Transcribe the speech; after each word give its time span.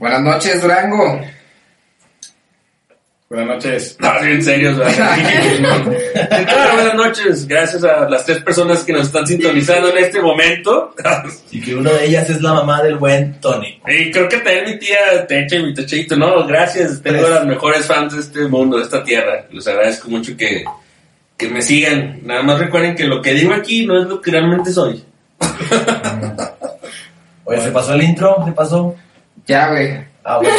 Buenas 0.00 0.22
noches, 0.22 0.62
Durango. 0.62 1.20
Buenas 3.28 3.46
noches. 3.46 3.96
No, 4.00 4.18
en 4.24 4.42
serio, 4.42 4.72
o 4.72 4.90
sea, 4.90 5.14
Ah, 6.48 6.70
buenas 6.74 6.94
noches, 6.94 7.46
gracias 7.46 7.84
a 7.84 8.08
las 8.08 8.24
tres 8.24 8.38
personas 8.42 8.82
que 8.82 8.92
nos 8.92 9.06
están 9.06 9.24
sintonizando 9.26 9.90
en 9.90 9.98
este 9.98 10.20
momento. 10.20 10.94
Y 11.52 11.60
que 11.60 11.74
una 11.76 11.92
de 11.92 12.06
ellas 12.06 12.28
es 12.30 12.40
la 12.42 12.54
mamá 12.54 12.82
del 12.82 12.96
buen 12.96 13.38
Tony. 13.40 13.80
Y 13.86 14.10
creo 14.10 14.28
que 14.28 14.38
también 14.38 14.64
mi 14.64 14.78
tía 14.80 15.26
Techa 15.28 15.56
y 15.56 15.62
mi 15.64 15.74
Techito, 15.74 16.16
no, 16.16 16.44
gracias, 16.46 17.00
tengo 17.02 17.18
Tres. 17.20 17.30
las 17.30 17.46
mejores 17.46 17.86
fans 17.86 18.14
de 18.14 18.20
este 18.20 18.48
mundo, 18.48 18.78
de 18.78 18.84
esta 18.84 19.04
tierra. 19.04 19.44
Les 19.52 19.68
agradezco 19.68 20.08
mucho 20.08 20.36
que, 20.36 20.64
que 21.36 21.48
me 21.48 21.60
sigan. 21.62 22.20
Nada 22.24 22.42
más 22.42 22.58
recuerden 22.58 22.96
que 22.96 23.04
lo 23.04 23.20
que 23.22 23.34
digo 23.34 23.52
aquí 23.52 23.86
no 23.86 24.00
es 24.02 24.08
lo 24.08 24.20
que 24.20 24.30
realmente 24.32 24.72
soy. 24.72 25.04
Oye, 27.44 27.60
¿se 27.60 27.70
pasó 27.70 27.94
el 27.94 28.02
intro? 28.02 28.42
¿Se 28.44 28.52
pasó? 28.52 28.96
Ya, 29.50 29.68
güey. 29.68 29.98
Ah, 30.22 30.36
bueno. 30.36 30.56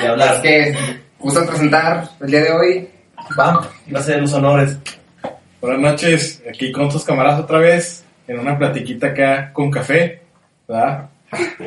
Y 0.00 0.04
Es 0.04 0.08
hablar. 0.08 0.40
que 0.40 0.74
gusta 1.18 1.46
presentar 1.46 2.08
el 2.22 2.30
día 2.30 2.40
de 2.40 2.50
hoy. 2.52 2.88
Va, 3.38 3.68
iba 3.86 4.00
a 4.00 4.02
ser 4.02 4.18
los 4.18 4.32
honores. 4.32 4.78
Buenas 5.60 5.80
noches. 5.82 6.42
Aquí 6.48 6.72
con 6.72 6.88
tus 6.88 7.04
camaradas 7.04 7.40
otra 7.40 7.58
vez. 7.58 8.02
En 8.26 8.38
una 8.38 8.56
platiquita 8.56 9.08
acá 9.08 9.52
con 9.52 9.70
café. 9.70 10.22
¿Verdad? 10.66 11.10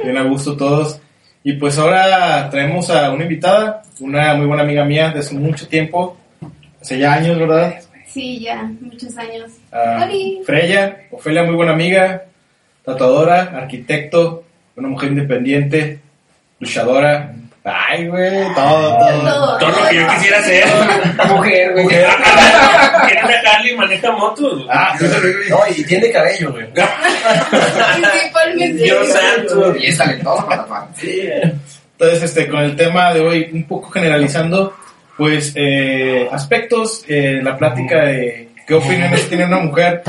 Bien 0.04 0.18
a 0.18 0.24
gusto 0.24 0.58
todos. 0.58 1.00
Y 1.44 1.54
pues 1.58 1.78
ahora 1.78 2.50
traemos 2.50 2.90
a 2.90 3.12
una 3.12 3.22
invitada. 3.26 3.84
Una 4.00 4.34
muy 4.34 4.48
buena 4.48 4.64
amiga 4.64 4.84
mía 4.84 5.12
de 5.12 5.20
hace 5.20 5.36
mucho 5.36 5.68
tiempo. 5.68 6.18
Hace 6.82 6.98
ya 6.98 7.14
años, 7.14 7.38
¿verdad? 7.38 7.82
Sí, 8.08 8.40
ya, 8.40 8.64
muchos 8.82 9.16
años. 9.16 9.52
Ah. 9.72 10.10
Freya. 10.44 11.04
Ofelia, 11.12 11.44
muy 11.44 11.54
buena 11.54 11.74
amiga. 11.74 12.24
Tatuadora, 12.84 13.42
arquitecto. 13.56 14.44
Una 14.76 14.88
mujer 14.88 15.10
independiente. 15.12 16.00
Luchadora. 16.64 17.34
Ay, 17.66 18.08
güey. 18.08 18.30
Todo, 18.56 18.98
todo. 18.98 19.22
Todo. 19.22 19.58
Todo 19.58 19.70
lo 19.70 19.88
que 19.90 19.96
yo 19.96 20.08
quisiera 20.10 20.40
hacer. 20.40 20.66
Mujer, 21.30 21.72
güey. 21.74 21.88
Quiero 23.08 23.28
dejarle 23.28 23.72
y 23.72 23.76
maneja 23.76 24.12
motos. 24.12 24.66
Ah, 24.70 24.96
No, 25.50 25.60
y 25.76 25.84
tiene 25.84 26.12
cabello, 26.12 26.52
güey. 26.52 26.66
Principalmente. 26.74 28.84
Dios 28.84 29.08
santo. 29.08 29.76
Y 29.78 29.86
es 29.88 29.98
talentoso, 29.98 30.46
papá. 30.48 30.90
Sí. 30.98 31.22
Entonces, 31.98 32.24
este, 32.24 32.48
con 32.48 32.62
el 32.62 32.76
tema 32.76 33.14
de 33.14 33.22
hoy, 33.22 33.50
un 33.54 33.64
poco 33.66 33.90
generalizando, 33.92 34.76
pues, 35.18 35.54
eh, 35.56 36.28
aspectos, 36.32 37.06
eh, 37.08 37.40
la 37.42 37.58
plática 37.58 38.04
de 38.06 38.50
qué 38.68 38.74
opiniones 38.74 39.30
tiene 39.30 39.46
una 39.46 39.60
mujer 39.60 40.02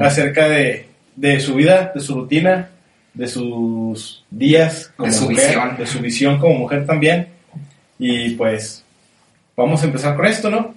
acerca 0.00 0.48
de, 0.48 0.86
de 1.14 1.38
su 1.38 1.54
vida, 1.54 1.92
de 1.94 2.00
su 2.00 2.14
rutina, 2.14 2.68
de 3.14 3.26
sus 3.26 4.24
días 4.30 4.92
como 4.96 5.08
De 5.10 5.16
su 5.16 5.30
mujer, 5.30 5.46
visión. 5.46 5.76
de 5.76 5.86
su 5.86 5.98
visión 6.00 6.38
como 6.38 6.54
mujer 6.54 6.86
también. 6.86 7.28
Y 7.98 8.30
pues, 8.30 8.84
vamos 9.56 9.82
a 9.82 9.86
empezar 9.86 10.16
con 10.16 10.26
esto, 10.26 10.50
¿no? 10.50 10.74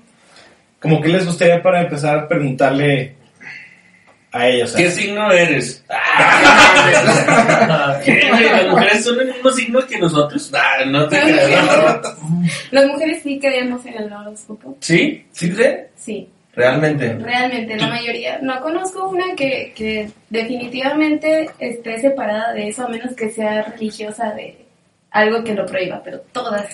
Como 0.80 1.02
que 1.02 1.10
les 1.10 1.26
gustaría 1.26 1.62
para 1.64 1.82
empezar 1.82 2.18
a 2.18 2.28
preguntarle 2.28 3.16
a 4.32 4.48
ellos. 4.50 4.74
¿Qué 4.74 4.90
signo 4.92 5.32
eres? 5.32 5.84
¿Qué, 8.04 8.30
güey? 8.30 8.50
¿Las 8.50 8.68
mujeres 8.68 9.04
son 9.06 9.20
el 9.22 9.28
mismo 9.28 9.52
signo 9.52 9.86
que 9.88 9.98
nosotros? 10.00 10.52
Ah, 10.54 10.84
no 10.86 11.08
te 11.08 11.20
creas. 11.22 12.02
Las 12.72 12.86
mujeres 12.88 13.22
sí 13.24 13.40
creemos 13.40 13.86
en 13.86 13.94
el 13.96 14.12
horóscopo. 14.12 14.76
¿Sí? 14.82 15.26
¿Sí 15.32 15.50
cree? 15.52 15.90
Sí, 15.96 16.28
Realmente. 16.56 17.14
realmente, 17.16 17.76
la 17.78 17.88
mayoría. 17.88 18.40
No 18.42 18.62
conozco 18.62 19.10
una 19.10 19.36
que, 19.36 19.74
que 19.76 20.10
definitivamente 20.30 21.50
esté 21.60 22.00
separada 22.00 22.54
de 22.54 22.68
eso, 22.70 22.86
a 22.86 22.90
menos 22.90 23.16
que 23.16 23.30
sea 23.30 23.64
religiosa 23.64 24.32
de 24.34 24.58
algo 25.12 25.44
que 25.44 25.54
lo 25.56 25.66
prohíba, 25.66 26.02
pero 26.04 26.20
todas. 26.32 26.68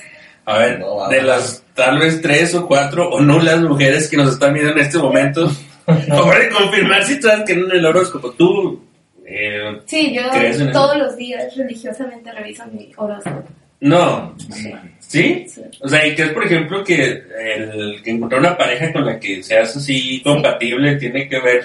A 0.46 0.58
ver, 0.58 0.80
No, 0.80 1.08
de 1.08 1.22
las 1.22 1.64
tal 1.76 2.00
vez 2.00 2.22
tres 2.22 2.54
o 2.56 2.68
cuatro 2.68 3.10
o 3.10 3.22
no 3.22 3.40
las 3.40 3.62
mujeres 3.62 4.10
que 4.10 4.18
nos 4.18 4.34
están 4.34 4.54
viendo 4.54 4.72
en 4.74 4.80
este 4.80 4.98
momento, 4.98 5.48
de 5.88 6.50
confirmar 6.50 7.04
si 7.04 7.14
estás 7.14 7.44
que 7.46 7.54
en 7.54 7.72
el 7.72 7.86
horóscopo. 7.86 8.32
Tú, 8.32 8.84
eh, 9.26 9.80
Sí, 9.86 10.14
yo 10.14 10.30
¿Crees 10.32 10.60
en 10.60 10.70
eso? 10.70 10.80
todos 10.80 10.98
los 10.98 11.16
días 11.16 11.56
religiosamente 11.56 12.32
reviso 12.32 12.66
mi 12.68 12.92
horóscopo. 12.98 13.44
no. 13.80 14.36
Sí. 14.38 14.74
¿Sí? 15.10 15.46
Sí. 15.50 15.62
O 15.82 15.90
sea, 15.90 16.06
¿y 16.06 16.14
crees, 16.14 16.32
por 16.34 16.46
ejemplo, 16.46 16.84
que 16.84 17.24
el 17.40 18.00
que 18.04 18.12
encontrar 18.12 18.42
una 18.42 18.56
pareja 18.56 18.94
con 18.94 19.06
la 19.08 19.20
que 19.20 19.42
seas 19.42 19.76
así 19.76 20.22
compatible 20.24 20.98
tiene 20.98 21.28
que 21.28 21.40
ver 21.40 21.64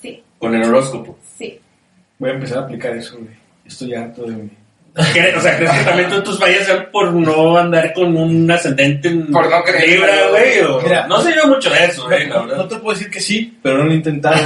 Sí, 0.00 0.22
con 0.38 0.54
el 0.54 0.62
horóscopo? 0.64 1.18
sí. 1.36 1.60
Voy 2.18 2.30
a 2.30 2.32
empezar 2.32 2.58
a 2.58 2.60
aplicar 2.62 2.96
eso, 2.96 3.18
güey. 3.18 3.34
Estoy 3.66 3.92
harto 3.92 4.22
de 4.24 4.36
mí. 4.36 4.50
¿Qué- 5.12 5.34
O 5.36 5.40
sea, 5.40 5.56
¿crees 5.58 5.70
que 5.72 5.84
también 5.84 6.08
tú 6.08 6.22
tus 6.22 6.38
fallas 6.38 6.64
sean 6.64 6.86
por 6.90 7.12
no 7.12 7.56
andar 7.58 7.92
con 7.92 8.16
un 8.16 8.50
ascendente 8.50 9.08
en 9.08 9.30
Por 9.30 9.50
no 9.50 9.62
creer. 9.62 9.90
Libra, 9.90 10.12
güey? 10.30 10.60
o- 10.60 10.80
Mira. 10.80 11.06
no 11.06 11.20
sé 11.20 11.34
yo 11.36 11.46
mucho 11.46 11.68
de 11.70 11.84
eso, 11.84 12.04
güey, 12.06 12.26
la 12.26 12.34
No, 12.36 12.42
verdad. 12.46 12.56
no 12.56 12.68
te 12.68 12.76
puedo 12.76 12.96
decir 12.96 13.10
que 13.10 13.20
sí, 13.20 13.58
pero 13.62 13.78
no 13.78 13.84
lo 13.84 13.92
he 13.92 13.96
intentado, 13.96 14.36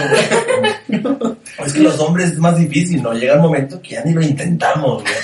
güey. 0.89 1.01
Es 1.65 1.73
que 1.75 1.81
los 1.81 1.99
hombres 2.01 2.31
es 2.33 2.39
más 2.39 2.57
difícil, 2.59 3.03
¿no? 3.03 3.13
Llega 3.13 3.35
el 3.35 3.41
momento 3.41 3.81
que 3.83 3.91
ya 3.91 4.03
ni 4.05 4.13
lo 4.15 4.23
intentamos, 4.23 5.03
güey. 5.03 5.15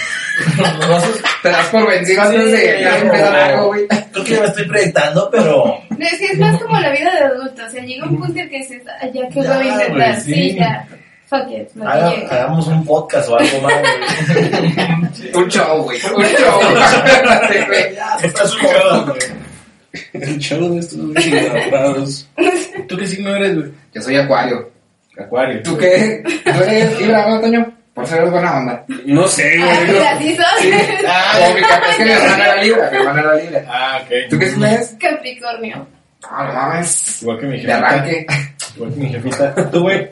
Te 1.43 1.48
das 1.48 1.66
por 1.69 1.88
vencido 1.88 2.22
antes 2.22 2.53
de 2.53 2.81
ya 2.82 2.91
no. 2.98 3.04
empezar 3.06 3.34
algo, 3.37 3.66
güey. 3.69 3.87
Creo 4.12 4.25
que 4.25 4.31
ya 4.34 4.41
me 4.41 4.47
estoy 4.47 4.64
proyectando, 4.66 5.28
pero. 5.31 5.78
Es 5.98 6.19
que 6.19 6.26
es 6.26 6.38
más 6.38 6.60
como 6.62 6.78
la 6.78 6.91
vida 6.91 7.10
de 7.10 7.25
adulto, 7.25 7.62
o 7.66 7.70
sea, 7.70 7.82
llega 7.84 8.04
un 8.06 8.19
punto 8.19 8.38
en 8.38 8.48
que 8.50 8.58
dices, 8.58 8.82
"Ah, 9.00 9.06
ya 9.12 9.28
que 9.28 9.43
Ya, 9.43 9.56
voy 9.56 9.66
a 9.69 9.72
intentar, 9.72 10.20
sí. 10.20 10.34
sí. 10.34 10.54
ya, 10.56 10.87
fuck 11.28 11.50
it, 11.50 11.69
haga- 11.82 12.26
hagamos 12.31 12.66
un 12.69 12.84
podcast 12.84 13.28
o 13.28 13.37
algo 13.38 13.60
más, 13.62 13.75
güey. 14.34 15.32
Un 15.34 15.48
show, 15.48 15.82
güey. 15.82 15.98
Un 16.14 16.25
show. 16.25 16.60
Estás 18.22 18.54
ubicado, 18.54 19.06
güey. 19.06 19.19
El 20.12 20.38
show 20.38 20.75
de 20.75 20.81
estos 20.81 20.98
güeyes. 21.12 22.28
¿Tú 22.88 22.97
qué 22.97 23.06
signo 23.06 23.34
eres, 23.34 23.54
güey? 23.56 23.70
Yo 23.94 24.03
soy 24.03 24.16
Acuario. 24.16 24.70
Acuario. 25.19 25.62
¿Tú 25.62 25.76
qué? 25.78 26.22
¿Tú 26.44 26.62
eres 26.62 27.00
Libra, 27.00 27.28
no, 27.28 27.41
Toño? 27.41 27.72
Por 27.94 28.06
ser 28.06 28.26
buena 28.28 28.58
onda. 28.58 28.84
No 29.06 29.26
sé, 29.26 29.58
Ah, 29.62 29.64
güey. 29.66 29.87
mira, 29.93 30.19
sí 30.19 30.37
soy. 30.37 30.70
Como 30.70 31.54
mi 31.54 31.60
es 31.60 31.97
que 31.97 32.04
mi 32.04 32.10
hermana 32.10 32.44
era 32.44 32.62
Libra, 32.62 32.91
mi 32.91 32.97
hermana 32.98 33.20
era 33.22 33.34
Libra. 33.37 33.64
Ah, 33.69 34.00
ok. 34.03 34.08
¿Tú 34.31 34.38
qué 34.38 34.48
signo 34.50 34.66
eres? 34.66 34.97
Capricornio. 35.00 35.87
No, 36.31 36.44
no 36.44 36.53
mames. 36.53 37.22
Igual 37.22 37.38
que 37.41 37.47
mi 37.47 37.53
De 37.53 37.58
jefita. 37.60 37.76
arranque. 37.78 38.26
Igual 38.76 38.93
que 38.94 39.00
mi 39.00 39.08
jefita. 39.08 39.70
¿Tú, 39.70 39.81
güey? 39.81 40.10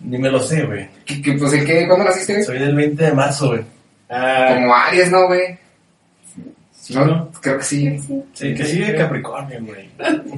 Ni 0.00 0.18
me 0.18 0.30
lo 0.30 0.40
sé, 0.40 0.62
güey. 0.64 0.88
¿Qué, 1.04 1.22
qué, 1.22 1.32
pues, 1.34 1.52
¿el 1.54 1.64
qué? 1.64 1.86
¿Cuándo 1.86 2.04
naciste, 2.04 2.34
güey? 2.34 2.44
Soy 2.44 2.58
del 2.58 2.74
20 2.74 3.04
de 3.04 3.12
marzo, 3.12 3.48
güey. 3.48 3.62
Ah, 4.10 4.52
Como 4.54 4.74
Aries, 4.74 5.10
¿no, 5.10 5.26
güey? 5.26 5.58
Sí, 6.86 6.94
¿no? 6.94 7.30
Creo 7.40 7.58
que 7.58 7.64
sí. 7.64 7.98
Sí. 7.98 8.22
Sí, 8.32 8.54
que 8.54 8.64
sigue 8.64 8.94
Capricornio, 8.94 9.58
güey. 9.62 9.88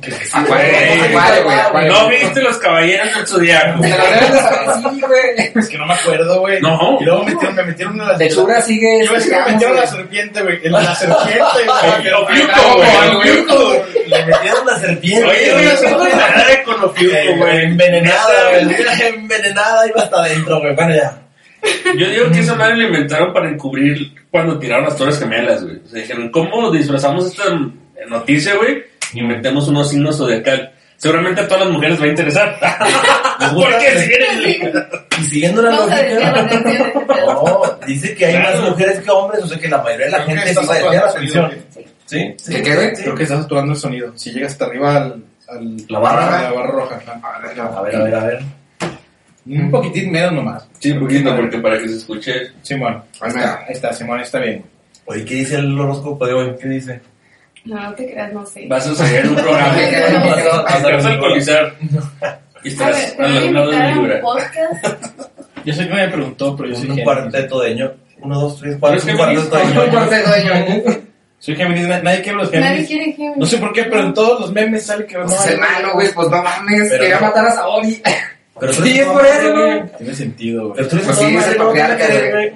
Que- 0.00 0.10
que 0.10 0.25
sí. 0.25 0.31
Acuario, 0.32 0.70
Güey, 0.72 1.00
Acuario, 1.14 1.44
güey. 1.44 1.59
Acuario. 1.59 1.92
¿No 1.92 2.09
viste 2.09 2.41
los 2.42 2.56
caballeros 2.59 3.14
del 3.14 3.26
zodiaco? 3.26 3.81
Te 3.82 3.88
lo 3.91 3.97
debes 3.97 4.32
de 4.32 4.38
saber, 4.38 4.69
sí, 4.94 5.00
güey. 5.00 5.53
Es 5.54 5.69
que 5.69 5.78
no 5.78 5.87
me 5.87 5.94
acuerdo, 5.94 6.41
güey. 6.41 6.60
No. 6.62 6.98
Y 7.00 7.04
luego 7.04 7.25
metieron, 7.25 7.54
me 7.56 7.62
metieron 7.64 8.00
a 8.00 8.04
la... 8.12 8.19
De 8.19 8.28
Chura 8.31 8.60
sigue. 8.62 9.04
Yo 9.04 9.12
ves 9.12 9.25
que 9.25 9.31
me 9.31 9.37
digamos, 9.37 9.53
metieron 9.53 9.76
la 9.76 9.82
güey. 9.82 9.94
serpiente, 9.97 10.42
güey. 10.42 10.60
En 10.64 10.72
la 10.72 10.94
serpiente, 10.94 11.42
güey. 11.66 12.12
Ofiuco, 12.14 12.76
güey. 12.76 13.81
Le 14.06 14.25
metieron 14.26 14.66
la 14.66 14.78
serpiente. 14.78 15.25
Oye, 15.28 15.53
güey, 15.97 16.12
nada 16.14 16.44
con 16.64 16.84
Ofiuco, 16.84 17.37
güey. 17.38 17.64
Envenenada, 17.64 18.50
güey. 18.50 18.76
Envenenada 19.14 19.87
iba 19.87 20.03
hasta 20.03 20.16
adentro, 20.19 20.60
güey. 20.60 20.75
Bueno, 20.75 20.94
ya. 20.94 21.19
Yo 21.96 22.08
digo 22.10 22.30
que 22.30 22.41
esa 22.41 22.54
madre 22.54 22.76
la 22.76 22.84
inventaron 22.84 23.32
para 23.32 23.48
encubrir 23.50 24.12
cuando 24.30 24.58
tiraron 24.58 24.84
las 24.84 24.96
torres 24.96 25.19
gemelas, 25.19 25.64
güey. 25.64 25.76
O 25.84 25.88
sea, 25.88 26.00
dijeron, 26.00 26.30
¿cómo 26.30 26.70
disfrazamos 26.70 27.26
esta 27.26 27.44
noticia, 28.08 28.54
güey? 28.56 28.82
Y 29.14 29.22
metemos 29.22 29.69
unos 29.69 29.91
signos 29.91 30.16
zodiacal. 30.19 30.72
Seguramente 30.96 31.41
a 31.41 31.46
todas 31.48 31.64
las 31.64 31.72
mujeres 31.72 32.00
va 32.00 32.04
a 32.04 32.08
interesar. 32.08 32.56
Porque 33.54 33.91
si 33.98 34.12
eres... 34.12 34.80
Y 35.20 35.22
siguiendo 35.24 35.62
la 35.62 35.70
lógica. 35.70 36.46
No, 37.26 37.62
dice 37.86 38.14
que 38.14 38.26
hay 38.26 38.34
Claro. 38.36 38.60
más 38.60 38.70
mujeres 38.70 38.98
que 39.00 39.10
hombres, 39.10 39.44
o 39.44 39.48
sea 39.48 39.58
que 39.58 39.69
la 39.69 39.78
mayoría 39.82 40.06
de 40.06 40.12
la 40.12 40.25
Creo 40.25 40.36
gente 40.36 40.54
sí 40.54 40.66
va 40.66 40.72
a 40.75 40.76
desviar 40.78 41.04
la 41.04 41.10
atención. 41.10 41.52
Sí, 42.06 42.34
sí. 42.38 42.62
¿Qué, 42.62 42.75
güey? 42.75 42.93
Creo 42.94 43.14
que 43.14 43.22
estás 43.22 43.40
actuando 43.40 43.72
el 43.72 43.78
sonido. 43.78 44.12
Si 44.16 44.32
llegas 44.32 44.52
hasta 44.52 44.64
arriba 44.66 44.96
al... 44.96 45.25
al 45.49 45.76
La 45.88 45.99
barra. 45.99 46.43
la 46.43 46.50
barra 46.52 46.70
roja. 46.72 47.00
A 47.22 47.40
ver, 47.82 47.96
a 47.96 48.02
ver, 48.02 48.14
a 48.14 48.25
ver. 48.25 48.40
Un 49.48 49.70
poquitín 49.70 50.12
menos 50.12 50.32
nomás. 50.32 50.68
Sí, 50.78 50.90
un 50.92 51.00
poquito, 51.00 51.34
porque 51.34 51.58
para 51.58 51.78
que 51.78 51.88
se 51.88 51.96
escuche... 51.96 52.32
Simón. 52.62 53.02
Ahí 53.20 53.28
está, 53.28 53.58
ahí 53.60 53.72
está, 53.72 53.92
Simón, 53.92 54.20
está 54.20 54.38
bien. 54.40 54.64
Oye, 55.06 55.24
¿qué 55.24 55.34
dice 55.36 55.56
el 55.56 55.78
horóscopo 55.78 56.26
de 56.26 56.34
hoy? 56.34 56.54
¿Qué 56.60 56.68
dice? 56.68 57.00
No, 57.64 57.80
no 57.82 57.94
te 57.94 58.10
creas, 58.10 58.32
no 58.32 58.44
sé. 58.46 58.66
Vas 58.68 58.86
a 58.86 58.94
salir 58.94 59.16
en 59.20 59.28
un 59.30 59.34
programa. 59.36 59.72
Me 59.72 59.82
me 59.82 59.92
Te 60.82 60.92
vas 60.92 61.04
a 61.04 61.08
alcoholizar. 61.08 61.74
Y 62.64 62.68
A 62.68 62.72
estarás 62.72 63.16
ver, 63.18 63.28
voy 63.28 63.36
a 63.48 63.50
lado 63.52 63.70
de 63.70 63.76
invitar 63.76 63.82
a 63.82 63.88
un 63.98 64.02
Libra. 64.02 64.20
podcast. 64.20 65.30
Yo 65.64 65.74
sé 65.74 65.88
que 65.88 65.94
me 65.94 66.08
preguntó, 66.08 66.56
pero 66.56 66.68
yo 66.70 66.76
soy 66.76 66.90
Un 66.90 67.00
cuarteto 67.02 67.60
de 67.60 67.74
ño. 67.74 67.92
Uno, 68.22 68.40
dos, 68.40 68.58
tres, 68.60 68.76
cuatro. 68.80 68.98
¿Eres 68.98 69.10
Un 69.10 69.16
cuarteto 69.16 69.56
de 69.56 69.62
Un 69.64 69.74
ñoños. 69.74 69.90
cuarteto 69.92 70.30
de 70.30 70.44
ñoños. 70.44 70.98
Soy 71.40 71.56
Géminis, 71.56 71.88
na- 71.88 72.02
nadie 72.02 72.22
quiere 72.22 72.38
los 72.38 72.52
Nadie 72.52 72.64
Géminis. 72.66 72.86
quiere 72.88 73.12
Géminis. 73.12 73.36
No 73.36 73.46
sé 73.46 73.58
por 73.58 73.72
qué, 73.72 73.84
pero 73.84 74.00
en 74.02 74.14
todos 74.14 74.40
los 74.40 74.52
memes 74.52 74.86
sale 74.86 75.04
que 75.06 75.16
no 75.18 75.24
Pues 75.26 75.44
es 75.46 75.58
malo, 75.58 75.92
güey. 75.94 76.08
Pues 76.14 76.28
no 76.30 76.42
mames. 76.42 76.90
Quería 76.90 77.20
matar 77.20 77.46
a 77.46 77.50
Saori. 77.52 78.02
Pero 78.60 78.72
tú 78.72 78.82
Sí, 78.82 78.88
eres 78.90 79.00
es 79.00 79.06
por 79.06 79.22
toda 79.22 79.38
eso, 79.38 79.52
güey. 79.55 79.82
Tiene 79.99 80.14
sentido, 80.14 80.62
güey. 80.64 80.75
Pero 80.76 80.88
tú 80.88 80.96
eres 80.96 81.06
Pues 81.06 81.19
sí, 81.19 81.25
el 81.50 81.56
patriarca, 81.56 82.06
que- 82.06 82.31
güey. 82.31 82.50
güey. 82.50 82.52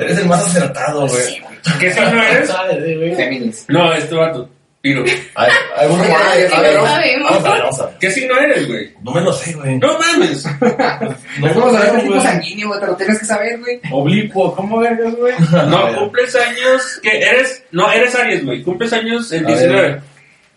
Eres 0.00 0.18
el 0.18 0.26
más 0.26 0.46
acertado, 0.46 1.06
güey. 1.06 1.42
¿Qué 1.80 1.92
signo 1.92 2.22
eres? 2.22 3.16
Géminis. 3.16 3.64
No, 3.68 3.92
este 3.92 4.14
vato. 4.14 4.48
Piro. 4.80 5.02
Hay, 5.34 5.50
hay 5.78 5.88
uno 5.88 6.02
que- 6.04 6.12
Ay, 6.12 6.42
a 6.52 6.60
ver, 6.60 6.74
no 6.76 6.82
vamos- 6.82 6.90
a 6.94 7.00
ver, 7.00 7.62
vamos 7.62 7.80
a 7.80 7.86
ver. 7.86 7.94
¿Qué 8.00 8.10
signo 8.10 8.38
eres, 8.38 8.68
güey? 8.68 8.92
No 9.02 9.12
me 9.12 9.20
lo 9.22 9.32
sé, 9.32 9.54
güey. 9.54 9.78
No 9.78 9.98
mames. 9.98 10.44
No 11.40 11.54
como 11.54 11.70
saber 11.72 11.94
el 11.94 12.02
tipo 12.02 12.20
sanguíneo, 12.20 12.68
güey, 12.68 12.80
te 12.80 12.86
lo 12.86 12.96
tienes 12.96 13.18
que 13.18 13.24
saber, 13.24 13.58
güey. 13.60 13.80
Oblicuo, 13.90 14.54
¿cómo 14.54 14.78
vergas, 14.80 15.14
güey? 15.16 15.34
No, 15.68 15.96
cumples 15.98 16.34
años. 16.36 17.00
que 17.02 17.18
eres? 17.18 17.62
No, 17.72 17.90
eres 17.90 18.14
Aries, 18.14 18.44
güey. 18.44 18.62
Cumples 18.62 18.92
años 18.92 19.32
el 19.32 19.46
A 19.46 19.48
ver, 19.48 19.58
19. 19.58 20.00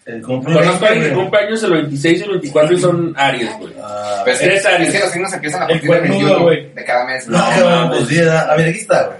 El 0.07 0.21
Conozco 0.21 0.85
a 0.85 0.87
alguien 0.89 1.09
que 1.09 1.13
cumple 1.15 1.39
años 1.41 1.61
el 1.63 1.71
26 1.73 2.19
y 2.19 2.23
el 2.23 2.29
24 2.29 2.73
y 2.75 2.79
son 2.79 3.13
Aries, 3.17 3.57
güey. 3.59 3.73
Ah, 3.83 4.21
Pues 4.23 4.41
Eres 4.41 4.65
Aries. 4.65 4.87
es 4.89 4.93
que 4.95 4.99
los 5.01 5.11
signos 5.11 5.33
empiezan 5.33 5.63
a 5.63 5.67
partir 5.67 5.81
del 5.81 5.99
cuernudo, 5.99 6.19
21 6.19 6.43
güey. 6.43 6.73
de 6.73 6.85
cada 6.85 7.05
mes. 7.05 7.27
No, 7.27 7.37
No, 7.59 7.65
mames. 7.69 8.03
pues 8.05 8.25
da- 8.25 8.41
a 8.51 8.55
ver, 8.55 8.69
aquí 8.69 8.79
está, 8.79 9.03
güey. 9.07 9.17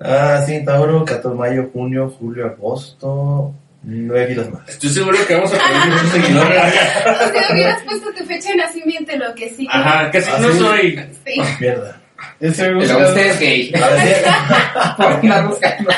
Ah, 0.00 0.42
sí, 0.46 0.64
Tauro, 0.64 1.04
14 1.04 1.28
de 1.28 1.34
mayo, 1.34 1.70
junio, 1.72 2.10
julio, 2.18 2.46
agosto, 2.46 3.54
nueve 3.84 4.26
filas 4.28 4.50
más. 4.50 4.68
Estoy 4.68 4.88
seguro 4.90 5.16
que 5.28 5.34
vamos 5.36 5.52
a 5.52 5.58
poner 5.58 5.88
muchos 5.92 6.08
seguidores. 6.12 6.58
O 6.58 7.32
sea, 7.32 7.52
hubieras 7.52 7.82
puesto 7.84 8.12
tu 8.12 8.24
fecha 8.24 8.48
de 8.50 8.56
nacimiento, 8.56 9.16
lo 9.16 9.34
que 9.34 9.50
sí. 9.50 9.68
Ajá, 9.70 10.10
¿qué 10.10 10.22
signo 10.22 10.48
¿Ah, 10.48 10.52
sí? 10.52 10.58
soy? 10.58 11.00
Sí. 11.24 11.40
Mierda. 11.60 11.99
Gusta. 12.40 12.96
usted 13.08 13.26
es 13.26 13.40
gay. 13.40 13.72
A 13.74 13.88
ver, 13.88 14.24
Por 14.96 15.06
andar 15.06 15.46
buscando. 15.48 15.90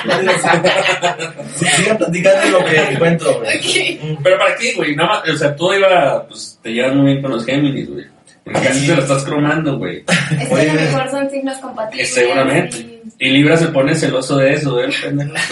sí, 1.56 1.66
platicando 1.98 2.58
lo 2.58 2.64
que 2.64 2.76
encuentro, 2.76 3.38
güey. 3.40 3.58
Ok. 3.58 4.18
Pero 4.22 4.38
para 4.38 4.56
qué, 4.56 4.74
güey, 4.74 4.96
nada 4.96 5.08
más, 5.20 5.28
o 5.28 5.36
sea, 5.36 5.54
tú 5.56 5.72
iba, 5.72 6.26
pues 6.26 6.58
te 6.62 6.70
llevas 6.70 6.94
muy 6.94 7.06
bien 7.12 7.22
con 7.22 7.30
los 7.32 7.44
Géminis, 7.44 7.88
güey. 7.90 8.04
Porque 8.44 8.60
casi 8.60 8.86
te 8.88 8.96
lo 8.96 9.02
estás 9.02 9.22
cromando, 9.24 9.78
güey. 9.78 10.04
Es 10.40 10.48
que 10.48 10.54
a 10.54 10.64
lo 10.74 10.80
mejor 10.80 11.10
son 11.10 11.30
signos 11.30 11.56
compatibles. 11.58 12.10
Eh, 12.10 12.12
Seguramente. 12.20 12.76
y- 12.78 12.92
Y 13.18 13.30
Libra 13.30 13.56
se 13.56 13.66
pone 13.68 13.94
celoso 13.94 14.36
de 14.38 14.54
eso, 14.54 14.80
¿eh? 14.82 14.88
pendejo? 15.00 15.32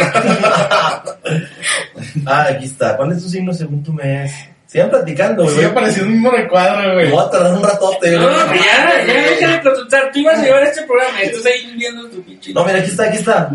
Ah, 2.27 2.47
aquí 2.51 2.65
está. 2.65 2.97
¿Cuál 2.97 3.13
es 3.13 3.23
tu 3.23 3.29
signo 3.29 3.53
según 3.53 3.83
tu 3.85 3.93
mes? 3.93 4.33
Sigan 4.71 4.89
platicando, 4.89 5.43
güey. 5.43 5.55
Sigue 5.57 5.67
apareciendo 5.67 6.07
un 6.07 6.13
mismo 6.13 6.31
recuadro, 6.31 6.89
Me 6.89 6.95
güey. 6.95 7.11
voy 7.11 7.25
a 7.25 7.31
tardar 7.31 7.53
un 7.55 7.63
ratote, 7.65 8.11
No, 8.13 8.23
güey. 8.23 8.35
no, 8.37 8.55
ya, 8.55 9.05
ya, 9.05 9.15
deja 9.15 9.49
de 9.57 9.63
consultar. 9.63 10.11
Tú 10.13 10.19
ibas 10.21 10.39
a 10.39 10.43
llevar 10.45 10.63
este 10.63 10.83
programa 10.83 11.23
y 11.23 11.27
estás 11.27 11.47
ahí 11.47 11.75
viendo 11.77 12.09
tu 12.09 12.23
pinche. 12.23 12.53
No, 12.53 12.65
mira, 12.65 12.79
aquí 12.79 12.91
está, 12.91 13.05
aquí 13.05 13.17
está. 13.19 13.51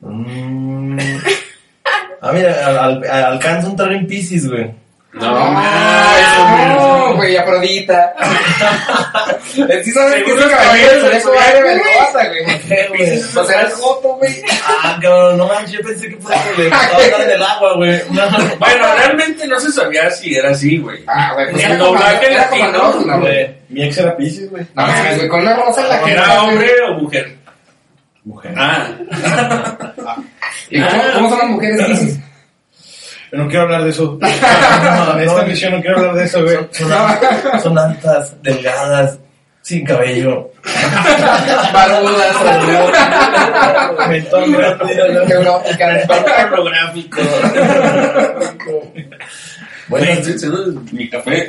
Mm. 0.00 0.98
Ah, 2.22 2.32
mira, 2.32 2.66
al, 2.66 2.78
al- 3.04 3.24
alcanza 3.32 3.68
un 3.68 3.76
en 3.92 4.06
Pisces, 4.06 4.48
güey. 4.48 4.70
No, 5.16 5.32
mames. 5.32 6.76
no, 6.76 7.16
güey, 7.16 7.36
Afrodita. 7.36 8.14
Sí 9.46 9.90
sabes 9.92 10.22
que 10.22 10.32
ese 10.32 10.48
caballero 10.50 11.00
se 11.00 11.06
aire 11.06 11.20
zodiaco, 11.20 11.62
vergosa, 11.62 12.28
güey. 12.28 12.60
¿Qué, 12.68 12.86
güey? 12.88 13.22
O 13.36 13.44
sea, 13.44 13.62
es 13.62 13.74
joto, 13.74 14.08
güey. 14.16 14.42
Ah, 14.82 14.98
cabrón, 15.00 15.38
no 15.38 15.46
manches, 15.46 15.72
yo 15.72 15.80
pensé 15.80 16.08
que 16.10 16.16
por 16.16 16.32
eso 16.32 16.42
le 16.58 16.66
estar 17.06 17.20
en 17.22 17.30
el 17.30 17.42
agua, 17.42 17.74
güey. 17.76 18.02
No, 18.10 18.22
Bueno, 18.58 18.86
realmente 18.96 19.46
no 19.46 19.58
se 19.58 19.72
sabía 19.72 20.10
si 20.10 20.34
era 20.34 20.50
así, 20.50 20.76
güey. 20.78 21.02
Ah, 21.06 21.32
güey, 21.34 21.50
pues 21.50 21.64
El 21.64 21.70
era 21.72 21.78
doblaje 21.84 22.26
era 22.32 22.50
latino, 22.50 23.20
güey. 23.20 23.56
Mi 23.70 23.84
ex 23.84 23.98
era 23.98 24.16
Pisces, 24.16 24.50
güey. 24.50 24.66
No 24.74 24.86
mames, 24.86 25.16
güey, 25.16 25.28
con 25.28 25.40
una 25.40 25.56
rosa 25.56 25.80
en 25.82 25.88
la 25.88 26.02
que 26.02 26.10
¿Era 26.12 26.42
hombre 26.42 26.70
o 26.90 26.94
mujer? 27.00 27.36
Mujer. 28.24 28.54
Ah. 28.56 28.88
¿Y 30.68 30.80
cómo, 30.80 31.02
cómo 31.14 31.28
son 31.30 31.38
las 31.38 31.48
mujeres 31.48 31.86
Piscis? 31.86 32.18
Pero 33.30 33.42
no 33.42 33.48
quiero 33.48 33.64
hablar 33.64 33.84
de 33.84 33.90
eso. 33.90 34.18
no, 34.20 35.18
En 35.18 35.28
esta 35.28 35.42
misión 35.42 35.72
no 35.72 35.80
quiero 35.80 35.98
hablar 35.98 36.14
de 36.14 36.24
eso, 36.24 36.42
güey. 36.42 36.54
Son, 36.54 36.88
son, 36.88 37.60
son 37.62 37.78
altas, 37.78 38.34
delgadas, 38.42 39.18
sin 39.62 39.84
cabello. 39.84 40.50
Barbudas, 41.72 42.36
Mentón. 44.08 44.56
Bueno, 49.88 50.20
mi 50.92 51.08
café. 51.08 51.48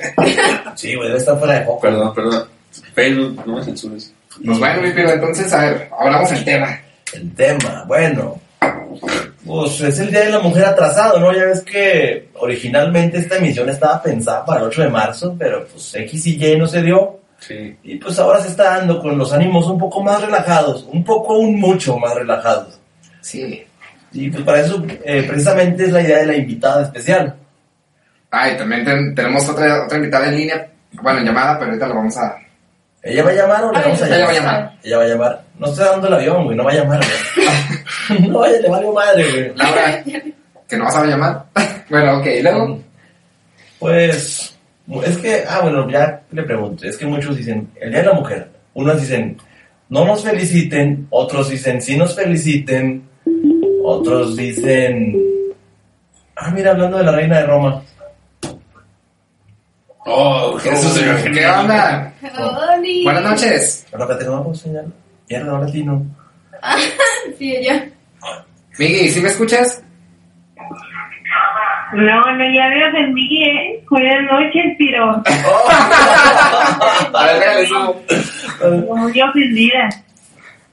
sí, 0.76 0.96
güey, 0.96 1.08
debe 1.08 1.20
estar 1.20 1.38
fuera 1.40 1.60
de 1.60 1.66
foco. 1.66 1.82
Perdón, 1.82 2.14
perdón. 2.14 2.48
Facebook, 2.94 3.44
no 3.46 3.56
me 3.56 3.64
censures. 3.64 4.14
Pues 4.46 4.60
bueno, 4.60 4.82
pero 4.96 5.12
entonces, 5.12 5.52
a 5.54 5.66
ver, 5.66 5.90
hablamos 6.00 6.32
el 6.32 6.46
tema. 6.46 6.80
El 7.14 7.34
tema, 7.34 7.84
bueno. 7.88 8.40
Pues 9.46 9.80
es 9.82 10.00
el 10.00 10.10
Día 10.12 10.22
de 10.26 10.32
la 10.32 10.40
Mujer 10.40 10.66
atrasado, 10.66 11.20
¿no? 11.20 11.32
Ya 11.34 11.46
ves 11.46 11.62
que 11.62 12.30
originalmente 12.40 13.18
esta 13.20 13.38
emisión 13.38 13.70
estaba 13.70 14.02
pensada 14.02 14.44
para 14.44 14.60
el 14.62 14.68
8 14.68 14.82
de 14.84 14.90
marzo, 14.90 15.36
pero 15.40 15.66
pues 15.68 15.96
X 15.96 16.28
y 16.28 16.46
Y 16.46 16.58
no 16.58 16.68
se 16.68 16.82
dio. 16.82 17.20
Sí. 17.40 17.78
Y 17.84 17.96
pues 17.98 18.18
ahora 18.20 18.42
se 18.42 18.50
está 18.50 18.78
dando 18.80 19.00
con 19.00 19.18
los 19.18 19.32
ánimos 19.32 19.68
un 19.68 19.78
poco 19.78 20.04
más 20.04 20.22
relajados, 20.22 20.88
un 20.92 21.04
poco, 21.04 21.38
un 21.38 21.60
mucho 21.60 21.98
más 21.98 22.14
relajados. 22.16 22.80
Sí. 23.22 23.64
Y 24.12 24.30
pues 24.32 24.44
para 24.44 24.62
eso 24.62 24.84
eh, 25.06 25.24
precisamente 25.28 25.84
es 25.86 25.92
la 25.92 26.02
idea 26.02 26.18
de 26.20 26.26
la 26.26 26.36
invitada 26.36 26.84
especial. 26.84 27.36
Ah, 28.32 28.50
y 28.50 28.58
también 28.58 28.84
ten- 28.84 29.16
tenemos 29.16 29.48
otra, 29.48 29.86
otra 29.86 29.98
invitada 29.98 30.28
en 30.28 30.36
línea, 30.36 30.68
bueno, 31.02 31.20
en 31.20 31.26
llamada, 31.26 31.58
pero 31.58 31.72
ahorita 31.72 31.88
lo 31.88 31.96
vamos 31.96 32.18
a... 32.18 32.38
¿Ella 33.04 33.24
va 33.24 33.30
a 33.30 33.34
llamar 33.34 33.64
o 33.64 33.72
le 33.72 33.80
vamos 33.80 34.02
a 34.02 34.08
ella 34.08 34.18
llamar? 34.18 34.28
va 34.28 34.32
a 34.32 34.40
llamar. 34.40 34.74
Ella 34.84 34.98
va 34.98 35.04
a 35.04 35.08
llamar. 35.08 35.44
No 35.60 35.68
estoy 35.68 35.86
dando 35.86 36.08
el 36.08 36.14
avión, 36.14 36.44
güey, 36.46 36.58
no 36.58 36.64
va 36.64 36.72
a 36.72 36.76
llamar, 36.76 37.00
güey. 37.00 38.30
no, 38.30 38.46
ella 38.46 38.60
le 38.60 38.70
vale 38.70 38.92
madre, 38.92 39.32
güey. 39.32 39.56
Laura, 39.56 40.04
que 40.68 40.78
no 40.78 40.84
vas 40.84 40.96
a 40.96 41.06
llamar. 41.06 41.46
bueno, 41.90 42.20
ok, 42.20 42.26
y 42.26 42.42
luego... 42.42 42.80
Pues, 43.80 44.58
es 45.06 45.18
que, 45.18 45.44
ah, 45.48 45.60
bueno, 45.62 45.90
ya 45.90 46.22
le 46.32 46.44
pregunto, 46.44 46.86
es 46.86 46.98
que 46.98 47.06
muchos 47.06 47.38
dicen, 47.38 47.70
el 47.80 47.92
Día 47.92 48.00
de 48.00 48.08
la 48.08 48.14
Mujer, 48.14 48.50
unos 48.74 49.00
dicen, 49.00 49.38
no 49.90 50.06
nos 50.06 50.24
feliciten, 50.24 51.08
otros 51.10 51.50
dicen, 51.50 51.82
sí 51.82 51.96
nos 51.96 52.16
feliciten, 52.16 53.08
otros 53.84 54.36
dicen, 54.36 55.16
ah, 56.36 56.52
mira, 56.52 56.72
hablando 56.72 56.98
de 56.98 57.04
la 57.04 57.12
reina 57.12 57.38
de 57.40 57.46
Roma, 57.46 57.84
Oh, 60.10 60.58
Jesús 60.58 60.94
se 60.94 61.06
me 61.06 61.32
¿Qué 61.34 61.46
onda? 61.46 62.14
Oli. 62.78 63.04
Buenas 63.04 63.24
noches. 63.24 63.86
pero 63.92 64.08
que 64.08 64.16
te 64.16 64.24
no 64.24 64.42
puedo 64.42 64.56
señalar, 64.56 64.86
mierda, 65.30 65.52
ahora 65.52 65.66
latino. 65.66 66.06
Sí, 67.38 67.56
ella. 67.58 67.90
Migui, 68.80 69.10
¿sí 69.10 69.20
me 69.22 69.28
escuchas? 69.28 69.84
No, 71.94 72.22
no, 72.22 72.44
ya 72.54 72.68
me 72.70 72.88
ofendí, 72.90 73.44
¿eh? 73.44 73.84
Buenas 73.90 74.32
noches, 74.32 74.64
pero 74.78 75.12
A 77.14 77.24
ver, 77.26 77.40
déjale 77.40 77.68
subo. 77.68 78.96
muy 78.96 79.22
ofendida. 79.22 79.90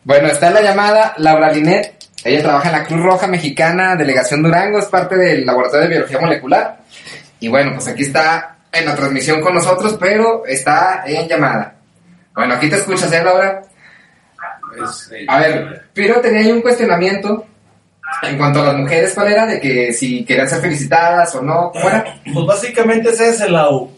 Bueno, 0.04 0.28
está 0.28 0.48
en 0.48 0.54
la 0.54 0.62
llamada 0.62 1.14
Laura 1.16 1.50
Linet. 1.52 1.92
Ella 2.24 2.42
trabaja 2.42 2.68
en 2.68 2.72
la 2.72 2.84
Cruz 2.84 3.00
Roja 3.02 3.26
Mexicana, 3.26 3.96
Delegación 3.96 4.42
Durango, 4.42 4.78
es 4.78 4.86
parte 4.86 5.16
del 5.16 5.44
Laboratorio 5.44 5.82
de 5.88 5.88
Biología 5.94 6.20
Molecular. 6.20 6.78
Y 7.40 7.48
bueno, 7.48 7.72
pues 7.74 7.88
aquí 7.88 8.02
está 8.02 8.53
en 8.74 8.86
la 8.86 8.94
transmisión 8.94 9.40
con 9.40 9.54
nosotros, 9.54 9.96
pero 10.00 10.44
está 10.46 11.04
en 11.06 11.28
llamada. 11.28 11.74
Bueno, 12.34 12.54
aquí 12.54 12.68
te 12.68 12.76
escuchas, 12.76 13.12
¿eh, 13.12 13.22
Laura? 13.22 13.62
Pues, 14.76 15.12
eh, 15.14 15.24
A 15.28 15.38
ver, 15.40 15.84
pero 15.94 16.20
tenía 16.20 16.40
ahí 16.40 16.50
un 16.52 16.60
cuestionamiento 16.62 17.46
en 18.22 18.36
cuanto 18.36 18.60
a 18.60 18.66
las 18.66 18.76
mujeres, 18.76 19.12
¿cuál 19.14 19.32
era? 19.32 19.46
De 19.46 19.60
que 19.60 19.92
si 19.92 20.24
querían 20.24 20.48
ser 20.48 20.60
felicitadas 20.60 21.34
o 21.36 21.42
no, 21.42 21.70
¿cómo 21.72 21.88
era? 21.88 22.04
Pues 22.32 22.46
básicamente 22.46 23.10
ese 23.10 23.28
es 23.30 23.40
el 23.40 23.54
au. 23.56 23.90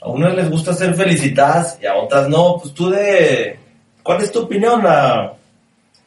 A 0.00 0.08
unas 0.08 0.34
les 0.34 0.48
gusta 0.50 0.72
ser 0.72 0.94
felicitadas 0.94 1.78
y 1.82 1.86
a 1.86 1.94
otras 1.94 2.28
no. 2.28 2.56
Pues 2.60 2.72
tú 2.72 2.88
de... 2.90 3.58
¿Cuál 4.02 4.22
es 4.22 4.32
tu 4.32 4.40
opinión 4.40 4.82
a- 4.86 5.32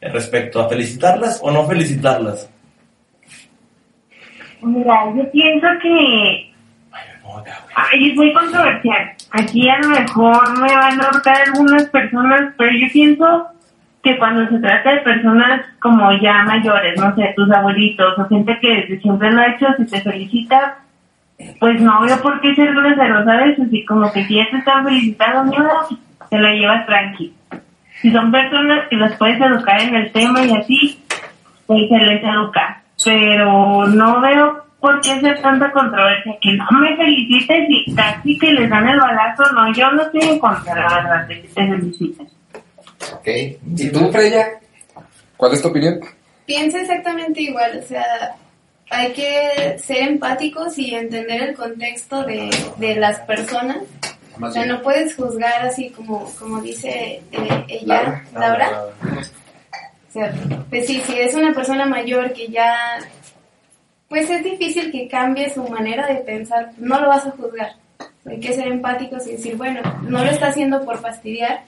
respecto 0.00 0.60
a 0.60 0.68
felicitarlas 0.68 1.38
o 1.42 1.50
no 1.50 1.64
felicitarlas? 1.66 2.48
Mira, 4.62 5.12
yo 5.16 5.30
pienso 5.30 5.66
que 5.82 6.53
ay, 7.74 8.10
es 8.10 8.16
muy 8.16 8.32
controversial. 8.32 9.12
Aquí 9.30 9.68
a 9.68 9.78
lo 9.80 9.88
mejor 9.88 10.58
me 10.58 10.74
van 10.74 11.00
a 11.00 11.10
notar 11.10 11.36
algunas 11.46 11.84
personas, 11.86 12.52
pero 12.56 12.70
yo 12.72 12.86
pienso 12.92 13.46
que 14.02 14.18
cuando 14.18 14.46
se 14.48 14.58
trata 14.58 14.90
de 14.90 15.00
personas 15.00 15.62
como 15.80 16.12
ya 16.20 16.44
mayores, 16.44 17.00
no 17.00 17.14
sé, 17.16 17.32
tus 17.34 17.50
abuelitos 17.50 18.18
o 18.18 18.28
gente 18.28 18.58
que 18.60 18.68
desde 18.68 19.00
siempre 19.00 19.32
lo 19.32 19.40
ha 19.40 19.48
hecho, 19.48 19.66
si 19.78 19.86
te 19.86 20.00
felicita, 20.02 20.78
pues 21.58 21.80
no 21.80 22.02
veo 22.02 22.20
por 22.20 22.40
qué 22.40 22.54
ser 22.54 22.74
grosero, 22.74 23.24
¿sabes? 23.24 23.58
Así 23.58 23.84
como 23.84 24.12
que 24.12 24.24
si 24.24 24.36
ya 24.36 24.50
te 24.50 24.58
están 24.58 24.84
felicitando, 24.84 25.56
te 26.28 26.38
la 26.38 26.52
llevas 26.52 26.86
tranqui. 26.86 27.34
Si 28.02 28.12
son 28.12 28.30
personas 28.30 28.86
que 28.88 28.96
las 28.96 29.16
puedes 29.16 29.40
educar 29.40 29.80
en 29.80 29.94
el 29.94 30.12
tema 30.12 30.44
y 30.44 30.54
así, 30.54 31.02
pues 31.66 31.88
se 31.88 31.96
les 31.96 32.22
educa. 32.22 32.82
Pero 33.02 33.86
no 33.86 34.20
veo 34.20 34.63
por 34.84 35.00
qué 35.00 35.12
hacer 35.12 35.40
tanta 35.40 35.72
controversia. 35.72 36.36
Que 36.42 36.52
no 36.52 36.66
me 36.78 36.94
felicites 36.94 37.64
y 37.70 37.94
casi 37.94 38.38
que 38.38 38.52
les 38.52 38.68
dan 38.68 38.86
el 38.86 39.00
balazo. 39.00 39.42
No, 39.54 39.72
yo 39.72 39.90
no 39.92 40.02
estoy 40.02 40.20
en 40.28 40.38
contra, 40.38 40.74
la 40.74 40.94
verdad, 40.94 41.26
de 41.26 41.40
que 41.40 41.48
te 41.48 41.66
feliciten. 41.66 42.28
Ok. 43.14 43.26
¿Y 43.78 43.88
tú, 43.88 44.12
Freya? 44.12 44.60
¿Cuál 45.38 45.52
es 45.54 45.62
tu 45.62 45.68
opinión? 45.68 46.00
Pienso 46.44 46.76
exactamente 46.76 47.40
igual, 47.40 47.80
o 47.82 47.86
sea, 47.86 48.04
hay 48.90 49.12
que 49.12 49.78
ser 49.78 50.08
empáticos 50.08 50.78
y 50.78 50.94
entender 50.94 51.42
el 51.42 51.54
contexto 51.54 52.22
de, 52.24 52.50
de 52.76 52.96
las 52.96 53.20
personas 53.20 53.78
O 54.38 54.50
sea, 54.50 54.66
no 54.66 54.82
puedes 54.82 55.16
juzgar 55.16 55.64
así 55.64 55.88
como, 55.88 56.30
como 56.38 56.60
dice 56.60 57.22
eh, 57.32 57.64
ella, 57.68 58.22
Laura. 58.34 58.84
O 60.10 60.12
sea, 60.12 60.30
pues 60.68 60.86
sí, 60.86 61.00
si 61.06 61.18
es 61.18 61.34
una 61.34 61.54
persona 61.54 61.86
mayor 61.86 62.34
que 62.34 62.48
ya, 62.48 62.98
pues 64.14 64.30
es 64.30 64.44
difícil 64.44 64.92
que 64.92 65.08
cambie 65.08 65.52
su 65.52 65.64
manera 65.64 66.06
de 66.06 66.20
pensar, 66.20 66.70
no 66.78 67.00
lo 67.00 67.08
vas 67.08 67.26
a 67.26 67.32
juzgar. 67.32 67.72
Hay 68.24 68.38
que 68.38 68.52
ser 68.52 68.68
empáticos 68.68 69.26
y 69.26 69.32
decir, 69.32 69.56
bueno, 69.56 69.80
no 70.02 70.24
lo 70.24 70.30
está 70.30 70.46
haciendo 70.46 70.84
por 70.84 70.98
fastidiar. 71.00 71.64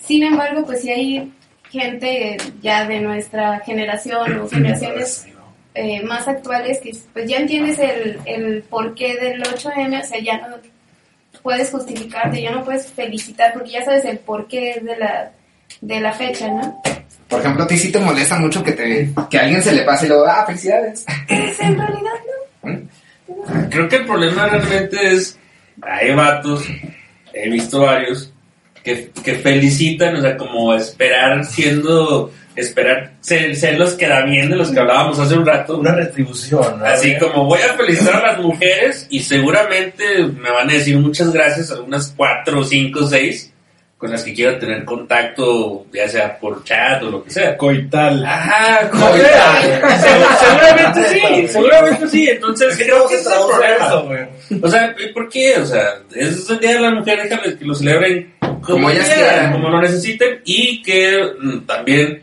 Sin 0.00 0.24
embargo, 0.24 0.66
pues 0.66 0.80
si 0.80 0.90
hay 0.90 1.32
gente 1.70 2.36
ya 2.60 2.84
de 2.84 2.98
nuestra 2.98 3.60
generación 3.60 4.40
o 4.40 4.48
generaciones 4.48 5.28
eh, 5.76 6.02
más 6.02 6.26
actuales 6.26 6.80
que 6.80 6.96
pues 7.12 7.28
ya 7.28 7.36
entiendes 7.36 7.78
el, 7.78 8.18
el 8.24 8.62
porqué 8.62 9.14
del 9.14 9.40
8M, 9.44 10.02
o 10.02 10.04
sea, 10.04 10.18
ya 10.18 10.48
no 10.48 10.56
puedes 11.44 11.70
justificarte, 11.70 12.42
ya 12.42 12.50
no 12.50 12.64
puedes 12.64 12.90
felicitar 12.90 13.52
porque 13.52 13.70
ya 13.70 13.84
sabes 13.84 14.04
el 14.04 14.18
porqué 14.18 14.80
de 14.82 14.96
la, 14.96 15.30
de 15.80 16.00
la 16.00 16.12
fecha, 16.12 16.48
¿no? 16.48 16.82
Por 17.28 17.40
ejemplo, 17.40 17.64
a 17.64 17.66
ti 17.66 17.76
sí 17.76 17.92
te 17.92 17.98
molesta 17.98 18.38
mucho 18.38 18.62
que, 18.62 18.72
te, 18.72 19.10
que 19.30 19.38
a 19.38 19.42
alguien 19.42 19.62
se 19.62 19.72
le 19.72 19.82
pase 19.82 20.06
y 20.06 20.08
luego, 20.08 20.26
ah, 20.26 20.44
felicidades. 20.46 21.04
Pues 21.28 21.60
en 21.60 21.76
realidad 21.76 22.12
no. 22.62 23.68
Creo 23.70 23.88
que 23.88 23.96
el 23.96 24.06
problema 24.06 24.46
realmente 24.46 24.96
es, 25.12 25.38
hay 25.82 26.14
vatos, 26.14 26.64
he 27.32 27.50
visto 27.50 27.80
varios, 27.80 28.32
que, 28.82 29.10
que 29.22 29.34
felicitan, 29.34 30.16
o 30.16 30.22
sea, 30.22 30.36
como 30.36 30.72
esperar 30.74 31.44
siendo, 31.44 32.32
esperar 32.56 33.12
ser, 33.20 33.54
ser 33.56 33.78
los 33.78 33.92
que 33.94 34.08
da 34.08 34.22
bien 34.22 34.48
de 34.48 34.56
los 34.56 34.70
que 34.70 34.80
hablábamos 34.80 35.18
hace 35.18 35.36
un 35.36 35.44
rato. 35.44 35.78
Una 35.78 35.94
retribución, 35.94 36.78
¿no? 36.78 36.84
Así 36.86 37.16
como 37.18 37.44
voy 37.44 37.60
a 37.60 37.74
felicitar 37.74 38.16
a 38.16 38.32
las 38.32 38.38
mujeres 38.40 39.06
y 39.10 39.20
seguramente 39.20 40.24
me 40.24 40.50
van 40.50 40.70
a 40.70 40.72
decir 40.72 40.98
muchas 40.98 41.32
gracias, 41.32 41.70
algunas 41.70 42.14
cuatro, 42.16 42.64
cinco, 42.64 43.06
seis, 43.06 43.52
con 43.98 44.12
las 44.12 44.22
que 44.22 44.32
quiero 44.32 44.56
tener 44.58 44.84
contacto, 44.84 45.84
ya 45.92 46.08
sea 46.08 46.38
por 46.38 46.62
chat 46.62 47.02
o 47.02 47.10
lo 47.10 47.24
que 47.24 47.30
sea. 47.30 47.56
Coital. 47.56 48.24
Ajá, 48.24 48.88
Coital. 48.90 49.82
Seguramente 50.38 51.04
sí, 51.08 51.48
seguramente 51.48 52.08
sí. 52.08 52.28
Entonces 52.30 52.76
¿Qué 52.76 52.84
creo 52.84 53.08
que 53.08 53.16
es 53.16 53.26
el? 53.26 54.62
O 54.62 54.68
sea, 54.68 54.94
¿y 54.96 55.12
¿por 55.12 55.28
qué? 55.28 55.56
O 55.58 55.66
sea, 55.66 55.82
es 56.14 56.48
el 56.48 56.60
Día 56.60 56.74
de 56.74 56.80
la 56.80 56.92
Mujer, 56.92 57.24
déjales 57.24 57.56
que 57.56 57.64
lo 57.64 57.74
celebren 57.74 58.34
Como 58.62 58.88
ellas 58.88 59.06
quieran, 59.06 59.30
quieran. 59.30 59.52
como 59.52 59.68
lo 59.68 59.80
necesiten 59.82 60.40
y 60.44 60.80
que 60.82 61.20
mm, 61.40 61.58
también 61.66 62.22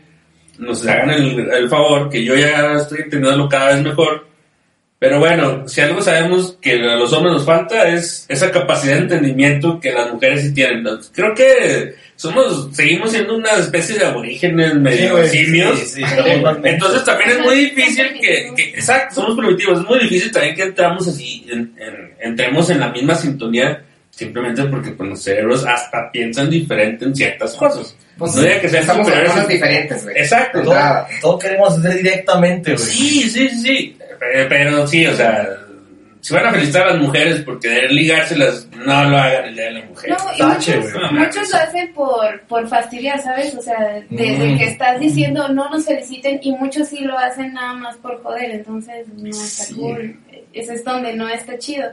nos 0.58 0.86
hagan 0.86 1.10
el, 1.10 1.38
el 1.50 1.68
favor, 1.68 2.08
que 2.08 2.24
yo 2.24 2.34
ya 2.34 2.72
estoy 2.72 3.00
entendiéndolo 3.02 3.50
cada 3.50 3.74
vez 3.74 3.82
mejor. 3.82 4.25
Pero 4.98 5.18
bueno, 5.18 5.68
si 5.68 5.82
algo 5.82 6.00
sabemos 6.00 6.56
que 6.60 6.72
a 6.72 6.96
los 6.96 7.12
hombres 7.12 7.34
nos 7.34 7.44
falta 7.44 7.86
es 7.88 8.24
esa 8.30 8.50
capacidad 8.50 8.94
de 8.94 9.00
entendimiento 9.00 9.78
que 9.78 9.92
las 9.92 10.10
mujeres 10.10 10.40
sí 10.42 10.54
tienen. 10.54 10.84
Creo 11.12 11.34
que 11.34 11.94
somos, 12.16 12.74
seguimos 12.74 13.10
siendo 13.12 13.36
una 13.36 13.50
especie 13.52 13.98
de 13.98 14.06
aborígenes 14.06 14.74
medio 14.74 15.22
simios. 15.26 15.78
sí, 15.80 16.02
sí, 16.02 16.16
totalmente. 16.16 16.70
Entonces 16.70 17.04
también 17.04 17.30
es 17.30 17.38
muy 17.40 17.54
difícil 17.56 18.06
que, 18.20 18.48
exacto, 18.74 19.16
somos 19.16 19.36
primitivos, 19.36 19.80
es 19.80 19.84
muy 19.86 19.98
difícil 19.98 20.32
también 20.32 20.54
que 20.54 20.62
entramos 20.62 21.06
así, 21.06 21.46
en- 21.50 21.74
en- 21.78 22.14
entremos 22.20 22.70
en 22.70 22.80
la 22.80 22.88
misma 22.88 23.14
sintonía, 23.16 23.82
simplemente 24.08 24.64
porque 24.64 24.92
pues, 24.92 25.10
los 25.10 25.22
cerebros 25.22 25.66
hasta 25.66 26.10
piensan 26.10 26.48
diferente 26.48 27.04
en 27.04 27.14
ciertas 27.14 27.52
cosas. 27.54 27.94
Pues, 28.16 28.34
no 28.34 28.40
diga 28.40 28.60
que 28.62 28.68
sean 28.70 28.80
estamos 28.80 29.00
en 29.00 29.04
superiores. 29.12 29.32
cosas 29.34 29.48
diferentes, 29.48 30.04
güey. 30.04 30.16
Exacto. 30.16 30.62
Todo, 31.20 31.38
queremos 31.38 31.78
hacer 31.78 31.96
directamente, 31.98 32.72
güey. 32.72 32.82
Sí, 32.82 33.28
sí, 33.28 33.48
sí, 33.50 33.60
sí, 33.60 33.98
pero, 34.18 34.86
sí, 34.86 35.06
o 35.06 35.12
sea, 35.14 35.48
si 36.20 36.34
van 36.34 36.46
a 36.46 36.52
felicitar 36.52 36.88
a 36.88 36.92
las 36.94 37.02
mujeres 37.02 37.40
por 37.42 37.60
querer 37.60 37.90
ligárselas, 37.92 38.68
no 38.84 39.04
lo 39.10 39.16
hagan 39.16 39.44
el 39.46 39.54
Día 39.54 39.64
de 39.66 39.70
la 39.72 39.84
Mujer. 39.86 40.10
No, 40.10 40.16
y 40.34 40.38
Tache, 40.38 40.76
muchos, 40.78 41.12
muchos 41.12 41.50
lo 41.50 41.56
hacen 41.58 41.92
por, 41.92 42.40
por 42.48 42.68
fastidiar, 42.68 43.20
¿sabes? 43.22 43.54
O 43.54 43.62
sea, 43.62 44.00
desde 44.10 44.54
Mm. 44.54 44.58
que 44.58 44.64
estás 44.64 44.98
diciendo 45.00 45.48
no 45.48 45.70
nos 45.70 45.84
feliciten 45.84 46.40
y 46.42 46.52
muchos 46.52 46.88
sí 46.88 47.00
lo 47.00 47.16
hacen 47.18 47.52
nada 47.54 47.74
más 47.74 47.96
por 47.98 48.20
joder, 48.22 48.50
entonces 48.50 49.06
no 49.16 49.28
está 49.28 49.64
Sí. 49.64 49.74
cool. 49.74 50.16
Ese 50.52 50.74
es 50.74 50.84
donde 50.84 51.14
no 51.14 51.28
está 51.28 51.56
chido. 51.58 51.90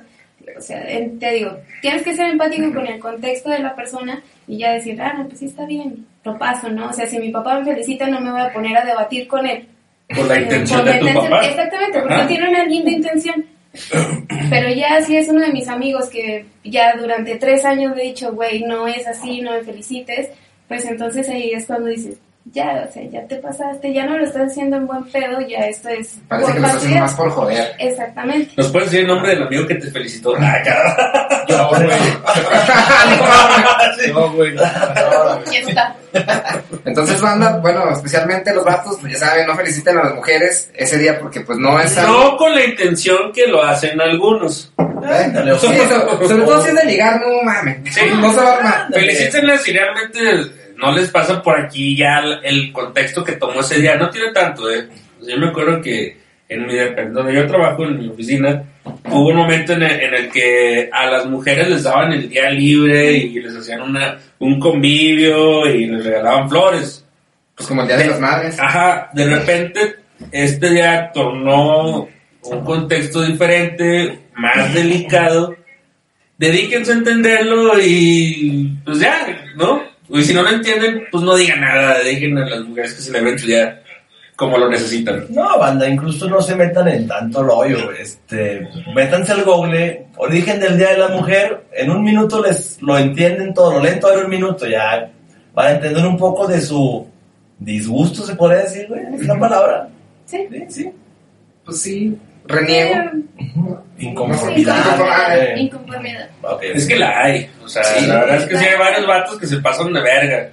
O 0.58 0.62
sea, 0.62 0.82
en- 0.90 1.20
te 1.20 1.32
digo, 1.32 1.58
tienes 1.82 2.02
que 2.02 2.16
ser 2.16 2.30
empático 2.32 2.74
con 2.74 2.86
el 2.88 3.00
contexto 3.00 3.50
de 3.50 3.60
la 3.60 3.76
persona 3.76 4.22
y 4.48 4.58
ya 4.58 4.74
decir, 4.74 5.00
ah, 5.02 5.14
no, 5.18 5.28
pues 5.28 5.40
sí 5.40 5.46
está 5.46 5.66
bien, 5.66 6.06
lo 6.26 6.38
paso, 6.38 6.70
¿no? 6.70 6.90
O 6.90 6.94
sea, 6.94 7.06
si 7.08 7.18
mi 7.20 7.30
papá 7.30 7.60
me 7.60 7.66
felicita, 7.66 8.08
no 8.08 8.20
me 8.20 8.32
voy 8.32 8.42
a 8.42 8.52
poner 8.52 8.76
a 8.78 8.84
debatir 8.84 9.28
con 9.28 9.46
él. 9.46 9.68
Por 10.10 10.28
la 10.28 10.40
intención 10.40 10.80
Por 10.80 10.88
la 10.88 10.94
de 10.94 11.00
tu 11.00 11.06
intención- 11.08 11.32
papá. 11.32 11.48
Exactamente, 11.48 12.00
porque 12.00 12.14
Ajá. 12.16 12.28
tiene 12.28 12.50
una 12.50 12.66
linda 12.66 12.92
intención. 12.92 13.46
Pero 14.50 14.70
ya 14.74 15.02
si 15.02 15.18
es 15.18 15.28
uno 15.30 15.42
de 15.42 15.52
mis 15.52 15.68
amigos 15.68 16.10
que 16.10 16.46
ya 16.64 16.96
durante 16.96 17.36
tres 17.36 17.66
años 17.66 17.96
le 17.96 18.04
he 18.04 18.08
dicho, 18.08 18.32
güey, 18.34 18.62
no 18.64 18.88
es 18.88 19.08
así, 19.08 19.42
no 19.42 19.52
me 19.52 19.62
felicites, 19.62 20.30
pues 20.68 20.86
entonces 20.86 21.28
ahí 21.30 21.52
es 21.52 21.66
cuando 21.66 21.88
dices, 21.90 22.18
ya, 22.54 22.86
o 22.88 22.94
sea, 22.94 23.04
ya 23.10 23.26
te 23.26 23.38
pasaste, 23.38 23.92
ya 23.92 24.06
no 24.06 24.16
lo 24.16 24.24
estás 24.24 24.52
haciendo 24.52 24.78
en 24.78 24.86
buen 24.86 25.04
pedo, 25.06 25.42
ya 25.42 25.66
esto 25.66 25.90
es 25.90 26.20
Parece 26.28 26.54
que 26.54 26.60
lo 26.60 26.68
estás 26.68 26.84
haciendo 26.84 27.02
más 27.02 27.16
por 27.16 27.32
joder. 27.32 27.76
Exactamente. 27.80 28.54
¿Nos 28.56 28.68
puedes 28.68 28.92
decir 28.92 29.02
el 29.02 29.08
nombre 29.08 29.30
del 29.30 29.44
amigo 29.44 29.66
que 29.66 29.76
te 29.76 29.92
felicitó? 29.92 30.34
Ah. 30.44 31.46
Yo, 31.48 31.70
güey. 31.70 31.88
No, 34.14 34.34
güey. 34.34 34.56
Ya 35.52 35.60
está. 35.60 35.96
Entonces, 36.86 37.20
banda, 37.22 37.58
bueno, 37.58 37.92
especialmente 37.92 38.54
los 38.54 38.64
vatos, 38.64 38.98
pues 39.02 39.14
ya 39.14 39.20
saben, 39.20 39.48
no 39.48 39.56
feliciten 39.56 39.98
a 39.98 40.04
las 40.04 40.16
mujeres 40.16 40.70
ese 40.74 40.98
día 40.98 41.20
porque 41.20 41.42
pues 41.42 41.58
no 41.58 41.80
es 41.80 41.98
algo... 41.98 42.14
No 42.14 42.38
con 42.38 42.54
la 42.54 42.64
intención 42.64 43.32
que 43.34 43.48
lo 43.48 43.64
hacen 43.64 44.00
algunos. 44.00 44.72
Ándale, 44.78 45.58
Sí, 45.60 45.68
sobre 45.68 46.46
todo 46.46 46.62
si 46.62 46.70
es 46.70 46.76
de 46.76 46.86
ligar, 46.86 47.20
no 47.20 47.44
mames. 47.44 47.94
Sí. 47.94 48.02
No 48.16 48.32
se 48.32 48.42
va 48.42 48.54
a. 48.54 48.88
Felicítenlas 48.92 49.68
y 49.68 49.74
realmente 49.74 50.63
no 50.78 50.92
les 50.92 51.10
pasa 51.10 51.42
por 51.42 51.60
aquí 51.60 51.96
ya 51.96 52.22
el, 52.44 52.72
contexto 52.72 53.24
que 53.24 53.34
tomó 53.34 53.62
ese 53.62 53.80
día. 53.80 53.96
No 53.96 54.10
tiene 54.10 54.32
tanto, 54.32 54.70
¿eh? 54.70 54.88
Yo 55.22 55.38
me 55.38 55.48
acuerdo 55.48 55.82
que 55.82 56.18
en 56.50 56.68
mi 56.68 56.76
donde 57.12 57.34
yo 57.34 57.48
trabajo, 57.48 57.86
en 57.86 58.00
mi 58.00 58.10
oficina, 58.10 58.64
hubo 59.06 59.30
un 59.30 59.38
momento 59.38 59.74
en 59.74 59.84
el, 59.84 60.00
en 60.00 60.14
el 60.14 60.30
que 60.30 60.90
a 60.92 61.06
las 61.10 61.26
mujeres 61.26 61.70
les 61.70 61.84
daban 61.84 62.12
el 62.12 62.30
día 62.30 62.50
libre 62.50 63.14
y 63.14 63.40
les 63.40 63.56
hacían 63.56 63.82
una, 63.82 64.20
un 64.40 64.60
convivio 64.60 65.66
y 65.68 65.88
les 65.88 66.04
regalaban 66.04 66.50
flores. 66.50 67.06
Pues 67.56 67.68
como 67.68 67.82
el 67.82 67.88
Día 67.88 67.98
de 67.98 68.08
las 68.08 68.20
Madres. 68.20 68.60
Ajá, 68.60 69.10
de 69.14 69.26
repente 69.26 69.96
este 70.32 70.70
día 70.70 71.12
tornó 71.14 72.08
un 72.44 72.64
contexto 72.64 73.22
diferente, 73.22 74.20
más 74.36 74.74
delicado. 74.74 75.56
Dedíquense 76.38 76.92
a 76.92 76.96
entenderlo 76.96 77.80
y 77.80 78.76
pues 78.84 79.00
ya, 79.00 79.52
¿no? 79.56 79.93
Y 80.14 80.24
si 80.24 80.34
no 80.34 80.44
lo 80.44 80.50
entienden, 80.50 81.06
pues 81.12 81.24
no 81.24 81.36
digan 81.36 81.62
nada, 81.62 81.98
dejen 82.04 82.38
a 82.38 82.48
las 82.48 82.62
mujeres 82.62 82.94
que 82.94 83.02
celebren 83.02 83.40
su 83.40 83.48
día 83.48 83.82
como 84.36 84.58
lo 84.58 84.70
necesitan. 84.70 85.26
No, 85.30 85.58
banda, 85.58 85.88
incluso 85.88 86.30
no 86.30 86.42
se 86.42 86.56
metan 86.56 86.88
en 86.88 87.08
tanto 87.08 87.42
rollo, 87.44 87.92
este, 87.92 88.68
métanse 88.94 89.32
al 89.32 89.44
google, 89.44 90.08
origen 90.18 90.60
del 90.60 90.78
Día 90.78 90.92
de 90.92 90.98
la 90.98 91.08
Mujer, 91.10 91.64
en 91.72 91.90
un 91.90 92.04
minuto 92.04 92.42
les 92.44 92.82
lo 92.82 92.98
entienden 92.98 93.54
todo, 93.54 93.74
lo 93.74 93.84
leen 93.84 94.00
todo 94.00 94.20
en 94.20 94.26
un 94.26 94.30
minuto, 94.30 94.68
ya, 94.68 95.10
para 95.54 95.72
entender 95.72 96.06
un 96.06 96.18
poco 96.18 96.48
de 96.48 96.62
su 96.62 97.08
disgusto, 97.58 98.24
se 98.24 98.36
podría 98.36 98.64
decir, 98.64 98.88
güey, 98.88 99.02
es 99.16 99.26
la 99.26 99.40
palabra. 99.40 99.90
Sí. 100.26 100.48
Sí, 100.52 100.66
sí. 100.70 100.92
Pues 101.66 101.80
sí, 101.80 102.18
reniego. 102.48 102.96
Inconformidad. 104.00 104.76
Inconformidad. 105.56 106.30
Es 106.62 106.88
que 106.88 106.96
la 106.98 107.24
hay, 107.24 107.50
o 107.64 107.68
sea, 107.70 107.84
Sí. 107.84 108.06
la 108.08 108.16
verdad 108.22 108.38
es 108.38 108.46
que 108.48 108.58
sí 108.58 108.66
hay 108.66 108.78
varios 108.78 109.08
vatos 109.08 109.40
que 109.40 109.48
se 109.48 109.58
pasan 109.58 109.94
de 109.94 110.02
verga. 110.02 110.50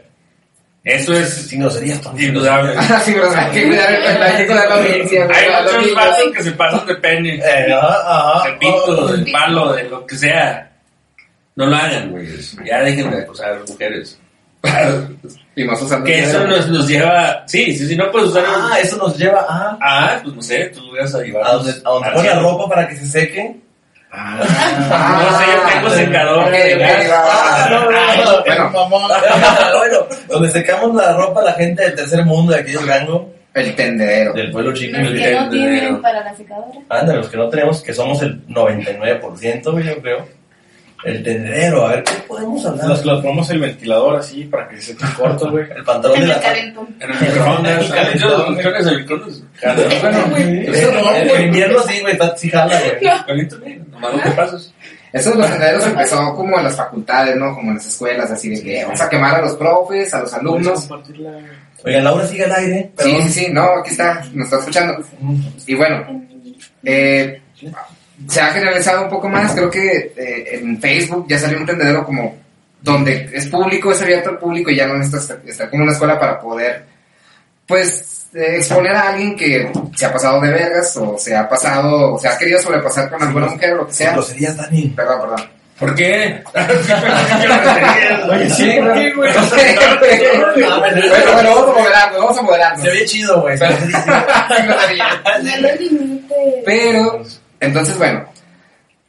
Eso 0.82 1.12
es 1.12 1.28
Sin 1.28 1.60
groserías, 1.60 2.00
indudable. 2.16 2.72
Ah, 2.76 3.00
sí, 3.04 3.12
pero 3.12 3.30
hay 3.30 3.50
que 3.52 3.66
cuidar, 3.66 4.68
la 4.68 4.74
audiencia. 4.76 5.28
Hay 5.30 5.78
muchos 5.78 5.94
vatos 5.94 6.32
que 6.34 6.42
se 6.42 6.52
pasan 6.52 6.86
de 6.86 6.94
pene. 6.96 7.34
Eh, 7.36 7.72
ajá, 7.72 8.48
de 8.48 8.56
pito, 8.56 8.84
Oh, 8.86 9.06
del 9.12 9.30
palo, 9.30 9.72
de 9.74 9.82
lo 9.84 10.06
que 10.06 10.16
sea. 10.16 10.70
No 11.56 11.66
lo 11.66 11.76
hagan, 11.76 12.10
güey. 12.10 12.26
Ya 12.64 12.80
dejen 12.82 13.10
de 13.10 13.18
acosar 13.18 13.50
a 13.52 13.58
las 13.58 13.68
mujeres. 13.68 14.18
Y 15.56 15.64
más 15.64 15.80
usando 15.82 16.06
que 16.06 16.20
eso 16.20 16.46
nos, 16.46 16.68
nos 16.68 16.88
lleva. 16.88 17.42
Sí, 17.46 17.76
sí, 17.76 17.86
sí, 17.86 17.96
no 17.96 18.10
puedes 18.10 18.28
usar. 18.30 18.44
Ah, 18.46 18.78
eso 18.80 18.96
nos 18.96 19.16
lleva 19.18 19.40
a, 19.48 19.78
Ah, 19.80 20.20
pues 20.22 20.34
no 20.34 20.42
sé, 20.42 20.66
tú 20.74 20.80
vas 20.96 21.14
a 21.14 21.20
llevar. 21.22 21.46
a 21.46 21.52
donde, 21.54 21.70
a 21.72 21.90
donde 21.90 22.10
ponen 22.10 22.26
la 22.36 22.38
ropa 22.40 22.68
para 22.68 22.88
que 22.88 22.96
se 22.96 23.06
seque. 23.06 23.56
Ah, 24.12 24.38
No 24.40 25.38
sé, 25.38 25.44
yo 25.52 25.72
tengo 25.72 25.90
secador 25.90 26.38
ok, 26.46 26.50
de 26.52 26.76
gas. 26.78 27.06
Ah, 27.12 27.68
no, 27.70 27.90
no, 27.90 27.90
no. 27.90 28.90
Bueno, 29.78 29.98
donde 30.28 30.50
secamos 30.50 30.94
la 30.94 31.12
ropa 31.14 31.42
la 31.42 31.52
gente 31.54 31.82
del 31.82 31.94
tercer 31.94 32.24
mundo 32.24 32.52
de 32.52 32.60
aquí 32.60 32.72
del 32.72 32.86
rango, 32.86 33.32
el 33.54 33.74
tendedero. 33.74 34.32
del 34.32 34.50
pueblo 34.50 34.72
chico. 34.74 34.98
Los 34.98 35.12
que 35.12 35.32
no 35.34 35.50
tienen 35.50 36.02
para 36.02 36.24
la 36.24 36.34
secadora. 36.36 36.78
Anda, 36.88 37.14
los 37.14 37.28
que 37.28 37.36
no 37.36 37.48
tenemos, 37.48 37.82
que 37.82 37.92
somos 37.94 38.20
el 38.22 38.46
99%, 38.48 39.72
güey, 39.72 39.84
yo 39.84 40.00
creo. 40.00 40.39
El 41.02 41.22
tendedero, 41.22 41.86
a 41.86 41.92
ver, 41.92 42.04
¿qué 42.04 42.12
podemos 42.28 42.64
hablar? 42.66 42.88
Nos 42.88 43.04
los 43.04 43.22
ponemos 43.22 43.48
el 43.50 43.60
ventilador 43.60 44.16
así 44.16 44.44
para 44.44 44.68
que 44.68 44.80
se 44.80 44.94
te 44.94 45.04
corto, 45.16 45.50
güey. 45.50 45.64
El 45.76 45.82
pantalón 45.84 46.16
En 46.18 46.26
de 46.26 46.32
el 46.32 46.36
la... 46.38 46.40
calentón. 46.42 46.96
En 47.00 47.10
el 47.10 47.20
microondas. 47.20 48.20
Yo, 48.20 48.28
los 48.38 48.50
microondas, 48.50 48.86
el 48.86 48.98
microondas. 48.98 49.42
Bueno, 50.02 50.36
En 50.36 51.30
en 51.30 51.42
invierno 51.46 51.82
sí, 51.88 52.00
güey, 52.00 52.12
está 52.12 52.36
sí 52.36 52.50
jala, 52.50 52.78
güey. 52.80 53.12
Caliente 53.26 53.56
bien, 53.56 53.86
nomás 53.90 54.12
no 54.14 54.22
te 54.22 54.30
pases. 54.32 54.74
Eso 55.12 55.30
de 55.32 55.38
los 55.38 55.50
tendederos 55.50 55.86
empezó 55.86 56.34
como 56.36 56.56
en 56.58 56.64
las 56.64 56.76
facultades, 56.76 57.34
¿no? 57.36 57.54
Como 57.54 57.70
en 57.70 57.76
las 57.78 57.86
escuelas, 57.86 58.30
así 58.30 58.48
de 58.50 58.62
que 58.62 58.84
vamos 58.84 59.00
a 59.00 59.08
quemar 59.08 59.34
a 59.36 59.40
los 59.42 59.54
profes, 59.56 60.14
a 60.14 60.20
los 60.20 60.32
alumnos. 60.34 60.88
Oigan, 61.84 62.04
Laura 62.04 62.26
sigue 62.26 62.44
al 62.44 62.52
aire. 62.52 62.92
Sí, 62.98 63.22
sí, 63.22 63.28
sí, 63.30 63.52
no, 63.52 63.62
aquí 63.80 63.90
está, 63.90 64.22
nos 64.34 64.44
está 64.44 64.58
escuchando. 64.58 65.02
Y 65.66 65.74
bueno, 65.74 66.26
eh, 66.84 67.40
se 68.28 68.40
ha 68.40 68.52
generalizado 68.52 69.04
un 69.04 69.10
poco 69.10 69.28
más, 69.28 69.52
creo 69.52 69.70
que 69.70 70.12
eh, 70.16 70.58
en 70.58 70.80
Facebook 70.80 71.26
ya 71.28 71.38
salió 71.38 71.58
un 71.58 71.66
tendedero 71.66 72.04
como 72.04 72.38
donde 72.80 73.30
es 73.32 73.46
público, 73.46 73.92
es 73.92 74.02
abierto 74.02 74.30
al 74.30 74.38
público 74.38 74.70
y 74.70 74.76
ya 74.76 74.86
no 74.86 74.96
necesitas 74.96 75.38
estar 75.46 75.70
como 75.70 75.82
una 75.82 75.92
escuela 75.92 76.18
para 76.18 76.40
poder, 76.40 76.84
pues, 77.66 78.26
eh, 78.34 78.56
exponer 78.56 78.94
a 78.94 79.10
alguien 79.10 79.36
que 79.36 79.70
se 79.94 80.06
ha 80.06 80.12
pasado 80.12 80.40
de 80.40 80.50
vergas 80.50 80.96
o 80.96 81.18
se 81.18 81.36
ha 81.36 81.48
pasado, 81.48 82.14
o 82.14 82.18
se 82.18 82.28
ha 82.28 82.38
querido 82.38 82.60
sobrepasar 82.60 83.10
con 83.10 83.22
alguna 83.22 83.46
mujer 83.46 83.74
o 83.74 83.76
lo 83.78 83.86
que 83.86 83.92
sea. 83.92 84.12
Groserías, 84.12 84.56
Dani. 84.56 84.92
Perdón, 84.96 85.20
perdón. 85.20 85.60
¿Por 85.80 85.94
qué? 85.94 86.42
Oye, 88.30 88.50
sí, 88.50 88.70
¿por 88.78 88.92
qué, 88.92 89.12
güey? 89.14 89.30
Ah, 89.34 90.78
bueno, 90.78 91.02
bueno, 91.32 91.54
vamos 91.54 91.68
a 91.68 91.72
moderarnos, 91.80 92.20
vamos 92.20 92.38
a 92.38 92.42
moderarnos. 92.42 92.82
Se 92.82 92.90
ve 92.90 93.04
chido, 93.06 93.40
güey. 93.40 93.58
Pero, 96.66 97.22
entonces, 97.60 97.96
bueno, 97.98 98.24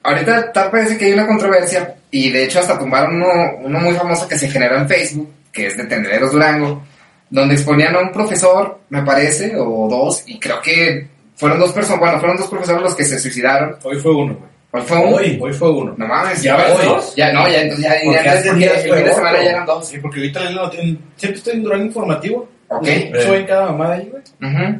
ahorita 0.03 0.51
tal 0.51 0.69
parece 0.71 0.97
que 0.97 1.05
hay 1.05 1.13
una 1.13 1.27
controversia 1.27 1.95
y 2.11 2.29
de 2.29 2.43
hecho 2.43 2.59
hasta 2.59 2.77
tumbaron 2.77 3.15
uno, 3.15 3.27
uno 3.63 3.79
muy 3.79 3.93
famoso 3.95 4.27
que 4.27 4.37
se 4.37 4.49
generó 4.49 4.75
en 4.77 4.87
Facebook, 4.87 5.31
que 5.51 5.67
es 5.67 5.77
de 5.77 5.85
Tendederos 5.85 6.31
Durango, 6.33 6.83
donde 7.29 7.55
exponían 7.55 7.95
a 7.95 7.99
un 7.99 8.11
profesor, 8.11 8.79
me 8.89 9.03
parece, 9.03 9.53
o 9.57 9.87
dos, 9.89 10.23
y 10.27 10.37
creo 10.39 10.61
que 10.61 11.07
fueron 11.35 11.59
dos 11.59 11.71
personas, 11.71 11.99
bueno, 11.99 12.19
fueron 12.19 12.37
dos 12.37 12.47
profesores 12.47 12.81
los 12.81 12.95
que 12.95 13.05
se 13.05 13.17
suicidaron. 13.19 13.77
Hoy 13.83 13.97
fue 13.97 14.11
uno, 14.13 14.35
güey. 14.35 14.51
¿Cuál 14.69 14.83
fue 14.83 14.97
uno? 14.99 15.15
Hoy. 15.17 15.39
Hoy 15.41 15.53
fue 15.53 15.69
uno. 15.69 15.93
No 15.97 16.07
mames. 16.07 16.41
¿Ya 16.41 16.55
hoy. 16.55 16.85
dos? 16.85 17.13
Ya, 17.15 17.33
no, 17.33 17.45
ya, 17.49 17.61
entonces 17.61 17.85
ya, 17.85 18.23
ya, 18.23 18.33
el 18.35 18.43
fin 18.43 18.59
de 19.05 19.13
semana 19.13 19.43
ya 19.43 19.49
eran 19.49 19.65
dos. 19.65 19.87
Sí, 19.89 19.97
porque 19.97 20.19
ahorita 20.19 20.49
no 20.51 20.69
tienen- 20.69 20.97
siempre 21.17 21.37
estoy 21.39 21.53
en 21.55 21.63
Durán 21.63 21.81
informativo. 21.81 22.47
Ok. 22.71 22.87
Soy 23.25 23.37
en 23.39 23.45
cada 23.45 23.65
mamada 23.67 23.95
ahí, 23.95 24.09
güey. 24.09 24.23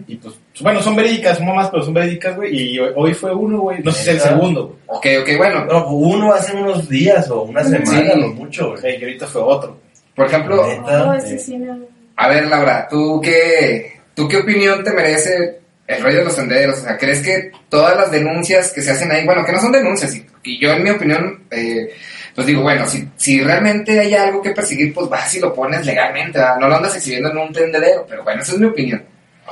Y 0.07 0.15
pues, 0.15 0.35
bueno, 0.61 0.81
son 0.81 0.95
verídicas, 0.95 1.37
son 1.37 1.47
mamás, 1.47 1.69
pero 1.69 1.83
son 1.83 1.93
verídicas, 1.93 2.35
güey. 2.35 2.55
Y 2.73 2.79
hoy, 2.79 2.91
hoy 2.95 3.13
fue 3.13 3.33
uno, 3.33 3.59
güey. 3.61 3.79
No 3.83 3.91
sé 3.91 4.03
si 4.03 4.09
es 4.11 4.15
el 4.15 4.21
segundo, 4.21 4.67
güey. 4.67 4.79
Ok, 4.87 5.23
ok, 5.23 5.37
bueno. 5.37 5.65
No, 5.65 5.87
uno 5.89 6.33
hace 6.33 6.55
unos 6.55 6.87
días 6.87 7.29
o 7.29 7.43
una 7.43 7.63
semana, 7.63 7.85
Sí. 8.13 8.19
no 8.19 8.27
mucho, 8.29 8.71
güey. 8.71 8.95
Eh, 8.95 8.97
Y 8.99 9.03
ahorita 9.03 9.27
fue 9.27 9.41
otro. 9.41 9.77
Por 10.15 10.25
ejemplo. 10.27 10.61
Oh, 10.61 11.13
ese 11.13 11.37
sí 11.37 11.57
no. 11.57 11.77
A 12.15 12.27
ver, 12.27 12.47
Laura, 12.47 12.87
¿tú 12.89 13.19
qué, 13.23 13.93
¿tú 14.13 14.27
qué 14.27 14.37
opinión 14.37 14.83
te 14.83 14.91
merece 14.93 15.60
el 15.91 16.01
rollo 16.03 16.17
de 16.19 16.23
los 16.25 16.35
senderos? 16.35 16.79
O 16.79 16.83
sea, 16.83 16.97
¿crees 16.97 17.21
que 17.21 17.51
todas 17.69 17.95
las 17.97 18.11
denuncias 18.11 18.71
que 18.71 18.81
se 18.81 18.91
hacen 18.91 19.11
ahí, 19.11 19.25
bueno, 19.25 19.45
que 19.45 19.51
no 19.51 19.59
son 19.61 19.71
denuncias, 19.71 20.15
y, 20.15 20.25
y 20.43 20.59
yo 20.59 20.71
en 20.71 20.83
mi 20.83 20.89
opinión, 20.89 21.43
eh, 21.51 21.89
pues 22.35 22.47
digo, 22.47 22.61
bueno, 22.61 22.87
si, 22.87 23.07
si 23.17 23.41
realmente 23.41 23.99
hay 23.99 24.13
algo 24.13 24.41
que 24.41 24.51
perseguir, 24.51 24.93
pues 24.93 25.09
vas 25.09 25.33
y 25.35 25.39
lo 25.39 25.53
pones 25.53 25.85
legalmente, 25.85 26.39
¿verdad? 26.39 26.57
no 26.59 26.67
lo 26.67 26.75
andas 26.77 26.95
exhibiendo 26.95 27.29
en 27.31 27.37
un 27.37 27.53
tendedero, 27.53 28.05
pero 28.07 28.23
bueno, 28.23 28.41
esa 28.41 28.53
es 28.53 28.59
mi 28.59 28.67
opinión. 28.67 29.03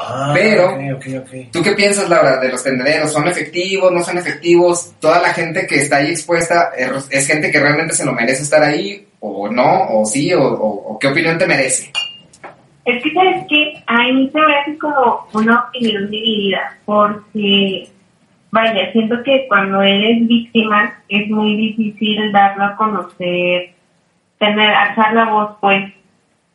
Ah, 0.01 0.31
Pero-. 0.33 0.77
¿Tú 1.51 1.61
qué 1.61 1.71
piensas, 1.73 2.07
Laura, 2.07 2.37
de 2.37 2.47
los 2.49 2.63
tendederos? 2.63 3.11
¿Son 3.11 3.27
efectivos, 3.27 3.91
no 3.91 4.01
son 4.01 4.17
efectivos? 4.17 4.93
¿Toda 5.01 5.19
la 5.19 5.33
gente 5.33 5.67
que 5.67 5.75
está 5.81 5.97
ahí 5.97 6.11
expuesta 6.11 6.71
es, 6.77 6.89
es 7.09 7.27
gente 7.27 7.51
que 7.51 7.59
realmente 7.59 7.93
se 7.95 8.05
lo 8.05 8.13
merece 8.13 8.43
estar 8.43 8.63
ahí? 8.63 9.05
¿O 9.19 9.49
no? 9.49 9.87
¿O 9.89 10.05
sí? 10.05 10.33
¿O, 10.33 10.41
o- 10.41 10.93
o 10.93 10.99
qué 10.99 11.07
opinión 11.07 11.37
te 11.37 11.45
merece? 11.47 11.91
Es 12.89 13.03
que, 13.03 13.13
¿sabes 13.13 13.45
qué? 13.47 13.83
A 13.85 13.97
mí 14.11 14.29
se 14.31 14.41
me 14.41 14.55
hace 14.55 14.77
como 14.79 15.27
una 15.33 15.59
opinión 15.59 16.09
dividida, 16.09 16.75
porque, 16.85 17.87
vaya, 18.49 18.91
siento 18.91 19.21
que 19.21 19.45
cuando 19.47 19.83
eres 19.83 20.27
víctima 20.27 20.95
es 21.07 21.29
muy 21.29 21.55
difícil 21.55 22.31
darlo 22.31 22.63
a 22.63 22.75
conocer, 22.75 23.75
tener, 24.39 24.73
alzar 24.73 25.13
la 25.13 25.25
voz, 25.25 25.51
pues. 25.61 25.93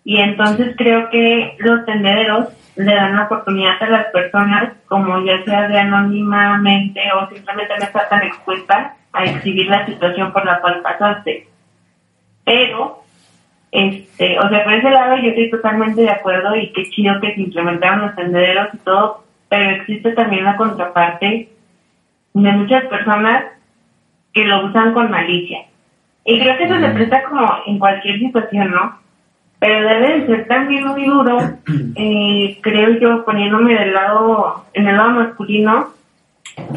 Y 0.03 0.17
entonces 0.17 0.75
creo 0.77 1.09
que 1.11 1.55
los 1.61 1.87
tendederos 1.87 2.49
le 2.75 2.93
dan 2.93 3.15
la 3.15 3.27
oportunidad 3.27 3.81
a 3.81 3.87
las 3.87 4.07
personas, 4.07 4.73
como 4.89 5.25
ya 5.25 5.41
sea 5.45 5.69
de 5.69 5.79
anónimamente 5.79 7.01
o 7.13 7.29
simplemente 7.29 7.75
no 7.79 7.85
estar 7.85 8.09
tan 8.09 8.23
expuesta 8.25 8.97
a 9.13 9.25
exhibir 9.25 9.69
la 9.69 9.87
situación 9.87 10.33
por 10.33 10.45
la 10.45 10.61
cual 10.61 10.81
pasaste. 10.83 11.47
Pero 12.45 13.04
este, 13.75 14.39
o 14.39 14.49
sea, 14.49 14.63
por 14.63 14.73
ese 14.73 14.89
lado 14.89 15.17
yo 15.17 15.31
estoy 15.31 15.51
totalmente 15.51 16.03
de 16.03 16.11
acuerdo 16.11 16.55
y 16.55 16.73
qué 16.73 16.85
chido 16.91 17.21
que 17.21 17.35
se 17.35 17.41
implementaron 17.41 18.03
los 18.03 18.15
tendederos 18.15 18.69
y 18.73 18.79
todo, 18.79 19.25
pero 19.49 19.71
existe 19.71 20.13
también 20.13 20.45
la 20.45 20.57
contraparte 20.57 21.49
de 22.35 22.53
muchas 22.53 22.85
personas 22.85 23.47
que 24.33 24.45
lo 24.45 24.67
usan 24.67 24.95
con 24.95 25.11
malicia. 25.11 25.67
Y 26.25 26.39
creo 26.39 26.57
que 26.57 26.65
eso 26.65 26.79
se 26.79 26.89
presta 26.91 27.25
como 27.25 27.49
en 27.67 27.81
cualquier 27.81 28.21
situación, 28.21 28.71
¿no? 28.71 28.97
Pero 29.59 29.89
debe 29.89 30.21
de 30.21 30.27
ser 30.27 30.47
también 30.47 30.87
muy 30.87 31.07
duro, 31.07 31.37
eh, 31.97 32.59
creo 32.61 32.91
yo, 33.01 33.25
poniéndome 33.25 33.75
del 33.75 33.93
lado, 33.93 34.67
en 34.73 34.87
el 34.87 34.97
lado 34.97 35.11
masculino, 35.11 35.94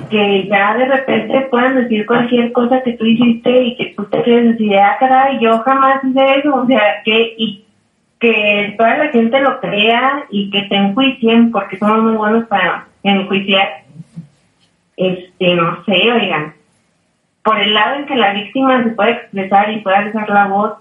que 0.09 0.47
ya 0.47 0.75
de 0.75 0.85
repente 0.85 1.47
puedan 1.51 1.75
decir 1.75 2.05
cualquier 2.05 2.51
cosa 2.51 2.81
que 2.81 2.93
tú 2.93 3.05
hiciste 3.05 3.63
y 3.63 3.75
que 3.75 3.93
tú 3.95 4.05
te 4.05 4.23
quedes 4.23 4.55
así 4.55 4.69
de, 4.69 4.79
ah, 4.79 4.97
caray, 4.99 5.39
yo 5.39 5.59
jamás 5.59 6.03
hice 6.03 6.39
eso, 6.39 6.55
o 6.55 6.65
sea, 6.65 7.01
que, 7.03 7.35
y 7.37 7.65
que 8.19 8.75
toda 8.77 8.97
la 8.97 9.09
gente 9.09 9.39
lo 9.39 9.59
crea 9.59 10.25
y 10.29 10.49
que 10.49 10.63
te 10.63 10.75
enjuicien, 10.75 11.51
porque 11.51 11.77
somos 11.77 12.01
muy 12.01 12.13
buenos 12.13 12.47
para 12.47 12.87
enjuiciar, 13.03 13.83
este, 14.95 15.55
no 15.55 15.83
sé, 15.85 16.11
oigan, 16.11 16.53
por 17.43 17.59
el 17.59 17.73
lado 17.73 17.95
en 17.99 18.05
que 18.05 18.15
la 18.15 18.33
víctima 18.33 18.83
se 18.83 18.89
puede 18.89 19.11
expresar 19.11 19.71
y 19.71 19.81
puede 19.81 19.97
alzar 19.97 20.29
la 20.29 20.47
voz 20.47 20.73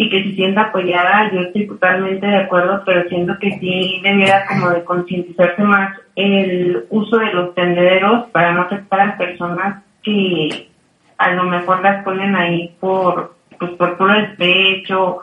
y 0.00 0.08
que 0.08 0.24
se 0.24 0.34
sienta 0.34 0.62
apoyada, 0.62 1.30
yo 1.30 1.40
estoy 1.42 1.66
totalmente 1.66 2.26
de 2.26 2.38
acuerdo, 2.38 2.82
pero 2.86 3.06
siento 3.10 3.38
que 3.38 3.50
sí 3.58 4.00
debiera 4.02 4.46
como 4.46 4.70
de 4.70 4.82
concientizarse 4.82 5.62
más 5.62 5.94
el 6.16 6.86
uso 6.88 7.18
de 7.18 7.30
los 7.34 7.54
tendederos 7.54 8.30
para 8.30 8.54
no 8.54 8.62
afectar 8.62 8.98
a 8.98 9.18
personas 9.18 9.84
que 10.02 10.70
a 11.18 11.32
lo 11.32 11.44
mejor 11.44 11.82
las 11.82 12.02
ponen 12.02 12.34
ahí 12.34 12.74
por, 12.80 13.34
pues 13.58 13.72
por 13.72 13.98
puro 13.98 14.14
despecho 14.14 15.18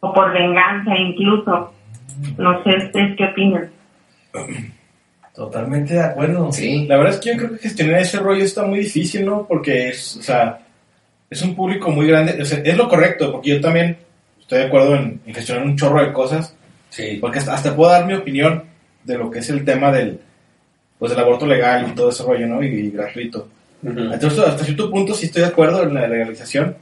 o 0.00 0.14
por 0.14 0.32
venganza 0.32 0.96
incluso. 0.96 1.74
No 2.38 2.64
sé 2.64 2.74
ustedes 2.74 3.18
qué 3.18 3.24
opinan. 3.26 3.70
Totalmente 5.34 5.92
de 5.92 6.04
acuerdo. 6.04 6.50
Sí. 6.52 6.86
La 6.86 6.96
verdad 6.96 7.12
es 7.12 7.20
que 7.20 7.32
yo 7.32 7.36
creo 7.36 7.50
que 7.50 7.58
gestionar 7.58 8.00
ese 8.00 8.18
rollo 8.18 8.44
está 8.44 8.64
muy 8.64 8.78
difícil, 8.78 9.26
¿no? 9.26 9.46
Porque 9.46 9.90
es, 9.90 10.16
o 10.16 10.22
sea, 10.22 10.60
es 11.28 11.42
un 11.42 11.54
público 11.54 11.90
muy 11.90 12.06
grande. 12.06 12.40
O 12.40 12.46
sea, 12.46 12.60
es 12.64 12.76
lo 12.78 12.88
correcto, 12.88 13.30
porque 13.30 13.50
yo 13.50 13.60
también 13.60 14.05
estoy 14.46 14.58
de 14.60 14.64
acuerdo 14.66 14.94
en, 14.96 15.20
en 15.26 15.34
gestionar 15.34 15.64
un 15.64 15.76
chorro 15.76 16.04
de 16.04 16.12
cosas. 16.12 16.54
Sí. 16.90 17.18
Porque 17.20 17.40
hasta, 17.40 17.54
hasta 17.54 17.74
puedo 17.76 17.90
dar 17.90 18.06
mi 18.06 18.14
opinión 18.14 18.62
de 19.04 19.18
lo 19.18 19.30
que 19.30 19.40
es 19.40 19.50
el 19.50 19.64
tema 19.64 19.90
del, 19.92 20.20
pues, 20.98 21.10
del 21.10 21.20
aborto 21.20 21.46
legal 21.46 21.86
y 21.90 21.94
todo 21.94 22.10
ese 22.10 22.22
rollo, 22.22 22.46
¿no? 22.46 22.62
Y, 22.62 22.66
y 22.68 22.90
gratuito. 22.90 23.48
Ujú. 23.82 23.98
Entonces, 24.12 24.38
hasta 24.38 24.64
cierto 24.64 24.90
punto 24.90 25.14
sí 25.14 25.26
estoy 25.26 25.42
de 25.42 25.48
acuerdo 25.48 25.82
en 25.82 25.94
la 25.94 26.06
legalización, 26.08 26.76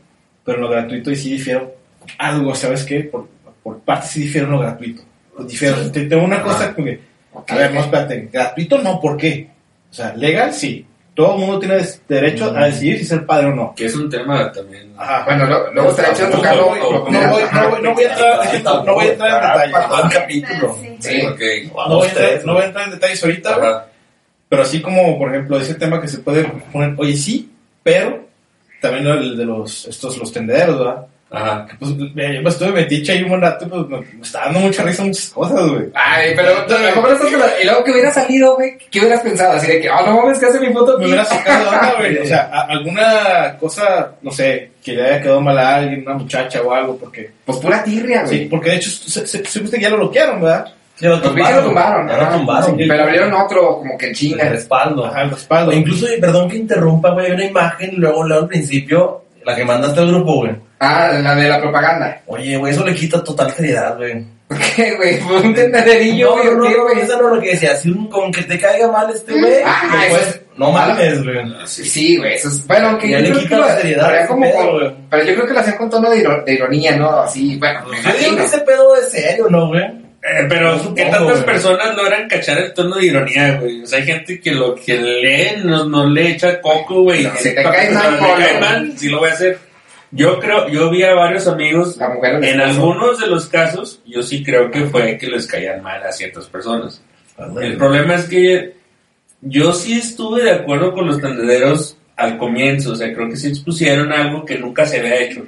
pero 0.44 0.58
en 0.58 0.62
lo 0.62 0.70
gratuito 0.70 1.10
y 1.10 1.16
sí 1.16 1.32
difiero 1.32 1.74
algo, 2.18 2.54
¿sabes 2.54 2.84
qué? 2.84 3.00
Por, 3.00 3.28
por 3.62 3.80
parte 3.80 4.06
sí 4.06 4.20
difiero 4.22 4.46
en 4.46 4.52
lo 4.52 4.58
gratuito. 4.60 5.02
Difiero, 5.48 5.90
te- 5.90 6.04
tengo 6.06 6.22
una 6.24 6.42
cosa 6.42 6.74
que, 6.76 7.00
a 7.48 7.54
ver, 7.56 7.72
no, 7.74 7.80
espérate, 7.80 8.28
gratuito 8.32 8.78
no, 8.78 9.00
¿por 9.00 9.16
qué? 9.16 9.48
O 9.90 9.94
sea, 9.94 10.14
legal 10.14 10.52
sí, 10.54 10.86
todo 11.14 11.34
el 11.34 11.40
mundo 11.40 11.58
tiene 11.60 11.78
derecho 12.08 12.52
a 12.56 12.66
decidir 12.66 12.98
si 12.98 13.04
ser 13.04 13.24
padre 13.24 13.46
o 13.46 13.54
no. 13.54 13.72
Que 13.76 13.86
es 13.86 13.94
un 13.94 14.10
tema 14.10 14.50
también. 14.50 14.92
Ajá. 14.98 15.24
Bueno, 15.24 15.46
lo- 15.46 15.72
luego 15.72 15.90
No, 15.90 16.30
tocarlo. 16.30 16.66
voy, 16.66 16.78
a 16.78 17.42
entrar, 17.42 17.82
no 17.82 17.94
voy 17.94 18.04
a 19.06 19.12
entrar 19.12 19.64
en 19.64 19.70
detalles. 19.72 20.02
un 20.04 20.10
capítulo. 20.10 20.78
Sí. 20.98 21.22
No 21.88 21.96
voy, 21.96 22.06
a 22.62 22.64
entrar, 22.66 22.84
en 22.86 22.90
detalles 22.90 23.22
ahorita. 23.24 23.86
Pero 24.48 24.62
así 24.62 24.82
como, 24.82 25.18
por 25.18 25.30
ejemplo, 25.30 25.58
ese 25.58 25.74
tema 25.74 26.00
que 26.00 26.08
se 26.08 26.18
puede 26.18 26.44
poner, 26.72 26.94
oye, 26.98 27.16
sí, 27.16 27.50
pero 27.82 28.24
también 28.80 29.06
el 29.06 29.36
de 29.36 29.44
los, 29.44 29.86
estos, 29.86 30.18
los 30.18 30.32
tendederos, 30.32 30.78
¿verdad? 30.78 31.06
Ajá. 31.36 31.66
Que, 31.66 31.76
Pues, 31.76 31.90
mira, 31.96 32.32
yo 32.32 32.42
me 32.42 32.48
estuve 32.50 32.70
metiche 32.72 33.12
ahí 33.12 33.22
un 33.22 33.28
buen 33.30 33.40
rato, 33.40 33.68
pues 33.68 33.86
me, 33.88 33.98
me 34.16 34.22
está 34.22 34.40
dando 34.44 34.60
mucha 34.60 34.82
risa 34.82 35.04
muchas 35.04 35.28
cosas, 35.30 35.68
güey. 35.70 35.84
Ay, 35.94 36.32
pero 36.36 36.54
lo 36.68 36.78
mejor 36.78 37.38
la- 37.38 37.60
Y 37.60 37.64
luego 37.64 37.84
que 37.84 37.92
hubiera 37.92 38.10
salido, 38.12 38.54
güey, 38.56 38.78
¿qué 38.90 39.00
hubieras 39.00 39.20
pensado? 39.20 39.52
Así 39.52 39.66
de 39.66 39.80
que, 39.80 39.90
oh, 39.90 40.06
no 40.06 40.16
mames, 40.22 40.38
que 40.38 40.46
hace 40.46 40.60
mi 40.60 40.72
foto 40.72 40.98
Me 40.98 41.06
hubiera 41.06 41.24
sacado 41.24 41.96
güey. 41.98 42.18
O 42.22 42.26
sea, 42.26 42.50
a- 42.52 42.66
alguna 42.72 43.56
cosa, 43.58 44.12
no 44.22 44.30
sé, 44.30 44.70
que 44.82 44.92
le 44.92 45.02
haya 45.04 45.22
quedado 45.22 45.40
mal 45.40 45.58
a 45.58 45.76
alguien, 45.76 46.02
una 46.06 46.14
muchacha 46.16 46.60
o 46.62 46.72
algo, 46.72 46.96
porque... 46.98 47.30
Pues 47.44 47.58
pura 47.58 47.82
tirria, 47.82 48.26
Sí, 48.26 48.36
güey. 48.36 48.48
porque 48.48 48.70
de 48.70 48.76
hecho, 48.76 48.90
se, 48.90 49.26
se, 49.26 49.44
supiste 49.44 49.76
que 49.78 49.82
ya 49.84 49.90
lo 49.90 49.96
bloquearon, 49.98 50.40
¿verdad? 50.40 50.66
Sí, 50.96 51.06
lo 51.06 51.20
que 51.20 51.26
lo 51.26 51.34
tumbaron. 51.64 52.06
Ya 52.08 52.16
lo 52.18 52.28
tumbaron. 52.36 52.78
Sí, 52.78 52.84
Pero 52.88 53.02
abrieron 53.02 53.32
otro, 53.34 53.78
como 53.78 53.98
que 53.98 54.04
en 54.06 54.10
El 54.10 54.16
China. 54.16 54.44
respaldo. 54.48 55.06
Ajá, 55.06 55.22
el 55.22 55.30
respaldo. 55.30 55.70
O 55.72 55.74
incluso, 55.74 56.06
perdón 56.20 56.48
que 56.48 56.56
interrumpa, 56.56 57.10
güey, 57.10 57.26
hay 57.26 57.32
una 57.32 57.44
imagen, 57.46 57.94
luego, 57.96 58.22
luego 58.22 58.42
al 58.44 58.48
principio, 58.48 59.24
la 59.44 59.56
que 59.56 59.64
mandaste 59.64 60.00
al 60.00 60.06
grupo, 60.08 60.36
güey. 60.36 60.52
Ah, 60.84 61.12
la 61.22 61.34
de 61.34 61.48
la 61.48 61.60
propaganda. 61.60 62.22
Oye, 62.26 62.56
güey, 62.56 62.72
eso 62.72 62.84
le 62.84 62.94
quita 62.94 63.22
total 63.24 63.50
seriedad, 63.52 63.96
güey. 63.96 64.24
¿Qué, 64.76 64.94
güey? 64.96 65.16
Fue 65.20 65.40
un 65.40 65.54
tendederillo, 65.54 66.26
No, 66.30 66.42
güey. 66.42 66.46
no, 66.46 66.54
no, 66.54 66.68
¿qué, 66.68 66.76
no, 66.96 67.02
eso 67.02 67.18
no 67.22 67.28
es 67.30 67.34
lo 67.36 67.40
que 67.42 67.50
decía. 67.50 67.76
Si 67.76 67.90
un, 67.90 68.08
con 68.08 68.30
que 68.30 68.42
te 68.42 68.58
caiga 68.58 68.88
mal 68.90 69.10
este 69.12 69.32
güey, 69.38 69.54
Ah, 69.64 70.04
pues, 70.10 70.22
es- 70.28 70.40
no 70.56 70.70
mames, 70.70 71.24
güey. 71.24 71.36
Sí, 71.66 72.16
güey, 72.18 72.34
eso 72.34 72.48
es... 72.48 72.64
Bueno, 72.66 72.88
aunque 72.90 73.08
Ya 73.08 73.18
yo 73.20 73.34
le 73.34 73.40
quita 73.40 73.48
que 73.56 73.60
la 73.62 73.76
seriedad 73.76 74.28
como 74.28 74.42
pedo, 74.42 74.56
con- 74.56 74.70
güey. 74.78 74.94
Pero 75.10 75.24
yo 75.24 75.34
creo 75.34 75.46
que 75.46 75.52
lo 75.54 75.60
hacían 75.60 75.76
con 75.78 75.90
tono 75.90 76.10
de, 76.10 76.18
iro- 76.22 76.44
de 76.44 76.52
ironía, 76.54 76.96
¿no? 76.96 77.10
Así, 77.22 77.56
bueno, 77.56 77.80
me 77.88 78.00
Yo 78.02 78.18
digo 78.18 78.36
que 78.36 78.44
ese 78.44 78.58
pedo 78.60 78.94
es 78.96 79.10
serio, 79.10 79.46
¿no, 79.50 79.68
güey? 79.68 79.82
Eh, 79.82 80.46
pero 80.48 80.94
que 80.94 81.02
tantas 81.02 81.22
güey. 81.22 81.44
personas 81.44 81.94
logran 81.96 82.26
cachar 82.28 82.56
el 82.58 82.72
tono 82.72 82.96
de 82.96 83.04
ironía, 83.06 83.58
güey. 83.60 83.82
O 83.82 83.86
sea, 83.86 83.98
hay 83.98 84.06
gente 84.06 84.40
que 84.40 84.52
lo 84.52 84.74
que 84.74 84.96
lee 84.96 85.62
no, 85.64 85.84
no 85.84 86.06
le 86.06 86.28
echa 86.30 86.60
coco, 86.62 87.02
güey. 87.02 87.24
No, 87.24 87.30
si 87.36 87.54
te 87.54 87.62
cae 87.62 87.90
mal, 88.60 88.92
sí 88.96 89.08
lo 89.08 89.18
voy 89.18 89.28
a 89.30 89.32
hacer. 89.32 89.58
Yo 90.14 90.38
creo, 90.38 90.68
yo 90.68 90.90
vi 90.90 91.02
a 91.02 91.14
varios 91.14 91.46
amigos, 91.48 91.96
La 91.96 92.08
mujer 92.08 92.42
en 92.44 92.60
algunos 92.60 93.18
de 93.20 93.26
los 93.26 93.46
casos, 93.46 94.00
yo 94.06 94.22
sí 94.22 94.42
creo 94.44 94.70
que 94.70 94.82
fue 94.86 95.18
que 95.18 95.26
les 95.26 95.46
caían 95.46 95.82
mal 95.82 96.02
a 96.02 96.12
ciertas 96.12 96.46
personas. 96.46 97.02
El 97.60 97.76
problema 97.76 98.14
es 98.14 98.24
que 98.26 98.74
yo 99.40 99.72
sí 99.72 99.98
estuve 99.98 100.42
de 100.44 100.52
acuerdo 100.52 100.92
con 100.92 101.06
los 101.06 101.20
tendederos 101.20 101.96
al 102.16 102.38
comienzo, 102.38 102.92
o 102.92 102.96
sea, 102.96 103.12
creo 103.12 103.28
que 103.28 103.36
sí 103.36 103.48
expusieron 103.48 104.12
algo 104.12 104.44
que 104.44 104.56
nunca 104.58 104.86
se 104.86 105.00
había 105.00 105.16
hecho. 105.20 105.44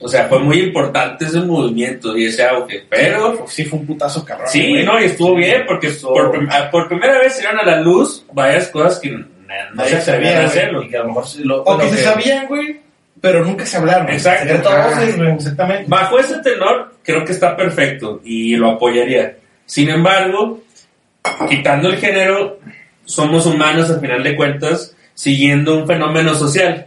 O 0.00 0.08
sea, 0.08 0.26
fue 0.28 0.38
muy 0.38 0.60
importante 0.60 1.24
ese 1.26 1.40
movimiento 1.40 2.16
y 2.16 2.26
ese 2.26 2.44
auge, 2.44 2.84
pero 2.88 3.44
Sí, 3.48 3.64
fue 3.64 3.80
un 3.80 3.86
putazo 3.86 4.24
cabrón. 4.24 4.48
sí, 4.48 4.70
güey. 4.70 4.84
no, 4.86 4.98
y 5.00 5.04
estuvo 5.04 5.34
bien 5.34 5.64
porque 5.66 5.90
por, 5.90 6.30
prim- 6.30 6.48
ah, 6.52 6.68
por 6.70 6.88
primera 6.88 7.18
vez 7.18 7.34
salieron 7.34 7.58
a 7.58 7.64
la 7.64 7.80
luz 7.80 8.24
varias 8.32 8.68
cosas 8.68 9.00
que 9.00 9.10
na- 9.10 9.26
nadie 9.74 9.90
se 9.96 10.00
se 10.02 10.10
atrevían 10.12 10.32
sabía, 10.34 10.44
a 10.44 10.46
hacerlo. 10.46 10.82
Y 10.84 10.88
que 10.88 10.96
a 10.96 11.00
lo 11.00 11.08
mejor 11.08 11.26
sí 11.26 11.42
lo. 11.42 11.62
O 11.64 11.76
que 11.78 11.88
se 11.90 11.96
sabían, 12.04 12.46
güey, 12.46 12.80
pero 13.20 13.44
nunca 13.44 13.66
se 13.66 13.76
hablaron. 13.76 14.08
Exacto. 14.10 14.52
Exactamente. 14.52 15.84
Bajo 15.88 16.18
ese 16.18 16.38
tenor, 16.38 16.94
creo 17.02 17.24
que 17.24 17.32
está 17.32 17.56
perfecto 17.56 18.20
y 18.24 18.56
lo 18.56 18.70
apoyaría. 18.70 19.36
Sin 19.66 19.88
embargo, 19.90 20.62
quitando 21.48 21.88
el 21.88 21.96
género, 21.96 22.58
somos 23.04 23.46
humanos 23.46 23.90
al 23.90 24.00
final 24.00 24.22
de 24.22 24.36
cuentas, 24.36 24.94
siguiendo 25.14 25.76
un 25.78 25.86
fenómeno 25.86 26.34
social. 26.34 26.86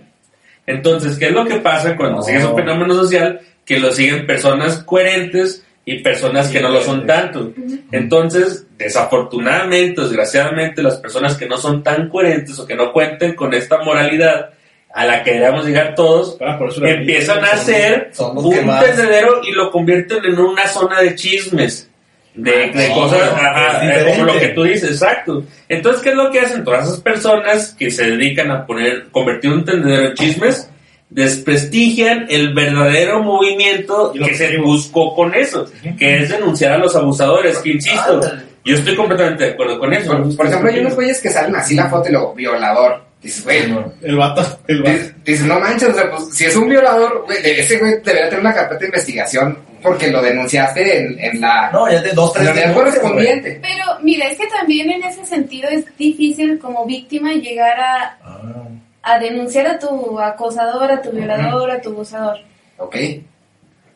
Entonces, 0.65 1.17
¿qué 1.17 1.25
es 1.27 1.31
lo 1.31 1.45
que 1.45 1.55
pasa 1.57 1.95
cuando 1.95 2.17
No. 2.17 2.23
sigues 2.23 2.43
un 2.45 2.55
fenómeno 2.55 2.93
social? 2.93 3.41
Que 3.65 3.79
lo 3.79 3.91
siguen 3.91 4.25
personas 4.25 4.83
coherentes 4.83 5.65
y 5.85 5.99
personas 5.99 6.49
que 6.49 6.61
no 6.61 6.69
lo 6.69 6.81
son 6.81 7.05
tanto. 7.07 7.51
Entonces, 7.91 8.67
desafortunadamente, 8.77 10.01
desgraciadamente, 10.01 10.83
las 10.83 10.97
personas 10.97 11.35
que 11.35 11.47
no 11.47 11.57
son 11.57 11.83
tan 11.83 12.09
coherentes 12.09 12.57
o 12.59 12.65
que 12.67 12.75
no 12.75 12.91
cuenten 12.93 13.35
con 13.35 13.53
esta 13.53 13.79
moralidad 13.83 14.51
a 14.93 15.05
la 15.05 15.23
que 15.23 15.33
debemos 15.33 15.65
llegar 15.65 15.95
todos, 15.95 16.37
Ah, 16.41 16.59
empiezan 16.83 17.43
a 17.43 17.51
hacer 17.51 18.11
un 18.19 18.51
tendedero 18.51 19.41
y 19.43 19.51
lo 19.51 19.71
convierten 19.71 20.23
en 20.25 20.39
una 20.39 20.67
zona 20.67 21.01
de 21.01 21.15
chismes. 21.15 21.87
De, 22.33 22.69
de 22.69 22.87
no, 22.87 22.95
cosas 22.95 23.19
no, 23.19 23.37
ajá, 23.41 23.93
es 23.93 24.17
como 24.17 24.25
lo 24.31 24.39
que 24.39 24.47
tú 24.49 24.63
dices, 24.63 24.91
exacto. 24.91 25.43
Entonces, 25.67 26.01
¿qué 26.01 26.11
es 26.11 26.15
lo 26.15 26.31
que 26.31 26.39
hacen 26.39 26.63
todas 26.63 26.87
esas 26.87 27.01
personas 27.01 27.75
que 27.77 27.91
se 27.91 28.09
dedican 28.09 28.49
a 28.51 28.65
poner, 28.65 29.09
convertir 29.11 29.51
un 29.51 29.65
tendedero 29.65 30.09
en 30.09 30.13
chismes? 30.13 30.69
Desprestigian 31.09 32.27
el 32.29 32.53
verdadero 32.53 33.21
movimiento 33.21 34.13
que 34.13 34.33
se 34.33 34.57
buscó 34.59 35.13
con 35.13 35.35
eso, 35.35 35.69
que 35.99 36.19
es 36.19 36.29
denunciar 36.29 36.71
a 36.71 36.77
los 36.77 36.95
abusadores, 36.95 37.57
que 37.57 37.71
insisto, 37.71 38.21
yo 38.63 38.75
estoy 38.75 38.95
completamente 38.95 39.43
de 39.43 39.51
acuerdo 39.51 39.77
con 39.77 39.91
eso. 39.91 40.11
Por, 40.11 40.37
por 40.37 40.47
ejemplo, 40.47 40.69
hay 40.69 40.79
unos 40.79 40.95
güeyes 40.95 41.21
que 41.21 41.29
salen 41.29 41.53
así 41.57 41.75
la 41.75 41.89
foto 41.89 42.07
y 42.07 42.13
luego, 42.13 42.33
violador. 42.33 43.10
Dices, 43.21 43.43
güey, 43.43 43.67
No. 43.71 43.93
El 44.01 44.15
vato, 44.17 44.59
el 44.67 44.81
vato. 44.81 44.99
dices, 45.23 45.45
no 45.45 45.59
manches, 45.59 45.89
o 45.89 45.93
sea, 45.93 46.09
pues, 46.09 46.35
si 46.35 46.45
es 46.45 46.55
un 46.55 46.67
violador, 46.67 47.23
güey, 47.25 47.41
de- 47.41 47.59
ese 47.61 47.77
güey 47.77 47.91
debería 48.03 48.29
tener 48.29 48.39
una 48.39 48.53
carpeta 48.53 48.79
de 48.79 48.85
investigación 48.87 49.57
porque 49.83 50.07
lo 50.09 50.21
denunciaste 50.21 50.97
en, 50.99 51.19
en 51.19 51.41
la, 51.41 51.69
No, 51.71 51.89
ya 51.91 52.01
te 52.01 52.13
dos, 52.13 52.33
tres 52.33 52.51
güey. 52.51 52.73
correspondiente. 52.73 53.59
Pero 53.61 53.83
mira, 54.01 54.27
es 54.27 54.37
que 54.39 54.47
también 54.47 54.89
en 54.91 55.03
ese 55.03 55.23
sentido 55.25 55.69
es 55.69 55.85
difícil 55.97 56.57
como 56.59 56.85
víctima 56.85 57.31
llegar 57.33 57.79
a, 57.79 58.17
Ah, 58.23 58.67
a 59.03 59.19
denunciar 59.19 59.67
a 59.67 59.79
tu 59.79 60.19
acosador, 60.19 60.91
a 60.91 61.01
tu 61.01 61.11
violador, 61.11 61.69
a 61.71 61.81
tu 61.81 61.89
abusador. 61.89 62.37
Ok. 62.77 62.95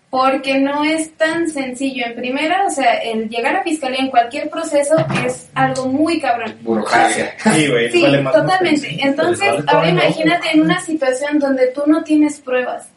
Porque 0.09 0.59
no 0.59 0.83
es 0.85 1.11
tan 1.17 1.49
sencillo. 1.49 2.05
En 2.05 2.15
primera, 2.15 2.65
o 2.65 2.69
sea, 2.69 2.93
el 2.95 3.27
llegar 3.27 3.55
a 3.57 3.63
fiscalía 3.63 3.99
en 3.99 4.09
cualquier 4.09 4.49
proceso 4.49 4.95
es 5.25 5.49
algo 5.55 5.87
muy 5.87 6.21
cabrón. 6.21 6.55
Burocracia. 6.61 7.33
Sí, 7.53 7.67
güey. 7.67 7.91
Sí, 7.91 8.01
vale 8.01 8.21
más- 8.21 8.33
totalmente. 8.33 8.97
Entonces, 9.01 9.49
vale 9.49 9.63
ahora 9.67 9.89
imagínate 9.89 10.51
en 10.53 10.61
una 10.61 10.79
situación 10.79 11.39
donde 11.39 11.67
tú 11.67 11.83
no 11.87 12.03
tienes 12.03 12.39
pruebas, 12.39 12.87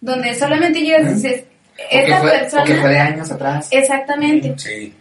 donde 0.00 0.34
solamente 0.34 0.80
llegas 0.80 1.10
y 1.10 1.14
dices, 1.14 1.44
O 1.72 1.88
que, 1.90 2.02
esta 2.02 2.20
fue, 2.20 2.30
o 2.30 2.32
que 2.32 2.48
fue 2.48 2.64
de 2.66 2.74
persona... 2.82 3.04
años 3.04 3.30
atrás. 3.32 3.68
Exactamente. 3.72 4.54
Sí. 4.58 4.94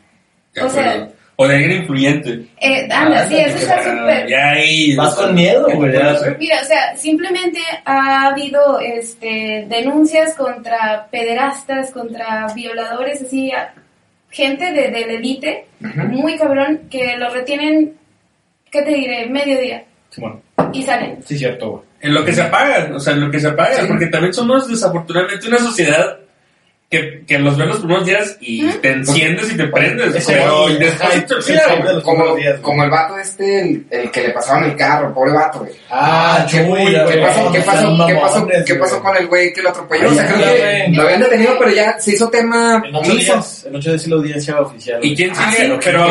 O 0.60 0.69
sea-. 0.69 1.08
O 1.41 1.47
de 1.47 1.56
alguien 1.56 1.82
influyente. 1.82 2.45
Eh, 2.60 2.88
anda, 2.91 3.27
sí, 3.27 3.36
eso 3.38 3.58
está 3.58 3.75
Ah, 3.80 3.84
súper... 3.84 4.27
ya 4.27 4.49
ahí. 4.51 4.95
Vas 4.95 5.15
con 5.15 5.34
miedo, 5.34 5.65
¿qué 5.65 5.73
te 5.73 5.77
güey? 5.80 6.38
Mira, 6.39 6.62
o 6.62 6.65
sea, 6.65 6.95
simplemente 6.95 7.60
ha 7.86 8.27
habido 8.27 8.80
este, 8.80 9.65
denuncias 9.69 10.36
contra 10.36 11.08
pederastas, 11.12 11.91
contra 11.91 12.47
violadores, 12.56 13.21
así, 13.21 13.51
gente 14.30 14.71
de, 14.71 14.89
de 14.91 15.06
la 15.08 15.13
élite, 15.13 15.65
Ujú. 15.84 16.01
muy 16.08 16.38
cabrón, 16.38 16.82
que 16.89 17.17
lo 17.17 17.30
retienen, 17.30 17.93
¿qué 18.71 18.82
te 18.84 18.91
diré? 18.93 19.25
Mediodía 19.27 19.84
Sí, 20.10 20.21
bueno, 20.21 20.41
y 20.73 20.84
salen. 20.84 21.21
sí, 21.23 21.38
cierto, 21.38 21.69
güey. 21.71 21.84
En 22.01 22.13
lo 22.13 22.25
que 22.25 22.34
se 22.34 22.41
apagan, 22.41 22.93
o 22.95 22.99
sea, 22.99 23.13
en 23.13 23.21
lo 23.21 23.30
que 23.32 23.39
se 23.39 23.47
apagan, 23.47 23.82
Sí. 23.82 23.86
porque 23.88 24.08
también 24.08 24.34
somos 24.34 24.67
desafortunadamente 24.67 25.47
una 25.47 25.58
sociedad 25.60 26.17
que, 26.91 27.23
que 27.25 27.39
los 27.39 27.58
ves 27.58 27.67
los 27.67 27.77
primeros 27.80 28.06
días 28.06 28.38
y 28.41 28.63
¿Mm? 28.63 28.82
te 28.82 28.91
enciendes 28.91 29.49
y 29.54 29.56
te 29.56 29.65
prendes, 29.67 30.25
pero 30.27 30.67
después 30.67 31.08
te 31.38 32.01
Como, 32.04 32.36
días, 32.36 32.60
el 32.84 32.89
vato 32.89 33.17
este, 33.17 33.62
el, 33.62 33.86
el 33.89 34.12
que 34.12 34.21
le 34.23 34.32
pasaban 34.32 34.65
el 34.65 34.75
carro, 34.75 35.13
pobre 35.13 35.32
vato, 35.32 35.60
güey. 35.60 35.71
Ah, 35.89 36.45
qué 36.51 36.58
Chuy, 36.58 36.86
¿Qué 36.91 37.04
güey. 37.04 37.21
pasó, 37.21 37.51
qué 37.54 37.62
pasó, 37.62 38.06
qué 38.08 38.15
pasó, 38.15 38.45
qué 38.65 38.75
con 39.01 39.15
el 39.15 39.27
güey 39.27 39.54
que 39.54 39.62
lo 39.62 39.69
atropelló? 39.69 40.04
Ay, 40.04 40.12
O 40.12 40.15
sea, 40.15 40.27
creo 40.27 40.39
ya, 40.39 40.47
que 40.86 40.91
lo 40.91 41.01
habían 41.04 41.19
detenido, 41.21 41.56
pero 41.60 41.71
ya 41.71 41.97
se 41.97 42.12
hizo 42.12 42.30
tema 42.30 42.84
En 42.86 42.93
ocho 42.93 43.12
omiso. 43.13 43.34
días, 43.36 43.65
en 43.67 43.75
ocho 43.77 43.89
días 43.91 44.01
sí 44.04 44.10
la 44.10 44.15
audiencia 44.17 44.60
oficial. 44.60 44.99
¿Y 45.01 45.15
quién 45.15 45.32
Ah, 45.38 45.49
sigue? 45.49 45.67
sí, 45.67 45.80
pero, 45.86 46.06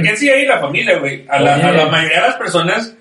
¿quién 0.00 0.16
sigue 0.16 0.32
ahí? 0.32 0.46
La 0.46 0.60
familia, 0.60 0.98
güey. 1.00 1.24
A 1.28 1.40
la, 1.40 1.54
a 1.56 1.72
la 1.72 1.86
mayoría 1.86 2.20
de 2.22 2.26
las 2.28 2.36
personas 2.36 2.94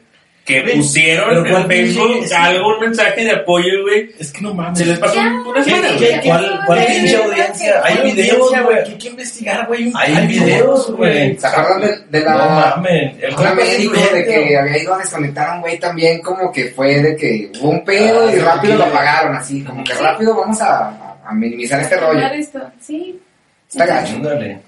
que 0.47 0.61
Güey, 0.61 0.77
pusieron 0.77 1.27
pero 1.29 1.45
en 1.45 1.51
¿cuál 1.51 1.67
Facebook 1.67 2.13
pinche- 2.21 2.33
algún 2.35 2.79
mensaje 2.79 3.25
de 3.25 3.31
apoyo, 3.31 3.81
güey, 3.83 4.11
Es 4.17 4.31
que 4.31 4.41
no 4.41 4.53
mames. 4.53 4.79
se 4.79 4.85
les 4.85 4.97
pasó 4.97 5.15
Ya, 5.15 5.43
una 5.45 5.53
¿qué- 5.61 5.63
semana, 5.69 5.87
qué- 5.89 5.93
güey. 5.97 6.21
qué- 6.21 6.27
¿Cuál, 6.29 6.59
cuál 6.65 6.85
pinche 6.85 7.15
audiencia? 7.17 7.81
Hay 7.83 7.97
Hay 7.97 8.11
videos, 8.13 8.49
güey. 8.63 8.83
Que 8.83 8.89
hay 8.91 8.97
que 8.97 9.07
investigar, 9.09 9.67
güey. 9.67 9.91
Hay 9.93 10.27
videos, 10.27 10.91
güey. 10.91 11.37
¿Se 11.37 11.47
acuerdan 11.47 11.81
de, 11.81 12.19
de 12.19 12.25
No 12.25 12.37
la... 12.37 12.45
mames. 12.47 13.15
El 13.21 13.25
una 13.27 13.35
compa 13.35 13.55
médico 13.55 13.93
de 14.13 14.25
que 14.25 14.57
había 14.57 14.77
ido 14.81 14.93
a 14.93 14.97
desconectar 14.99 15.49
a 15.49 15.55
un 15.55 15.61
güey 15.61 15.77
también 15.79 16.21
como 16.21 16.49
que 16.51 16.65
fue 16.69 17.01
de 17.01 17.15
que 17.17 17.51
hubo 17.59 17.69
un 17.71 17.83
pedo 17.83 18.27
Ah, 18.27 18.31
y 18.33 18.39
rápido 18.39 18.73
sí. 18.73 18.79
lo 18.79 18.85
apagaron 18.85 19.35
así, 19.35 19.63
como 19.65 19.83
que 19.83 19.91
Sí. 19.93 19.99
rápido 20.01 20.33
vamos 20.33 20.61
a, 20.61 21.17
a- 21.27 21.33
minimizar 21.33 21.81
este 21.81 21.97
rollo. 21.97 22.25
Esto, 22.27 22.61
sí. 22.79 23.19
Está 23.69 23.85
gacho. 23.85 24.15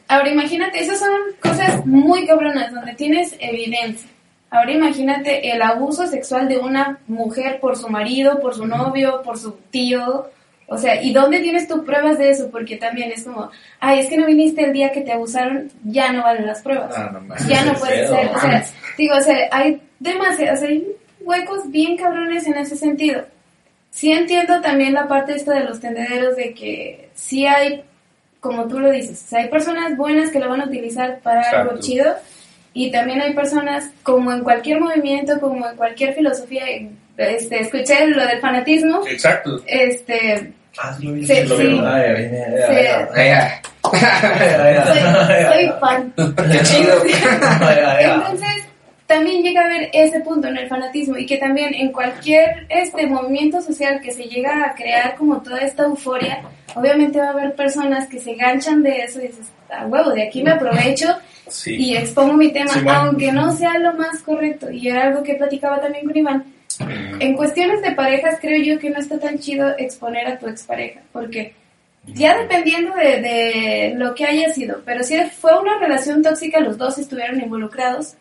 Ahora 0.09 0.29
imagínate, 0.29 0.81
esas 0.81 0.99
son 0.99 1.09
cosas 1.41 1.85
muy 1.85 2.27
cabronas, 2.27 2.73
donde 2.73 2.93
tienes 2.95 3.33
evidencia. 3.39 4.09
Ahora 4.51 4.71
imagínate 4.71 5.51
el 5.51 5.61
abuso 5.61 6.07
sexual 6.07 6.47
de 6.47 6.57
una 6.57 6.99
mujer 7.07 7.59
por 7.59 7.77
su 7.77 7.87
marido, 7.87 8.39
por 8.39 8.55
su 8.55 8.65
novio, 8.65 9.21
por 9.21 9.37
su 9.37 9.51
tío. 9.69 10.27
O 10.67 10.77
sea, 10.77 11.01
¿y 11.03 11.13
dónde 11.13 11.39
tienes 11.39 11.67
tú 11.67 11.83
pruebas 11.83 12.17
de 12.17 12.31
eso? 12.31 12.49
Porque 12.49 12.77
también 12.77 13.11
es 13.11 13.23
como, 13.23 13.51
ay, 13.79 13.99
es 13.99 14.07
que 14.07 14.17
no 14.17 14.25
viniste 14.25 14.63
el 14.63 14.73
día 14.73 14.91
que 14.91 15.01
te 15.01 15.11
abusaron, 15.11 15.71
ya 15.83 16.11
no 16.11 16.23
valen 16.23 16.47
las 16.47 16.61
pruebas. 16.61 16.97
No, 16.97 17.11
no 17.11 17.21
mames. 17.21 17.47
ya 17.47 17.63
no 17.63 17.73
puede 17.73 18.07
ser. 18.07 18.27
O 18.35 18.39
sea, 18.39 18.49
mames. 18.49 18.73
digo, 18.97 19.15
o 19.15 19.21
sea, 19.21 19.49
hay 19.51 19.81
demasiados, 19.99 20.61
hay 20.63 20.87
huecos 21.21 21.69
bien 21.69 21.95
cabrones 21.95 22.47
en 22.47 22.57
ese 22.57 22.75
sentido. 22.75 23.25
Sí 23.91 24.11
entiendo 24.11 24.61
también 24.61 24.93
la 24.93 25.07
parte 25.07 25.35
esta 25.35 25.53
de 25.53 25.63
los 25.63 25.79
tendederos 25.79 26.35
de 26.35 26.53
que 26.53 27.09
sí 27.13 27.45
hay, 27.45 27.83
como 28.39 28.67
tú 28.67 28.79
lo 28.79 28.89
dices, 28.91 29.23
o 29.25 29.27
sea, 29.29 29.39
hay 29.41 29.49
personas 29.49 29.95
buenas 29.97 30.31
que 30.31 30.39
lo 30.39 30.49
van 30.49 30.61
a 30.61 30.65
utilizar 30.65 31.19
para 31.19 31.41
algo 31.49 31.79
chido 31.79 32.15
y 32.79 32.91
también 32.91 33.21
hay 33.21 33.33
personas, 33.33 33.89
como 34.03 34.31
en 34.31 34.41
cualquier 34.41 34.79
movimiento, 34.79 35.37
como 35.41 35.67
en 35.67 35.75
cualquier 35.75 36.13
filosofía, 36.13 36.63
este, 37.17 37.59
escuché 37.59 38.07
lo 38.07 38.25
del 38.25 38.39
fanatismo, 38.39 39.05
Exacto. 39.05 39.61
este, 39.67 40.53
Ah, 40.81 40.95
sí 40.97 41.07
lo 41.07 41.11
vi. 41.11 41.27
Sí, 41.27 41.35
sí 41.35 41.43
lo 41.43 41.57
sí. 41.57 41.81
Soy, 45.49 45.71
fan. 45.81 46.13
Qué 46.15 46.59
chido. 46.63 47.03
Entonces, 47.99 48.63
también 49.07 49.43
llega 49.43 49.61
a 49.61 49.65
haber 49.65 49.89
ese 49.91 50.21
punto 50.21 50.47
en 50.47 50.57
el 50.57 50.69
fanatismo 50.69 51.17
y 51.17 51.25
que 51.25 51.35
también 51.35 51.73
en 51.73 51.91
cualquier 51.91 52.65
este 52.69 53.07
movimiento 53.07 53.61
social 53.61 53.99
que 53.99 54.11
se 54.11 54.23
llega 54.23 54.65
a 54.65 54.73
crear 54.75 55.15
como 55.15 55.41
toda 55.41 55.59
esta 55.59 55.83
euforia, 55.83 56.43
obviamente 56.75 57.19
va 57.19 57.27
a 57.27 57.31
haber 57.31 57.55
personas 57.55 58.07
que 58.07 58.21
se 58.21 58.35
ganchan 58.35 58.83
de 58.83 58.99
eso 58.99 59.19
y 59.19 59.27
dices, 59.27 59.47
a 59.69 59.85
huevo, 59.85 60.11
de 60.11 60.27
aquí 60.27 60.43
me 60.43 60.51
aprovecho 60.51 61.17
Sí. 61.49 61.75
y 61.75 61.95
expongo 61.97 62.33
mi 62.33 62.51
tema, 62.51 62.69
Sí, 62.71 62.79
aunque 62.87 63.31
no 63.31 63.51
sea 63.51 63.77
lo 63.79 63.93
más 63.93 64.21
correcto. 64.21 64.69
Y 64.71 64.87
era 64.87 65.07
algo 65.07 65.23
que 65.23 65.35
platicaba 65.35 65.81
también 65.81 66.05
con 66.05 66.15
Iván. 66.17 66.43
En 67.19 67.35
cuestiones 67.35 67.81
de 67.81 67.91
parejas 67.91 68.37
creo 68.39 68.61
yo 68.63 68.79
que 68.79 68.89
no 68.89 68.99
está 68.99 69.19
tan 69.19 69.39
chido 69.39 69.75
exponer 69.77 70.27
a 70.27 70.39
tu 70.39 70.47
expareja, 70.47 71.01
porque 71.11 71.53
Ya 72.05 72.37
dependiendo 72.37 72.95
de, 72.95 73.21
de 73.21 73.93
lo 73.97 74.15
que 74.15 74.25
haya 74.25 74.49
sido, 74.53 74.81
pero 74.85 75.03
si 75.03 75.17
fue 75.39 75.59
una 75.59 75.77
relación 75.79 76.23
tóxica, 76.23 76.59
los 76.61 76.77
dos 76.77 76.97
estuvieron 76.97 77.39
involucrados. 77.41 78.15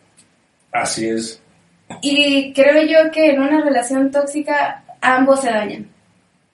Así 0.71 1.07
es. 1.07 1.41
Y 2.01 2.53
creo 2.53 2.83
yo 2.83 3.09
que 3.11 3.31
en 3.31 3.41
una 3.41 3.61
relación 3.63 4.11
tóxica 4.11 4.83
ambos 5.01 5.41
se 5.41 5.49
dañan. 5.49 5.87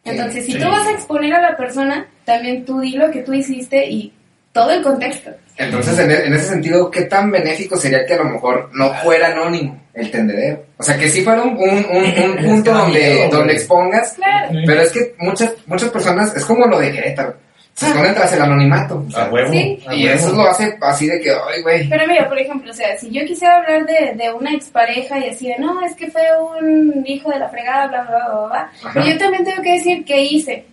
Entonces, 0.06 0.46
si 0.46 0.52
Sí. 0.54 0.60
tú 0.60 0.70
vas 0.70 0.86
a 0.88 0.92
exponer 0.92 1.34
a 1.34 1.42
la 1.42 1.58
persona, 1.58 2.06
también 2.26 2.64
tú 2.64 2.80
di 2.80 2.92
lo 2.92 3.10
que 3.12 3.22
tú 3.24 3.34
hiciste 3.34 3.90
y 3.90 4.14
todo 4.56 4.72
el 4.72 4.82
contexto. 4.82 5.32
Entonces, 5.58 6.00
en, 6.00 6.10
e- 6.12 6.26
en 6.28 6.34
ese 6.34 6.46
sentido, 6.48 6.90
¿qué 6.90 7.04
tan 7.04 7.30
benéfico 7.30 7.76
sería 7.78 8.06
que 8.06 8.14
a 8.14 8.18
lo 8.18 8.24
mejor 8.26 8.70
no 8.74 8.94
fuera 8.96 9.28
anónimo 9.28 9.80
el 9.94 10.10
tendedero? 10.10 10.64
O 10.78 10.84
sea, 10.84 10.98
que 10.98 11.10
sí 11.10 11.22
fuera 11.24 11.42
un, 11.44 11.58
un, 11.58 11.86
un- 11.92 12.38
punto 12.46 12.72
donde, 12.74 13.28
donde 13.30 13.54
expongas, 13.54 14.14
Claro. 14.14 14.50
pero 14.66 14.82
es 14.82 14.92
que 14.92 15.14
muchas, 15.20 15.54
muchas 15.68 15.90
personas, 15.90 16.34
es 16.36 16.46
como 16.46 16.66
lo 16.68 16.80
de 16.80 16.92
Querétaro, 16.94 17.36
se 17.74 17.88
esconden 17.88 18.16
tras 18.16 18.32
el 18.32 18.42
anonimato. 18.42 19.04
o 19.06 19.12
sea, 19.12 19.26
A 19.26 19.30
huevo. 19.30 19.52
Sí. 19.52 19.84
a 19.88 19.94
y 19.94 20.06
huevo. 20.06 20.16
eso 20.18 20.32
lo 20.34 20.44
hace 20.50 20.78
así 20.82 21.08
de 21.08 21.20
que, 21.20 21.30
ay, 21.32 21.62
güey. 21.62 21.90
Pero 21.90 22.08
mira, 22.08 22.30
por 22.30 22.40
ejemplo, 22.40 22.72
o 22.72 22.74
sea, 22.74 22.98
si 22.98 23.12
yo 23.12 23.26
quisiera 23.26 23.58
hablar 23.58 23.86
de, 23.86 24.14
de 24.16 24.32
una 24.34 24.54
expareja 24.54 25.20
y 25.20 25.30
así 25.30 25.48
de, 25.50 25.58
no, 25.60 25.86
es 25.86 25.94
que 25.96 26.08
fue 26.10 26.22
un 26.42 27.04
hijo 27.06 27.30
de 27.30 27.40
la 27.40 27.50
fregada, 27.50 27.88
bla, 27.88 28.02
bla, 28.04 28.18
bla, 28.18 28.28
bla, 28.30 28.48
bla, 28.48 28.72
Ajá. 28.82 28.92
pero 28.94 29.06
yo 29.06 29.18
también 29.18 29.44
tengo 29.44 29.62
que 29.62 29.74
decir 29.74 30.06
qué 30.06 30.22
hice 30.22 30.66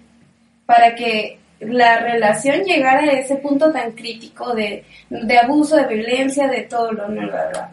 para 0.66 0.94
que 0.94 1.38
la 1.66 1.98
relación 1.98 2.62
llegara 2.64 3.00
a 3.00 3.18
ese 3.18 3.36
punto 3.36 3.72
tan 3.72 3.92
crítico 3.92 4.54
de, 4.54 4.84
de 5.10 5.38
abuso, 5.38 5.76
de 5.76 5.86
violencia, 5.86 6.48
de 6.48 6.62
todo 6.62 6.92
lo, 6.92 7.08
bla, 7.08 7.26
bla. 7.26 7.72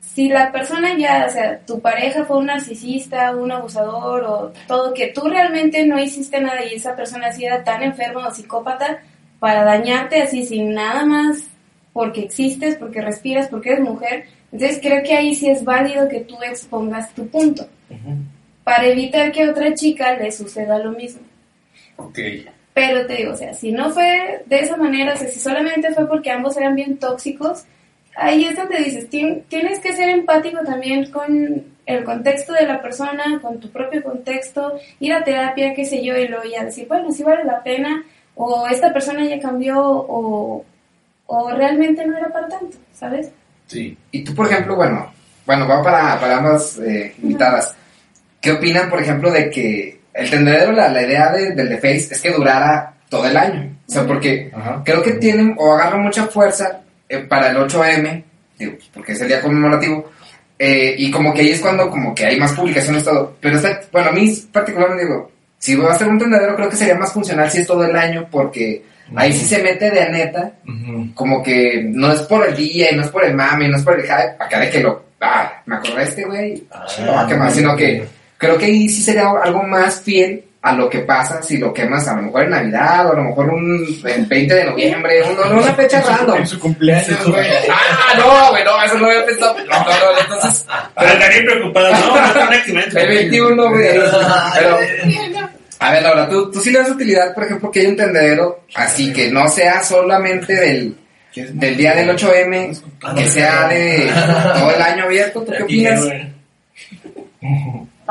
Si 0.00 0.28
la 0.28 0.50
persona 0.50 0.96
ya, 0.98 1.26
o 1.28 1.30
sea, 1.30 1.58
tu 1.60 1.80
pareja 1.80 2.24
fue 2.24 2.38
un 2.38 2.46
narcisista, 2.46 3.34
un 3.36 3.52
abusador 3.52 4.24
o 4.24 4.52
todo, 4.66 4.92
que 4.92 5.08
tú 5.08 5.28
realmente 5.28 5.86
no 5.86 6.00
hiciste 6.00 6.40
nada 6.40 6.64
y 6.64 6.74
esa 6.74 6.96
persona 6.96 7.32
sí 7.32 7.44
era 7.44 7.62
tan 7.62 7.82
enferma 7.82 8.26
o 8.26 8.34
psicópata 8.34 9.02
para 9.38 9.64
dañarte 9.64 10.22
así 10.22 10.44
sin 10.44 10.74
nada 10.74 11.06
más 11.06 11.44
porque 11.92 12.22
existes, 12.22 12.76
porque 12.76 13.00
respiras, 13.00 13.48
porque 13.48 13.70
eres 13.70 13.84
mujer. 13.84 14.24
Entonces 14.52 14.80
creo 14.82 15.02
que 15.02 15.14
ahí 15.14 15.34
sí 15.34 15.48
es 15.48 15.64
válido 15.64 16.08
que 16.08 16.20
tú 16.20 16.36
expongas 16.42 17.14
tu 17.14 17.28
punto 17.28 17.66
para 18.64 18.86
evitar 18.86 19.32
que 19.32 19.44
a 19.44 19.50
otra 19.50 19.74
chica 19.74 20.14
le 20.14 20.30
suceda 20.32 20.78
lo 20.78 20.92
mismo. 20.92 21.22
Ok. 21.96 22.18
Pero 22.88 23.06
te 23.06 23.14
digo, 23.16 23.32
o 23.32 23.36
sea, 23.36 23.52
si 23.54 23.72
no 23.72 23.90
fue 23.90 24.42
de 24.46 24.60
esa 24.60 24.76
manera, 24.76 25.14
o 25.14 25.16
sea, 25.16 25.28
si 25.28 25.38
solamente 25.40 25.92
fue 25.92 26.08
porque 26.08 26.30
ambos 26.30 26.56
eran 26.56 26.74
bien 26.74 26.96
tóxicos, 26.98 27.64
ahí 28.16 28.44
es 28.44 28.56
donde 28.56 28.78
dices, 28.78 29.08
"Tien- 29.10 29.42
tienes 29.48 29.80
que 29.80 29.92
ser 29.92 30.08
empático 30.08 30.58
también 30.64 31.10
con 31.10 31.64
el 31.86 32.04
contexto 32.04 32.52
de 32.54 32.66
la 32.66 32.80
persona, 32.80 33.38
con 33.42 33.58
tu 33.60 33.70
propio 33.70 34.02
contexto, 34.02 34.78
ir 35.00 35.12
a 35.12 35.24
terapia, 35.24 35.74
qué 35.74 35.84
sé 35.84 36.04
yo, 36.04 36.16
y 36.16 36.28
luego 36.28 36.44
ya 36.44 36.64
decir, 36.64 36.86
bueno, 36.88 37.10
si 37.12 37.22
vale 37.22 37.44
la 37.44 37.62
pena, 37.62 38.04
o 38.34 38.66
esta 38.68 38.92
persona 38.92 39.24
ya 39.24 39.40
cambió, 39.40 39.76
o, 39.84 40.64
o 41.26 41.50
realmente 41.50 42.06
no 42.06 42.16
era 42.16 42.28
para 42.28 42.48
tanto, 42.48 42.76
¿sabes? 42.94 43.30
Sí. 43.66 43.96
Y 44.12 44.24
tú, 44.24 44.34
por 44.34 44.46
ejemplo, 44.46 44.76
bueno, 44.76 45.12
bueno, 45.46 45.66
va 45.68 45.82
para, 45.82 46.18
para 46.20 46.38
ambas 46.38 46.78
eh, 46.78 47.14
invitadas. 47.22 47.76
¿Qué 48.40 48.52
opinan, 48.52 48.88
por 48.88 49.00
ejemplo, 49.02 49.30
de 49.30 49.50
que 49.50 49.99
el 50.14 50.30
tendedero, 50.30 50.72
la, 50.72 50.88
la 50.88 51.02
idea 51.02 51.32
de- 51.32 51.52
del 51.54 51.68
de 51.68 51.76
Face 51.76 52.08
es 52.12 52.20
que 52.20 52.30
durara 52.32 52.94
todo 53.08 53.26
el 53.26 53.36
año? 53.36 53.76
O 53.88 53.92
sea, 53.92 54.06
porque 54.06 54.50
Ajá. 54.54 54.82
creo 54.84 55.02
que 55.02 55.12
tienen 55.14 55.54
o 55.58 55.72
agarran 55.74 56.02
mucha 56.02 56.26
fuerza 56.26 56.80
eh, 57.08 57.18
para 57.18 57.50
el 57.50 57.56
8M, 57.56 58.22
digo, 58.58 58.72
porque 58.94 59.12
es 59.12 59.20
el 59.20 59.28
día 59.28 59.40
conmemorativo, 59.40 60.10
eh, 60.58 60.94
y 60.98 61.10
como 61.10 61.32
que 61.34 61.40
ahí 61.40 61.50
es 61.50 61.60
cuando 61.60 61.88
como 61.90 62.14
que 62.14 62.26
hay 62.26 62.38
más 62.38 62.52
publicaciones 62.52 63.02
todo. 63.04 63.36
Pero 63.40 63.56
está, 63.56 63.80
bueno, 63.90 64.10
a 64.10 64.12
mí 64.12 64.32
particularmente 64.52 65.04
digo, 65.06 65.30
si 65.58 65.74
va 65.76 65.92
a 65.92 65.98
ser 65.98 66.08
un 66.08 66.18
tendedero 66.18 66.54
creo 66.56 66.68
que 66.70 66.76
sería 66.76 66.94
más 66.94 67.12
funcional 67.12 67.50
si 67.50 67.58
es 67.62 67.66
todo 67.66 67.84
el 67.84 67.96
año, 67.96 68.28
porque 68.30 68.84
ahí 69.16 69.32
sí 69.32 69.44
se 69.46 69.62
mete 69.62 69.90
de 69.90 70.08
neta 70.10 70.52
como 71.14 71.42
que 71.42 71.82
no 71.90 72.12
es 72.12 72.20
por 72.22 72.46
el 72.46 72.54
día 72.54 72.92
y 72.92 72.96
no 72.96 73.02
es 73.02 73.08
por 73.08 73.24
el 73.24 73.34
mame, 73.34 73.68
no 73.68 73.76
es 73.76 73.82
por 73.82 73.94
el 73.98 74.02
hype, 74.04 74.36
acá 74.38 74.60
de 74.60 74.70
que 74.70 74.80
lo, 74.80 75.04
ah, 75.20 75.62
me 75.66 75.76
acordé 75.76 76.04
este 76.04 76.24
güey, 76.24 76.62
Ah, 76.70 76.86
lo 77.04 77.12
va 77.12 77.22
a 77.22 77.26
quemar, 77.26 77.50
sino 77.50 77.76
que 77.76 78.06
creo 78.40 78.56
que 78.58 78.64
ahí 78.64 78.88
sí 78.88 79.02
sería 79.02 79.28
algo 79.42 79.62
más 79.62 80.00
fiel 80.00 80.44
a 80.62 80.72
lo 80.74 80.90
que 80.90 80.98
pasa 81.00 81.42
si 81.42 81.56
lo 81.58 81.72
quemas 81.72 82.06
a 82.08 82.16
lo 82.16 82.22
mejor 82.22 82.42
en 82.44 82.50
Navidad 82.50 83.06
o 83.08 83.12
a 83.12 83.16
lo 83.16 83.24
mejor 83.24 83.48
un 83.50 83.86
el 84.04 84.26
20 84.26 84.54
de 84.54 84.64
noviembre, 84.64 85.22
un- 85.22 85.58
una 85.58 85.72
fecha 85.74 86.00
random. 86.02 86.36
En 86.38 86.46
su 86.46 86.58
cumpleaños, 86.58 87.26
güey. 87.26 87.46
Ah, 87.70 88.14
no, 88.18 88.50
güey, 88.50 88.64
no, 88.64 88.82
eso 88.82 88.98
no 88.98 89.06
había 89.06 89.24
pensado. 89.26 89.54
No, 89.58 89.78
no, 89.78 89.84
no, 89.84 90.20
entonces, 90.20 90.66
Pero 90.98 91.12
estaría 91.12 91.42
preocupada, 91.44 91.90
no, 91.98 92.14
no 92.16 92.26
está 92.26 92.46
un 92.48 92.54
accidente. 92.54 93.00
el 93.02 93.08
21, 93.08 93.68
güey. 93.70 93.88
Pero, 94.54 94.78
a 95.82 95.92
ver, 95.92 96.02
Laura, 96.02 96.28
¿tú, 96.28 96.50
tú 96.50 96.60
sí 96.60 96.70
le 96.70 96.78
das 96.80 96.90
utilidad, 96.90 97.32
por 97.34 97.44
ejemplo, 97.44 97.70
que 97.70 97.80
haya 97.80 97.88
un 97.88 97.96
tendedero 97.96 98.64
así 98.74 99.12
que 99.14 99.30
no 99.30 99.48
sea 99.48 99.82
solamente 99.82 100.52
del, 100.54 100.94
del 101.34 101.76
día 101.78 101.94
del 101.94 102.10
8M, 102.10 102.78
que 103.16 103.26
sea 103.28 103.66
de 103.68 104.10
todo 104.58 104.74
el 104.74 104.82
año 104.82 105.04
abierto, 105.04 105.40
¿tú 105.42 105.52
qué 105.56 105.62
opinas? 105.62 106.00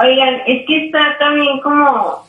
Oigan, 0.02 0.42
es 0.48 0.66
que 0.66 0.86
está 0.86 1.18
también 1.18 1.60
como 1.60 2.24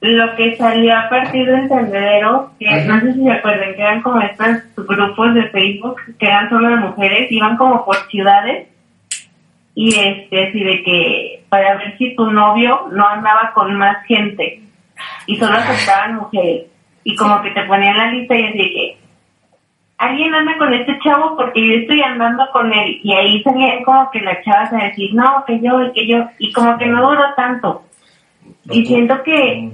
lo 0.00 0.36
que 0.36 0.56
salió 0.56 0.94
a 0.94 1.08
partir 1.08 1.46
del 1.46 1.68
tendedero, 1.68 2.50
que 2.58 2.68
Ajá. 2.68 2.84
no 2.86 3.00
sé 3.00 3.14
si 3.14 3.24
se 3.24 3.32
acuerdan, 3.32 3.74
que 3.74 3.80
eran 3.80 4.02
como 4.02 4.20
estos 4.20 4.86
grupos 4.86 5.34
de 5.34 5.48
Facebook, 5.48 5.96
que 6.18 6.26
eran 6.26 6.50
solo 6.50 6.68
de 6.68 6.76
mujeres, 6.76 7.32
iban 7.32 7.56
como 7.56 7.84
por 7.86 7.96
ciudades, 8.10 8.68
y 9.74 9.94
este, 9.94 10.48
así 10.48 10.62
de 10.62 10.82
que, 10.82 11.44
para 11.48 11.76
ver 11.76 11.96
si 11.96 12.14
tu 12.14 12.30
novio 12.30 12.88
no 12.92 13.08
andaba 13.08 13.52
con 13.54 13.74
más 13.76 14.04
gente, 14.04 14.60
y 15.26 15.36
solo 15.36 15.56
aceptaban 15.56 16.16
mujeres, 16.16 16.66
y 17.04 17.16
como 17.16 17.40
que 17.40 17.52
te 17.52 17.62
ponían 17.62 17.96
la 17.96 18.10
lista 18.10 18.36
y 18.36 18.44
así 18.44 18.58
de 18.58 18.70
que, 18.70 18.96
alguien 19.98 20.34
anda 20.34 20.58
con 20.58 20.72
este 20.72 20.98
chavo 21.02 21.36
porque 21.36 21.66
yo 21.66 21.74
estoy 21.74 22.02
andando 22.02 22.44
con 22.52 22.72
él 22.72 23.00
y 23.02 23.12
ahí 23.12 23.42
salían 23.42 23.84
como 23.84 24.10
que 24.10 24.20
las 24.20 24.42
chavas 24.44 24.72
a 24.72 24.84
decir 24.86 25.14
no 25.14 25.44
que 25.46 25.60
yo 25.60 25.82
y 25.82 25.92
que 25.92 26.06
yo 26.06 26.28
y 26.38 26.52
como 26.52 26.76
que 26.78 26.86
no 26.86 27.08
duró 27.08 27.34
tanto. 27.36 27.84
Y 28.70 28.84
siento 28.84 29.22
que 29.22 29.70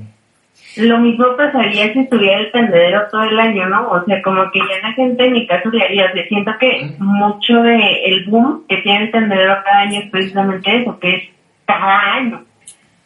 lo 0.76 0.98
mismo 0.98 1.37
pasaría 1.37 1.92
si 1.92 2.00
estuviera 2.00 2.38
el 2.38 2.52
tendedero 2.52 3.09
todo 3.11 3.22
el 3.22 3.38
año 3.38 3.68
no 3.68 3.90
o 3.90 4.04
sea 4.04 4.22
como 4.22 4.50
que 4.52 4.61
ya 4.61 4.88
la 4.88 4.92
gente 4.92 5.26
en 5.26 5.33
mi 5.33 5.46
caso 5.46 5.68
le 5.70 5.85
haría 5.85 6.06
o 6.06 6.12
sea 6.12 6.28
siento 6.28 6.52
que 6.61 6.92
mucho 6.98 7.62
de 7.62 8.04
el 8.04 8.26
boom 8.26 8.64
que 8.68 8.76
tiene 8.78 9.04
el 9.04 9.11
tendedero 9.11 9.56
cada 9.64 9.80
año 9.80 10.00
es 10.00 10.11
precisamente 10.11 10.76
eso 10.76 10.98
que 11.00 11.16
es 11.16 11.22
cada 11.64 12.14
año. 12.14 12.44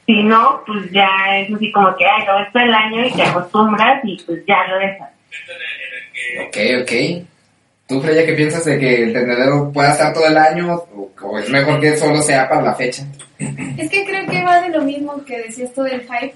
Si 0.07 0.23
no 0.23 0.61
pues 0.67 0.91
ya 0.91 1.09
es 1.39 1.55
así 1.55 1.73
como 1.73 1.95
que 1.97 2.07
ay 2.07 2.27
lo 2.27 2.37
ves 2.37 2.53
todo 2.53 2.63
el 2.63 2.75
año 2.75 3.07
y 3.07 3.13
te 3.13 3.23
acostumbras 3.23 4.01
y 4.05 4.23
pues 4.27 4.45
ya 4.47 4.67
lo 4.69 4.79
dejas 4.79 5.11
Ok, 6.47 6.57
ok. 6.83 6.93
¿Tú, 7.87 8.01
Freya, 8.01 8.25
qué 8.25 8.33
piensas 8.33 8.65
de 8.65 8.79
que 8.79 9.03
el 9.03 9.13
tendedero 9.13 9.71
pueda 9.71 9.93
estar 9.93 10.13
todo 10.15 10.27
el 10.27 10.37
año 10.39 10.75
o, 10.75 11.11
o 11.23 11.39
es 11.39 11.51
mejor 11.51 11.81
que 11.81 11.97
solo 11.97 12.23
sea 12.23 12.49
para 12.49 12.63
la 12.63 12.75
fecha? 12.75 13.05
Es 13.77 13.91
que 13.91 14.05
creo 14.05 14.27
que 14.27 14.43
va 14.43 14.61
de 14.63 14.71
lo 14.71 14.83
mismo 14.83 15.23
que 15.25 15.39
decías 15.39 15.73
tú 15.75 15.83
del 15.83 16.03
hype. 16.03 16.35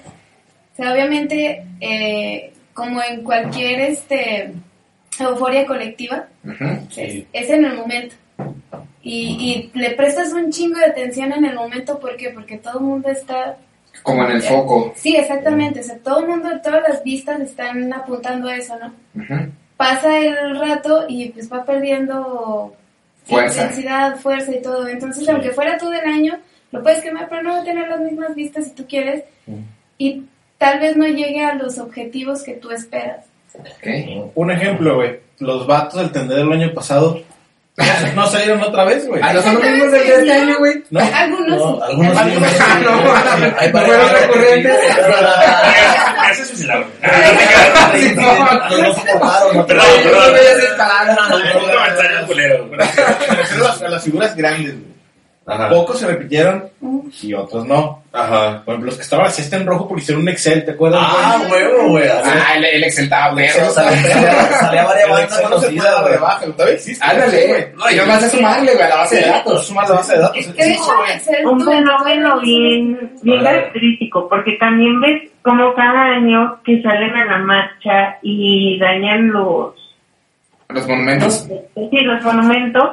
O 0.72 0.77
sea, 0.77 0.92
obviamente, 0.92 1.64
eh, 1.81 2.53
como 2.74 3.03
en 3.03 3.22
cualquier 3.22 3.81
este 3.81 4.53
euforia 5.18 5.66
colectiva, 5.66 6.27
es, 6.96 7.24
es 7.33 7.51
en 7.51 7.64
el 7.64 7.77
momento. 7.77 8.14
Y, 9.03 9.70
y 9.74 9.79
le 9.79 9.90
prestas 9.92 10.33
un 10.33 10.51
chingo 10.51 10.79
de 10.79 10.87
atención 10.87 11.33
en 11.33 11.44
el 11.44 11.55
momento, 11.55 11.98
¿por 11.98 12.16
qué? 12.16 12.31
Porque 12.31 12.59
todo 12.59 12.79
el 12.79 12.85
mundo 12.85 13.09
está... 13.09 13.57
Como 14.03 14.24
en 14.24 14.33
el 14.33 14.42
foco. 14.42 14.92
Sí, 14.96 15.16
exactamente. 15.16 15.81
O 15.81 15.83
sea, 15.83 15.98
todo 15.98 16.20
el 16.20 16.29
mundo, 16.29 16.48
todas 16.62 16.83
las 16.87 17.03
vistas 17.03 17.40
están 17.40 17.92
apuntando 17.92 18.48
a 18.48 18.57
eso, 18.57 18.77
¿no? 18.79 18.92
Ujú. 19.20 19.51
Pasa 19.79 20.19
el 20.19 20.59
rato 20.59 21.07
y 21.09 21.29
pues 21.29 21.51
va 21.51 21.64
perdiendo 21.64 22.75
Fuerza. 23.25 23.62
intensidad, 23.62 24.17
fuerza 24.17 24.53
y 24.53 24.61
todo. 24.61 24.88
Entonces, 24.88 25.27
aunque 25.29 25.53
fuera 25.53 25.79
todo 25.79 25.93
el 25.93 26.05
año, 26.05 26.37
lo 26.73 26.83
puedes 26.83 27.01
quemar, 27.01 27.29
pero 27.31 27.43
no 27.45 27.53
va 27.53 27.61
a 27.61 27.64
tener 27.64 27.88
las 27.88 28.01
mismas 28.01 28.35
vistas 28.35 28.64
si 28.64 28.73
tú 28.73 28.87
quieres. 28.88 29.23
Y 29.97 30.25
tal 30.59 30.81
vez 30.81 30.97
no 30.97 31.07
llegue 31.07 31.45
a 31.45 31.55
los 31.55 31.79
objetivos 31.79 32.43
que 32.43 32.55
tú 32.55 32.73
esperas. 32.73 33.25
Un 34.35 34.51
ejemplo, 34.51 34.97
güey. 34.97 35.21
Los 35.38 35.67
vatos 35.67 36.01
del 36.01 36.11
tendedero 36.11 36.53
el 36.53 36.61
año 36.61 36.75
pasado 36.75 37.23
no 38.14 38.27
salieron 38.29 38.62
otra 38.62 38.85
vez, 38.85 39.07
güey. 39.07 39.21
Ah, 39.23 39.33
no 39.33 39.43
son 39.43 39.55
los 39.55 39.62
mismos 39.62 39.93
del 39.93 40.07
de 40.07 40.14
este 40.17 40.33
año, 40.33 40.59
güey. 40.59 40.83
¿No? 40.91 41.01
Algunos 41.01 41.49
No, 41.49 41.83
algunos 41.85 42.12
sí. 42.12 42.19
Algunos- 42.19 42.59
Ah, 42.61 43.37
no, 43.41 43.55
Hay 43.59 43.73
no 43.73 44.09
que- 44.09 44.21
recurrentes. 44.21 44.77
Ya 46.29 46.35
se 46.35 46.45
suicidaron. 46.45 46.85
Sí, 47.97 48.12
no. 48.17 48.23
No, 48.23 48.79
no 48.79 48.95
soportaron, 48.95 49.57
no 49.57 49.67
Perdón, 49.67 49.87
perdón. 50.03 50.33
no 50.33 50.33
a. 52.27 52.69
Me 52.71 53.37
refiero 53.37 53.64
a 53.64 53.69
las- 53.69 53.83
a 53.83 53.88
las 53.88 54.03
figuras 54.05 54.37
grandes, 54.37 54.73
güey. 54.75 54.98
Ajá. 55.49 55.69
Pocos 55.71 55.99
se 55.99 56.07
repitieron 56.07 56.65
y 57.23 57.33
otros 57.33 57.65
no. 57.67 58.03
Ajá. 58.13 58.63
Por 58.65 58.75
ejemplo, 58.75 58.87
los 58.87 58.97
que 58.97 59.03
estaban 59.03 59.27
así 59.27 59.43
está 59.43 59.57
en 59.57 59.67
rojo 59.67 59.89
porque 59.89 60.03
hicieron 60.03 60.23
un 60.23 60.29
Excel, 60.29 60.65
¿te 60.65 60.73
acuerdas? 60.73 61.01
Ah, 61.03 61.41
huevo, 61.51 61.89
güey. 61.89 62.05
Ah, 62.09 62.55
el, 62.57 62.65
el 62.67 62.85
Excel 62.85 63.05
estaba 63.05 63.33
bueno. 63.33 63.53
Salía 63.71 64.85
varias 64.85 65.09
bandas 65.09 65.25
Excel 65.25 65.51
no 65.51 65.59
se 65.59 65.67
puede 65.69 65.79
conocidas, 65.79 66.41
güey. 66.41 66.53
todavía 66.53 66.75
existe. 66.75 67.05
Ándale. 67.05 67.73
No, 67.77 67.91
y 67.91 67.95
yo- 67.97 68.03
nomás 68.07 68.23
es 68.25 68.33
sumarle, 68.33 68.73
güey, 68.73 68.85
a 68.85 68.89
la 68.89 68.97
base 68.97 69.17
de 69.17 69.27
No 69.27 69.33
datos. 69.33 69.67
suma 69.67 69.83
la 69.89 69.95
base 69.95 70.13
de 70.15 70.21
datos. 70.21 70.37
Es 70.39 70.49
que 70.49 70.63
Excel 70.73 71.47
un 71.47 71.65
fenómeno 71.65 72.41
bien, 72.41 73.13
bien 73.23 73.43
característico, 73.45 74.29
porque 74.29 74.53
también 74.61 75.01
ves 75.01 75.31
como 75.43 75.73
cada 75.75 76.15
año 76.17 76.61
que 76.65 76.83
salen 76.83 77.15
a 77.17 77.25
la 77.25 77.39
marcha 77.39 78.19
y 78.23 78.79
dañan 78.79 79.31
los, 79.31 79.75
Los 80.69 80.87
monumentos. 80.87 81.49
sí, 81.75 82.01
los 82.03 82.23
monumentos, 82.23 82.85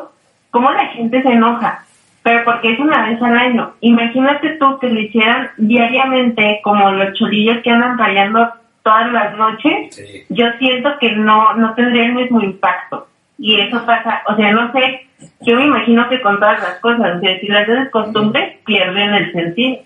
cómo 0.51 0.71
la 0.71 0.87
gente 0.93 1.21
se 1.21 1.29
enoja, 1.29 1.83
pero 2.25 2.43
porque 2.43 2.73
es 2.73 2.79
una 2.79 3.07
vez 3.07 3.21
al 3.21 3.37
año. 3.37 3.73
Imagínate 3.81 4.57
tú 4.59 4.79
que 4.79 4.89
lo 4.89 4.99
hicieran 4.99 5.51
diariamente 5.57 6.59
como 6.63 6.89
los 6.91 7.13
cholillos 7.13 7.57
que 7.63 7.69
andan 7.69 7.97
rayando 7.99 8.49
todas 8.83 9.11
las 9.13 9.37
noches, 9.37 9.95
Sí. 9.95 10.23
yo 10.29 10.45
siento 10.59 10.89
que 10.99 11.11
no, 11.11 11.53
no 11.53 11.73
tendría 11.75 12.05
el 12.05 12.13
mismo 12.15 12.41
impacto. 12.41 13.07
Y 13.37 13.59
eso 13.59 13.85
pasa, 13.85 14.23
o 14.27 14.35
sea, 14.35 14.51
no 14.53 14.71
sé, 14.71 15.07
yo 15.41 15.55
me 15.55 15.65
imagino 15.65 16.07
que 16.09 16.19
con 16.21 16.39
todas 16.39 16.59
las 16.61 16.79
cosas, 16.79 17.17
o 17.17 17.19
sea, 17.19 17.39
si 17.39 17.47
las 17.47 17.69
haces 17.69 17.89
costumbre, 17.91 18.59
pierden 18.65 19.13
el 19.13 19.31
sentido. 19.31 19.77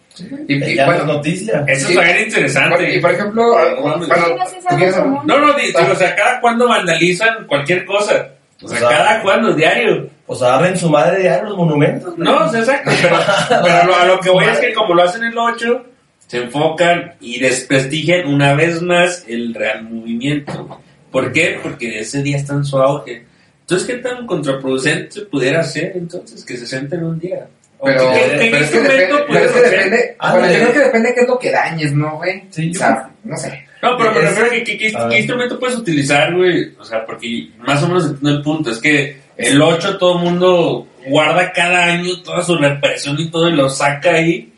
Y, 0.47 0.53
y 0.63 0.79
es 0.79 0.85
bueno, 0.85 1.03
noticia. 1.05 1.63
Eso 1.67 1.93
por- 1.93 2.05
interesante. 2.05 2.95
y 2.95 2.99
por 3.01 3.11
ejemplo, 3.11 3.43
bueno, 3.81 4.03
Sí, 4.03 4.09
no 4.09 4.15
es 4.15 4.21
¿tú 4.21 4.27
algo 4.69 4.77
quieres- 4.77 4.95
común. 4.99 5.19
No, 5.25 5.39
no, 5.39 5.53
di- 5.53 5.65
digo, 5.67 5.91
o 5.91 5.95
sea, 5.95 6.15
cada 6.15 6.39
cuando 6.39 6.67
vandalizan 6.69 7.45
cualquier 7.47 7.85
cosa. 7.85 8.27
O 8.61 8.67
sea, 8.67 8.77
O 8.77 8.79
sea, 8.79 8.89
cada 8.89 9.21
cuando, 9.21 9.53
diario. 9.53 10.09
Pues 10.25 10.41
agarren 10.43 10.77
su 10.77 10.89
madre 10.89 11.23
ya 11.23 11.41
los 11.41 11.57
monumentos. 11.57 12.15
güey. 12.15 12.27
No, 12.27 12.45
o 12.45 12.49
sea, 12.49 12.59
exacto. 12.59 12.91
Pero, 13.01 13.63
pero 13.63 13.83
lo- 13.87 13.95
a 13.95 14.05
lo 14.05 14.19
que 14.19 14.29
voy 14.29 14.45
es 14.45 14.59
que 14.59 14.73
como 14.73 14.93
lo 14.93 15.03
hacen 15.03 15.23
el 15.23 15.37
8, 15.37 15.85
se 16.27 16.37
enfocan 16.43 17.13
y 17.19 17.39
desprestigian 17.39 18.27
una 18.27 18.53
vez 18.53 18.81
más 18.81 19.23
el 19.27 19.53
real 19.55 19.83
movimiento. 19.83 20.79
¿Por 21.11 21.31
qué? 21.33 21.59
Porque 21.63 21.99
ese 22.01 22.21
día 22.21 22.37
está 22.37 22.53
en 22.53 22.63
su 22.65 22.77
auge. 22.79 23.25
Entonces, 23.61 23.87
¿qué 23.87 23.95
tan 23.95 24.27
contraproducente 24.27 25.21
pudiera 25.21 25.63
ser 25.63 25.93
entonces 25.95 26.43
que 26.45 26.57
se 26.57 26.67
sienten 26.67 27.03
un 27.03 27.17
día? 27.19 27.47
¿O 27.79 27.85
Pero, 27.85 28.11
qué- 28.11 28.19
qué 28.19 28.49
pero 28.51 28.57
es 28.57 28.69
que 28.69 28.77
instrumento 28.77 29.15
depende, 29.15 29.25
pero 29.29 29.45
es 29.45 29.51
que 29.51 29.61
depende, 29.61 30.15
Ah, 30.19 30.31
bueno, 30.33 30.47
yo 30.47 30.53
sí. 30.53 30.59
creo 30.59 30.73
que 30.73 30.79
depende 30.79 31.07
de 31.09 31.15
qué 31.15 31.21
es 31.21 31.27
lo 31.27 31.39
que 31.39 31.51
dañes, 31.51 31.93
¿no, 31.93 32.17
güey? 32.17 32.43
Sí, 32.51 32.69
o 32.69 32.73
yo 32.73 32.79
sea, 32.79 33.09
no 33.23 33.37
sé. 33.37 33.65
No, 33.81 33.97
pero 33.97 34.11
me 34.11 34.21
refiero 34.21 34.47
a 34.47 34.49
que, 34.51 34.63
que- 34.63 34.77
que- 34.77 34.95
a 34.95 35.01
ver. 35.03 35.09
¿qué 35.09 35.17
instrumento 35.19 35.59
puedes 35.59 35.77
utilizar, 35.77 36.35
güey? 36.35 36.73
O 36.77 36.83
sea, 36.83 37.05
porque 37.05 37.49
más 37.59 37.81
o 37.83 37.87
menos 37.87 38.05
entiendo 38.05 38.29
el 38.37 38.41
punto. 38.43 38.71
Es 38.71 38.79
que 38.79 39.21
el 39.37 39.61
8 39.61 39.97
todo 39.97 40.17
el 40.17 40.23
mundo 40.25 40.87
guarda 41.07 41.51
cada 41.53 41.85
año 41.85 42.21
toda 42.23 42.43
su 42.43 42.57
represión 42.57 43.17
y 43.19 43.29
todo 43.31 43.47
y 43.49 43.53
lo 43.53 43.69
saca 43.69 44.11
ahí. 44.11 44.51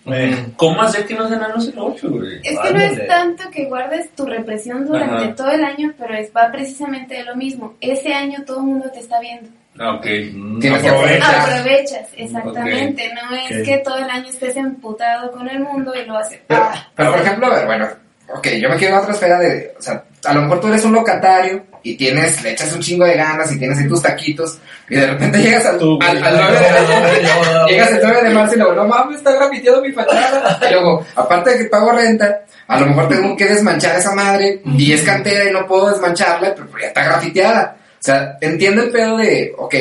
¿Cómo 0.55 0.81
hacer 0.81 1.05
que 1.05 1.13
no 1.13 1.27
se 1.29 1.35
enanos 1.35 1.67
el 1.67 1.77
8, 1.77 2.09
güey? 2.09 2.39
Es 2.43 2.59
que 2.59 2.73
no 2.73 2.79
es 2.81 3.07
tanto 3.07 3.43
que 3.51 3.65
guardes 3.65 4.09
tu 4.15 4.25
represión 4.25 4.87
durante 4.87 5.25
Ajá. 5.25 5.35
todo 5.35 5.51
el 5.51 5.63
año, 5.63 5.93
pero 5.99 6.15
es, 6.15 6.31
va 6.35 6.51
precisamente 6.51 7.13
de 7.15 7.23
lo 7.23 7.35
mismo. 7.35 7.75
Ese 7.79 8.11
año 8.13 8.39
todo 8.45 8.57
el 8.57 8.65
mundo 8.65 8.89
te 8.91 8.99
está 9.01 9.19
viendo. 9.19 9.49
Ah, 9.79 9.93
ok. 9.93 10.05
Mm. 10.33 10.59
Tienes 10.59 10.81
que 10.81 10.89
Aprovecha. 10.89 11.27
aprovechar. 11.29 11.59
Aprovechas, 11.59 12.09
exactamente. 12.17 13.11
No 13.13 13.35
es 13.37 13.57
Ok. 13.59 13.65
que 13.65 13.77
todo 13.85 13.97
el 13.97 14.09
año 14.09 14.27
estés 14.29 14.55
emputado 14.57 15.31
con 15.31 15.47
el 15.47 15.59
mundo 15.59 15.93
y 15.95 16.05
lo 16.05 16.17
haces. 16.17 16.39
Pero, 16.47 16.61
Ah, 16.63 16.87
pero, 16.95 17.11
por 17.11 17.21
ejemplo, 17.21 17.45
a 17.47 17.55
ver, 17.55 17.65
bueno, 17.67 17.87
ok, 18.27 18.47
yo 18.59 18.69
me 18.69 18.77
quiero 18.77 18.95
a 18.95 19.01
otra 19.01 19.13
esfera 19.13 19.39
de, 19.39 19.73
o 19.77 19.81
sea, 19.81 20.03
a 20.23 20.33
lo 20.33 20.41
mejor 20.41 20.59
tú 20.59 20.67
eres 20.67 20.83
un 20.85 20.93
locatario 20.93 21.63
y 21.83 21.95
tienes, 21.95 22.41
le 22.43 22.51
echas 22.51 22.73
un 22.73 22.81
chingo 22.81 23.05
de 23.05 23.15
ganas 23.15 23.51
y 23.51 23.57
tienes 23.57 23.79
ahí 23.79 23.87
tus 23.87 24.01
taquitos 24.01 24.59
y 24.89 24.95
de 24.95 25.07
repente 25.07 25.39
llegas 25.39 25.65
al, 25.65 25.77
Tú, 25.77 25.97
al, 26.01 26.23
al 26.23 26.37
9 26.37 26.59
de 26.59 27.71
llegas 27.71 27.91
el 27.91 27.99
9 28.03 28.23
de 28.23 28.29
marzo 28.35 28.55
y 28.55 28.57
luego, 28.57 28.73
no 28.73 28.87
mames, 28.87 29.17
está 29.17 29.31
grafiteado 29.31 29.81
mi 29.81 29.91
fachada. 29.91 30.59
Y 30.67 30.71
luego, 30.73 31.05
aparte 31.15 31.51
de 31.51 31.57
que 31.57 31.65
pago 31.65 31.91
renta, 31.91 32.41
a 32.67 32.79
lo 32.79 32.87
mejor 32.87 33.07
tengo 33.07 33.35
que 33.35 33.45
desmanchar 33.45 33.97
esa 33.97 34.13
madre 34.13 34.61
y 34.65 34.93
es 34.93 35.01
cantera 35.01 35.49
y 35.49 35.53
no 35.53 35.65
puedo 35.65 35.89
desmancharla, 35.89 36.53
pero 36.55 36.67
ya 36.79 36.87
está 36.87 37.03
grafiteada. 37.03 37.77
O 37.77 38.03
sea, 38.03 38.37
entiendo 38.41 38.83
el 38.83 38.91
pedo 38.91 39.17
de, 39.17 39.53
ok, 39.57 39.75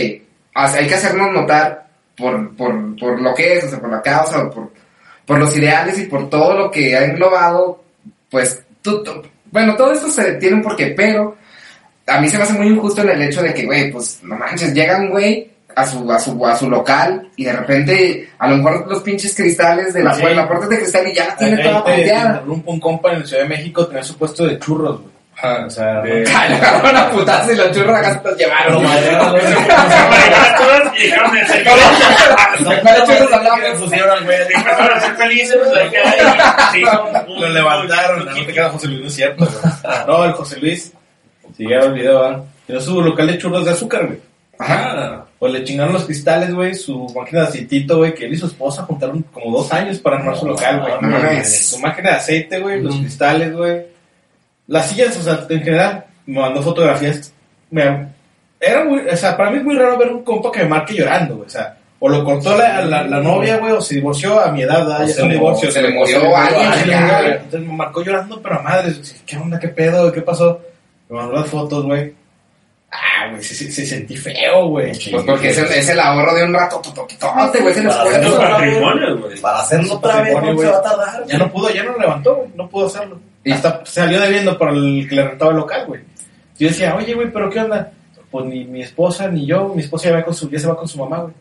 hay 0.54 0.86
que 0.86 0.94
hacernos 0.94 1.32
notar 1.32 1.86
por, 2.16 2.56
por, 2.56 2.98
por 2.98 3.20
lo 3.20 3.34
que 3.34 3.58
es, 3.58 3.64
o 3.64 3.68
sea, 3.68 3.80
por 3.80 3.90
la 3.90 4.02
causa, 4.02 4.42
o 4.42 4.50
por, 4.50 4.72
por 5.26 5.38
los 5.38 5.56
ideales 5.56 5.98
y 5.98 6.04
por 6.04 6.28
todo 6.28 6.54
lo 6.54 6.70
que 6.70 6.96
ha 6.96 7.04
englobado, 7.04 7.82
pues, 8.30 8.62
tú- 8.82 9.02
tú- 9.02 9.22
bueno, 9.50 9.74
todo 9.76 9.92
esto 9.92 10.08
se 10.08 10.34
tiene 10.34 10.56
un 10.56 10.62
porqué, 10.62 10.94
pero 10.96 11.36
a 12.06 12.20
mí 12.20 12.28
se 12.28 12.36
me 12.38 12.44
hace 12.44 12.54
muy 12.54 12.68
injusto 12.68 13.02
en 13.02 13.10
el 13.10 13.22
hecho 13.22 13.42
de 13.42 13.52
que, 13.54 13.66
güey, 13.66 13.90
pues, 13.90 14.20
no 14.22 14.36
manches, 14.36 14.72
llega 14.74 14.98
un 14.98 15.10
güey 15.10 15.50
a 15.76 15.86
su, 15.86 16.10
a 16.10 16.18
su, 16.18 16.46
a 16.46 16.56
su 16.56 16.68
local 16.68 17.28
y 17.36 17.44
de 17.44 17.52
repente, 17.52 18.28
a 18.38 18.48
lo 18.48 18.56
mejor 18.56 18.86
los 18.88 19.02
pinches 19.02 19.34
cristales 19.34 19.94
de 19.94 20.02
la, 20.02 20.14
Sí. 20.14 20.20
puerta, 20.22 20.40
la 20.42 20.48
puerta 20.48 20.64
es 20.64 20.70
de 20.70 20.78
cristal 20.78 21.06
y 21.08 21.14
ya 21.14 21.26
la 21.28 21.36
tiene 21.36 21.56
Ahí 21.62 21.68
toda 21.68 21.84
te- 21.84 21.92
punteada. 21.94 22.30
interrumpo, 22.30 22.72
un 22.72 22.80
compa 22.80 23.12
en 23.12 23.20
la 23.20 23.26
Ciudad 23.26 23.42
de 23.44 23.48
México 23.48 23.86
tenía 23.86 24.02
su 24.02 24.16
puesto 24.18 24.46
de 24.46 24.58
churros, 24.58 25.00
güey. 25.00 25.12
Ajá, 25.42 25.64
o 25.66 25.70
sea, 25.70 26.00
De- 26.02 26.24
Ah, 26.34 27.06
a 27.06 27.10
putazo 27.10 27.52
y 27.52 27.56
los 27.56 27.74
los 27.76 28.36
llevaron. 28.36 28.74
Lo 28.74 28.80
madrearon, 28.82 29.30
güey. 29.30 29.42
Todas 29.42 30.98
y 30.98 31.02
dejaron 31.06 31.34
de 31.34 31.46
ser 31.46 31.64
¿Cuáles 32.82 33.04
churros 33.04 33.32
hablamos? 33.32 33.60
Le 33.60 33.72
pusieron 33.72 34.10
al 34.10 34.24
güey. 34.24 34.38
Ser 35.00 35.16
felices, 35.16 35.56
lo 37.28 37.48
levantaron. 37.48 38.26
No 38.26 38.34
te 38.46 38.52
queda 38.52 38.68
José 38.70 38.86
Luis, 38.88 39.00
no 39.00 39.06
es 39.06 39.14
cierto. 39.14 39.48
No, 40.06 40.24
el 40.24 40.32
José 40.32 40.58
Luis, 40.60 40.92
si 41.56 41.64
llega 41.64 41.84
el 41.86 41.92
video. 41.94 42.46
Tiene 42.66 42.80
su 42.82 43.00
local 43.02 43.26
de 43.26 43.38
churros 43.38 43.64
de 43.64 43.72
azúcar, 43.72 44.06
güey. 44.06 44.18
Ajá. 44.58 45.24
Pues 45.38 45.52
le 45.54 45.64
chingaron 45.64 45.94
los 45.94 46.04
cristales, 46.04 46.54
güey, 46.54 46.74
su 46.74 47.06
máquina 47.16 47.40
de 47.42 47.48
aceitito, 47.48 47.96
güey, 47.96 48.14
que 48.14 48.26
él 48.26 48.34
y 48.34 48.36
su 48.36 48.46
esposa 48.46 48.82
juntaron 48.82 49.22
como 49.32 49.56
dos 49.56 49.72
años 49.72 49.98
para 49.98 50.16
armar 50.18 50.36
su 50.36 50.46
local, 50.46 50.80
güey. 51.00 51.44
Su 51.46 51.78
máquina 51.78 52.10
de 52.10 52.16
aceite, 52.16 52.58
güey, 52.60 52.82
los 52.82 52.94
cristales, 52.96 53.56
güey. 53.56 53.89
Las 54.70 54.88
sillas, 54.88 55.16
o 55.16 55.22
sea, 55.22 55.46
en 55.48 55.62
general, 55.62 56.04
me 56.26 56.40
mandó 56.40 56.62
fotografías. 56.62 57.34
Me, 57.72 58.06
era 58.60 58.84
muy, 58.84 59.00
o 59.00 59.16
sea, 59.16 59.36
para 59.36 59.50
mí 59.50 59.58
es 59.58 59.64
muy 59.64 59.74
raro 59.74 59.98
ver 59.98 60.12
un 60.12 60.22
compa 60.22 60.52
que 60.52 60.60
me 60.60 60.68
marque 60.68 60.94
llorando, 60.94 61.34
güey, 61.34 61.48
o 61.48 61.50
sea, 61.50 61.76
o 61.98 62.08
lo 62.08 62.24
cortó 62.24 62.56
la, 62.56 62.80
la, 62.84 63.02
la 63.02 63.20
novia, 63.20 63.56
güey, 63.56 63.72
o 63.72 63.80
se 63.80 63.96
divorció 63.96 64.38
a 64.40 64.52
mi 64.52 64.62
edad, 64.62 64.86
ya 65.00 65.06
se 65.06 65.10
es 65.10 65.18
un 65.18 65.30
divorcio. 65.30 65.72
se 65.72 65.82
le 65.82 65.90
murió 65.90 66.36
alguien. 66.36 66.94
Entonces 67.32 67.68
me 67.68 67.74
marcó 67.74 68.00
llorando, 68.04 68.40
pero 68.40 68.60
a 68.60 68.62
madres, 68.62 69.22
¿qué 69.26 69.36
onda, 69.36 69.58
qué 69.58 69.68
pedo, 69.68 70.12
qué 70.12 70.22
pasó? 70.22 70.60
Me 71.08 71.16
mandó 71.16 71.32
las 71.32 71.48
fotos, 71.48 71.84
güey. 71.84 72.14
Ah, 72.92 73.28
güey, 73.28 73.42
se, 73.42 73.54
se, 73.56 73.72
se 73.72 73.84
sentí 73.84 74.16
feo, 74.16 74.68
güey. 74.68 74.92
Pues 75.10 75.24
porque 75.24 75.50
es 75.50 75.58
el, 75.58 75.64
es 75.66 75.88
el 75.88 75.98
ahorro 75.98 76.32
de 76.32 76.44
un 76.44 76.54
rato, 76.54 76.76
totototote, 76.80 77.60
güey, 77.60 77.74
se 77.74 77.82
les 77.82 77.96
fue. 77.96 79.40
Para 79.42 79.58
hacerlo 79.58 79.94
otra 79.94 80.22
vez 80.22 80.34
no 80.34 80.46
se 80.46 80.52
güey. 80.52 80.68
va 80.68 80.76
a 80.76 80.82
tardar. 80.82 81.26
Ya 81.26 81.38
no 81.38 81.50
pudo, 81.50 81.70
ya 81.70 81.82
no 81.82 81.98
levantó, 81.98 82.36
güey. 82.36 82.50
No 82.54 82.68
pudo 82.68 82.86
hacerlo. 82.86 83.18
Y- 83.44 83.52
Hasta 83.52 83.84
salió 83.86 84.20
debiendo 84.20 84.58
para 84.58 84.72
el 84.72 85.06
que 85.08 85.14
le 85.16 85.28
rentaba 85.28 85.50
el 85.52 85.56
local, 85.58 85.86
güey. 85.86 86.00
Yo 86.58 86.68
decía, 86.68 86.94
oye, 86.94 87.14
güey, 87.14 87.32
pero 87.32 87.48
¿qué 87.50 87.60
onda? 87.60 87.92
Pues 88.30 88.46
ni 88.46 88.64
mi 88.64 88.82
esposa 88.82 89.28
ni 89.28 89.46
yo, 89.46 89.72
mi 89.74 89.82
esposa 89.82 90.10
ya, 90.10 90.16
va 90.16 90.24
con 90.24 90.34
su, 90.34 90.48
ya 90.50 90.58
se 90.58 90.66
va 90.68 90.76
con 90.76 90.86
su 90.86 90.98
mamá, 90.98 91.18
güey. 91.22 91.34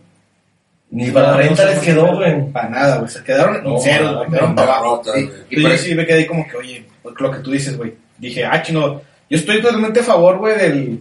Ni 0.92 1.12
para 1.12 1.32
la 1.32 1.38
renta 1.38 1.66
les 1.66 1.80
quedó, 1.80 2.16
güey. 2.16 2.52
Para 2.52 2.70
nada, 2.70 2.98
güey. 2.98 3.10
Se 3.10 3.24
quedaron 3.24 3.64
No, 3.64 3.76
en 3.76 3.82
cero, 3.82 4.14
güey. 4.18 4.30
Quedaron 4.30 4.50
no, 4.50 4.56
para 4.56 4.78
abajo. 4.78 5.02
Sí. 5.14 5.30
Y 5.52 5.62
por 5.62 5.72
yo 5.72 5.78
sí 5.78 5.94
me 5.94 6.06
quedé 6.08 6.26
como 6.26 6.48
que, 6.48 6.58
oye, 6.58 6.86
pues, 7.04 7.16
lo 7.20 7.32
que 7.32 7.40
tú 7.40 7.52
dices, 7.52 7.78
güey. 7.78 7.94
Dije, 8.18 8.44
ah, 8.46 8.62
chino, 8.64 9.02
yo 9.30 9.38
estoy 9.38 9.62
totalmente 9.62 10.00
a 10.00 10.04
favor, 10.04 10.38
güey, 10.40 10.58
del, 10.58 11.00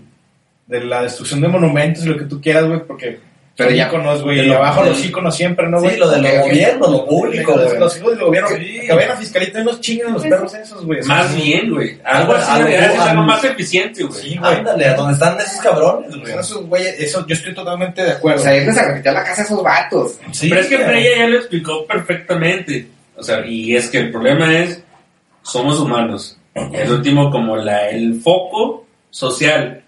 de 0.67 0.85
la 0.85 1.03
destrucción 1.03 1.41
de 1.41 1.49
monumentos 1.49 2.05
y 2.05 2.09
lo 2.09 2.19
que 2.19 2.25
tú 2.27 2.39
quieras, 2.41 2.67
güey, 2.67 2.81
porque 2.87 3.19
Pero 3.59 3.71
ya- 3.73 3.89
íconos, 3.89 4.23
güey, 4.23 4.47
y 4.49 4.53
abajo 4.53 4.85
los 4.85 5.05
íconos 5.05 5.35
siempre, 5.37 5.69
¿no, 5.69 5.81
güey? 5.81 5.95
Sí, 5.95 5.99
lo 5.99 6.09
de 6.09 6.19
lo 6.23 6.29
Ok, 6.29 6.35
ok. 6.37 6.43
gobierno, 6.49 6.89
lo 6.91 7.07
público, 7.07 7.57
Los, 7.57 7.65
güey. 7.67 7.79
los 7.81 7.97
hijos 7.99 8.11
del 8.17 8.21
gobierno, 8.25 8.49
Sí. 8.57 8.81
que 8.87 8.93
vayan 8.95 9.11
a 9.11 9.17
fiscalita 9.17 9.61
y 9.61 9.65
nos 9.65 9.81
chinguen 9.81 10.13
los 10.13 10.23
Pues- 10.23 10.31
perros 10.33 10.55
esos, 10.55 10.85
güey. 10.87 11.03
Más 11.03 11.35
bien, 11.35 11.71
güey. 11.75 11.99
Algo 12.05 12.35
así 12.35 12.63
ser 12.63 12.85
algo 13.01 13.23
más 13.23 13.43
eficiente, 13.45 14.05
güey. 14.05 14.21
Sí, 14.21 14.37
güey. 14.39 14.55
Ándale, 14.55 14.87
a 14.87 14.95
donde 14.95 15.13
están 15.15 15.41
esos 15.41 15.61
cabrones, 15.61 16.11
güey. 16.17 16.31
Son 16.31 16.41
esos 16.41 16.67
güeyes, 16.67 17.01
eso 17.01 17.27
yo 17.27 17.35
estoy 17.35 17.53
totalmente 17.53 18.03
de 18.05 18.13
O 18.13 18.17
acuerdo. 18.17 18.43
sea, 18.45 18.57
irles 18.57 18.79
a 18.79 19.13
la 19.13 19.25
casa 19.25 19.43
a 19.43 19.45
esos 19.45 19.63
vatos. 19.63 20.19
Sí, 20.31 20.49
Pero 20.49 20.61
es 20.61 20.67
que 20.69 20.77
güey. 20.77 20.89
Freya 20.89 21.17
ya 21.19 21.27
lo 21.27 21.37
explicó 21.39 21.85
perfectamente. 21.85 22.87
O 23.17 23.23
sea, 23.25 23.45
y 23.45 23.75
es 23.75 23.89
que 23.91 23.99
el 23.99 24.11
problema 24.13 24.57
es, 24.57 24.81
somos 25.43 25.81
humanos. 25.81 26.39
El 26.55 26.91
último, 26.93 27.29
como 27.31 27.57
la, 27.57 27.89
el 27.91 28.21
foco 28.21 28.87
social 29.11 29.83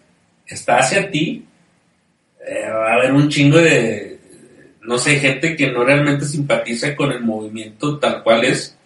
está 0.46 0.78
hacia 0.78 1.08
ti, 1.10 1.44
eh, 2.46 2.68
va 2.70 2.92
a 2.92 2.94
haber 2.94 3.12
un 3.12 3.28
chingo 3.28 3.58
de, 3.58 4.18
no 4.82 4.98
sé, 4.98 5.16
gente 5.16 5.54
que 5.56 5.70
no 5.70 5.84
realmente 5.84 6.24
simpatiza 6.24 6.94
con 6.96 7.12
el 7.12 7.20
movimiento 7.20 7.98
tal 7.98 8.22
cual 8.22 8.44
es 8.44 8.76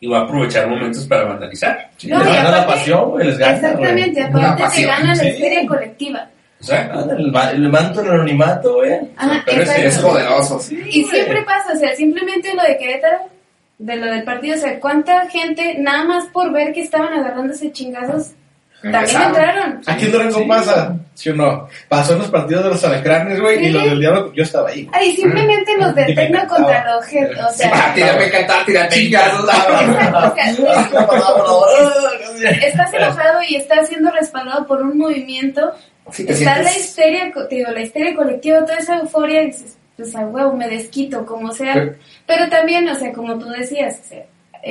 y 0.00 0.06
va 0.06 0.18
a 0.20 0.22
aprovechar 0.22 0.68
momentos 0.68 1.04
para 1.06 1.24
vandalizar. 1.24 1.90
Sí, 1.96 2.08
No, 2.08 2.18
les 2.18 2.28
gana 2.28 2.50
la 2.50 2.66
pasión, 2.66 3.10
güey, 3.10 3.26
les 3.26 3.38
gana, 3.38 3.54
Exactamente, 3.56 4.22
aparte 4.22 4.56
te 4.56 4.62
pasión, 4.62 4.86
gana 4.90 5.06
la 5.08 5.14
sí. 5.16 5.28
histeria 5.28 5.66
colectiva. 5.66 6.28
Exacto. 6.60 6.98
Ándale, 7.00 7.22
el, 7.22 7.32
ma- 7.32 7.50
el 7.50 7.68
manto 7.68 8.00
en 8.00 8.06
el 8.06 8.12
anonimato, 8.12 8.74
güey. 8.76 8.92
Ajá, 9.16 9.42
Pero 9.46 9.62
es. 9.62 9.68
Es 9.78 9.98
poderoso. 9.98 10.60
Y 10.88 11.04
siempre 11.04 11.42
pasa, 11.42 11.72
o 11.72 11.76
sea, 11.76 11.94
simplemente 11.94 12.52
lo 12.54 12.62
de 12.62 12.76
Querétaro, 12.78 13.18
de 13.78 13.96
lo 13.96 14.06
del 14.06 14.24
partido, 14.24 14.56
o 14.56 14.58
sea, 14.58 14.78
cuánta 14.80 15.28
gente, 15.28 15.76
nada 15.78 16.04
más 16.04 16.26
por 16.32 16.52
ver 16.52 16.72
que 16.72 16.80
estaban 16.82 17.12
agarrándose 17.12 17.70
chingazos, 17.72 18.32
También 18.82 19.22
entraron. 19.22 19.80
Aquí 19.86 20.04
en 20.04 20.12
Durango 20.12 20.46
pasa, 20.46 20.94
¿sí 21.14 21.30
o 21.30 21.34
no? 21.34 21.68
Pasó 21.88 22.12
en 22.12 22.20
los 22.20 22.28
partidos 22.30 22.62
de 22.64 22.70
los 22.70 22.84
alacranes, 22.84 23.40
güey, 23.40 23.66
y 23.66 23.70
los 23.70 23.82
del 23.84 23.98
diablo, 23.98 24.32
yo 24.32 24.42
estaba 24.44 24.68
ahí. 24.70 24.88
Ay, 24.92 25.16
simplemente 25.16 25.72
detengo 25.94 26.20
encantaba. 26.36 26.46
contra 26.56 26.94
los 26.94 27.04
jefes. 27.06 27.38
O 27.40 27.50
sea, 27.52 27.70
Ah, 27.74 28.88
chingazos. 28.90 29.44
o 29.44 29.46
sea, 29.48 30.54
Sí, 32.38 32.44
estás 32.66 32.94
enojado 32.94 33.42
y 33.48 33.56
estás 33.56 33.88
siendo 33.88 34.10
respaldado 34.10 34.66
por 34.66 34.82
un 34.82 34.96
movimiento. 34.98 35.72
Está 36.16 36.58
la 36.62 36.70
histeria, 36.76 37.32
digo, 37.50 37.70
la 37.70 37.80
histeria 37.82 38.14
colectiva, 38.14 38.60
toda 38.64 38.78
esa 38.78 38.98
euforia, 38.98 39.42
dices, 39.42 39.76
pues 39.96 40.14
a 40.14 40.20
huevo, 40.20 40.52
me 40.54 40.68
desquito, 40.68 41.26
como 41.26 41.52
sea. 41.52 41.74
Pero- 41.74 41.94
Pero 42.26 42.48
también, 42.48 42.88
o 42.88 42.94
sea, 42.94 43.12
como 43.12 43.38
tú 43.38 43.48
decías, 43.48 44.00
o 44.04 44.08
sea, 44.08 44.22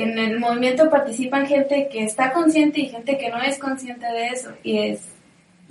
en 0.02 0.18
el 0.18 0.38
movimiento 0.38 0.88
participan 0.90 1.46
gente 1.46 1.88
que 1.90 2.04
está 2.04 2.32
consciente 2.32 2.80
y 2.80 2.88
gente 2.88 3.16
que 3.18 3.30
no 3.30 3.40
es 3.42 3.58
consciente 3.58 4.06
de 4.06 4.26
eso. 4.28 4.50
Y 4.62 4.78
es 4.78 5.00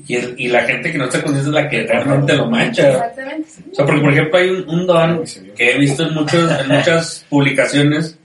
Y, 0.08 0.16
el- 0.16 0.36
y 0.38 0.48
la 0.50 0.62
gente 0.64 0.92
que 0.92 0.98
no 0.98 1.06
está 1.06 1.22
consciente 1.24 1.50
es 1.50 1.54
la 1.64 1.70
que 1.70 1.84
realmente 1.84 2.34
lo 2.34 2.46
mancha. 2.50 2.90
exactamente. 2.90 3.50
O 3.72 3.76
sea, 3.76 3.86
porque 3.86 4.02
por 4.02 4.12
ejemplo 4.14 4.38
hay 4.38 4.50
un, 4.50 4.70
un 4.70 4.86
don 4.88 5.24
que 5.56 5.72
he 5.72 5.78
visto 5.80 6.04
en, 6.08 6.14
muchos, 6.14 6.52
en 6.62 6.68
muchas 6.68 7.26
publicaciones 7.30 8.18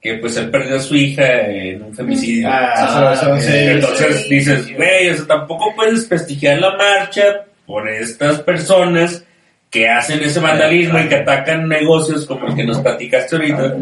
que 0.00 0.14
pues 0.14 0.36
él 0.36 0.50
perdió 0.50 0.76
a 0.76 0.80
su 0.80 0.94
hija 0.96 1.40
en 1.48 1.82
un 1.82 1.94
femicidio. 1.94 2.48
Ah, 2.50 3.14
eso- 3.14 3.34
eso- 3.34 3.40
sí, 3.40 3.52
Entonces 3.56 4.16
sí. 4.28 4.34
dices, 4.34 4.76
güey, 4.76 5.08
o 5.10 5.14
sea, 5.16 5.26
tampoco 5.26 5.72
puedes 5.76 6.04
prestigiar 6.04 6.58
la 6.58 6.76
marcha 6.76 7.44
por 7.64 7.88
estas 7.88 8.40
personas 8.42 9.24
que 9.70 9.88
hacen 9.88 10.22
ese 10.22 10.40
vandalismo 10.40 10.98
y 11.00 11.08
que 11.08 11.14
atacan 11.16 11.66
negocios 11.68 12.26
como 12.26 12.48
el 12.48 12.54
que 12.54 12.64
nos 12.64 12.80
platicaste 12.80 13.36
ahorita. 13.36 13.76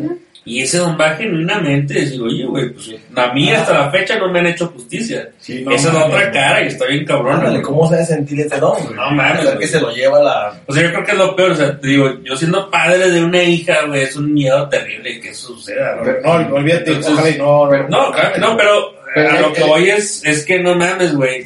Y 0.45 0.61
ese 0.63 0.79
don 0.79 0.99
va 1.01 1.11
genuinamente 1.15 1.95
decir, 1.95 2.21
oye, 2.21 2.45
güey, 2.45 2.71
pues 2.71 2.91
a 3.15 3.33
mí 3.33 3.49
hasta 3.53 3.75
la 3.75 3.91
fecha 3.93 4.19
no 4.19 4.29
me 4.29 4.41
han 4.41 4.47
hecho 4.49 4.67
justicia. 4.69 5.29
Sí, 5.39 5.63
no, 5.65 5.71
Esa 5.71 5.89
es 5.89 5.95
la 5.95 6.07
otra 6.07 6.33
cara 6.33 6.63
y 6.65 6.67
está 6.67 6.85
bien 6.87 7.05
cabrón. 7.05 7.37
Ándale. 7.37 7.63
¿cómo 7.63 7.89
se 7.89 7.95
debe 7.95 8.07
sentir 8.07 8.41
ese 8.41 8.59
don, 8.59 8.73
güey? 8.83 8.95
No 8.97 9.11
mames, 9.13 9.39
O 9.39 9.43
sea, 9.43 9.55
güey. 9.55 9.59
que 9.59 9.67
se 9.69 9.81
lo 9.81 9.93
lleva 9.95 10.21
la... 10.21 10.61
O 10.67 10.73
sea, 10.73 10.83
yo 10.83 10.91
creo 10.93 11.05
que 11.05 11.13
es 11.13 11.19
lo 11.19 11.37
peor. 11.37 11.51
O 11.53 11.55
sea, 11.55 11.79
te 11.79 11.87
digo, 11.87 12.19
yo 12.25 12.37
siendo 12.37 12.69
padre 12.71 13.09
de 13.11 13.23
una 13.25 13.41
hija, 13.43 13.87
güey, 13.87 14.03
es 14.03 14.17
un 14.17 14.35
miedo 14.35 14.69
terrible 14.69 15.21
que 15.21 15.29
eso 15.31 15.49
suceda. 15.55 15.97
No, 16.25 16.33
olvídate, 16.57 16.91
Entonces, 16.91 17.13
ojalá 17.13 17.31
y 17.31 17.39
no, 17.39 17.71
no. 17.71 17.89
No, 17.89 18.11
claro 18.13 18.39
no, 18.41 18.57
pero, 18.57 18.95
Pero 19.15 19.31
a 19.31 19.41
lo 19.43 19.53
que 19.53 19.63
voy 19.63 19.91
es, 19.91 20.25
es 20.25 20.45
que 20.45 20.59
no 20.59 20.75
mames, 20.75 21.15
güey. 21.15 21.45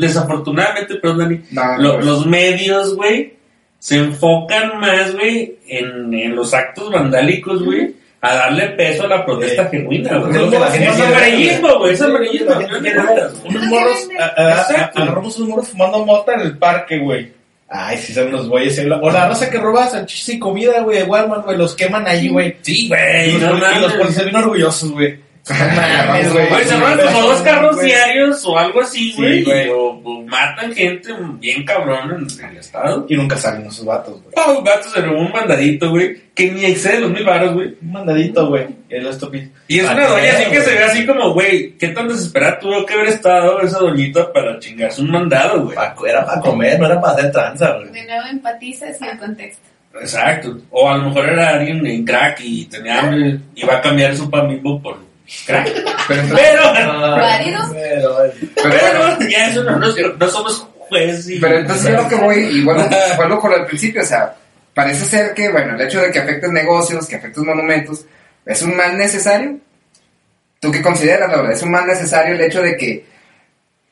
Desafortunadamente, 0.00 0.96
perdón, 0.96 1.18
Dani, 1.20 1.40
No, 1.52 1.78
lo- 1.78 2.00
los 2.02 2.26
medios, 2.26 2.94
güey, 2.94 3.32
se 3.78 3.96
enfocan 3.96 4.78
más, 4.80 5.14
güey, 5.14 5.56
en, 5.66 6.12
en 6.14 6.34
los 6.36 6.52
actos 6.54 6.90
vandálicos, 6.92 7.62
güey, 7.64 7.94
a 8.20 8.34
darle 8.34 8.68
peso 8.70 9.04
a 9.04 9.08
la 9.08 9.24
protesta 9.24 9.62
Eh, 9.62 9.68
genuina, 9.70 10.18
güey. 10.18 10.32
es 10.34 11.00
amarillismo, 11.00 11.78
güey, 11.78 11.92
es 11.94 12.02
amarillismo. 12.02 12.54
Unos 13.44 13.62
morros, 13.66 14.08
agarramos 14.96 15.36
unos 15.38 15.48
morros 15.48 15.68
fumando 15.68 16.04
mota 16.04 16.34
en 16.34 16.40
el 16.40 16.58
parque, 16.58 16.98
güey. 16.98 17.32
Ay, 17.70 17.98
sí 17.98 18.14
son 18.14 18.32
los 18.32 18.48
güeyes. 18.48 18.82
la- 18.86 18.96
O 18.96 19.10
la 19.10 19.28
raza 19.28 19.50
que 19.50 19.58
roba 19.58 19.86
salchichas 19.86 20.30
y 20.30 20.38
comida, 20.38 20.80
güey, 20.80 20.98
de 20.98 21.04
Walmart, 21.04 21.44
güey, 21.44 21.58
los 21.58 21.74
queman 21.74 22.06
ahí, 22.08 22.28
güey. 22.28 22.56
Sí, 22.62 22.88
güey, 22.88 23.34
no 23.34 23.56
y 23.56 23.80
los 23.80 23.92
policías 23.94 24.24
bien 24.24 24.36
orgullosos, 24.36 24.90
güey. 24.92 25.20
Güey. 25.48 26.64
Se 26.64 26.76
roban 26.76 26.98
como 27.00 27.20
dos 27.22 27.42
carros 27.42 27.80
diarios 27.80 28.44
o 28.46 28.58
algo 28.58 28.80
así, 28.82 29.12
Sí, 29.12 29.16
güey. 29.16 29.44
güey. 29.44 29.68
o, 29.70 30.00
o 30.04 30.22
matan 30.26 30.72
gente 30.74 31.10
bien 31.40 31.64
cabrón 31.64 32.26
en 32.40 32.50
el 32.50 32.56
estado. 32.58 33.06
Y 33.08 33.16
nunca 33.16 33.36
salen 33.36 33.66
esos 33.66 33.84
vatos, 33.84 34.20
güey. 34.22 34.34
Oh, 34.36 34.58
un 34.58 34.64
gato 34.64 34.88
se 34.90 35.00
robó 35.00 35.20
un 35.20 35.32
mandadito, 35.32 35.90
güey, 35.90 36.16
que 36.34 36.50
ni 36.50 36.64
excede 36.66 37.00
los 37.00 37.10
mil 37.10 37.24
baros, 37.24 37.54
güey. 37.54 37.74
Un 37.80 37.92
mandadito, 37.92 38.48
güey. 38.48 38.66
Y 38.90 38.94
el 38.94 39.06
estúpido. 39.06 39.48
Y 39.68 39.78
es 39.80 39.86
¿Pa' 39.86 39.92
una 39.94 40.02
qué, 40.06 40.08
doña 40.12 40.32
así 40.32 40.44
que 40.50 40.60
se 40.60 40.70
ve 40.74 40.84
así 40.84 41.06
como, 41.06 41.32
güey, 41.32 41.72
¿qué 41.78 41.88
tan 41.88 42.08
desesperada 42.08 42.58
tuvo 42.58 42.84
que 42.86 42.94
haber 42.94 43.08
estado 43.08 43.60
esa 43.60 43.78
doñita 43.78 44.32
para 44.32 44.58
chingarse 44.58 45.00
un 45.02 45.10
mandado, 45.10 45.62
güey? 45.64 45.74
Pa- 45.76 45.94
Era 46.06 46.24
para 46.24 46.40
comer, 46.40 46.78
no 46.78 46.86
era 46.86 47.00
para 47.00 47.14
hacer 47.14 47.32
tranza, 47.32 47.72
güey. 47.78 47.90
De 47.90 48.04
nuevo 48.06 48.26
empatizas 48.30 49.00
y 49.00 49.04
el 49.06 49.18
contexto. 49.18 49.62
Exacto. 50.00 50.58
O 50.70 50.88
a 50.88 50.96
lo 50.96 51.04
mejor 51.08 51.28
era 51.28 51.48
alguien 51.50 51.84
en 51.84 52.04
crack 52.04 52.40
y 52.42 52.66
tenía 52.66 53.00
hambre 53.00 53.40
y 53.54 53.64
va 53.64 53.78
a 53.78 53.80
cambiar 53.80 54.14
su 54.16 54.30
pan 54.30 54.46
bimbo 54.48 54.80
por 54.80 54.96
crack. 55.46 55.68
Pero 56.08 56.20
entonces- 56.22 56.48
Pero. 56.50 56.72
Pero, 57.72 58.24
pero 58.54 59.18
ya 59.28 59.48
eso 59.48 59.62
no, 59.64 59.78
no, 59.78 59.86
no 60.18 60.28
somos 60.30 60.66
jueces. 60.88 61.28
y- 61.30 61.38
Pero 61.40 61.58
entonces 61.58 61.90
yo 61.90 62.02
lo 62.02 62.08
que 62.08 62.14
voy, 62.16 62.36
y 62.38 62.64
vuelvo, 62.64 62.88
vuelvo 63.16 63.38
con 63.40 63.50
lo 63.50 63.56
del 63.58 63.66
principio, 63.66 64.02
o 64.02 64.06
sea, 64.06 64.34
parece 64.74 65.04
ser 65.04 65.34
que, 65.34 65.48
bueno, 65.50 65.74
el 65.74 65.80
hecho 65.82 66.00
de 66.00 66.10
que 66.10 66.18
afecten 66.20 66.52
negocios, 66.52 67.06
que 67.06 67.16
afecten 67.16 67.44
monumentos, 67.46 68.04
es 68.46 68.62
un 68.62 68.76
mal 68.76 68.96
necesario. 68.96 69.56
¿Tú 70.60 70.72
qué 70.72 70.82
consideras, 70.82 71.30
Laura? 71.30 71.52
¿Es 71.52 71.62
un 71.62 71.70
mal 71.70 71.86
necesario 71.86 72.34
el 72.34 72.40
hecho 72.40 72.62
de 72.62 72.76
que 72.76 73.06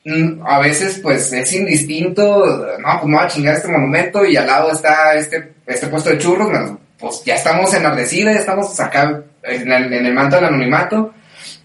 mm, 0.05 0.43
a 0.47 0.59
veces, 0.59 0.99
pues, 1.03 1.33
es 1.33 1.53
indistinto, 1.53 2.47
no, 2.81 2.89
pues 3.01 3.05
me 3.05 3.17
voy 3.17 3.25
a 3.25 3.29
chingar 3.29 3.55
este 3.55 3.69
monumento 3.69 4.25
y 4.25 4.37
al 4.37 4.47
lado 4.47 4.73
está 4.73 5.15
este, 5.15 5.53
este 5.67 5.87
puesto 5.89 6.11
de 6.11 6.19
churros, 6.19 6.73
pues 6.99 7.23
ya 7.25 7.35
estamos 7.35 7.73
enardecidos, 7.75 8.35
ya 8.35 8.41
estamos 8.41 8.81
acá 8.81 9.23
en 9.43 9.71
el, 9.71 9.93
en 9.93 10.07
el 10.07 10.15
manto 10.15 10.37
del 10.37 10.47
anonimato 10.47 11.13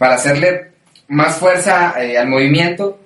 para 0.01 0.15
hacerle 0.15 0.71
más 1.09 1.37
fuerza 1.37 1.93
eh, 2.03 2.17
al 2.17 2.27
movimiento. 2.27 2.99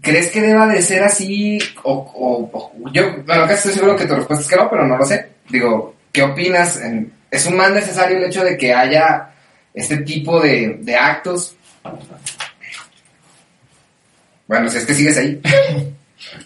¿Crees 0.00 0.30
que 0.30 0.40
deba 0.40 0.68
de 0.68 0.80
ser 0.80 1.02
así? 1.02 1.58
O, 1.82 1.92
o- 1.92 2.50
o- 2.56 2.90
yo, 2.92 3.02
bueno, 3.26 3.42
casi 3.48 3.54
estoy 3.54 3.72
seguro 3.72 3.96
que 3.96 4.06
tu 4.06 4.14
respuesta 4.14 4.44
es 4.44 4.48
que 4.48 4.54
no, 4.54 4.70
pero 4.70 4.86
no 4.86 4.96
lo 4.96 5.04
sé. 5.04 5.28
Digo, 5.48 5.96
¿qué 6.12 6.22
opinas? 6.22 6.80
¿Es 7.32 7.46
un 7.46 7.56
mal 7.56 7.74
necesario 7.74 8.16
el 8.16 8.24
hecho 8.26 8.44
de 8.44 8.56
que 8.56 8.72
haya 8.72 9.30
este 9.74 9.96
tipo 9.98 10.38
de, 10.40 10.78
de 10.82 10.94
actos? 10.94 11.56
Bueno, 14.46 14.68
si 14.68 14.78
es 14.78 14.86
que 14.86 14.94
sigues 14.94 15.18
ahí. 15.18 15.40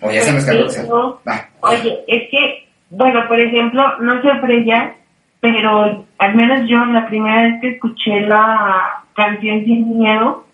O 0.00 0.10
ya 0.10 0.22
se 0.22 0.32
me 0.32 0.38
escapó. 0.38 0.60
Pues 0.62 0.74
sí, 0.74 0.80
no. 0.88 1.20
Ah, 1.26 1.48
Oye, 1.60 2.04
es 2.06 2.30
que, 2.30 2.68
bueno, 2.90 3.26
por 3.28 3.38
ejemplo, 3.40 3.98
no 4.00 4.20
sé 4.22 4.28
Freya, 4.40 4.94
pero 5.40 6.06
al 6.18 6.34
menos 6.36 6.68
yo 6.68 6.84
la 6.86 7.06
primera 7.06 7.42
vez 7.42 7.54
que 7.60 7.68
escuché 7.70 8.20
la 8.20 9.01
canción 9.14 9.64
Sin 9.64 9.98
Miedo, 9.98 10.44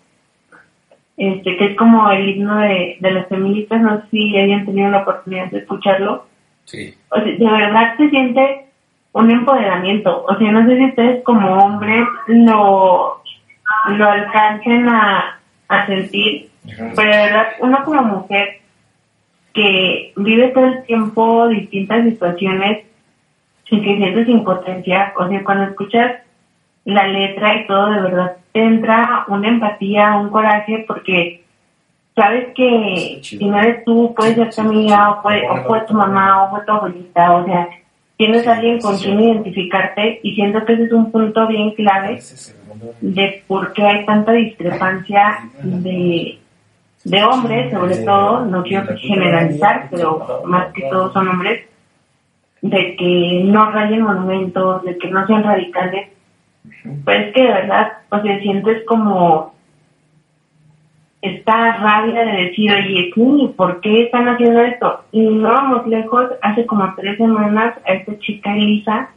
este, 1.17 1.57
que 1.57 1.65
es 1.65 1.77
como 1.77 2.09
el 2.11 2.29
himno 2.29 2.59
de, 2.59 2.97
de 2.99 3.11
las 3.11 3.27
feministas, 3.27 3.81
no 3.81 4.01
sé 4.01 4.07
si 4.11 4.37
hayan 4.37 4.65
tenido 4.65 4.89
la 4.89 5.01
oportunidad 5.01 5.51
de 5.51 5.59
escucharlo. 5.59 6.25
Sí. 6.65 6.95
O 7.09 7.15
sea, 7.15 7.25
de 7.25 7.45
verdad 7.45 7.97
se 7.97 8.09
siente 8.09 8.65
un 9.11 9.29
empoderamiento. 9.29 10.25
O 10.25 10.37
sea, 10.37 10.51
no 10.51 10.65
sé 10.65 10.77
si 10.77 10.85
ustedes 10.85 11.23
como 11.23 11.57
hombres 11.57 12.07
lo, 12.27 13.21
lo 13.89 14.09
alcancen 14.09 14.87
a, 14.87 15.39
a 15.67 15.85
sentir, 15.87 16.49
pero 16.95 17.11
de 17.11 17.17
verdad, 17.17 17.47
uno 17.59 17.83
como 17.83 18.03
mujer 18.03 18.59
que 19.53 20.13
vive 20.15 20.49
todo 20.49 20.65
el 20.65 20.83
tiempo 20.83 21.47
distintas 21.47 22.05
situaciones 22.05 22.85
y 23.71 23.81
que 23.81 23.97
sientes 23.97 24.27
impotencia, 24.27 25.13
o 25.17 25.27
sea, 25.27 25.43
cuando 25.43 25.65
escuchas 25.65 26.21
la 26.89 27.07
letra 27.07 27.55
y 27.55 27.67
todo, 27.67 27.91
de 27.91 28.01
verdad 28.01 28.35
te 28.51 28.63
entra 28.63 29.25
una 29.27 29.47
empatía, 29.47 30.15
un 30.17 30.29
coraje, 30.29 30.83
porque 30.87 31.43
sabes 32.15 32.47
que 32.55 33.19
si 33.21 33.45
no 33.45 33.59
eres 33.59 33.83
tú, 33.85 34.13
puede 34.15 34.35
ser 34.35 34.53
tu 34.53 34.61
amiga, 34.61 35.11
o 35.11 35.21
puede, 35.21 35.47
o 35.49 35.63
fue 35.65 35.81
tu 35.81 35.93
mamá, 35.93 36.43
o 36.43 36.49
fue 36.51 36.65
tu 36.65 36.71
abuelita, 36.71 37.33
o 37.35 37.45
sea, 37.45 37.69
tienes 38.17 38.47
a 38.47 38.55
alguien 38.55 38.79
con 38.79 38.97
quien 38.97 39.19
identificarte 39.19 40.19
y 40.23 40.35
siento 40.35 40.65
que 40.65 40.73
ese 40.73 40.83
es 40.85 40.91
un 40.91 41.11
punto 41.11 41.47
bien 41.47 41.71
clave 41.71 42.19
de 43.01 43.43
por 43.47 43.71
qué 43.73 43.83
hay 43.83 44.05
tanta 44.05 44.33
discrepancia 44.33 45.39
de, 45.61 46.39
de 47.03 47.23
hombres, 47.23 47.71
sobre 47.71 47.97
todo, 47.97 48.45
no 48.45 48.63
quiero 48.63 48.97
generalizar, 48.97 49.87
pero 49.89 50.43
más 50.45 50.73
que 50.73 50.83
todo 50.89 51.13
son 51.13 51.27
hombres, 51.29 51.65
de 52.61 52.95
que 52.97 53.41
no 53.45 53.71
rayen 53.71 54.01
monumentos, 54.01 54.83
de 54.83 54.97
que 54.97 55.09
no 55.09 55.25
sean 55.25 55.43
radicales, 55.43 56.09
pues 57.03 57.27
es 57.27 57.33
que 57.33 57.41
de 57.41 57.53
verdad, 57.53 57.91
o 58.09 58.21
sea, 58.21 58.39
sientes 58.39 58.85
como 58.85 59.53
esta 61.21 61.77
rabia 61.77 62.23
de 62.23 62.43
decir, 62.43 62.71
oye, 62.71 63.11
sí, 63.13 63.53
¿por 63.57 63.81
qué 63.81 64.03
están 64.03 64.27
haciendo 64.29 64.61
esto? 64.61 65.03
Y 65.11 65.21
no 65.21 65.49
vamos 65.49 65.87
lejos, 65.87 66.31
hace 66.41 66.65
como 66.65 66.93
tres 66.95 67.17
semanas 67.17 67.75
a 67.85 67.93
esta 67.93 68.17
chica 68.19 68.53
Elisa, 68.55 69.09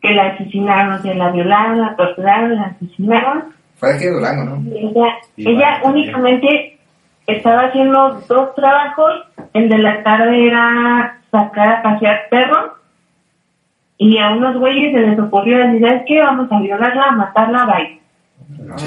que 0.00 0.12
la 0.12 0.28
asesinaron, 0.28 0.94
o 0.94 0.98
sea, 0.98 1.14
la 1.14 1.30
violaron, 1.30 1.80
la 1.80 1.96
torturaron, 1.96 2.56
la 2.56 2.62
asesinaron, 2.62 3.54
fue 3.76 3.88
de 3.90 3.94
aquí 3.96 4.04
de 4.04 4.10
Durango, 4.12 4.44
¿no? 4.44 4.76
ella, 4.76 5.16
Y 5.36 5.48
ella 5.50 5.80
únicamente 5.82 6.78
estaba 7.26 7.62
haciendo 7.62 8.20
dos 8.28 8.54
trabajos. 8.54 9.12
El 9.52 9.68
de 9.68 9.78
la 9.78 10.02
tarde 10.02 10.46
era 10.46 11.18
sacar 11.30 11.68
a 11.68 11.82
pasear 11.82 12.28
perros. 12.30 12.72
Y 14.04 14.18
a 14.18 14.32
unos 14.32 14.58
güeyes 14.58 14.92
se 14.92 15.00
les 15.00 15.18
ocurrió 15.18 15.56
decir, 15.56 15.80
¿sabes 15.80 16.02
qué? 16.06 16.20
Vamos 16.20 16.52
a 16.52 16.60
violarla, 16.60 17.04
a 17.04 17.12
matarla, 17.12 17.64
bye. 17.64 18.00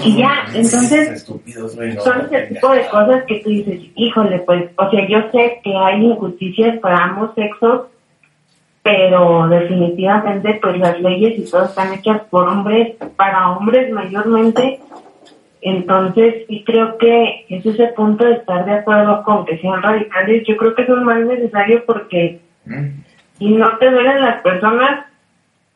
Y 0.05 0.17
ya, 0.17 0.45
entonces 0.53 1.27
no, 1.27 2.01
son 2.03 2.21
ese 2.21 2.53
tipo 2.53 2.69
de 2.69 2.85
cosas 2.87 3.23
que 3.25 3.39
tú 3.39 3.49
dices, 3.49 3.79
híjole, 3.95 4.39
pues, 4.39 4.69
o 4.77 4.89
sea, 4.91 5.07
yo 5.07 5.19
sé 5.31 5.59
que 5.63 5.75
hay 5.75 6.05
injusticias 6.05 6.77
para 6.79 7.05
ambos 7.05 7.33
sexos, 7.33 7.87
pero 8.83 9.47
definitivamente, 9.47 10.59
pues 10.61 10.77
las 10.77 10.99
leyes 11.01 11.39
y 11.39 11.49
todo 11.49 11.65
están 11.65 11.93
hechas 11.95 12.21
por 12.29 12.47
hombres, 12.47 12.95
para 13.15 13.51
hombres 13.51 13.91
mayormente, 13.91 14.79
Entonces, 15.61 16.45
sí 16.47 16.63
creo 16.63 16.97
que 16.99 17.45
es 17.49 17.65
ese 17.65 17.87
punto 17.87 18.23
de 18.23 18.33
estar 18.33 18.63
de 18.65 18.73
acuerdo 18.73 19.23
con 19.23 19.45
que 19.45 19.57
sean 19.57 19.81
radicales. 19.81 20.43
Yo 20.47 20.55
creo 20.55 20.75
que 20.75 20.83
eso 20.83 20.95
es 20.95 21.03
más 21.03 21.19
necesario 21.25 21.83
porque 21.87 22.39
Mm. 22.67 23.03
si 23.39 23.49
no 23.49 23.77
te 23.77 23.89
duelen 23.89 24.21
las 24.21 24.41
personas, 24.41 25.06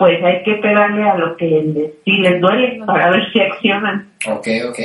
pues 0.01 0.17
hay 0.23 0.41
que 0.41 0.55
pegarle 0.55 1.07
a 1.07 1.15
lo 1.15 1.37
que 1.37 1.45
les, 1.45 1.91
sí 2.03 2.17
les 2.17 2.41
duele 2.41 2.81
para 2.87 3.11
ver 3.11 3.31
si 3.31 3.39
accionan. 3.39 4.09
Ok, 4.27 4.47
ok. 4.67 4.79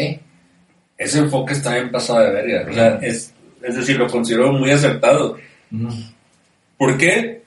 Ese 0.99 1.21
enfoque 1.21 1.55
está 1.55 1.73
bien 1.73 1.91
pasado 1.91 2.21
de 2.21 2.33
verga. 2.33 2.67
O 2.69 2.75
sea, 2.75 2.99
es, 3.01 3.35
es 3.63 3.77
decir, 3.77 3.97
lo 3.97 4.09
considero 4.09 4.53
muy 4.53 4.71
acertado. 4.73 5.39
¿Por 6.77 6.99
qué? 6.99 7.41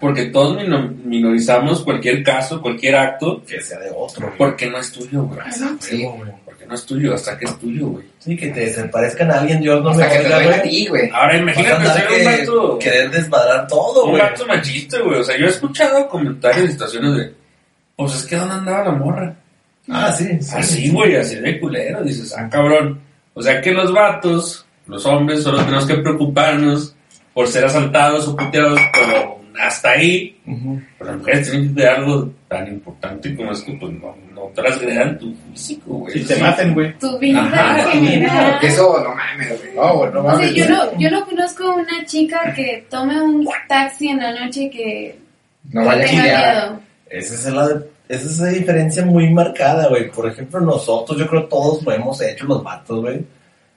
Porque 0.00 0.26
todos 0.26 0.56
mino- 0.56 0.92
minorizamos 1.04 1.82
cualquier 1.82 2.22
caso, 2.22 2.60
cualquier 2.62 2.94
acto, 2.96 3.42
Que 3.44 3.60
sea 3.60 3.78
de 3.80 3.90
otro, 3.94 4.26
güey. 4.26 4.38
porque 4.38 4.66
no 4.70 4.78
es 4.78 4.92
tuyo, 4.92 5.22
güey. 5.24 5.40
Sí. 5.80 6.02
güey. 6.04 6.30
Porque 6.44 6.66
no 6.66 6.74
es 6.74 6.84
tuyo, 6.86 7.14
hasta 7.14 7.36
que 7.36 7.44
es 7.46 7.58
tuyo, 7.58 7.88
güey. 7.88 8.04
Sí, 8.18 8.36
que 8.36 8.48
te 8.48 8.72
se 8.72 8.84
parezcan 8.84 9.30
a 9.30 9.40
alguien, 9.40 9.60
Dios 9.60 9.82
no 9.82 9.90
Hasta 9.90 10.06
me 10.06 10.12
que 10.12 10.18
te 10.28 10.34
a 10.34 10.62
ti, 10.62 10.86
güey. 10.86 11.10
Ahora 11.12 11.36
imagínate 11.36 11.86
ser 11.86 12.06
un 12.20 12.24
vato, 12.24 12.78
Querer 12.78 13.10
desmadrar 13.10 13.66
todo, 13.66 14.04
un 14.04 14.10
güey. 14.10 14.22
vato 14.22 14.46
machista, 14.46 15.00
güey. 15.00 15.20
O 15.20 15.24
sea, 15.24 15.36
yo 15.38 15.46
he 15.46 15.50
escuchado 15.50 16.08
comentarios 16.08 16.68
y 16.68 16.72
situaciones 16.72 17.16
de, 17.16 17.34
pues 17.96 18.14
es 18.14 18.24
que 18.26 18.36
¿dónde 18.36 18.54
andaba 18.54 18.84
la 18.84 18.92
morra? 18.92 19.36
Ah, 19.88 20.12
sí. 20.12 20.26
sí. 20.40 20.54
Así, 20.54 20.90
güey, 20.90 21.16
así 21.16 21.36
de 21.36 21.58
culero. 21.58 22.02
Dices, 22.04 22.34
ah, 22.36 22.48
cabrón. 22.50 23.00
O 23.34 23.42
sea 23.42 23.60
que 23.60 23.72
los 23.72 23.92
vatos, 23.92 24.66
los 24.86 25.04
hombres, 25.06 25.42
solo 25.42 25.58
tenemos 25.64 25.86
que 25.86 25.94
preocuparnos 25.96 26.94
por 27.34 27.46
ser 27.48 27.64
asaltados 27.64 28.26
o 28.28 28.36
puteados, 28.36 28.78
pero 28.92 29.37
hasta 29.60 29.90
ahí. 29.90 30.36
Ujú. 30.46 30.80
Pues 30.98 31.10
las 31.10 31.18
mujeres 31.18 31.50
tienen 31.50 31.74
que 31.74 31.86
algo 31.86 32.30
tan 32.48 32.68
importante 32.68 33.34
como 33.36 33.52
es 33.52 33.60
que 33.62 33.72
pues, 33.74 33.92
no, 33.92 34.14
no 34.34 34.42
transgredan 34.54 35.18
tu 35.18 35.34
físico, 35.52 35.94
güey. 35.98 36.12
Si 36.14 36.24
te 36.24 36.36
maten, 36.36 36.74
güey. 36.74 36.98
Tu 36.98 37.18
vida 37.18 37.40
Ajá, 37.40 37.92
en 37.92 38.06
general. 38.06 38.58
Eso, 38.62 39.02
no 39.02 39.14
mames, 39.14 39.48
güey. 39.60 39.74
No, 39.74 39.96
güey, 39.98 40.12
no 40.12 40.20
O 40.20 40.22
sea, 40.24 40.32
mames. 40.34 40.54
yo 40.54 40.68
no, 40.68 40.98
yo 40.98 41.10
no 41.10 41.24
conozco 41.26 41.74
una 41.74 42.04
chica 42.06 42.52
que 42.54 42.86
tome 42.88 43.20
un 43.22 43.48
taxi 43.68 44.08
en 44.08 44.18
la 44.18 44.44
noche 44.44 44.62
y 44.64 44.70
que 44.70 45.18
No 45.72 45.84
vaya 45.84 46.04
a 46.04 46.06
tenga 46.08 46.22
miedo. 46.22 46.80
Esa 47.10 47.34
es 47.34 47.54
la, 47.54 47.82
esa 48.08 48.26
es 48.26 48.38
la 48.38 48.48
diferencia 48.48 49.04
muy 49.04 49.32
marcada, 49.32 49.88
güey. 49.88 50.10
Por 50.10 50.28
ejemplo, 50.30 50.60
nosotros, 50.60 51.18
yo 51.18 51.26
creo 51.26 51.44
todos 51.44 51.82
lo 51.84 51.92
hemos 51.92 52.20
hecho, 52.22 52.44
los 52.46 52.62
vatos, 52.62 53.00
güey. 53.00 53.24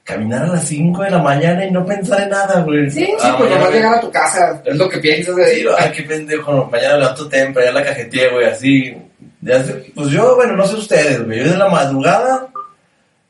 Caminar 0.03 0.43
a 0.43 0.47
las 0.47 0.63
5 0.67 1.03
de 1.03 1.11
la 1.11 1.19
mañana 1.19 1.63
y 1.65 1.71
no 1.71 1.85
pensar 1.85 2.21
en 2.23 2.29
nada, 2.29 2.61
güey. 2.61 2.89
Sí, 2.89 3.05
Sí, 3.05 3.13
Ah, 3.21 3.35
pues 3.37 3.49
mañana- 3.49 3.59
nomás 3.59 3.73
llegar 3.75 3.95
a 3.95 4.01
tu 4.01 4.11
casa. 4.11 4.61
Es 4.65 4.75
lo 4.75 4.89
que 4.89 4.97
piensas 4.97 5.35
de 5.35 5.45
Sí, 5.55 5.65
ay, 5.77 5.91
qué 5.95 6.03
pendejo, 6.03 6.51
no, 6.53 6.65
mañana 6.65 6.97
levanto 6.97 7.29
temprano, 7.29 7.67
ya 7.67 7.73
la 7.79 7.85
cajeteé, 7.85 8.29
güey, 8.29 8.45
así. 8.47 8.97
Ya 9.41 9.63
sé- 9.63 9.91
pues 9.95 10.09
yo, 10.09 10.35
bueno, 10.35 10.55
no 10.55 10.65
sé 10.67 10.75
ustedes, 10.75 11.23
güey, 11.25 11.39
yo 11.45 11.51
de 11.51 11.57
la 11.57 11.69
madrugada 11.69 12.47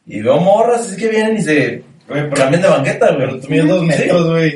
y 0.05 0.21
veo 0.21 0.37
morras, 0.39 0.81
así 0.81 0.95
que 0.97 1.09
vienen 1.09 1.37
y 1.37 1.41
se 1.41 1.83
Güey, 2.11 2.29
pero, 2.29 2.41
cambian 2.41 2.61
de 2.61 2.67
banqueta, 2.67 3.05
güey. 3.07 3.19
pero 3.19 3.39
tú 3.39 3.47
mides 3.47 3.67
dos 3.69 3.83
metros, 3.83 4.27
güey. 4.27 4.53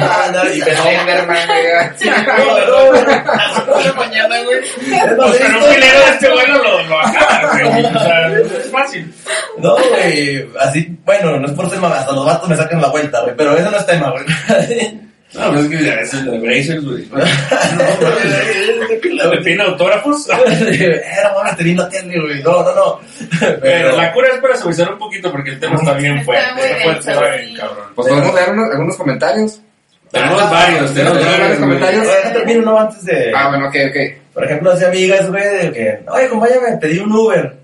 Ah, 0.00 0.30
no, 0.32 0.50
y 0.50 0.60
Slenderman, 0.62 1.46
güey. 1.46 2.24
perdón, 2.24 3.84
de 3.84 3.92
mañana, 3.92 4.36
güey. 4.44 4.60
Pues 5.18 5.36
pero 5.38 5.58
un 5.58 5.74
filero 5.74 5.98
de 5.98 6.10
este 6.12 6.30
vuelo 6.30 6.62
lo, 6.62 6.82
lo 6.84 7.00
acaba, 7.00 7.52
güey. 7.52 7.84
O 7.84 7.98
sea, 7.98 8.28
es 8.38 8.70
fácil. 8.70 9.14
No, 9.58 9.76
güey, 9.76 10.48
así, 10.60 10.96
bueno, 11.04 11.38
no 11.38 11.46
es 11.46 11.52
por 11.52 11.70
tema, 11.70 11.88
hasta 11.88 12.12
los 12.12 12.24
vatos 12.24 12.48
me 12.48 12.56
sacan 12.56 12.80
la 12.80 12.88
vuelta, 12.88 13.20
güey, 13.20 13.36
pero 13.36 13.54
eso 13.54 13.70
no 13.70 13.76
es 13.76 13.86
tema, 13.86 14.10
güey. 14.10 14.24
No, 15.34 15.52
pues 15.52 15.64
es 15.64 15.68
que 15.68 15.90
a 15.90 15.96
veces 15.96 16.24
de 16.24 16.38
Brazers, 16.38 16.84
güey. 16.84 17.08
No, 19.14 19.30
¿Le 19.30 19.38
piden 19.42 19.60
autógrafos? 19.60 20.28
Era 20.30 21.32
bueno, 21.34 21.56
te 21.56 21.64
vi 21.64 21.74
la 21.74 21.88
tele, 21.88 22.20
güey. 22.20 22.42
No, 22.42 22.62
no, 22.62 22.74
no. 22.74 23.00
Pero 23.60 23.96
la 23.96 24.12
cura 24.12 24.28
es 24.34 24.40
para 24.40 24.56
suavizar 24.56 24.92
un 24.92 24.98
poquito 24.98 25.30
porque 25.30 25.50
el 25.50 25.60
tema 25.60 25.76
está 25.76 25.94
bien 25.94 26.18
Está 26.18 26.24
fuerte. 26.24 26.84
muy 26.84 26.94
Está 26.94 27.14
fuerte, 27.14 27.54
cabrón. 27.56 27.84
Pues 27.94 28.08
podemos 28.08 28.34
leer 28.34 28.50
unos, 28.50 28.70
algunos 28.70 28.96
comentarios. 28.96 29.60
Tenemos 30.10 30.50
varios, 30.50 30.94
tenemos 30.94 31.18
¿Tenemos 31.18 31.24
varios 31.24 31.38
varios 31.38 31.58
comentarios? 31.58 32.06
Oye, 32.06 32.32
termino 32.32 32.60
uno 32.60 32.78
antes 32.78 33.04
de. 33.04 33.32
Ah, 33.34 33.48
bueno, 33.48 33.68
ok, 33.68 33.76
ok. 33.88 33.96
Por 34.34 34.44
ejemplo, 34.44 34.72
hace 34.72 34.86
amigas, 34.86 35.30
güey, 35.30 35.44
de 35.44 35.72
que, 35.72 36.00
oye, 36.08 36.24
acompáñame, 36.26 36.76
pedí 36.80 36.98
un 36.98 37.12
Uber. 37.12 37.56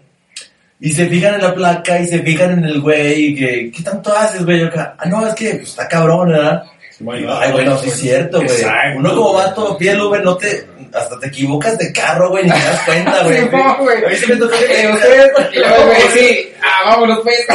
Y 0.81 0.93
se 0.93 1.07
fijan 1.07 1.35
en 1.35 1.43
la 1.43 1.55
placa 1.55 2.01
y 2.01 2.07
se 2.07 2.21
fijan 2.21 2.53
en 2.53 2.65
el 2.65 2.81
güey 2.81 3.27
y 3.27 3.35
que, 3.37 3.71
¿qué 3.71 3.83
tanto 3.83 4.17
haces, 4.17 4.45
güey? 4.45 4.61
Yo 4.61 4.67
acá, 4.69 4.97
ah, 4.99 5.07
no, 5.07 5.27
es 5.27 5.35
que 5.35 5.55
pues, 5.57 5.69
está 5.69 5.87
cabrón, 5.87 6.31
¿verdad? 6.31 6.63
Ay, 7.09 7.53
güey, 7.53 7.65
no, 7.65 7.79
sí 7.79 7.89
es 7.89 7.97
cierto, 7.99 8.39
güey. 8.43 8.51
Exacto. 8.51 8.99
Uno 8.99 9.15
como 9.15 9.33
vato 9.33 9.79
pide 9.79 9.93
el 9.93 10.01
Uber, 10.03 10.23
no 10.23 10.37
te, 10.37 10.67
hasta 10.93 11.19
te 11.19 11.29
equivocas 11.29 11.79
de 11.79 11.93
carro, 11.93 12.29
güey, 12.31 12.45
ni 12.45 12.51
te 12.51 12.59
das 12.59 12.81
cuenta, 12.85 13.23
güey. 13.25 13.39
Sí, 13.39 13.49
no, 13.51 13.77
güey. 13.79 14.05
A 14.05 14.09
mí 14.09 14.17
sí 14.17 14.27
me 14.29 14.37
tocó 14.37 14.59
que 14.59 14.83
Eh, 14.83 14.93
ustedes, 14.93 15.33
y 15.53 15.59
luego, 15.61 15.85
güey, 15.87 16.01
sí. 16.13 16.53
Ah, 16.63 16.91
vámonos, 16.91 17.21
pues. 17.23 17.47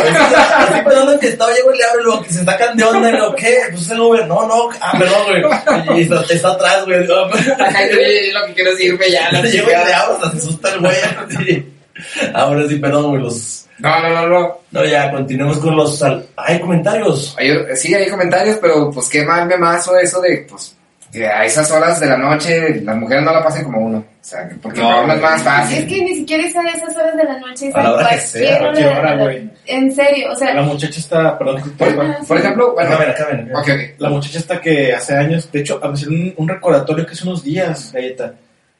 Perdón, 0.83 1.09
en 1.13 1.19
que 1.19 1.27
estaba, 1.27 1.53
llego 1.53 1.73
y 1.73 1.77
le 1.77 1.83
abro, 1.83 2.03
luego 2.03 2.23
que 2.23 2.33
se 2.33 2.43
sacan 2.43 2.75
de 2.75 2.83
onda, 2.83 3.09
y 3.09 3.13
lo 3.13 3.35
¿qué? 3.35 3.57
Pues 3.69 3.83
es 3.83 3.91
el 3.91 3.99
Uber. 3.99 4.27
No, 4.27 4.47
no, 4.47 4.69
ah, 4.81 4.97
perdón, 4.97 5.23
güey. 5.27 5.99
Y 5.99 6.03
está, 6.03 6.23
está 6.27 6.51
atrás, 6.51 6.85
güey. 6.85 7.05
No, 7.05 7.25
Acá 7.25 7.87
yo 7.87 7.97
yo 7.97 8.39
lo 8.39 8.47
que 8.47 8.53
quiero 8.55 8.71
es 8.71 8.79
irme 8.79 9.11
ya, 9.11 9.31
la 9.31 9.41
Llego 9.43 9.67
y 9.69 9.71
le 9.85 9.93
abro, 9.93 10.15
hasta 10.15 10.31
se 10.31 10.37
asusta 10.37 10.71
el 10.73 10.79
güey. 10.79 11.74
Ahora 12.33 12.67
sí, 12.67 12.75
perdón, 12.77 13.09
güey, 13.11 13.21
los... 13.23 13.67
No, 13.79 13.99
no, 14.01 14.09
no, 14.09 14.27
no. 14.27 14.57
No, 14.71 14.85
ya, 14.85 15.11
continuemos 15.11 15.57
con 15.59 15.75
los... 15.75 15.97
sal- 15.99 16.25
Hay 16.37 16.59
comentarios. 16.59 17.35
Hay- 17.37 17.75
sí, 17.75 17.93
hay 17.93 18.09
comentarios, 18.09 18.57
pero 18.61 18.89
pues 18.91 19.09
qué 19.09 19.23
mal 19.23 19.45
me 19.47 19.57
mazo 19.57 19.97
eso 19.97 20.21
de, 20.21 20.45
pues, 20.49 20.75
que 21.11 21.25
a 21.27 21.45
esas 21.45 21.69
horas 21.71 21.99
de 21.99 22.07
la 22.07 22.17
noche 22.17 22.81
las 22.81 22.95
mujeres 22.97 23.23
no 23.23 23.33
la 23.33 23.43
pasen 23.43 23.63
como 23.65 23.79
uno. 23.79 23.97
O 23.99 24.27
sea, 24.27 24.47
que- 24.49 24.55
porque 24.55 24.79
No, 24.81 25.03
uno 25.03 25.13
es 25.13 25.21
más 25.21 25.37
Es 25.37 25.43
fácil. 25.43 25.87
que 25.87 26.01
ni 26.03 26.15
siquiera 26.15 26.43
es 26.45 26.55
a 26.55 26.61
esas 26.69 26.95
horas 26.97 27.15
de 27.17 27.23
la 27.25 27.39
noche, 27.39 27.67
es 27.69 27.75
A 27.75 27.83
la 27.83 27.93
hora 27.93 28.09
que 28.09 28.15
cualquier 28.59 28.83
sea, 28.89 28.99
hora 28.99 29.15
güey. 29.17 29.49
En 29.67 29.95
serio, 29.95 30.31
o 30.31 30.35
sea, 30.35 30.53
La 30.53 30.61
muchacha 30.63 30.99
está, 30.99 31.37
perdón, 31.37 31.61
Por, 31.77 32.25
por 32.27 32.37
ejemplo, 32.37 32.73
bueno, 32.73 32.89
Acá 32.89 32.99
ven, 32.99 33.09
acá 33.11 33.25
ven. 33.31 33.51
ok, 33.55 33.59
ok. 33.69 33.99
La 33.99 34.09
muchacha 34.09 34.39
está 34.39 34.59
que 34.61 34.93
hace 34.93 35.15
años, 35.15 35.51
de 35.51 35.59
hecho, 35.59 35.79
a 35.83 35.89
veces 35.89 36.07
un, 36.07 36.33
un 36.37 36.47
recordatorio 36.47 37.05
que 37.05 37.11
hace 37.13 37.23
unos 37.23 37.43
días, 37.43 37.91
galleta. 37.93 38.33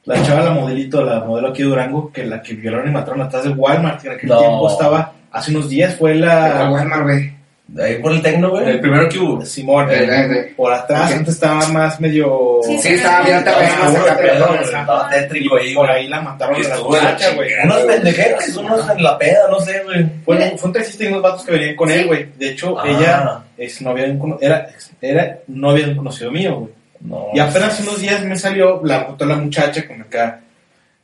La 0.06 0.22
chava, 0.22 0.42
la 0.44 0.50
modelito, 0.50 1.02
la 1.04 1.20
modelo 1.20 1.48
aquí 1.48 1.62
de 1.62 1.68
Durango, 1.68 2.10
que 2.12 2.24
la 2.24 2.40
que 2.40 2.54
violaron 2.54 2.88
y 2.88 2.92
mataron 2.92 3.22
atrás 3.22 3.44
de 3.44 3.50
Walmart, 3.50 4.00
que 4.00 4.08
en 4.08 4.14
aquel 4.14 4.28
No. 4.30 4.38
tiempo 4.38 4.70
estaba, 4.70 5.12
hace 5.32 5.50
unos 5.50 5.68
días 5.68 5.94
fue 5.96 6.14
la 6.14 6.70
Walmart, 6.70 7.02
güey. 7.02 7.36
Ahí 7.82 7.96
por 8.00 8.12
el 8.12 8.22
tecno, 8.22 8.50
güey. 8.50 8.68
El 8.70 8.78
primero 8.80 9.08
que 9.08 9.18
hubo. 9.18 9.44
Simón, 9.44 9.88
eh. 9.90 10.52
por 10.56 10.72
atrás, 10.72 11.10
Ok. 11.10 11.16
antes 11.18 11.34
estaba 11.34 11.66
más 11.70 12.00
medio... 12.00 12.60
Sí, 12.62 12.78
Sí, 12.78 12.88
estaba 12.90 13.24
bien, 13.24 13.38
estaba 13.38 15.08
tétrico 15.10 15.56
ahí, 15.56 15.74
Por 15.74 15.90
ahí 15.90 16.06
la 16.06 16.20
mataron 16.20 16.54
a 16.64 16.68
la 16.68 16.76
de 16.76 16.82
muchacha, 16.84 17.34
güey. 17.34 17.48
Unos 17.64 17.78
pendejeros, 17.80 18.56
unos 18.56 18.88
en 18.90 19.02
la 19.02 19.18
peda, 19.18 19.40
no 19.50 19.58
sé, 19.60 19.82
güey. 19.84 20.06
Fue, 20.24 20.56
fue 20.56 20.68
un 20.68 20.72
taxista 20.72 21.04
y 21.04 21.06
unos 21.08 21.22
vatos 21.22 21.44
que 21.44 21.52
venían 21.52 21.74
con 21.74 21.88
Sí. 21.88 21.94
él, 21.96 22.06
güey. 22.06 22.26
De 22.38 22.48
hecho, 22.50 22.78
Ah. 22.78 22.84
ella 22.86 23.40
es 23.58 23.82
novia 23.82 24.04
de 24.04 24.10
un 24.12 24.38
era, 24.40 24.68
era 25.00 25.38
novia 25.48 25.86
de 25.86 25.90
un 25.90 25.96
conocido 25.96 26.30
mío, 26.30 26.54
güey. 26.60 26.72
No. 27.06 27.28
Y 27.32 27.38
apenas 27.38 27.72
hace 27.74 27.82
unos 27.84 28.00
días 28.00 28.22
me 28.24 28.36
salió 28.36 28.80
la 28.84 29.04
foto 29.04 29.24
de 29.24 29.34
la 29.34 29.38
muchacha 29.40 29.86
con 29.86 30.00
acá. 30.02 30.40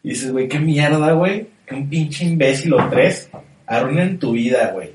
Y 0.03 0.11
dices, 0.11 0.32
güey, 0.32 0.48
qué 0.48 0.59
mierda, 0.59 1.12
güey. 1.12 1.46
Que 1.66 1.74
un 1.76 1.88
pinche 1.88 2.24
imbécil 2.24 2.74
o 2.74 2.88
tres 2.90 3.28
arruinen 3.66 4.18
tu 4.18 4.32
vida, 4.32 4.70
güey. 4.74 4.90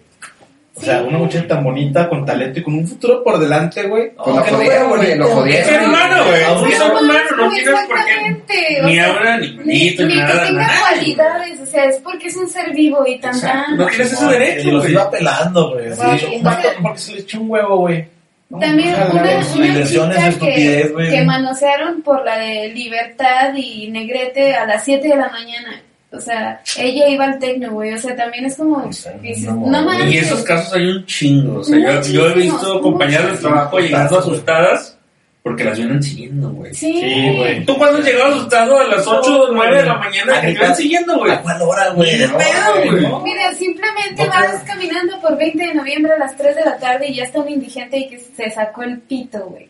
O 0.76 0.80
sea, 0.80 1.02
una 1.02 1.18
muchacha 1.18 1.48
tan 1.48 1.64
bonita, 1.64 2.08
con 2.08 2.24
talento 2.24 2.60
y 2.60 2.64
con 2.64 2.76
un 2.76 2.88
futuro 2.88 3.24
por 3.24 3.40
delante, 3.40 3.82
güey. 3.88 4.12
Pues 4.16 4.36
lo 4.36 4.44
jodieron, 4.44 4.90
güey, 4.90 5.16
lo 5.18 5.28
jodieron. 5.30 5.62
Es 5.62 5.68
ser 5.68 5.84
humano, 5.88 6.24
güey. 6.26 6.44
Ah, 6.44 6.64
Es 6.70 6.78
ser 6.78 6.92
humano, 6.92 7.20
no 7.36 7.50
tienes 7.50 7.70
por 7.88 7.98
qué. 8.48 8.82
Ni 8.86 9.00
habla, 9.00 9.38
ni 9.38 9.48
ni, 9.50 9.56
bonito, 9.58 10.04
ni 10.04 10.08
ni 10.10 10.14
que 10.14 10.22
nada. 10.22 10.46
tenga 10.46 10.62
nada. 10.62 10.80
cualidades, 10.82 11.60
o 11.62 11.66
sea, 11.66 11.86
es 11.86 11.96
porque 12.02 12.28
es 12.28 12.36
un 12.36 12.48
ser 12.48 12.72
vivo 12.76 13.04
y 13.08 13.18
tan. 13.18 13.34
No 13.76 13.88
tienes 13.88 14.14
ese 14.14 14.26
derecho, 14.28 14.70
los 14.72 14.82
güey. 14.84 14.94
iba 14.94 15.10
pelando, 15.10 15.72
güey. 15.72 15.88
Un 15.90 16.84
porque 16.84 17.00
se 17.00 17.14
le 17.14 17.20
echó 17.22 17.42
un 17.42 17.50
huevo, 17.50 17.78
güey. 17.78 18.06
No, 18.50 18.60
También 18.60 18.96
una, 18.96 19.24
una 19.24 20.32
chica 20.32 20.40
que, 20.40 20.94
que 21.10 21.26
manosearon 21.26 22.02
por 22.02 22.24
la 22.24 22.38
de 22.38 22.70
Libertad 22.70 23.54
y 23.56 23.90
Negrete 23.90 24.56
a 24.56 24.66
las 24.66 24.86
7 24.86 25.06
de 25.06 25.18
la 25.18 25.30
mañana. 25.30 25.82
O 26.12 26.20
sea, 26.22 26.62
ella 26.78 27.10
iba 27.10 27.26
al 27.26 27.40
tecno, 27.40 27.74
güey. 27.74 27.94
O 27.94 27.98
sea, 27.98 28.16
también 28.16 28.46
es 28.46 28.56
como... 28.56 28.78
O 28.78 28.94
sea, 28.94 29.12
dices, 29.18 29.54
no, 29.54 29.82
no 29.82 30.06
Y 30.06 30.18
esos 30.18 30.44
casos 30.44 30.74
hay 30.74 30.88
un 30.88 31.06
chingo. 31.06 31.60
O 31.60 31.64
sea, 31.64 32.02
yo, 32.02 32.12
yo 32.12 32.30
he 32.30 32.34
visto 32.36 32.82
compañeras 32.82 33.34
de 33.34 33.38
trabajo 33.40 33.80
llegando 33.80 34.20
asustadas 34.20 34.97
porque 35.48 35.64
las 35.64 35.78
vienen 35.78 36.04
siguiendo, 36.04 36.50
güey. 36.52 36.74
Sí, 36.74 37.00
Sí, 37.00 37.36
güey. 37.36 37.66
¿Tú 37.66 37.78
cuándo 37.78 38.00
has 38.00 38.06
llegado 38.06 38.34
asustado 38.36 38.80
a 38.80 38.84
las 38.86 39.08
8 39.08 39.42
o 39.44 39.52
9 39.54 39.78
de 39.78 39.84
la 39.86 39.96
mañana 39.96 40.42
que 40.42 40.54
te 40.54 40.60
van 40.60 40.76
siguiendo, 40.76 41.18
güey? 41.18 41.32
¿A 41.32 41.42
cuál 41.42 41.62
hora, 41.62 41.90
güey? 41.90 42.18
No, 42.20 42.38
pedo, 42.38 42.90
güey. 42.92 43.02
no. 43.04 43.20
Mira, 43.22 43.54
simplemente 43.54 44.24
No, 44.26 44.30
vas 44.30 44.64
caminando 44.66 45.20
por 45.22 45.38
20 45.38 45.66
de 45.68 45.74
noviembre 45.74 46.14
a 46.14 46.18
las 46.20 46.36
3 46.38 46.56
de 46.56 46.66
la 46.66 46.78
tarde 46.78 47.08
y 47.08 47.16
ya 47.16 47.24
está 47.24 47.40
un 47.40 47.50
indigente 47.50 47.98
y 47.98 48.10
que 48.10 48.20
se 48.20 48.50
sacó 48.52 48.84
el 48.84 49.00
pito, 49.00 49.40
güey. 49.46 49.70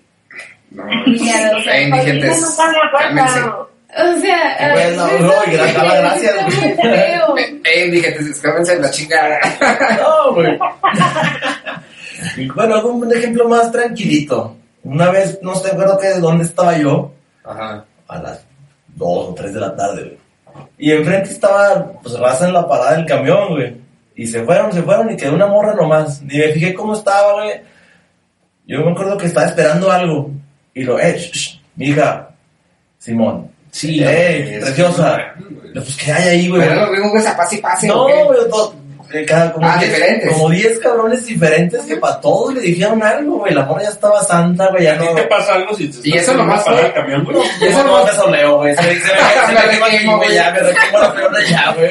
No, 0.72 0.84
Y 1.06 1.18
ya, 1.26 1.52
o 1.58 1.62
sea, 1.62 1.82
indigentes. 1.82 2.44
O 2.44 4.20
sea, 4.20 4.72
pues, 4.74 4.98
no, 4.98 5.08
y 5.08 5.56
gra- 5.56 5.74
daba 5.74 5.96
gracias, 5.96 6.36
eh, 6.84 7.86
indigentes, 7.86 8.28
escápense 8.28 8.76
de 8.76 8.82
la 8.82 8.92
chingada. 8.92 9.40
No, 10.02 10.34
güey. 10.34 10.58
Bueno, 12.56 12.76
algún 12.76 13.16
ejemplo 13.16 13.48
más 13.48 13.72
tranquilito. 13.72 14.56
Una 14.88 15.10
vez, 15.12 15.40
no 15.42 15.56
sé, 15.56 15.70
acuerdo 15.72 15.98
que 15.98 16.08
de 16.08 16.20
dónde 16.20 16.46
estaba 16.46 16.78
yo, 16.78 17.12
Ajá. 17.44 17.86
a 18.08 18.18
las 18.22 18.46
2 18.96 19.08
o 19.30 19.34
3 19.36 19.54
de 19.54 19.60
la 19.60 19.76
tarde, 19.76 20.04
güey. 20.04 20.18
Y 20.78 20.92
enfrente 20.92 21.30
estaba, 21.30 21.92
pues, 22.02 22.18
raza 22.20 22.48
en 22.48 22.54
la 22.54 22.68
parada 22.68 22.96
del 22.96 23.06
camión, 23.06 23.50
güey. 23.50 23.76
Y 24.16 24.26
se 24.28 24.44
fueron, 24.44 24.72
se 24.72 24.82
fueron 24.82 25.12
y 25.12 25.18
quedó 25.18 25.34
una 25.36 25.46
morra 25.48 25.76
nomás. 25.76 26.22
Ni 26.24 26.38
me 26.38 26.48
fijé 26.50 26.74
cómo 26.74 26.94
estaba, 26.94 27.34
güey. 27.34 27.62
Yo 28.66 28.80
me 28.80 28.92
acuerdo 28.92 29.18
que 29.18 29.28
estaba 29.28 29.46
esperando 29.48 29.92
algo. 29.92 30.32
Y 30.74 30.84
lo, 30.84 31.00
eh, 31.00 31.18
sh, 31.20 31.32
sh, 31.34 31.60
mi 31.76 31.88
hija, 31.88 32.30
Simón. 32.98 33.52
Sí, 33.72 34.02
eh, 34.04 34.60
preciosa. 34.62 35.18
es 35.18 35.44
que- 35.44 35.72
Pues, 35.74 35.98
¿qué 35.98 36.12
hay 36.12 36.30
ahí, 36.30 36.50
güey? 36.50 36.62
Pero 36.68 36.86
lo 36.88 36.92
mismo, 36.92 37.10
güey, 37.12 37.24
pase 37.24 37.56
y 37.58 37.62
pase. 37.62 37.88
No, 37.88 38.04
güey, 38.04 38.40
cada, 39.26 39.54
como 39.54 39.68
Ah, 39.68 39.78
diez- 39.80 39.90
diferentes. 39.90 40.34
Como 40.34 40.50
10 40.50 40.80
cabrones 40.80 41.26
diferentes 41.26 41.82
que 41.86 41.96
para 41.98 42.20
todos 42.22 42.54
le 42.54 42.62
dijeron 42.62 43.02
algo, 43.04 43.38
güey. 43.40 43.54
La 43.54 43.64
morra 43.64 43.84
ya 43.84 43.90
estaba 43.90 44.24
santa, 44.24 44.68
güey, 44.70 44.84
ya 44.84 44.94
¿A 44.94 44.98
ti 45.00 45.06
no. 45.06 45.16
te 45.16 45.24
pasa 45.24 45.54
algo 45.56 45.74
si 45.76 45.88
te 45.90 46.10
Y 46.10 46.14
eso 46.18 46.34
nomás 46.34 46.64
fue- 46.64 46.76
de 46.84 46.94
camión, 46.94 47.24
güey? 47.24 47.38
Y 47.38 47.66
eso 47.66 47.80
Eso 47.80 47.84
no 47.84 47.98
no- 48.00 48.06
me 48.06 48.12
soleo, 48.12 48.58
güey. 48.58 48.76
Se, 48.76 48.82
me- 48.82 49.00
quema 49.00 50.16
güey, 50.18 50.34
ya, 50.34 50.52
me 50.52 50.60
requemo 50.60 51.00
la 51.00 51.14
peona 51.14 51.40
ya, 51.50 51.74
güey. 51.74 51.90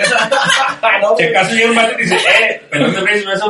No, 1.00 1.16
Si 1.16 1.24
acaso 1.24 1.54
llega 1.54 1.68
un 1.70 1.74
mato 1.74 1.92
y 1.98 2.02
dice, 2.02 2.14
eh, 2.16 2.62
pelón 2.70 2.94
de 2.94 3.00
Brace, 3.00 3.24
¿no 3.24 3.32
es? 3.32 3.40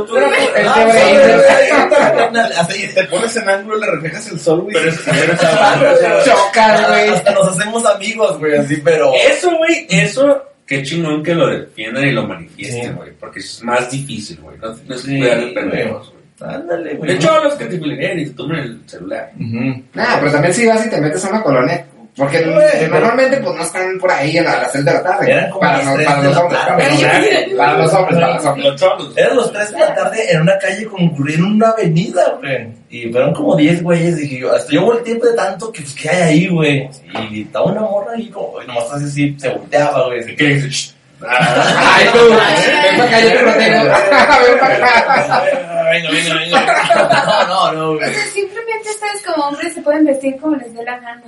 El 0.56 0.68
Ah, 0.68 0.84
güey, 0.84 2.50
Así, 2.58 2.88
Te 2.94 3.04
pones 3.04 3.36
en 3.36 3.48
ángulo, 3.48 3.76
le 3.78 3.86
reflejas 3.90 4.26
el 4.28 4.40
sol, 4.40 4.60
güey. 4.62 4.74
Pero 4.74 4.88
es- 4.90 5.00
pero 5.04 5.32
es- 5.32 6.24
Chocas, 6.24 6.88
güey. 6.88 7.08
Hasta 7.10 7.30
nos 7.32 7.48
hacemos 7.48 7.84
amigos, 7.86 8.38
güey, 8.38 8.56
así, 8.56 8.76
pero. 8.78 9.12
Eso, 9.28 9.50
güey, 9.56 9.86
eso, 9.90 10.42
qué 10.66 10.82
chingón 10.82 11.22
que 11.22 11.34
lo 11.34 11.46
defiendan 11.48 12.04
y 12.06 12.12
lo 12.12 12.26
manifiesten, 12.26 12.82
Sí. 12.84 12.90
güey, 12.96 13.12
porque 13.18 13.38
es 13.40 13.62
más 13.62 13.90
difícil, 13.90 14.38
güey, 14.40 14.58
no, 14.58 14.68
no 14.86 14.94
es 14.94 15.00
Sí, 15.02 15.18
cuidar 15.18 15.36
de 15.38 15.42
güey. 15.42 15.54
pendejos, 15.54 16.10
güey. 16.12 16.16
Ándale, 16.54 16.94
güey. 16.96 17.10
De 17.10 17.16
hecho, 17.16 17.42
los 17.44 17.54
que 17.54 17.64
te 17.64 17.76
y 17.76 18.24
te 18.26 18.30
tomen 18.32 18.58
el 18.58 18.80
celular. 18.86 19.32
Ujú. 19.40 19.82
Nah, 19.94 20.18
pero 20.20 20.32
también 20.32 20.52
si 20.52 20.66
vas 20.66 20.84
y 20.86 20.90
te 20.90 21.00
metes 21.00 21.24
a 21.24 21.30
una 21.30 21.42
colonia. 21.42 21.86
Porque 22.16 22.42
Güey, 22.42 22.88
normalmente 22.88 23.36
pues 23.38 23.54
no 23.56 23.62
están 23.62 23.98
por 23.98 24.10
ahí 24.10 24.38
a 24.38 24.42
la- 24.42 24.52
a 24.52 24.62
las 24.62 24.72
6 24.72 24.84
de 24.86 24.92
la 24.94 25.02
tarde. 25.02 25.30
Eran 25.32 25.50
como 25.50 25.60
para, 25.60 25.82
los- 25.82 25.94
tres 25.96 26.06
para 26.06 26.20
de 26.22 26.26
los 26.28 26.34
la 26.36 26.42
hombres. 26.42 26.60
Para 26.64 27.76
los 27.76 27.92
hombres. 27.92 28.18
Para 28.18 28.34
los 28.34 28.44
hombres. 28.82 29.08
Eran 29.16 29.36
los 29.36 29.52
3 29.52 29.72
de 29.72 29.78
la 29.78 29.94
tarde 29.94 30.32
en 30.32 30.40
una 30.40 30.58
calle 30.58 30.86
concurrida 30.86 31.36
en 31.38 31.44
una 31.44 31.68
avenida, 31.68 32.22
güey. 32.40 32.68
Y 32.88 33.12
fueron 33.12 33.34
como 33.34 33.54
10 33.54 33.82
güeyes. 33.82 34.16
Dije 34.16 34.38
yo, 34.38 34.54
hasta 34.54 34.72
yo 34.72 34.82
volteé 34.86 35.14
de 35.14 35.32
tanto 35.34 35.70
que, 35.70 35.82
pues, 35.82 35.94
¿qué 35.94 36.08
hay 36.08 36.22
ahí, 36.22 36.48
güey? 36.48 36.88
Y 37.30 37.42
estaba 37.42 37.66
una 37.66 37.82
morra 37.82 38.12
ahí, 38.16 38.30
como, 38.30 38.46
güey, 38.52 38.66
nomás 38.66 38.90
así, 38.92 39.04
así, 39.04 39.36
se 39.38 39.48
volteaba, 39.50 40.06
güey. 40.06 40.36
¿Qué 40.36 40.44
dices? 40.46 40.94
Ah, 41.22 41.96
Ay, 41.96 42.06
tú, 42.12 42.18
ven 42.28 42.96
para 42.98 43.04
acá, 43.08 43.20
yo 43.20 43.28
te 43.28 43.38
protejo. 43.38 43.84
Ven 43.84 44.58
para 44.60 44.74
acá. 44.74 45.44
Venga, 45.90 46.10
venga, 46.10 46.34
venga. 46.34 47.46
No, 47.48 47.72
no, 47.72 47.90
O 47.90 47.96
güey. 47.96 48.14
sea, 48.14 48.24
simplemente 48.26 48.88
ustedes 48.90 49.22
como 49.26 49.48
hombres 49.48 49.74
se 49.74 49.82
pueden 49.82 50.04
vestir 50.06 50.36
como 50.40 50.56
les 50.56 50.72
dé 50.74 50.82
la 50.84 50.98
gana. 50.98 51.22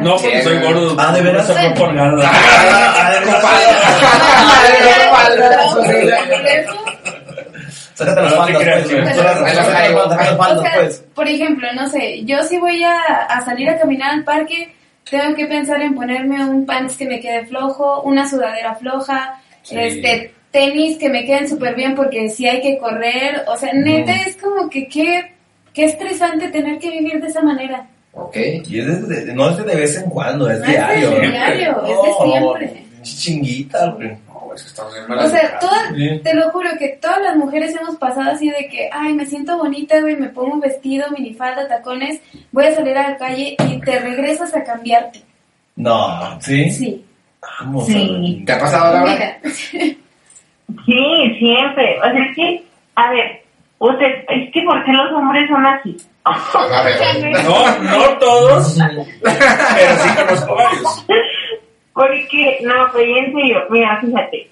No, 0.00 0.16
porque 0.16 0.42
soy 0.42 0.58
gordo. 0.60 0.96
Ah, 0.98 1.12
¿de 1.12 1.22
veras? 1.22 1.46
Se 1.46 1.70
por 1.70 1.92
nada. 1.94 2.20
Ah, 2.24 3.12
Sácate 7.94 8.20
las 8.20 8.34
faldas, 8.34 10.60
pues, 10.60 10.72
pues. 10.76 11.04
por 11.14 11.28
ejemplo, 11.28 11.66
no 11.74 11.88
sé, 11.88 12.24
yo 12.24 12.42
si 12.42 12.58
voy 12.58 12.82
a, 12.84 13.00
a 13.28 13.44
salir 13.44 13.68
a 13.70 13.78
caminar 13.78 14.10
al 14.12 14.24
parque, 14.24 14.74
tengo 15.10 15.34
que 15.34 15.46
pensar 15.46 15.80
en 15.80 15.94
ponerme 15.94 16.44
un 16.44 16.66
pants 16.66 16.96
que 16.96 17.06
me 17.06 17.20
quede 17.20 17.46
flojo, 17.46 18.02
una 18.02 18.28
sudadera 18.28 18.74
floja, 18.74 19.40
Sí. 19.62 19.76
este 19.78 20.32
tenis 20.52 20.96
que 20.98 21.08
me 21.08 21.24
queden 21.24 21.48
súper 21.48 21.74
bien 21.74 21.94
porque 21.96 22.28
si 22.28 22.46
hay 22.46 22.60
que 22.60 22.78
correr, 22.78 23.44
o 23.48 23.56
sea, 23.56 23.72
neta 23.72 24.12
es 24.14 24.36
como 24.36 24.68
que 24.70 24.86
qué, 24.88 25.32
qué 25.74 25.86
estresante 25.86 26.48
tener 26.48 26.78
que 26.78 26.90
vivir 26.90 27.20
de 27.20 27.28
esa 27.28 27.42
manera. 27.42 27.84
Ok. 28.18 28.36
Y 28.68 28.80
es 28.80 29.08
de, 29.08 29.24
de- 29.26 29.34
no 29.34 29.50
es 29.50 29.56
de 29.58 29.76
vez 29.76 29.96
en 30.02 30.08
cuando, 30.10 30.50
es 30.50 30.58
No 30.58 30.64
es 30.64 30.70
de 30.70 30.76
diario. 30.78 31.10
¿no? 31.10 31.20
diario, 31.20 31.82
es 31.82 31.88
de 31.88 31.94
No, 31.94 32.24
siempre. 32.32 32.66
pinche 32.94 33.16
chinguita, 33.18 33.86
güey. 33.90 34.08
No, 34.26 34.54
es 34.54 34.62
que 34.62 34.68
estamos 34.68 34.94
bien 34.94 35.18
O 35.18 35.28
sea, 35.28 35.58
todas, 35.58 35.88
Sí. 35.94 36.20
te 36.24 36.34
lo 36.34 36.50
juro 36.50 36.70
que 36.78 36.88
todas 37.00 37.20
las 37.20 37.36
mujeres 37.36 37.76
hemos 37.78 37.96
pasado 37.96 38.30
así 38.30 38.48
de 38.48 38.68
que, 38.68 38.88
ay, 38.90 39.12
me 39.12 39.26
siento 39.26 39.58
bonita, 39.58 40.00
güey, 40.00 40.16
me 40.16 40.28
pongo 40.30 40.54
un 40.54 40.60
vestido, 40.60 41.06
minifalda, 41.10 41.68
tacones, 41.68 42.20
voy 42.52 42.64
a 42.64 42.74
salir 42.74 42.96
a 42.96 43.10
la 43.10 43.16
calle 43.18 43.54
y 43.68 43.80
te 43.80 43.98
regresas 44.00 44.54
a 44.56 44.64
cambiarte. 44.64 45.20
No, 45.76 46.40
¿sí? 46.40 46.70
Sí. 46.70 47.04
Vamos, 47.60 47.86
Sí. 47.86 48.42
¿Te 48.46 48.52
ha 48.52 48.58
pasado, 48.58 48.94
Laura? 48.94 49.38
Sí, 49.42 51.36
siempre. 51.38 51.98
O 51.98 52.02
sea, 52.02 52.24
es 52.24 52.34
que, 52.36 52.64
a 52.96 53.10
ver, 53.10 53.42
usted, 53.78 54.06
es 54.28 54.52
que 54.52 54.62
¿por 54.62 54.84
qué 54.84 54.92
los 54.92 55.12
hombres 55.12 55.48
son 55.48 55.66
así? 55.66 55.96
No, 57.44 57.78
no 57.78 58.18
todos, 58.18 58.78
pero 59.22 59.96
sí 59.98 60.08
conozco 60.16 60.54
varios. 60.54 61.06
Porque, 61.92 62.58
no, 62.62 62.74
pues 62.92 63.06
en 63.06 63.32
serio, 63.32 63.64
mira, 63.70 63.98
fíjate. 64.00 64.50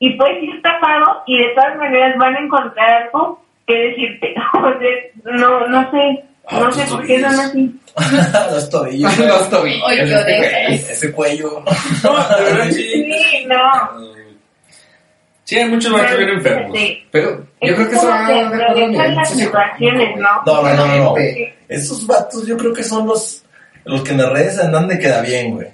Y 0.00 0.16
puedes 0.16 0.42
ir 0.42 0.62
tapado 0.62 1.22
y 1.26 1.38
de 1.38 1.48
todas 1.54 1.76
maneras 1.76 2.16
van 2.18 2.36
a 2.36 2.40
encontrar 2.40 3.02
algo 3.02 3.42
que 3.66 3.74
decirte. 3.74 4.34
O 4.54 4.78
sea, 4.78 5.34
no, 5.36 5.66
no 5.68 5.90
sé, 5.90 6.24
Ah, 6.50 6.60
no 6.60 6.72
sé 6.72 6.82
por 6.86 7.06
qué 7.06 7.20
son 7.20 7.40
así. 7.40 7.80
Los 8.50 8.70
tobillos. 8.70 9.18
Los 9.18 9.50
tobillos. 9.50 9.84
Oye. 9.84 10.74
Ese 10.74 11.12
cuello. 11.12 11.62
No. 12.02 12.70
Sí, 12.72 13.46
no. 13.46 14.18
Sí, 15.48 15.56
hay 15.56 15.64
muchos 15.66 15.90
vatos 15.90 16.18
bien 16.18 16.28
enfermos. 16.28 16.76
Sí. 16.78 17.02
Pero 17.10 17.30
yo 17.62 17.68
Es 17.70 17.74
creo 17.74 17.88
que 17.88 17.96
eso 17.96 18.06
va 18.06 18.28
de 18.28 18.98
a 19.00 19.08
las 19.08 19.30
situaciones, 19.30 20.16
¿no? 20.18 20.28
No, 20.44 20.62
no, 20.62 20.74
no, 20.74 20.86
no, 20.86 20.96
no. 21.04 21.14
Esos 21.70 22.06
vatos 22.06 22.46
yo 22.46 22.54
creo 22.58 22.74
que 22.74 22.84
son 22.84 23.06
los, 23.06 23.44
los 23.86 24.02
que 24.02 24.10
en 24.10 24.18
las 24.18 24.30
redes 24.30 24.58
andan 24.58 24.86
de 24.88 24.98
queda 24.98 25.22
bien, 25.22 25.54
güey. 25.54 25.68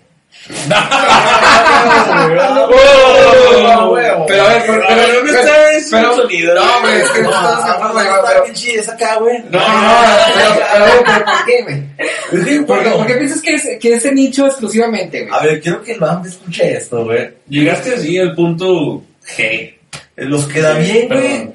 Pero 4.26 4.44
a 4.44 4.48
ver, 4.48 4.62
pero, 4.66 4.82
pero, 4.86 5.14
¿dónde 5.14 5.32
pero- 5.32 5.38
está 5.40 5.72
ese 5.72 5.90
pero- 5.90 6.16
sonido? 6.16 6.54
No, 6.54 6.80
güey, 6.82 6.94
es 7.00 7.10
que 7.10 7.22
no 7.22 7.28
estamos 7.30 7.56
No, 7.58 7.64
cantando, 7.66 7.88
no, 7.88 7.92
güey, 7.94 8.06
está 8.06 8.28
pero- 8.28 8.42
bien 8.44 8.54
chida 8.54 8.80
esa 8.80 8.92
acá, 8.92 9.16
güey. 9.18 9.38
No, 9.50 9.58
no, 9.58 9.58
pero, 10.34 10.54
pero, 10.72 11.02
pero, 11.04 11.24
¿por 11.24 11.44
qué, 11.46 11.62
güey? 11.62 11.82
Es 11.98 12.64
¿Por 12.64 13.06
qué, 13.06 13.14
piensas 13.14 13.40
que 13.42 13.54
es, 13.54 13.68
que 13.80 13.94
ese 13.94 14.12
nicho 14.12 14.46
exclusivamente, 14.46 15.22
güey? 15.26 15.34
A 15.40 15.42
ver, 15.44 15.60
quiero 15.60 15.82
que 15.82 15.92
el 15.92 16.00
Bambi 16.00 16.28
escuche 16.28 16.76
esto, 16.76 17.04
güey. 17.04 17.30
Llegaste 17.48 17.94
así 17.94 18.18
al 18.18 18.34
punto 18.34 19.02
G. 19.26 19.74
Los 20.16 20.46
queda 20.46 20.74
bien, 20.74 21.08
güey. 21.08 21.50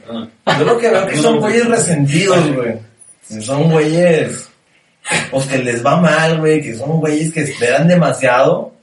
Yo 0.57 0.65
lo 0.65 0.77
que 0.77 0.89
veo 0.89 1.07
que 1.07 1.17
son 1.17 1.39
güeyes 1.39 1.65
resentidos, 1.67 2.55
güey. 2.55 2.75
Son 3.41 3.71
güeyes, 3.71 4.49
pues 5.31 5.45
que 5.45 5.57
les 5.59 5.85
va 5.85 5.97
mal, 5.97 6.39
güey. 6.39 6.61
Que 6.61 6.75
son 6.75 6.99
güeyes 6.99 7.31
que 7.31 7.41
esperan 7.41 7.87
demasiado. 7.87 8.73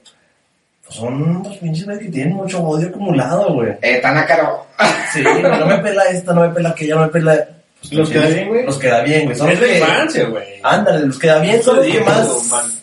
Pues 0.85 0.95
son 0.95 1.43
los 1.43 1.57
pinches 1.57 1.85
güeyes 1.85 2.03
que 2.03 2.09
tienen 2.09 2.33
mucho 2.33 2.61
odio 2.63 2.87
acumulado, 2.87 3.53
güey. 3.53 3.73
Eh, 3.81 3.99
tan 4.01 4.25
caro. 4.25 4.65
Sí, 5.13 5.23
no 5.23 5.65
me 5.65 5.77
pela 5.79 6.03
esta, 6.05 6.33
no 6.33 6.41
me 6.41 6.49
pela 6.49 6.69
aquella, 6.69 6.95
no 6.95 7.01
me 7.01 7.07
pela. 7.07 7.47
Pues, 7.79 7.93
¿Los 7.93 8.09
queda 8.09 8.27
bien, 8.27 8.47
güey? 8.47 8.65
Los 8.65 8.77
queda 8.79 9.01
bien, 9.01 9.25
güey. 9.25 9.37
Son 9.37 9.49
Es 9.49 9.61
la 9.61 9.77
infancia, 9.77 10.25
güey. 10.25 10.45
Ándale, 10.63 11.05
los 11.05 11.19
queda 11.19 11.39
bien 11.39 11.61
son 11.61 11.77
los 11.77 11.85
que 11.85 12.01
más 12.01 12.76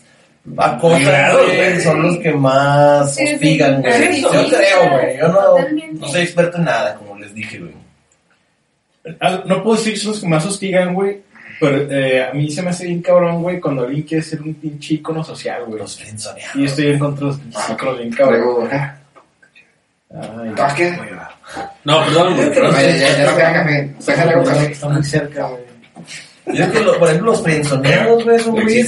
Cuidado, 0.45 1.43
güey. 1.43 1.55
güey. 1.57 1.81
Son 1.81 2.01
los 2.03 2.17
que 2.17 2.31
más 2.33 3.15
Sí, 3.15 3.33
hostigan, 3.33 3.81
güey. 3.81 3.93
sí, 4.13 4.21
Yo 4.21 4.43
sí, 4.43 4.51
creo, 4.51 4.89
güey. 4.91 5.17
Yo 5.17 5.27
no, 5.99 6.07
soy 6.07 6.21
experto 6.21 6.57
en 6.57 6.65
nada, 6.65 6.95
como 6.95 7.17
les 7.19 7.33
dije, 7.33 7.59
güey. 7.59 7.73
Ah, 9.19 9.41
No 9.45 9.63
puedo 9.63 9.75
decir 9.77 9.93
que 9.93 9.99
son 9.99 10.11
los 10.11 10.21
que 10.21 10.27
más 10.27 10.45
hostigan, 10.45 10.93
güey. 10.93 11.21
Pero 11.59 11.89
eh, 11.89 12.23
a 12.25 12.33
mí 12.33 12.51
se 12.51 12.61
me 12.61 12.69
hace 12.71 12.85
bien 12.85 13.01
cabrón, 13.01 13.41
güey, 13.41 13.59
cuando 13.61 13.83
alguien 13.85 14.03
quiere 14.03 14.21
ser 14.21 14.41
un 14.41 14.53
pinche 14.55 14.95
ícono 14.95 15.23
social, 15.23 15.63
güey. 15.65 15.79
Los 15.79 15.97
frenzoneados. 15.97 16.55
Y 16.55 16.59
yo 16.59 16.65
estoy 16.65 16.87
en 16.87 16.99
contra 16.99 17.21
de 17.21 17.31
los 17.31 17.39
pinches 17.39 17.69
íconos 17.69 17.97
bien 17.97 18.11
cabrón. 18.11 18.41
Luego, 18.41 18.69
ah, 18.71 18.95
Ay, 20.11 20.53
¿Ah, 20.57 20.75
va. 21.17 21.69
No, 21.83 22.05
perdón, 22.05 22.35
güey. 22.35 22.49
perdón. 22.53 22.73
ya, 22.73 22.97
ya, 22.97 23.37
ya 23.37 23.53
café. 23.53 23.95
Déjale 24.05 24.31
algo 24.31 24.43
café. 24.45 24.71
Está 24.71 24.89
muy 24.89 25.03
cerca, 25.03 25.47
güey. 25.47 25.64
Yo 26.47 26.53
creo 26.53 26.71
que, 26.71 26.79
lo- 26.83 26.99
por 26.99 27.07
ejemplo, 27.09 27.31
los 27.31 27.41
frenzoneados, 27.41 28.23
güey, 28.23 28.39
son 28.39 28.53
güeyes 28.53 28.87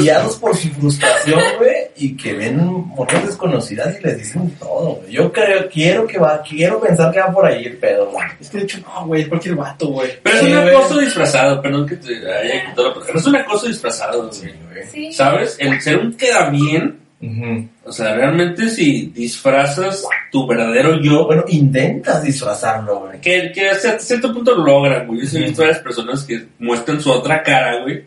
guiados 0.00 0.36
por 0.36 0.54
su 0.56 0.68
frustración, 0.68 1.40
güey, 1.58 1.74
y 1.96 2.16
que 2.16 2.34
ven 2.34 2.58
mujeres 2.62 3.26
desconocidas 3.26 3.96
y 3.98 4.04
les 4.04 4.18
dicen 4.18 4.50
todo, 4.58 4.96
güey. 4.96 5.12
Yo 5.12 5.32
creo, 5.32 5.68
quiero 5.70 6.06
que 6.06 6.18
va, 6.18 6.42
quiero 6.42 6.80
pensar 6.80 7.12
que 7.12 7.20
va 7.20 7.32
por 7.32 7.46
ahí 7.46 7.64
el 7.64 7.76
pedo, 7.78 8.10
güey. 8.10 8.26
Es 8.40 8.50
que 8.50 8.58
de 8.58 8.64
hecho, 8.64 8.78
no, 8.80 9.06
güey, 9.06 9.22
es 9.22 9.28
cualquier 9.28 9.54
vato, 9.54 9.88
güey. 9.88 10.10
Pero 10.22 10.36
es 10.36 10.42
un 10.42 10.50
güey. 10.62 10.74
acoso 10.76 10.98
disfrazado, 10.98 11.62
perdón 11.62 11.86
que 11.86 11.96
te 11.96 12.14
haya 12.32 12.66
quitado 12.66 12.88
la 12.94 13.06
Pero 13.06 13.18
es 13.18 13.26
un 13.26 13.36
acoso 13.36 13.66
disfrazado, 13.66 14.28
güey. 14.28 14.84
sí. 14.92 15.12
¿Sabes? 15.12 15.56
El 15.58 15.80
ser 15.80 15.98
un 15.98 16.14
queda 16.16 16.50
bien, 16.50 16.98
Ujú. 17.20 17.68
o 17.84 17.90
sea, 17.90 18.14
realmente 18.14 18.68
si 18.68 19.06
disfrazas 19.06 20.04
tu 20.30 20.46
verdadero 20.46 21.00
yo, 21.00 21.26
Bueno, 21.26 21.44
intentas 21.48 22.22
disfrazarlo, 22.22 23.00
güey. 23.00 23.20
que, 23.20 23.50
que 23.52 23.70
hasta 23.70 23.98
cierto 23.98 24.32
punto 24.32 24.54
lo 24.54 24.64
logran, 24.64 25.06
güey. 25.06 25.26
Yo 25.26 25.38
he 25.38 25.42
visto 25.42 25.62
varias 25.62 25.80
personas 25.80 26.22
que 26.24 26.46
muestran 26.60 27.00
su 27.00 27.10
otra 27.10 27.42
cara, 27.42 27.82
güey. 27.82 27.98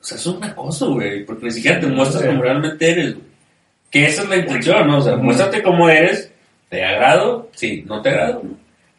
O 0.00 0.04
sea, 0.04 0.16
es 0.16 0.26
un 0.26 0.42
acoso, 0.44 0.92
güey, 0.94 1.24
porque 1.26 1.46
ni 1.46 1.50
siquiera 1.50 1.80
te 1.80 1.86
muestras 1.88 2.24
como 2.24 2.40
realmente 2.42 2.90
eres, 2.90 3.14
güey. 3.14 3.26
Que 3.90 4.06
esa 4.06 4.22
es 4.22 4.28
la 4.28 4.36
intención, 4.36 4.86
¿no? 4.86 4.98
O 4.98 5.02
sea, 5.02 5.14
Ujú. 5.14 5.24
muéstrate 5.24 5.62
como 5.62 5.88
eres, 5.88 6.30
¿te 6.68 6.84
agrado? 6.84 7.50
Sí, 7.52 7.84
no 7.88 8.00
te 8.00 8.10
agrado. 8.10 8.42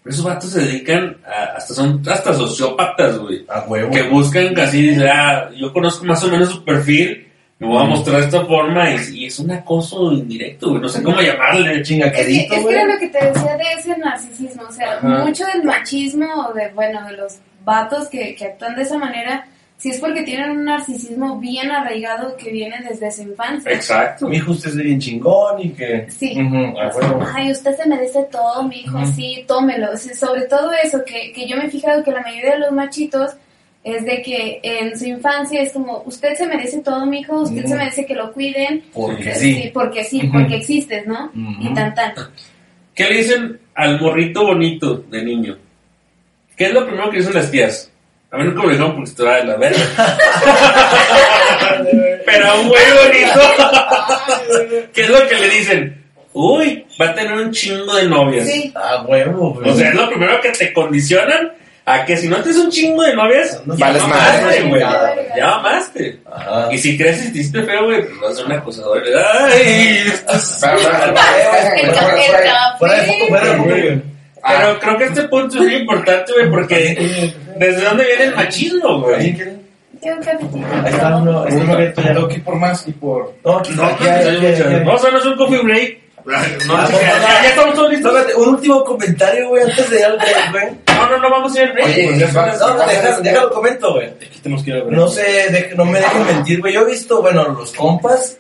Pero 0.04 0.14
esos 0.14 0.26
vatos 0.26 0.50
se 0.50 0.60
dedican 0.60 1.18
a, 1.26 1.56
hasta 1.56 1.74
son 1.74 2.02
hasta 2.10 2.34
sociópatas, 2.34 3.18
güey. 3.18 3.46
A 3.48 3.62
huevo. 3.62 3.92
que 3.92 4.04
buscan 4.04 4.54
casi, 4.54 4.82
dice, 4.90 5.08
ah, 5.10 5.50
yo 5.56 5.72
conozco 5.72 6.04
más 6.04 6.22
o 6.26 6.28
menos 6.28 6.50
su 6.50 6.66
perfil, 6.66 7.28
Me 7.62 7.68
voy 7.68 7.78
a 7.78 7.86
mostrar 7.86 8.20
de 8.22 8.26
esta 8.26 8.44
forma 8.46 8.90
y, 8.90 9.20
y 9.20 9.26
es 9.28 9.38
un 9.40 9.52
acoso 9.52 10.12
indirecto, 10.12 10.70
güey. 10.70 10.82
No 10.82 10.90
sé 10.90 11.04
cómo 11.04 11.22
llamarle. 11.22 11.70
Es 11.74 11.78
que, 11.78 11.84
Chingaquerito, 11.84 12.56
es 12.56 12.66
que 12.66 12.74
era 12.74 12.86
lo 12.86 12.98
que 12.98 13.08
te 13.10 13.24
decía 13.24 13.56
de 13.56 13.64
ese 13.78 13.98
narcisismo, 14.00 14.64
o 14.68 14.72
sea, 14.72 14.94
Ajá. 14.94 15.08
mucho 15.26 15.46
del 15.46 15.64
machismo 15.64 16.26
o 16.50 16.54
de, 16.54 16.70
bueno, 16.74 17.06
de 17.08 17.18
los 17.18 17.38
vatos 17.64 18.08
que, 18.10 18.34
que 18.34 18.46
actúan 18.46 18.76
de 18.76 18.82
esa 18.82 18.98
manera, 18.98 19.46
si 19.78 19.92
es 19.92 20.00
porque 20.00 20.24
tienen 20.24 20.50
un 20.50 20.66
narcisismo 20.66 21.38
bien 21.40 21.70
arraigado 21.70 22.36
que 22.36 22.50
viene 22.52 22.78
desde 22.90 23.12
su 23.12 23.22
infancia. 23.22 23.72
Exacto. 23.72 24.28
Mi 24.28 24.38
hijo 24.38 24.54
usted 24.54 24.70
es 24.70 24.78
bien 24.78 25.00
chingón 25.00 25.62
y 25.62 25.70
que... 25.70 26.08
Sí. 26.10 26.36
A 26.40 26.88
huevo. 26.98 27.24
Ay, 27.36 27.52
usted 27.52 27.76
se 27.78 27.88
merece 27.88 28.24
todo, 28.32 28.64
mi 28.64 28.78
hijo, 28.82 28.98
Ujú. 28.98 29.06
sí, 29.14 29.46
tómelo. 29.48 29.96
Sí, 29.98 30.16
sobre 30.16 30.46
todo 30.48 30.72
eso, 30.84 31.04
que, 31.06 31.32
que 31.32 31.48
yo 31.48 31.58
me 31.58 31.66
he 31.68 31.70
fijado 31.70 32.04
que 32.04 32.12
la 32.12 32.22
mayoría 32.22 32.54
de 32.54 32.60
los 32.60 32.72
machitos 32.72 33.34
es 33.84 34.06
de 34.06 34.22
que 34.22 34.60
en 34.62 34.96
su 34.98 35.06
infancia 35.06 35.62
es 35.62 35.74
como, 35.74 36.04
usted 36.06 36.36
se 36.36 36.46
merece 36.46 36.80
todo, 36.80 37.06
mi 37.06 37.20
hijo, 37.22 37.42
usted 37.42 37.66
se 37.66 37.76
merece 37.76 38.06
que 38.06 38.14
lo 38.14 38.32
cuiden. 38.32 38.84
Porque 38.94 39.34
sí. 39.36 39.72
porque 39.74 40.04
sí, 40.04 40.30
porque 40.32 40.58
existes, 40.58 41.08
¿no? 41.08 41.32
Y 41.60 41.74
tan 41.74 41.96
tan. 41.96 42.14
¿Qué 42.94 43.06
le 43.06 43.18
dicen 43.18 43.60
al 43.74 44.00
morrito 44.00 44.46
bonito 44.46 44.98
de 45.10 45.24
niño? 45.24 45.58
¿Qué 46.56 46.66
es 46.66 46.74
lo 46.74 46.86
primero 46.86 47.10
que 47.10 47.18
dicen 47.18 47.34
las 47.34 47.50
tías? 47.50 47.92
A 48.30 48.38
mí 48.38 48.44
nunca 48.46 48.62
me 48.64 48.74
dijeron 48.74 48.96
porque 48.96 49.10
estaba 49.10 49.38
de 49.38 49.46
la 49.46 49.58
verga. 49.58 49.84
Pero 52.26 52.48
a 52.48 52.62
un 52.62 52.68
güey 52.70 52.84
bonito, 53.04 53.42
¿qué 54.94 55.02
es 55.02 55.10
lo 55.10 55.28
que 55.28 55.36
le 55.36 55.50
dicen? 55.50 56.06
Uy, 56.34 56.86
va 57.02 57.10
a 57.10 57.16
tener 57.16 57.34
un 57.34 57.52
chingo 57.52 57.96
de 57.96 58.08
novias. 58.08 58.48
Sí. 58.48 58.72
A 58.76 59.02
huevo, 59.04 59.56
güey. 59.56 59.70
O 59.70 59.74
sea, 59.74 59.90
es 59.90 59.96
lo 59.96 60.08
primero 60.08 60.40
que 60.40 60.52
te 60.52 60.72
condicionan 60.72 61.52
a 61.86 62.06
que 62.06 62.16
si 62.16 62.28
no 62.28 62.38
tienes 62.38 62.62
un 62.62 62.70
chingo 62.70 63.02
de 63.04 63.16
novias, 63.16 63.62
No 63.66 63.76
ya 63.76 63.88
vales 63.88 64.02
mamaste, 64.04 64.62
güey. 64.64 64.82
Ya 65.36 65.46
mamaste. 65.48 66.20
Ajá. 66.32 66.68
Y 66.72 66.78
si 66.78 66.98
crees 66.98 67.26
y 67.26 67.32
te 67.34 67.40
hiciste 67.40 67.64
feo, 67.64 67.86
güey, 67.86 68.02
pues 68.06 68.20
vas 68.22 68.32
a 68.32 68.36
ser 68.36 68.46
un 68.46 68.52
acosador. 68.52 69.04
Ay, 69.50 70.04
esto 70.08 70.34
es- 70.34 70.62
Pero, 73.30 73.64
güey. 73.64 74.02
Ah. 74.44 74.76
Creo 74.82 74.98
que 74.98 75.04
este 75.04 75.22
punto 75.28 75.56
es 75.58 75.62
muy 75.62 75.76
importante, 75.76 76.34
güey, 76.34 76.50
porque 76.50 77.32
¿desde 77.58 77.84
dónde 77.84 78.06
viene 78.06 78.24
el 78.24 78.36
machismo, 78.36 79.00
güey? 79.02 79.36
Ahí 80.84 80.92
está 80.92 81.16
uno, 81.18 81.46
que 82.28 82.40
por 82.40 82.56
más 82.56 82.88
y 82.88 82.92
por... 82.92 83.36
No, 83.46 83.62
No. 83.76 83.84
No, 84.80 84.84
Ah, 85.60 86.01
ya, 86.26 86.90
ya, 86.90 87.44
ya 87.44 87.50
estamos 87.50 87.76
todos 87.76 87.90
listos. 87.92 88.14
Espérate, 88.16 88.36
un 88.42 88.50
último 88.50 88.84
comentario, 88.84 89.50
güey, 89.50 89.64
antes 89.64 89.90
de 89.90 90.00
ir 90.00 90.06
al 90.06 90.18
break, 90.18 90.52
güey. 90.52 90.66
No, 90.96 91.10
no, 91.10 91.18
no 91.18 91.30
vamos 91.30 91.56
a 91.56 91.62
ir 91.62 91.68
al 91.68 91.74
break. 91.74 91.88
Oye, 91.88 92.12
pues, 92.18 92.32
son- 92.34 92.78
No, 92.78 92.86
déjalo, 92.88 93.22
déjalo 93.22 93.52
comento, 93.52 93.94
güey. 93.94 94.14
Tenemos 94.44 94.64
que 94.64 94.70
ir. 94.72 94.86
No 94.86 95.08
sé, 95.08 95.22
deje- 95.52 95.76
no 95.76 95.86
me 95.86 96.00
dejen 96.00 96.26
mentir, 96.26 96.60
güey. 96.62 96.74
Yo 96.74 96.82
he 96.82 96.86
visto, 96.92 97.22
bueno, 97.22 97.48
los 97.50 97.72
compas 97.74 98.38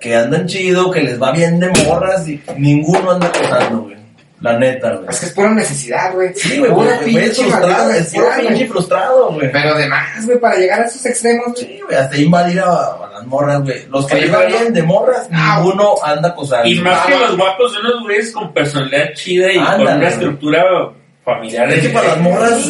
que 0.00 0.14
andan 0.14 0.46
chido, 0.46 0.90
que 0.90 1.00
les 1.02 1.20
va 1.22 1.32
bien 1.32 1.58
de 1.60 1.68
morras 1.86 2.28
y 2.28 2.42
ninguno 2.58 3.12
anda 3.12 3.28
acosando, 3.28 3.82
güey. 3.82 3.94
La 4.40 4.58
neta, 4.58 4.90
güey. 4.96 5.08
Es 5.08 5.20
que 5.20 5.26
es 5.26 5.32
pura 5.32 5.50
necesidad, 5.52 6.12
güey. 6.12 6.34
Sí, 6.34 6.58
güey, 6.58 6.70
pura 6.70 6.96
güey, 6.98 7.12
güey, 7.12 7.24
es 7.24 7.30
pinche 7.38 7.50
frustrado, 7.50 7.72
es 7.72 7.78
puro 7.78 7.92
necesidad, 8.26 8.36
pinche 8.40 8.54
güey. 8.54 8.66
frustrado, 8.68 9.32
güey. 9.32 9.52
Pero 9.52 9.74
además, 9.74 10.26
güey, 10.26 10.38
para 10.38 10.56
llegar 10.56 10.80
a 10.82 10.84
esos 10.84 11.06
extremos, 11.06 11.52
güey. 11.54 11.64
Sí, 11.64 11.80
güey, 11.86 11.96
hasta 11.96 12.16
invadir 12.18 12.60
a 12.60 13.03
las 13.24 13.26
morras, 13.26 13.62
güey. 13.62 13.86
Los 13.90 14.06
que 14.06 14.26
no- 14.26 14.46
bien 14.46 14.72
de 14.72 14.82
morras, 14.82 15.28
Ah, 15.32 15.56
ninguno 15.62 15.94
anda 16.02 16.28
acosando. 16.30 16.68
Y 16.68 16.76
más 16.80 17.06
que 17.06 17.18
los 17.18 17.36
guapos 17.36 17.72
son 17.72 17.82
los 17.84 18.02
güeyes 18.02 18.32
con 18.32 18.52
personalidad 18.52 19.12
chida 19.14 19.52
y 19.52 19.58
con 19.58 19.80
una 19.82 20.08
estructura 20.08 20.64
familiar. 21.24 21.70
Es 21.72 21.80
que 21.80 21.88
para 21.88 22.08
las 22.08 22.18
morras- 22.20 22.66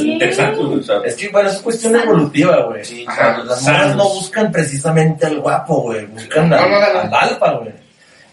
Es 1.05 1.15
que, 1.17 1.29
bueno, 1.29 1.49
es 1.49 1.59
cuestión 1.59 1.97
evolutiva, 1.97 2.57
güey. 2.63 2.85
Sí, 2.85 3.05
Las 3.05 3.17
sanos. 3.17 3.63
morras 3.63 3.97
no 3.97 4.09
buscan 4.11 4.53
precisamente 4.53 5.27
al 5.27 5.41
guapo, 5.41 5.83
güey. 5.83 6.07
Buscan 6.07 6.53
al, 6.53 6.73
al 6.73 7.15
alfa, 7.15 7.51
güey. 7.53 7.73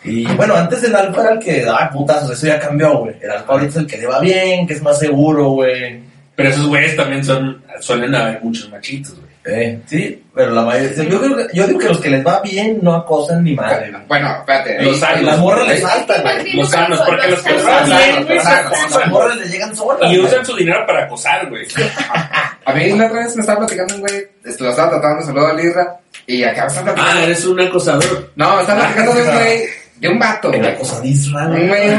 Y 0.04 0.26
bueno, 0.36 0.56
antes 0.56 0.84
el 0.84 0.96
alfa 0.96 1.22
era 1.22 1.34
el 1.34 1.40
que 1.40 1.62
daba 1.64 1.90
putazos, 1.92 2.32
eso 2.32 2.48
ya 2.48 2.60
cambió, 2.60 2.98
güey. 3.00 3.16
El 3.22 3.30
alfa 3.32 3.54
ahorita 3.54 3.70
es 3.70 3.76
el 3.78 3.88
que 3.88 3.98
le 3.98 4.08
va 4.08 4.20
bien, 4.20 4.66
que 4.66 4.74
es 4.74 4.82
más 4.82 4.98
seguro, 4.98 5.50
güey. 5.52 6.02
Pero 6.36 6.50
esos 6.50 6.68
güeyes 6.68 6.96
también 6.96 7.24
son, 7.24 7.64
suelen 7.82 8.16
haber 8.16 8.42
muchos 8.42 8.70
machitos, 8.70 9.16
güey. 9.16 9.32
Eh, 9.44 9.80
sí, 9.88 10.24
pero 10.36 10.52
la 10.52 10.62
mayoría. 10.62 11.04
Yo, 11.04 11.20
creo 11.20 11.36
que, 11.36 11.48
yo 11.52 11.66
digo 11.66 11.80
que 11.80 11.88
los 11.88 12.00
que 12.00 12.10
les 12.12 12.26
va 12.26 12.42
bien 12.42 12.78
no 12.84 12.94
acosan 12.94 13.44
ni 13.44 13.56
madre, 13.56 13.90
güey. 13.92 14.04
Bueno, 14.08 14.36
espérate. 14.38 14.84
Los 14.84 15.00
sanos. 15.00 15.24
Las 15.24 15.40
morras 15.40 15.68
les 15.68 15.82
saltan, 15.82 16.22
güey. 16.22 16.54
Los 16.54 16.70
sanos, 16.70 17.00
porque 17.02 17.28
los 17.28 17.42
que 17.42 17.60
sanos. 17.60 17.66
van 17.66 17.86
bien, 17.98 18.16
Los 18.18 18.26
güey, 18.26 18.38
Las 18.38 19.08
morras 19.10 19.38
les 19.38 19.52
llegan 19.52 19.76
solas. 19.76 20.12
Y 20.12 20.16
güey. 20.18 20.20
usan 20.28 20.46
su 20.46 20.56
dinero 20.56 20.86
para 20.86 21.06
acosar, 21.06 21.50
güey. 21.50 21.66
A 22.66 22.74
mí 22.74 22.90
la 22.92 23.08
otra 23.08 23.20
vez 23.22 23.36
me 23.36 23.42
estaba 23.42 23.60
platicando 23.60 23.96
un 23.96 24.02
güey, 24.02 24.28
este, 24.46 24.64
lo 24.64 24.70
estaba 24.70 24.92
tratando, 24.92 25.26
saludo 25.26 25.48
a 25.48 25.54
Lirra, 25.54 25.98
y 26.28 26.44
acá 26.44 26.68
me 26.68 26.68
estaba 26.78 26.94
Ah, 26.96 27.24
eres 27.24 27.44
un 27.46 27.60
acosador. 27.60 28.32
No, 28.36 28.56
me 28.56 28.62
estaba 28.62 28.80
platicando 28.82 29.14
de 29.16 29.22
un 29.24 29.36
güey, 29.36 29.60
de 29.98 30.08
un 30.10 30.20
vato, 30.20 30.54
El 30.54 30.60
güey. 30.60 30.72
acosadisra, 30.72 31.48
Un 31.48 31.68
güey, 31.68 31.90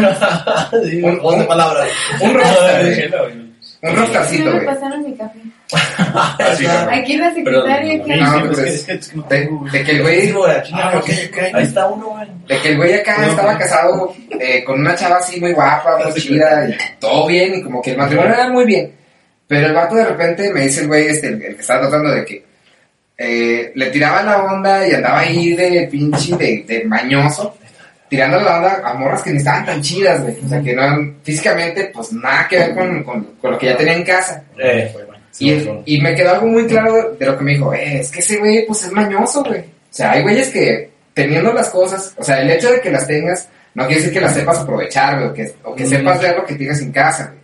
Un- 1.03 1.21
un- 1.41 1.47
palabras. 1.49 1.89
un 2.21 2.33
Un 3.83 3.95
No 3.95 4.01
rockstarcito, 4.01 4.51
me 4.53 4.61
pasaron 4.61 5.03
mi 5.05 5.17
café. 5.17 5.39
Así. 6.39 6.67
Aquí 6.67 7.17
la 7.17 7.35
secretaria, 7.35 8.05
que 8.05 8.17
No, 8.17 8.47
pues, 8.47 8.87
De, 8.87 9.85
que 9.85 9.91
el 9.93 10.03
güey, 10.03 10.33
Ah. 10.73 11.03
Ahí 11.53 11.65
está 11.65 11.89
uno, 11.89 12.17
de 12.47 12.59
que 12.59 12.69
el 12.69 12.77
güey 12.77 12.95
acá 12.95 13.27
estaba 13.27 13.59
casado 13.59 14.15
eh, 14.39 14.63
con 14.63 14.81
una 14.81 14.95
chava 14.95 15.17
así 15.17 15.41
muy 15.41 15.53
guapa, 15.53 15.99
muy 15.99 16.13
chida, 16.15 16.69
y 16.69 16.77
todo 17.01 17.27
bien, 17.27 17.57
y 17.57 17.63
como 17.63 17.83
que 17.83 17.91
el 17.91 17.97
matrimonio 17.99 18.35
era 18.35 18.49
muy 18.51 18.65
bien. 18.65 18.93
Pero 19.49 19.67
el 19.67 19.75
vato 19.75 19.97
de 19.97 20.05
repente 20.05 20.53
me 20.53 20.61
dice 20.63 20.83
el 20.83 20.87
güey, 20.87 21.09
este, 21.09 21.27
el, 21.27 21.43
el 21.43 21.55
que 21.57 21.61
estaba 21.61 21.81
tratando 21.81 22.11
de 22.11 22.25
que 22.25 22.45
eh, 23.19 23.73
le 23.75 23.87
tiraba 23.91 24.23
la 24.23 24.45
onda 24.45 24.87
y 24.87 24.93
andaba 24.93 25.19
ahí 25.21 25.55
de 25.55 25.89
pinche, 25.91 26.37
de, 26.37 26.65
de 26.67 26.85
mañoso, 26.85 27.57
tirando 28.13 28.39
la 28.41 28.57
onda 28.59 28.83
a 28.85 28.93
morras 28.93 29.23
que 29.23 29.31
ni 29.31 29.39
estaban 29.39 29.65
tan 29.65 29.81
chidas, 29.81 30.21
güey. 30.21 30.37
O 30.45 30.49
sea, 30.51 30.61
que 30.61 30.75
no 30.75 30.83
eran 30.83 31.17
físicamente, 31.23 31.91
pues 31.95 32.13
nada 32.13 32.47
que 32.47 32.59
ver 32.59 32.75
con, 32.75 33.03
con, 33.05 33.25
con 33.41 33.51
lo 33.53 33.59
que 33.59 33.67
ya 33.69 33.77
tenía 33.79 33.95
en 33.95 34.05
casa. 34.05 34.45
Eh, 34.59 34.95
Y, 35.39 35.51
y 35.87 36.01
me 36.03 36.15
quedó 36.15 36.33
algo 36.35 36.47
muy 36.47 36.67
claro 36.67 37.15
de 37.19 37.25
lo 37.25 37.39
que 37.39 37.43
me 37.45 37.53
dijo, 37.53 37.73
eh, 37.73 38.01
es 38.01 38.11
que 38.11 38.21
ese 38.21 38.37
güey, 38.37 38.67
pues 38.67 38.85
es 38.85 38.93
mañoso, 38.93 39.43
güey. 39.43 39.61
O 39.61 39.65
sea, 39.89 40.13
hay 40.13 40.21
güeyes 40.23 40.51
que 40.51 40.91
teniendo 41.15 41.55
las 41.55 41.71
cosas, 41.71 42.13
o 42.19 42.23
sea, 42.23 42.43
el 42.43 42.51
hecho 42.51 42.71
de 42.71 42.83
que 42.83 42.91
las 42.91 43.07
tengas, 43.07 43.49
no 43.75 43.87
quiere 43.87 44.03
decir 44.03 44.13
que 44.13 44.21
las 44.21 44.35
sepas 44.35 44.59
aprovechar, 44.59 45.17
güey, 45.17 45.29
o 45.31 45.33
que, 45.33 45.53
o 45.65 45.75
que 45.75 45.85
Mm. 45.85 45.89
sepas 45.89 46.21
ver 46.21 46.37
lo 46.37 46.45
que 46.45 46.55
tienes 46.57 46.83
en 46.83 46.93
casa, 46.93 47.29
güey. 47.33 47.41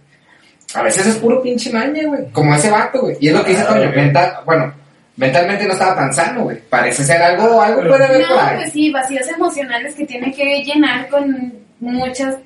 A 0.74 0.82
veces 0.82 1.06
es 1.06 1.16
puro 1.16 1.40
pinche 1.40 1.72
maña, 1.72 2.02
güey, 2.06 2.30
como 2.30 2.54
ese 2.54 2.70
vato, 2.70 3.00
güey. 3.00 3.16
Y 3.20 3.28
es 3.28 3.32
lo 3.34 3.42
que 3.42 3.52
dice 3.52 3.64
Ah, 3.66 3.74
mental, 3.96 4.34
bueno, 4.44 4.74
mentalmente 5.18 5.66
no 5.66 5.72
estaba 5.74 5.94
tan 5.96 6.14
sano, 6.14 6.44
güey. 6.44 6.58
Parece 6.70 7.04
ser 7.04 7.20
algo, 7.20 7.60
algo 7.60 7.82
puede 7.88 8.04
haber 8.06 8.26
por 8.26 8.36
No, 8.36 8.40
ahí. 8.42 8.56
pues 8.56 8.72
sí, 8.72 8.90
vacíos 8.90 9.28
emocionales 9.28 9.94
que 9.94 10.06
tiene 10.06 10.32
que 10.32 10.62
llenar 10.64 11.08
con 11.08 11.52
muchas 11.80 12.36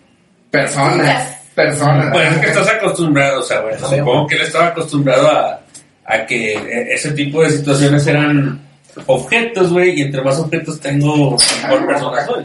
Personas, 0.51 0.97
Chicas. 0.99 1.39
personas. 1.55 2.11
Pues 2.12 2.31
es 2.33 2.39
que 2.39 2.47
estás 2.49 2.68
acostumbrado, 2.68 3.41
o 3.41 3.43
sea, 3.43 3.61
bueno, 3.61 3.79
supongo 3.79 4.27
que 4.27 4.35
él 4.35 4.43
estaba 4.43 4.66
acostumbrado 4.66 5.31
a, 5.31 5.61
a 6.05 6.27
que 6.27 6.55
e- 6.55 6.93
ese 6.95 7.12
tipo 7.12 7.43
de 7.43 7.51
situaciones 7.51 8.07
eran 8.07 8.61
objetos, 9.07 9.73
güey, 9.73 9.99
y 9.99 10.03
entre 10.03 10.20
más 10.23 10.39
objetos 10.39 10.79
tengo, 10.81 11.37
mejor 11.62 11.87
persona 11.87 12.27
soy. 12.27 12.45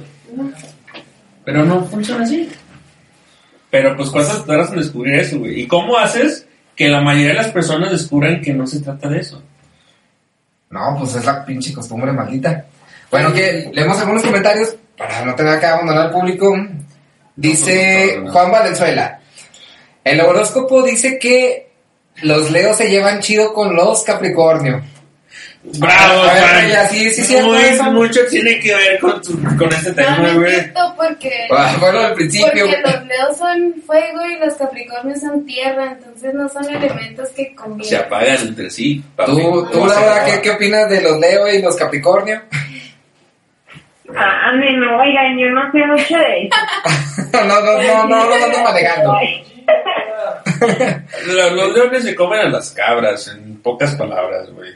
Pero 1.43 1.65
no 1.65 1.83
funciona 1.85 2.23
así. 2.23 2.49
Pero 3.69 3.95
pues 3.97 4.09
cuántas 4.09 4.45
tardas 4.45 4.71
en 4.71 4.79
descubrir 4.79 5.15
eso, 5.15 5.39
güey. 5.39 5.61
¿Y 5.61 5.67
cómo 5.67 5.97
haces 5.97 6.47
que 6.75 6.87
la 6.87 7.01
mayoría 7.01 7.29
de 7.29 7.33
las 7.35 7.49
personas 7.51 7.91
descubran 7.91 8.41
que 8.41 8.53
no 8.53 8.65
se 8.67 8.79
trata 8.79 9.09
de 9.09 9.19
eso? 9.19 9.43
No, 10.69 10.95
pues 10.99 11.15
es 11.15 11.25
la 11.25 11.45
pinche 11.45 11.73
costumbre 11.73 12.11
maldita. 12.11 12.65
Bueno, 13.09 13.33
que 13.33 13.69
leemos 13.73 13.99
algunos 13.99 14.23
comentarios 14.23 14.75
para 14.97 15.23
no 15.23 15.35
tener 15.35 15.59
que 15.59 15.65
abandonar 15.65 16.07
al 16.07 16.11
público. 16.11 16.55
Dice 17.35 18.23
Juan 18.31 18.51
Valenzuela. 18.51 19.19
El 20.03 20.21
horóscopo 20.21 20.83
dice 20.83 21.19
que 21.19 21.71
los 22.21 22.51
Leos 22.51 22.77
se 22.77 22.89
llevan 22.89 23.19
chido 23.19 23.53
con 23.53 23.75
los 23.75 24.03
Capricornio. 24.03 24.81
Bravo, 25.79 26.21
Juan. 26.23 26.69
ya, 26.69 26.87
sí, 26.87 27.11
sí, 27.11 27.23
sí, 27.23 27.35
Muy- 27.41 27.57
eso. 27.61 27.83
mucho 27.91 28.21
tiene 28.29 28.57
que 28.59 28.73
ver 28.73 28.99
con, 28.99 29.21
tu- 29.21 29.37
con 29.57 29.71
este 29.73 29.91
tema, 29.91 30.17
no 30.17 30.39
güey. 30.39 30.73
porque, 30.95 31.47
Ah, 31.51 31.75
Bueno, 31.79 31.99
al 31.99 32.13
principio. 32.13 32.65
porque 32.65 32.81
los 32.81 33.05
leos 33.05 33.37
son 33.37 33.73
fuego 33.85 34.25
y 34.25 34.39
los 34.39 34.53
capricornios 34.55 35.19
son 35.19 35.45
tierra, 35.45 35.91
entonces 35.91 36.33
no 36.33 36.47
son 36.47 36.65
elementos 36.73 37.29
que 37.29 37.45
Se 37.49 37.55
convienen. 37.55 37.99
apagan 37.99 38.37
entre 38.47 38.69
sí. 38.69 39.03
papi. 39.15 39.31
¿Tú, 39.33 39.67
tú 39.71 39.79
¿Cómo 39.79 39.89
se 39.89 39.95
Laura? 39.99 40.25
¿qué, 40.25 40.41
¿qué 40.41 40.49
opinas 40.51 40.89
de 40.89 41.01
los 41.01 41.19
Leo 41.19 41.47
y 41.53 41.61
los 41.61 41.75
Capricornio? 41.75 42.41
Ah, 44.15 44.51
no, 44.53 44.99
oigan, 45.01 45.37
yo 45.37 45.49
no 45.49 45.69
sé 45.71 45.85
mucho 45.85 46.17
de 46.17 46.43
eso. 46.47 46.55
no, 47.33 47.43
no, 47.43 47.61
no, 47.61 47.81
no, 47.81 48.07
no, 48.07 48.07
no, 48.07 48.37
no 48.37 48.45
ando 48.45 48.59
manejando. 48.63 49.17
Los, 51.27 51.51
los 51.51 51.73
leones 51.75 52.03
se 52.03 52.15
comen 52.15 52.39
a 52.39 52.49
las 52.49 52.71
cabras, 52.71 53.27
en 53.27 53.57
pocas 53.61 53.95
palabras, 53.95 54.49
güey. 54.51 54.71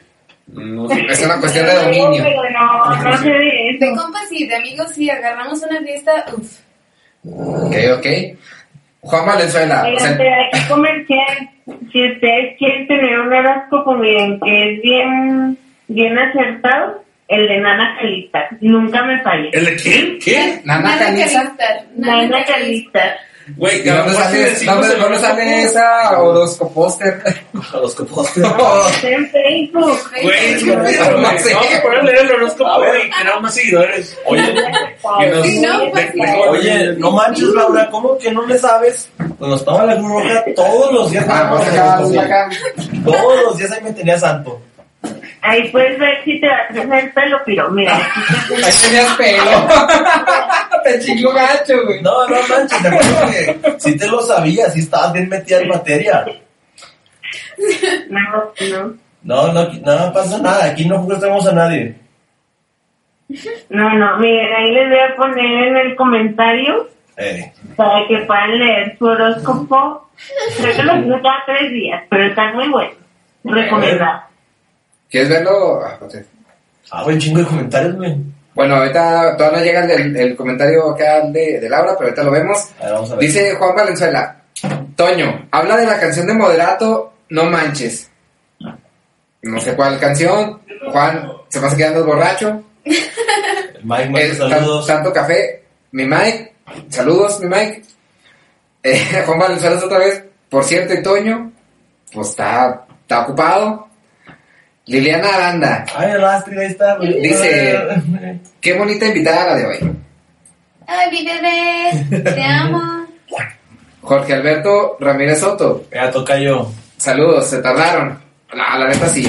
No. 0.53 0.91
Es 0.91 1.25
una 1.25 1.39
cuestión 1.39 1.65
de 1.65 1.75
dominio. 1.75 2.23
Pero 2.23 2.49
no, 2.49 3.03
no 3.03 3.17
sé 3.17 3.29
de 3.29 3.93
compas 3.95 4.31
y 4.31 4.47
de 4.47 4.55
amigos, 4.55 4.91
si 4.93 5.09
agarramos 5.09 5.61
una 5.63 5.79
fiesta, 5.81 6.25
uff. 6.35 6.59
Ok, 7.23 7.75
ok. 7.97 8.07
Juan 9.01 9.25
Valenzuela. 9.25 9.83
o 9.83 9.87
Oigan, 9.87 9.99
sea, 9.99 10.17
pero 10.17 10.35
aquí 10.35 10.67
comercial, 10.67 11.49
si 11.91 12.11
ustedes 12.11 12.57
quieren 12.57 12.87
tener 12.87 13.19
un 13.19 13.33
horóscopo, 13.33 13.95
miren, 13.95 14.39
que 14.39 14.73
es 14.75 14.81
bien, 14.81 15.57
bien 15.87 16.17
acertado, 16.17 17.03
el 17.27 17.47
de 17.47 17.57
Nana 17.59 17.97
Calista. 17.99 18.47
Nunca 18.59 19.03
me 19.03 19.21
fallé. 19.21 19.49
¿El 19.53 19.65
de 19.65 19.75
quién? 19.77 20.19
¿Qué? 20.19 20.61
Nana 20.65 20.99
Caniza. 20.99 21.43
Calistar, 21.43 21.85
Nana 21.95 22.21
Nana 22.23 22.45
Calista. 22.45 23.15
Güey, 23.57 23.81
¿Y 23.81 23.89
dónde 23.89 24.13
sale, 24.13 24.55
dónde, 24.65 24.95
dónde 24.95 25.19
sale 25.19 25.63
esa 25.63 26.11
posten. 26.73 27.21
Está 28.87 29.09
en 29.09 29.29
Facebook. 29.29 29.99
Güey, 30.23 30.53
es 30.53 30.63
que 30.63 30.75
No 30.75 30.83
no 31.17 31.37
sé. 31.39 31.53
Vamos 31.53 31.75
a 31.75 31.81
poner 31.81 31.99
a 31.99 32.03
leer 32.03 32.17
el 32.19 32.31
horóscopo, 32.31 32.75
güey, 32.77 33.07
y 33.07 33.11
tenemos 33.17 33.41
más 33.41 33.53
seguidores. 33.53 34.17
Oye, 34.25 34.53
Que 35.19 35.27
nos- 35.29 35.45
Sí, 35.47 35.59
no, 35.61 35.79
de- 35.79 35.89
pues, 35.91 36.13
de- 36.13 36.47
oye, 36.49 36.93
no 36.97 37.11
manches, 37.11 37.47
Laura, 37.49 37.89
¿cómo 37.89 38.17
que 38.17 38.31
no 38.31 38.45
le 38.45 38.57
sabes? 38.57 39.09
Cuando 39.37 39.55
estaba 39.55 39.81
en 39.81 39.87
la 39.87 39.95
Cruz 39.97 40.11
Roja, 40.11 40.43
todos 40.55 40.91
los 40.93 41.11
días. 41.11 41.25
Ah, 41.27 41.59
acá. 42.19 42.49
Todos 43.03 43.43
los 43.43 43.57
días 43.57 43.71
ahí 43.71 43.81
me 43.83 43.91
tenía 43.93 44.19
santo. 44.19 44.61
Ahí 45.43 45.69
puedes 45.69 45.97
ver 45.97 46.23
si 46.23 46.39
te 46.39 46.47
va 46.47 46.55
a 46.57 46.67
crecer 46.67 46.93
el 46.93 47.11
pelo, 47.13 47.39
pero 47.45 47.69
mira, 47.71 47.95
aquí 47.97 48.21
te- 48.47 48.65
Ahí 48.65 48.71
tenías 48.83 49.15
pelo. 49.15 49.67
Te 50.83 50.99
chingó 50.99 51.33
gacho, 51.33 51.73
güey. 51.85 52.01
No, 52.01 52.27
no 52.27 52.35
manches, 52.47 52.81
te 52.81 52.87
acuerdo 52.87 53.31
que 53.31 53.79
si 53.79 53.97
te 53.97 54.07
lo 54.07 54.21
sabías, 54.21 54.73
si 54.73 54.79
estabas 54.81 55.13
bien 55.13 55.29
metida 55.29 55.59
en 55.61 55.67
materia. 55.69 56.25
no, 58.09 58.51
no. 58.69 58.93
No, 59.23 59.53
no, 59.53 59.63
no 59.71 60.13
pasa 60.13 60.39
nada, 60.39 60.65
aquí 60.65 60.85
no 60.85 60.97
juzgamos 60.99 61.45
a 61.47 61.51
nadie. 61.53 61.95
No, 63.69 63.89
no, 63.93 64.17
miren, 64.17 64.53
ahí 64.53 64.71
les 64.71 64.89
voy 64.89 64.99
a 64.99 65.15
poner 65.15 65.67
en 65.67 65.77
el 65.77 65.95
comentario 65.95 66.89
Eh, 67.17 67.51
para 67.75 68.07
que 68.07 68.17
puedan 68.19 68.57
leer 68.57 68.95
su 68.97 69.05
horóscopo. 69.05 70.09
Creo 70.57 70.75
que 70.75 70.83
lo 70.83 70.95
hizo 70.97 71.21
cada 71.21 71.45
tres 71.45 71.71
días, 71.71 72.03
pero 72.09 72.25
está 72.25 72.51
muy 72.53 72.67
bueno. 72.69 72.93
Recomendado. 73.43 74.23
¿Quieres 75.11 75.29
verlo? 75.29 75.81
Ah, 75.85 75.91
espérate. 75.93 76.25
ah, 76.91 77.05
chingo 77.17 77.39
de 77.41 77.45
comentarios, 77.45 77.95
güey. 77.97 78.17
Bueno, 78.55 78.75
ahorita 78.77 79.37
todavía 79.37 79.59
no 79.59 79.65
llega 79.65 79.93
el, 79.93 80.15
el 80.17 80.35
comentario 80.35 80.89
acá 80.91 81.21
de, 81.27 81.59
de 81.59 81.69
Laura, 81.69 81.93
pero 81.97 82.05
ahorita 82.09 82.23
lo 82.23 82.31
vemos. 82.31 82.69
A 82.79 82.85
ver, 82.85 82.93
vamos 82.93 83.11
a 83.11 83.15
ver. 83.15 83.25
Dice 83.27 83.55
Juan 83.55 83.75
Valenzuela, 83.75 84.41
Toño, 84.95 85.47
habla 85.51 85.77
de 85.77 85.85
la 85.85 85.99
canción 85.99 86.27
de 86.27 86.33
Moderato, 86.33 87.13
No 87.29 87.45
Manches. 87.45 88.09
No 89.43 89.59
sé 89.59 89.75
cuál 89.75 89.99
canción. 89.99 90.61
Juan, 90.91 91.29
se 91.49 91.59
pasa 91.59 91.75
quedando 91.77 92.05
borracho. 92.05 92.63
Mike, 93.83 94.09
Mike, 94.09 94.35
saludos. 94.35 94.87
tanto 94.87 95.11
café. 95.11 95.63
Mi 95.91 96.05
Mike, 96.05 96.53
saludos, 96.89 97.39
mi 97.41 97.47
Mike. 97.47 97.83
Eh, 98.83 99.21
Juan 99.27 99.37
Valenzuela 99.37 99.77
otra 99.77 99.99
vez. 99.99 100.23
Por 100.49 100.63
cierto, 100.63 100.95
y 100.95 101.03
Toño, 101.03 101.51
pues 102.11 102.29
está, 102.29 102.83
está 103.03 103.21
ocupado. 103.21 103.87
Liliana 104.85 105.27
Aranda, 105.35 105.85
Ay, 105.95 106.11
el 106.11 106.23
Astrid, 106.23 106.57
ahí 106.59 106.67
está. 106.67 106.97
Dice- 106.97 107.79
qué 108.61 108.73
bonita 108.73 109.05
invitada 109.07 109.47
la 109.47 109.55
de 109.55 109.65
hoy. 109.65 109.91
Ay, 110.87 111.11
mi 111.11 111.25
bebé, 111.25 112.21
te 112.23 112.43
amo. 112.43 112.81
Jorge 114.01 114.33
Alberto 114.33 114.97
Ramírez 114.99 115.39
Soto, 115.39 115.85
Ya 115.93 116.09
toca 116.11 116.37
yo. 116.37 116.71
saludos, 116.97 117.47
se 117.47 117.59
tardaron. 117.61 118.19
La, 118.51 118.77
la 118.79 118.87
neta 118.89 119.07
sí. 119.07 119.25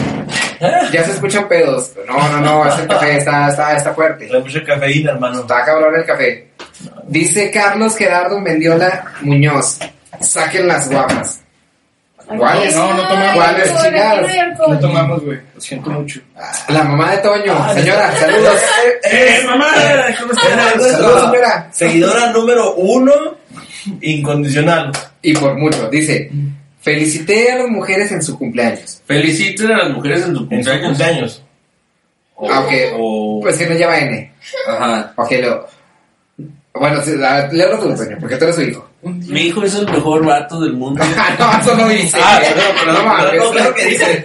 Ya 0.92 1.04
se 1.04 1.12
escuchan 1.12 1.46
pedos. 1.46 1.92
No, 2.08 2.28
no, 2.30 2.40
no, 2.40 2.66
ese 2.68 2.86
café 2.88 3.18
está, 3.18 3.48
está, 3.48 3.76
está 3.76 3.94
fuerte. 3.94 4.26
Trae 4.26 4.40
mucha 4.40 4.64
cafeína, 4.64 5.12
hermano. 5.12 5.40
Está 5.40 5.64
cabrón 5.64 5.94
el 5.94 6.04
café. 6.04 6.48
Dice 7.06 7.50
Carlos 7.52 7.96
Gerardo 7.96 8.40
Mendiola 8.40 9.04
Muñoz. 9.20 9.78
Saquen 10.20 10.66
las 10.66 10.90
guapas. 10.90 11.40
¿Cuáles? 12.38 12.74
No, 12.76 12.94
no 12.94 13.08
tomamos. 13.08 13.34
¿Cuáles, 13.34 13.72
no 14.68 14.78
tomamos, 14.78 15.24
güey. 15.24 15.38
Lo 15.54 15.60
siento 15.60 15.90
mucho. 15.90 16.20
La 16.68 16.84
mamá 16.84 17.12
de 17.12 17.18
Toño. 17.18 17.54
Ah, 17.56 17.74
Señora, 17.74 18.12
sí. 18.12 18.20
saludos. 18.20 18.60
¡Eh, 19.10 19.40
mamá! 19.46 19.66
¿Cómo 20.20 20.32
estás? 20.32 20.72
Saludos, 20.92 21.20
señora. 21.30 21.68
Seguidora 21.72 22.32
número 22.32 22.74
uno, 22.74 23.12
incondicional. 24.00 24.92
Y 25.22 25.34
por 25.34 25.56
mucho. 25.56 25.88
Dice, 25.88 26.30
felicité 26.80 27.52
a 27.52 27.56
las 27.58 27.68
mujeres 27.68 28.10
en 28.12 28.22
su 28.22 28.38
cumpleaños. 28.38 29.02
Feliciten 29.06 29.70
a 29.72 29.78
las 29.78 29.90
mujeres 29.90 30.24
en 30.26 30.34
su 30.36 30.42
En 30.50 30.64
su 30.64 30.70
cumpleaños. 30.70 30.86
cumpleaños. 30.88 31.42
O- 32.36 32.50
Aunque, 32.50 32.92
o- 32.98 33.40
pues 33.42 33.56
que 33.56 33.66
no 33.66 33.74
lleva 33.74 33.98
N. 33.98 34.32
Ajá. 34.68 35.12
Ok, 35.16 35.30
Leo. 35.32 35.66
Bueno, 36.74 37.02
sí, 37.02 37.12
a 37.22 37.36
ver, 37.36 37.52
léelo 37.52 37.78
tú, 37.78 37.94
Toño, 37.94 38.16
porque 38.18 38.36
tú 38.36 38.44
eres 38.44 38.56
su 38.56 38.62
hijo. 38.62 38.88
Mi 39.02 39.42
hijo 39.42 39.62
es 39.64 39.74
el 39.74 39.84
mejor 39.90 40.24
vato 40.24 40.58
del 40.60 40.72
mundo. 40.72 41.02
Ah, 41.16 41.36
no, 41.38 41.60
eso 41.60 41.76
no 41.76 41.88
dice. 41.88 42.18
Ah, 42.22 42.40
perdón, 42.40 42.64
perdón, 42.84 42.94
No 42.94 43.08
mames. 43.08 43.34
No, 43.36 43.50
claro 43.50 43.74
que 43.74 43.84
dice. 43.86 44.24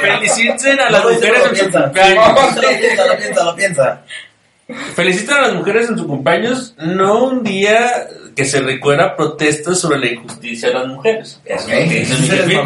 Feliciten 0.00 0.80
a 0.80 0.90
las 0.90 1.02
No, 1.04 1.10
mujeres 1.10 1.38
lo 1.38 1.44
en 1.44 1.48
su 1.56 1.60
piensa. 1.62 1.82
cumpleaños. 1.82 2.26
Lo 2.26 2.68
piensa, 2.78 3.06
lo 3.06 3.16
piensa, 3.18 3.44
lo 3.44 3.56
piensa. 3.56 4.02
Felicitan 4.94 5.36
a 5.38 5.40
las 5.48 5.54
mujeres 5.54 5.88
en 5.88 5.98
su 5.98 6.06
cumpleaños, 6.06 6.74
no 6.78 7.24
un 7.24 7.42
día 7.42 8.06
que 8.34 8.44
se 8.44 8.60
recuerda 8.60 9.14
protestas 9.16 9.78
sobre 9.80 9.98
la 9.98 10.06
injusticia 10.06 10.68
de 10.68 10.74
las 10.74 10.86
mujeres. 10.86 11.40
Eso 11.44 11.64
Ok. 11.66 11.72
es 11.72 11.82
lo 11.84 11.88
que 11.90 11.98
dice 12.00 12.14
mi 12.20 12.28
jefita. 12.28 12.62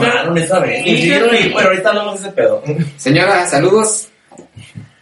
bueno, 1.53 1.69
ahorita 1.69 1.89
hablamos 1.89 2.21
de 2.21 2.27
ese 2.29 2.37
pedo. 2.37 2.63
Señora, 2.97 3.47
saludos. 3.49 4.09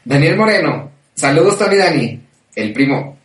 Daniel 0.04 0.36
Moreno. 0.36 0.90
Saludos, 1.14 1.58
Tony 1.58 1.76
Dani. 1.76 2.20
El 2.54 2.72
primo. 2.72 3.18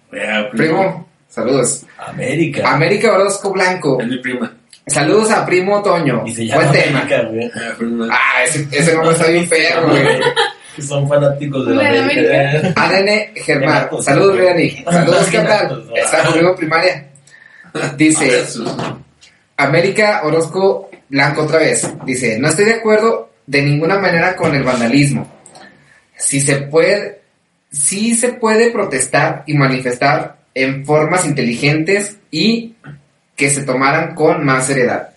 Primo, 0.52 1.08
saludos. 1.28 1.86
América. 1.98 2.74
América 2.74 3.14
Orozco 3.14 3.52
Blanco. 3.52 4.00
Es 4.02 4.08
mi 4.08 4.18
prima. 4.20 4.52
Saludos 4.88 5.30
a 5.32 5.46
primo 5.46 5.84
Toño. 5.84 6.24
Y 6.26 6.34
se 6.34 6.48
llama 6.48 6.64
Buen 6.64 6.82
tema. 6.82 7.00
América, 7.02 7.30
güey. 7.30 7.52
Ah. 7.56 8.18
Ah, 8.18 8.44
ese, 8.44 8.68
ese 8.72 8.94
nombre 8.96 9.12
está 9.12 9.28
bien 9.28 9.48
perro, 9.48 9.88
güey. 9.90 10.20
Que 10.76 10.82
son 10.82 11.08
fanáticos 11.08 11.68
de 11.68 11.76
la 11.76 11.90
América. 11.90 12.74
ADN 12.76 13.10
Germán. 13.36 13.90
Saludos. 14.02 14.38
Riani. 14.38 14.84
Saludos, 14.90 15.28
¿qué 15.30 15.40
tal? 15.40 15.92
Está 15.96 16.24
conmigo 16.24 16.56
primaria. 16.56 17.06
Dice, 17.98 18.46
América 19.58 20.22
Orozco 20.24 20.90
Blanco 21.10 21.44
otra 21.44 21.60
vez. 21.60 21.88
Dice, 22.06 22.40
no 22.40 22.48
estoy 22.48 22.66
de 22.66 22.74
acuerdo 22.74 23.30
de 23.46 23.62
ninguna 23.62 24.00
manera 24.00 24.36
con 24.36 24.56
el 24.56 24.64
vandalismo. 24.64 25.28
Si 26.16 26.42
se 26.42 26.58
puede, 26.58 27.19
sí 27.72 28.16
se 28.16 28.34
puede 28.34 28.72
protestar 28.72 29.44
y 29.48 29.54
manifestar 29.54 30.38
en 30.54 30.86
formas 30.86 31.26
inteligentes 31.26 32.18
y 32.32 32.74
que 33.36 33.50
se 33.50 33.64
tomaran 33.64 34.16
con 34.16 34.44
más 34.46 34.66
seriedad. 34.68 35.10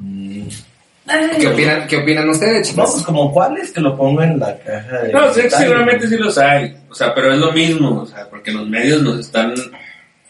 Ay, 0.00 1.30
¿Qué 1.40 1.48
opinan, 1.48 1.86
qué 1.86 1.96
opinan 1.96 2.28
ustedes, 2.28 2.68
No, 2.76 2.84
chicos? 2.84 2.90
pues 2.92 3.04
como 3.06 3.32
cuáles 3.32 3.70
que 3.72 3.80
lo 3.80 3.96
pongo 3.96 4.22
en 4.22 4.38
la 4.38 4.56
caja 4.58 4.98
de. 4.98 5.12
No, 5.12 5.20
sé 5.32 5.42
que 5.42 5.48
comentarios. 5.48 5.58
seguramente 5.60 6.08
sí 6.08 6.16
los 6.18 6.38
hay. 6.38 6.76
O 6.90 6.94
sea, 6.94 7.14
pero 7.14 7.32
es 7.32 7.38
lo 7.38 7.50
mismo. 7.52 8.02
O 8.02 8.06
sea, 8.06 8.28
porque 8.28 8.52
los 8.52 8.68
medios 8.68 9.02
nos 9.02 9.18
están 9.20 9.54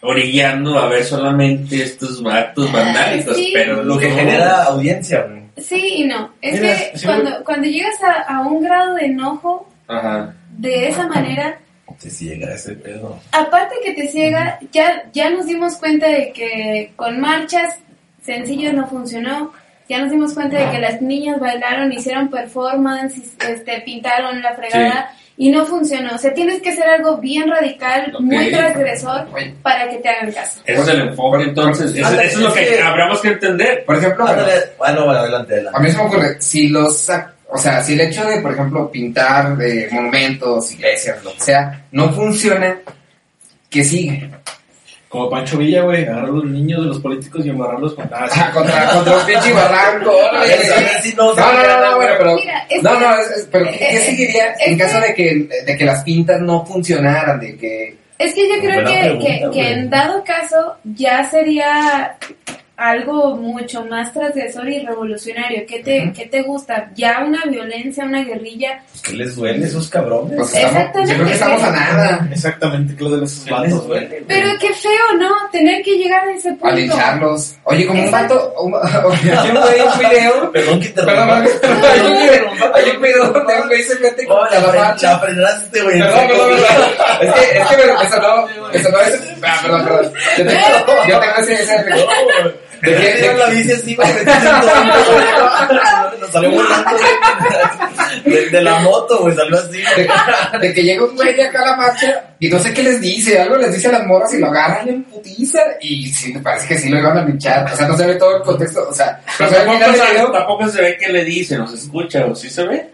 orillando 0.01 0.79
a 0.79 0.89
ver 0.89 1.05
solamente 1.05 1.83
estos 1.83 2.23
actos 2.25 2.71
vandálicos. 2.73 3.37
sí. 3.37 3.51
Pero 3.53 3.83
Lo 3.83 3.99
que 3.99 4.09
no. 4.09 4.15
genera 4.15 4.63
audiencia, 4.65 5.23
güey. 5.29 5.43
Sí 5.57 5.95
y 5.97 6.05
no. 6.05 6.33
Es 6.41 6.61
Mira, 6.61 6.77
que 6.77 6.93
sí, 6.99 7.05
cuando, 7.07 7.45
cuando 7.45 7.67
llegas 7.67 8.01
a, 8.05 8.37
a 8.37 8.41
un 8.43 8.63
grado 8.63 8.95
de 8.95 9.07
enojo 9.07 9.69
Ajá. 9.89 10.33
De 10.59 10.89
esa 10.89 11.07
manera, 11.09 11.59
Se 11.99 12.11
ciega 12.11 12.53
ese 12.53 12.75
pedo. 12.75 13.19
aparte 13.33 13.77
que 13.83 13.95
te 13.95 14.09
ciega, 14.09 14.59
ya, 14.73 15.05
ya 15.15 15.31
nos 15.31 15.47
dimos 15.47 15.77
cuenta 15.77 16.07
de 16.07 16.33
que 16.33 16.93
con 16.97 17.19
marchas 17.21 17.77
sencillas 18.23 18.75
no 18.75 18.87
funcionó. 18.87 19.53
Ya 19.89 20.01
nos 20.01 20.11
dimos 20.11 20.35
cuenta 20.35 20.59
de 20.59 20.71
que 20.71 20.81
las 20.81 21.01
niñas 21.01 21.41
bailaron, 21.41 21.91
hicieron 21.91 22.29
performance, 22.29 23.15
este, 23.49 23.81
pintaron 23.87 24.43
la 24.43 24.53
fregada 24.55 25.11
y 25.39 25.49
no 25.49 25.65
funcionó. 25.65 26.15
O 26.15 26.19
sea, 26.19 26.35
tienes 26.35 26.61
que 26.61 26.69
hacer 26.69 26.85
algo 26.91 27.17
bien 27.17 27.49
radical, 27.49 28.13
Ok. 28.15 28.21
muy 28.21 28.51
transgresor 28.51 29.29
para 29.63 29.89
que 29.89 29.97
te 29.97 30.09
hagan 30.11 30.31
caso. 30.33 30.61
Ese 30.67 30.83
es 30.83 30.89
el 30.89 31.01
enfoque, 31.09 31.43
entonces. 31.45 31.95
Eso, 31.95 32.07
eso 32.07 32.21
es 32.21 32.37
lo 32.37 32.53
que, 32.53 32.67
que- 32.67 32.83
habríamos 32.83 33.19
que 33.23 33.29
entender. 33.29 33.83
Por 33.87 33.97
ejemplo, 33.97 34.27
bueno, 34.27 34.43
Ándale, 34.43 34.61
bueno, 34.77 35.05
bueno, 35.07 35.21
adelante, 35.21 35.55
A 35.55 35.57
adelante. 35.57 35.81
mí 35.81 35.91
se 35.91 35.97
me 35.97 36.03
ocurre, 36.05 36.37
si 36.43 36.69
los, 36.69 37.09
o 37.49 37.59
sea, 37.59 37.83
si 37.83 37.95
el 37.95 38.01
hecho 38.03 38.25
de, 38.27 38.41
por 38.41 38.53
ejemplo, 38.53 38.91
pintar 38.91 39.57
eh, 39.61 39.89
monumentos, 39.91 40.73
iglesias, 40.73 41.23
lo 41.25 41.33
que 41.35 41.41
sea, 41.41 41.85
no 41.93 42.13
funciona, 42.13 42.79
¿qué 43.71 43.85
sigue? 43.85 44.31
Como 45.09 45.31
Pancho 45.31 45.57
Villa, 45.57 45.81
güey. 45.85 46.03
Agarrar 46.05 46.25
a 46.25 46.29
los 46.29 46.45
niños 46.45 46.83
de 46.83 46.87
los 46.89 46.99
políticos 47.01 47.45
y 47.47 47.49
amarrarlos 47.49 47.95
con. 47.95 48.11
Ah, 48.13 48.29
sí. 48.31 48.39
Ah, 48.43 48.51
contra, 48.53 48.91
contra 48.91 49.17
un 49.17 49.25
pinche 49.27 49.53
barranco. 49.55 50.13
No 51.17 51.35
No, 51.35 51.53
no, 51.53 51.63
no, 51.63 51.81
no, 51.91 51.97
bueno, 51.97 52.13
pero, 52.19 52.35
Mira, 52.37 52.67
es 52.69 52.83
no, 52.83 53.01
no, 53.01 53.19
es- 53.19 53.31
es- 53.31 53.49
pero 53.51 53.65
¿qué, 53.71 53.79
qué 53.79 53.97
eh, 53.97 54.01
seguiría 54.05 54.55
en 54.61 54.77
que- 54.77 54.85
caso 54.85 55.01
de 55.01 55.15
que, 55.15 55.49
de 55.67 55.77
que 55.79 55.85
las 55.87 56.03
pintas 56.05 56.41
no 56.43 56.67
funcionaran, 56.67 57.41
de 57.41 57.57
que, 57.57 57.97
Es 58.19 58.35
que 58.35 58.47
yo 58.49 58.61
creo 58.61 58.85
que, 58.85 58.99
pregunta, 59.01 59.51
que, 59.55 59.73
en 59.73 59.89
dado 59.91 60.23
caso 60.25 60.77
ya 60.85 61.25
sería 61.31 62.17
algo 62.79 63.35
mucho 63.37 63.85
más 63.87 64.13
transgresor 64.13 64.69
y 64.69 64.87
revolucionario. 64.87 65.65
¿Qué 65.67 65.81
te, 65.81 66.13
¿qué 66.17 66.27
te 66.27 66.43
gusta? 66.43 66.91
Ya 66.95 67.25
una 67.27 67.45
violencia, 67.45 68.05
una 68.05 68.23
guerrilla. 68.23 68.81
¿Qué 69.03 69.15
les 69.15 69.35
duele 69.35 69.65
a 69.65 69.69
esos 69.69 69.89
cabrones? 69.91 70.37
Pues 70.39 70.55
estamos, 70.55 71.09
yo 71.11 71.15
creo 71.17 71.27
que 71.27 71.33
estamos 71.35 71.63
a 71.65 71.71
nada. 71.73 72.29
Exactamente, 72.33 72.95
que 72.95 73.03
lo 73.05 73.17
de 73.19 73.25
esos 73.25 73.45
¿Qué 73.45 73.51
les 73.51 73.61
vatos, 73.73 73.87
güey. 73.89 74.01
duele, 74.01 74.09
güey? 74.09 74.25
Pero 74.29 74.51
qué 74.61 74.73
feo, 74.75 75.13
¿no? 75.19 75.29
Tener 75.51 75.83
que 75.83 75.97
llegar 75.97 76.29
a 76.29 76.33
ese 76.33 76.51
A 76.51 76.55
punto. 76.55 76.77
lincharlos. 76.77 77.57
Oye, 77.65 77.85
como 77.87 78.03
un 78.05 78.11
vato. 78.13 78.55
Un, 78.63 78.75
hay 78.83 79.81
un 79.81 79.99
video. 79.99 80.53
Perdón 80.53 80.81
que 80.81 80.89
te 80.89 81.03
Perdón, 81.03 81.31
hay 81.31 82.01
un 82.01 82.19
video- 82.23 82.75
hay 82.75 82.91
un 82.97 83.03
video 83.03 83.25
donde 83.33 83.61
un 83.61 83.67
güey 83.69 83.83
se 83.83 83.99
mete 83.99 84.25
con 84.25 84.37
la 84.51 84.61
la 84.61 84.73
fre- 84.73 84.79
marcha. 84.79 85.13
la 85.13 85.19
frenaste, 85.19 85.83
güey. 85.83 85.99
Perdón, 85.99 86.29
perdón, 86.29 86.49
perdón. 86.51 86.89
Es 87.23 87.33
que, 87.35 87.59
es 87.59 87.67
que 87.67 87.77
me, 87.77 87.93
me 87.93 88.09
sonó, 88.09 88.47
me 88.73 88.79
sonó 88.83 89.01
ese. 89.01 89.37
Ah, 89.43 89.59
perdón, 89.63 89.85
perdón. 89.85 90.13
Yo 90.39 90.45
tengo, 90.47 91.09
yo 91.09 91.21
tengo 91.21 91.35
ese, 91.39 91.55
ese 91.55 91.85
No. 92.83 92.91
¿De 92.91 92.97
qué- 92.97 93.19
Era 93.25 93.33
de- 93.33 93.39
la 93.39 93.47
bici 93.51 93.73
así, 93.73 93.95
güey. 93.97 94.09
Nos 96.21 96.31
salió 96.31 96.51
volando. 96.51 96.91
De, 98.25 98.49
de 98.51 98.63
la 98.63 98.79
moto, 98.81 99.19
güey, 99.21 99.35
salió 99.35 99.59
así. 99.59 99.79
de, 99.97 100.59
de 100.61 100.75
que 100.75 100.83
llega 100.83 101.05
un 101.05 101.15
güey 101.15 101.41
acá 101.41 101.63
a 101.63 101.67
la 101.67 101.77
marcha 101.77 102.25
y 102.39 102.49
no 102.49 102.59
sé 102.59 102.73
qué 102.73 102.83
les 102.83 103.01
dice, 103.01 103.39
algo 103.41 103.57
les 103.57 103.73
dice 103.73 103.89
a 103.89 103.93
las 103.93 104.07
morras 104.07 104.33
y 104.35 104.39
lo 104.39 104.47
agarran 104.49 104.89
en 104.89 105.05
putiza 105.05 105.61
y 105.81 106.09
sí, 106.09 106.33
me 106.33 106.41
parece 106.41 106.69
que 106.69 106.79
sí 106.79 106.89
lo 106.89 106.99
iban 106.99 107.19
a 107.19 107.25
linchar, 107.25 107.71
o 107.73 107.77
sea, 107.77 107.87
no 107.87 107.97
se 107.97 108.07
ve 108.07 108.15
todo 108.17 108.37
el 108.37 108.43
contexto, 108.43 108.89
o 108.89 108.95
sea, 108.95 109.21
no 109.39 109.49
se 109.49 109.55
ve 109.55 109.61
el 109.61 109.67
tampoco, 109.79 109.95
se- 110.07 110.33
tampoco 110.39 110.69
se 110.69 110.83
ve 110.83 110.97
que 110.99 111.09
le 111.13 111.25
dice, 111.25 111.59
nos 111.59 111.73
escucha, 111.75 112.25
o 112.27 112.35
sí 112.35 112.49
se 112.51 112.65
ve. 112.67 112.91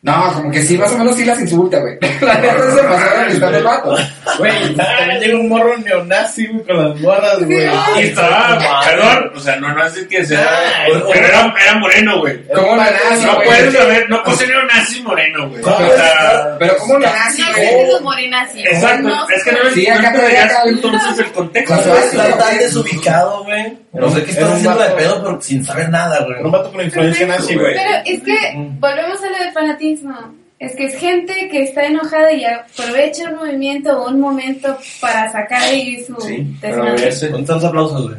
No, 0.00 0.32
como 0.32 0.50
que 0.50 0.62
sí, 0.62 0.78
más 0.78 0.92
o 0.92 0.98
menos 0.98 1.16
sí 1.16 1.24
las 1.24 1.40
insulta, 1.40 1.78
güey. 1.80 1.98
La 2.20 2.34
neta 2.38 2.70
se 2.70 2.82
pasó 2.84 3.10
de 3.16 3.24
amistad 3.24 3.50
del 3.52 3.64
vato. 3.64 3.96
Güey, 4.38 4.74
también 4.76 5.20
llega 5.20 5.38
un 5.38 5.48
morro 5.48 5.76
neonazi, 5.78 6.46
güey, 6.46 6.64
con 6.64 6.76
las 6.90 7.00
morras, 7.00 7.38
güey. 7.44 7.68
Y 7.96 8.02
estaba, 8.04 8.58
perdón, 8.84 9.32
o 9.34 9.40
sea, 9.40 9.56
no, 9.56 9.72
no 9.74 9.84
es 9.86 9.94
de 9.94 10.06
que 10.08 10.24
sea, 10.26 10.48
Ay, 10.84 10.92
pero 11.12 11.26
era, 11.26 11.54
era 11.62 11.74
moreno, 11.78 12.20
güey. 12.20 12.42
¿Cómo 12.54 12.76
No 12.76 13.34
güey? 13.34 13.46
puedes 13.46 13.74
saber, 13.74 14.08
no 14.10 14.22
puedes 14.22 14.40
tener 14.40 14.56
un 14.56 14.66
nazi 14.66 15.02
moreno, 15.02 15.48
güey. 15.48 15.60
¿Cómo 15.62 15.76
O 15.76 15.96
sea, 15.96 16.56
Pero 16.58 16.76
¿cómo 16.78 16.98
la 16.98 17.12
nazi, 17.12 17.42
No 17.42 17.48
güey? 17.52 17.68
sé 17.68 17.86
los 17.92 18.00
morenazis. 18.02 18.66
exacto, 18.66 19.08
No 19.08 19.28
es 19.28 19.44
que 19.44 19.52
no, 19.52 19.58
Sí, 19.74 19.86
no 19.88 19.94
acá 19.94 20.00
te 20.02 20.06
entenderías 20.08 20.30
veía 20.30 20.44
acá. 20.44 20.62
entonces 20.68 21.18
el 21.18 21.32
contexto. 21.32 21.74
Está 21.98 22.28
tan 22.38 22.38
güey. 22.38 22.58
desubicado, 22.58 23.44
güey. 23.44 23.78
No 23.92 24.10
sé 24.10 24.24
qué 24.24 24.30
estás 24.30 24.50
haciendo 24.52 24.78
de 24.82 24.90
pedo, 24.90 25.22
pero 25.22 25.40
sin 25.40 25.64
saber 25.64 25.88
nada, 25.88 26.16
Era 26.18 26.26
un 26.26 26.40
güey. 26.42 26.50
vato 26.52 26.72
con 26.72 26.80
influencia 26.84 27.26
nazi, 27.26 27.54
güey. 27.56 27.74
Pero 27.74 27.90
es 28.04 28.22
que 28.22 28.52
volvemos 28.78 29.22
a 29.22 29.30
lo 29.30 29.38
del 29.38 29.52
fanatismo 29.52 30.34
es 30.58 30.74
que 30.74 30.86
es 30.86 30.96
gente 30.96 31.48
que 31.50 31.62
está 31.62 31.86
enojada 31.86 32.32
y 32.32 32.44
aprovecha 32.44 33.30
un 33.30 33.36
movimiento 33.36 33.96
o 33.96 34.08
un 34.08 34.20
momento 34.20 34.76
para 35.00 35.30
sacar 35.30 35.62
ahí 35.62 36.04
su 36.04 36.16
sí, 36.20 36.56
desmadre. 36.60 37.10
¿Cuántos 37.30 37.64
aplausos, 37.64 38.08
güey? 38.08 38.18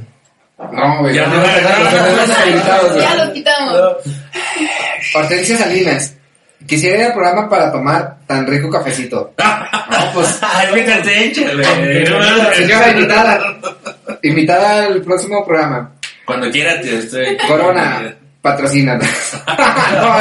No, 0.71 0.99
güey. 0.99 1.15
Ya, 1.15 1.27
no, 1.27 1.35
ya, 2.97 3.25
lo 3.25 3.33
quitamos. 3.33 3.75
Hortensia 5.15 5.57
Salinas. 5.57 6.15
Quisiera 6.65 6.97
ir 6.97 7.05
al 7.05 7.13
programa 7.13 7.49
para 7.49 7.71
tomar 7.71 8.17
tan 8.27 8.45
rico 8.47 8.69
cafecito. 8.69 9.33
No, 9.89 10.13
pues. 10.13 10.39
Ay, 10.43 10.67
me 10.71 11.33
Señora 12.53 12.91
invitada. 12.91 13.57
Invitada 14.21 14.85
al 14.85 15.01
próximo 15.01 15.43
programa. 15.43 15.91
Cuando 16.25 16.51
quiera, 16.51 16.79
te 16.79 16.99
estoy. 16.99 17.35
Corona. 17.47 18.18
Patrocínanos. 18.41 19.07
no, 20.01 20.13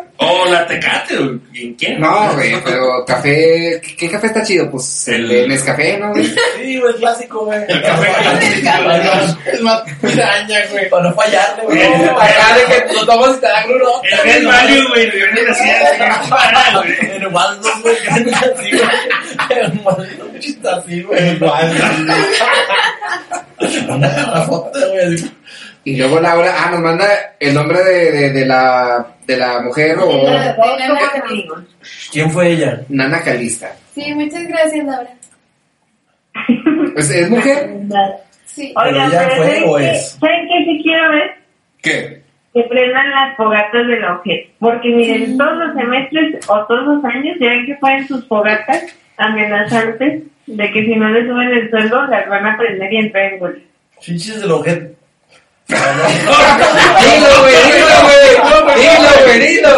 O 0.18 0.46
la 0.46 0.66
tecate, 0.66 1.16
güey. 1.16 1.38
¿Quién 1.52 1.74
quiere? 1.74 1.98
No, 1.98 2.32
güey, 2.32 2.54
pero 2.64 3.04
café. 3.06 3.80
¿qué, 3.98 4.10
café 4.10 4.28
está 4.28 4.42
chido? 4.42 4.70
Pues 4.70 5.08
el 5.08 5.28
de 5.28 5.46
Nescafé, 5.46 5.98
¿no, 5.98 6.10
güey? 6.10 6.24
Sí, 6.56 6.80
güey, 6.80 6.94
clásico, 6.94 7.44
güey. 7.44 7.60
El 7.68 7.82
café 7.82 8.08
Es 9.52 9.60
más 9.60 9.82
piraña, 10.00 10.58
güey. 10.70 10.88
Para 10.88 11.02
no 11.04 11.14
fallarle, 11.14 11.64
güey. 11.64 11.98
No, 11.98 12.18
acá 12.18 12.56
de 12.56 12.86
que 12.86 12.94
lo 12.94 13.04
tomas 13.04 13.36
y 13.36 13.40
te 13.40 13.46
dan 13.46 13.70
uno. 13.70 14.02
El 14.10 14.18
Red 14.24 14.46
Value, 14.46 14.88
güey. 14.88 15.06
Lo 15.06 15.12
vienen 15.12 15.48
así, 15.50 15.70
así, 15.70 16.30
para, 16.30 16.78
güey. 16.78 17.16
En 17.16 17.34
Waldo, 17.34 17.70
güey, 17.82 17.96
que 17.96 18.30
es 18.30 18.36
así, 18.36 18.70
güey. 18.70 19.60
En 19.62 19.80
Waldo, 19.84 20.04
está 20.40 20.76
así, 20.76 21.02
güey. 21.02 21.36
Igual, 21.36 22.06
Una 23.88 24.08
garrafota, 24.08 24.78
güey, 24.88 25.14
así. 25.14 25.30
Y 25.86 25.96
luego 25.96 26.18
Laura, 26.20 26.52
ah, 26.58 26.70
nos 26.72 26.80
manda 26.80 27.06
el 27.38 27.54
nombre 27.54 27.78
de, 27.82 28.10
de, 28.10 28.30
de 28.32 28.44
la, 28.46 29.06
de 29.24 29.36
la 29.36 29.60
mujer 29.62 29.96
o 29.98 30.06
De 30.08 30.22
la- 30.24 30.52
de 30.52 30.88
la- 30.88 31.24
amigos. 31.24 31.62
¿Quién 32.12 32.28
fue 32.30 32.50
ella? 32.50 32.80
Nana 32.88 33.22
Calista. 33.22 33.70
Sí, 33.94 34.12
muchas 34.14 34.46
gracias, 34.48 34.84
Laura. 34.84 35.10
Es 36.96 37.30
mujer. 37.30 37.70
Sí. 38.46 38.74
Oigan, 38.76 39.10
¿Pero 39.10 39.12
ya 39.12 39.28
pero 39.28 39.36
fue 39.36 39.46
¿saben 39.46 39.62
o 39.68 39.76
qué? 39.76 39.90
es? 39.92 40.10
¿Saben 40.20 40.48
qué 40.48 40.64
sí 40.64 40.80
quiero 40.82 41.10
ver? 41.12 41.30
¿Qué? 41.82 42.22
Que 42.54 42.62
prendan 42.64 43.10
las 43.10 43.36
fogatas 43.36 43.86
de 43.86 44.00
la 44.00 44.14
OJEP. 44.16 44.50
Porque 44.58 44.88
miren, 44.88 45.38
todos 45.38 45.56
los 45.58 45.74
semestres 45.76 46.48
o 46.48 46.64
todos 46.66 46.84
los 46.84 47.04
años 47.04 47.36
ya 47.40 47.48
ven 47.50 47.66
que 47.66 47.74
ponen 47.76 48.08
sus 48.08 48.26
fogatas 48.26 48.82
amenazantes 49.18 50.22
de 50.46 50.72
que 50.72 50.84
si 50.84 50.96
no 50.96 51.08
les 51.10 51.26
suben 51.28 51.48
el 51.52 51.70
sueldo 51.70 52.06
las 52.06 52.28
van 52.28 52.46
a 52.46 52.56
prender 52.56 52.92
y 52.92 52.96
entrar 52.96 53.34
en 53.34 53.42
huelga. 53.42 53.60
Chichis 54.00 54.40
del 54.40 54.50
ojete. 54.50 54.96
Dilo, 55.68 57.32
güey, 57.40 57.56
dilo, 57.72 57.96
güey. 58.02 58.30
Dilo, 58.76 59.10
güey, 59.24 59.38
dilo. 59.40 59.74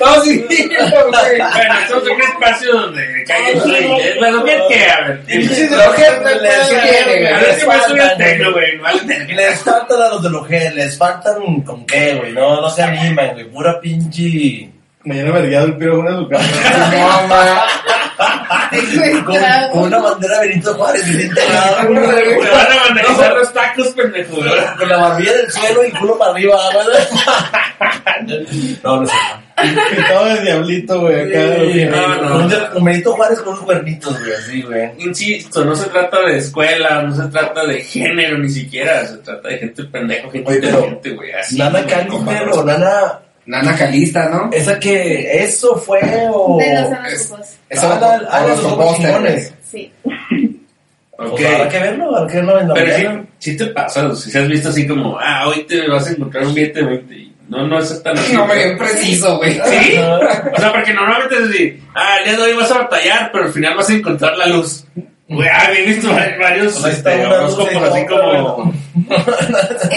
No, 0.00 0.22
sí, 0.22 0.32
dilo, 0.48 0.84
güey. 1.10 1.38
Bueno, 1.38 1.74
es 1.84 1.90
un 2.10 2.22
espacio 2.22 2.72
donde 2.72 3.24
cae 3.26 3.52
el 3.52 3.62
rey. 3.62 4.14
Bueno, 4.18 4.44
¿qué 4.44 4.58
qué? 4.70 4.90
A 4.90 5.00
ver. 5.02 5.22
De 5.26 5.38
que 5.38 6.06
A 6.08 6.18
güey. 6.20 7.22
ver 7.22 7.54
si 7.60 7.66
me 7.66 7.80
sube 7.82 8.02
el 8.02 8.16
teclo, 8.16 8.52
güey. 8.54 8.78
Les 9.34 9.58
faltan 9.60 10.00
a 10.02 10.08
los 10.08 10.22
del 10.22 10.34
ojete, 10.34 10.70
les 10.74 10.96
faltan 10.96 11.62
con 11.62 11.84
qué, 11.86 12.14
güey. 12.14 12.32
No, 12.32 12.60
no 12.62 12.70
se 12.70 12.82
animan, 12.82 13.32
güey. 13.34 13.44
Pura 13.50 13.78
pinche. 13.80 14.70
Mañana 15.04 15.32
vergueado 15.32 15.66
el 15.66 15.76
piro 15.76 16.00
una 16.00 16.12
a 16.14 16.16
su 16.16 16.28
casa. 16.28 16.90
No, 16.90 17.28
ma. 17.28 17.66
Con, 19.24 19.36
con 19.72 19.82
una 19.84 19.98
bandera 19.98 20.40
de 20.40 20.48
Benito 20.48 20.74
Juárez, 20.74 21.08
bien 21.08 21.28
integrado. 21.28 21.76
Te 21.86 22.50
van 22.50 22.72
a 22.72 22.84
vandalizar 22.88 23.34
los 23.34 23.52
tacos, 23.52 23.88
pendejo. 23.88 24.36
Con 24.78 24.88
la 24.88 24.96
barbilla 24.96 25.32
del 25.32 25.50
suelo 25.50 25.84
y 25.84 25.86
el 25.88 25.98
culo 25.98 26.18
para 26.18 26.32
arriba. 26.32 26.58
No, 28.82 29.00
no 29.00 29.06
sé. 29.06 29.12
Pintado 29.94 30.34
de 30.34 30.42
diablito, 30.42 31.00
güey, 31.00 31.20
acá. 31.20 31.56
Sí, 31.72 31.84
no, 31.84 32.48
no. 32.48 32.70
Con 32.70 32.84
Benito 32.84 33.12
Juárez 33.12 33.40
con 33.40 33.54
unos 33.54 33.64
cuernitos, 33.64 34.18
güey, 34.20 34.32
así, 34.32 34.62
güey. 34.62 34.90
Insisto, 34.98 35.64
no 35.64 35.74
se 35.76 35.88
trata 35.88 36.20
de 36.22 36.38
escuela, 36.38 37.02
no 37.02 37.14
se 37.14 37.28
trata 37.28 37.64
de 37.66 37.80
género 37.80 38.38
ni 38.38 38.48
siquiera, 38.48 39.06
se 39.06 39.18
trata 39.18 39.48
de 39.48 39.58
gente 39.58 39.84
pendejo, 39.84 40.30
gente 40.30 40.50
Oye, 40.50 40.60
pero, 40.60 40.78
inteligente, 40.78 41.10
güey. 41.10 41.32
Así. 41.32 41.58
Nana 41.58 41.82
güey, 41.82 41.86
Calister 41.86 42.50
con 42.50 42.58
o 42.58 42.64
Nana. 42.64 43.20
Nana 43.46 43.76
Calista, 43.76 44.28
¿no? 44.28 44.50
Esa 44.52 44.78
que. 44.80 45.42
¿Eso 45.44 45.76
fue 45.76 46.00
o.? 46.32 46.56
De 46.58 46.74
los 46.74 46.84
es- 47.12 47.30
horóscopos. 47.30 47.48
Eso 47.68 47.88
Ah, 47.92 48.20
ah, 48.30 48.40
los 48.46 48.62
los 48.62 48.72
ojos 48.72 48.86
pósteres. 48.86 49.14
chingones. 49.14 49.54
Sí. 49.70 49.92
O 51.16 51.38
sea, 51.38 51.56
habrá 51.56 51.68
que 51.68 51.78
verlo, 51.78 52.16
habrá 52.16 52.26
que 52.30 52.36
verlo 52.38 52.60
en 52.60 52.68
la 52.68 52.74
Pero 52.74 52.96
sí, 52.96 53.06
sí 53.38 53.56
te 53.56 53.66
pasa, 53.66 54.14
si 54.16 54.36
has 54.36 54.48
visto 54.48 54.68
así 54.70 54.86
como, 54.86 55.16
ah, 55.18 55.46
hoy 55.48 55.62
te 55.64 55.86
vas 55.88 56.06
a 56.08 56.10
encontrar 56.10 56.44
un 56.46 56.54
billete 56.54 56.80
de 56.80 56.86
20. 56.86 57.14
y 57.14 57.32
No, 57.48 57.66
no 57.68 57.78
es 57.78 58.02
tan 58.02 58.18
así. 58.18 58.32
No 58.32 58.46
me 58.46 58.54
bien 58.56 58.76
preciso, 58.76 59.36
güey. 59.38 59.52
¿Sí? 59.64 59.96
O 59.96 60.58
sea, 60.60 60.72
porque 60.72 60.92
normalmente 60.92 61.36
es 61.36 61.48
decir, 61.48 61.80
ah, 61.94 62.16
el 62.18 62.24
día 62.30 62.36
de 62.36 62.42
hoy 62.42 62.56
vas 62.56 62.70
a 62.72 62.78
batallar, 62.78 63.30
pero 63.32 63.44
al 63.44 63.52
final 63.52 63.76
vas 63.76 63.90
a 63.90 63.92
encontrar 63.94 64.36
la 64.36 64.46
luz. 64.48 64.84
Güey, 65.26 65.48
ah, 65.50 65.72
he 65.72 65.86
visto 65.86 66.08
varios 66.12 66.84
ahí 66.84 66.92
está 66.92 67.14
este, 67.14 67.26
horóscopos 67.26 67.82
así 67.82 68.00
y 68.00 68.06
como, 68.06 68.72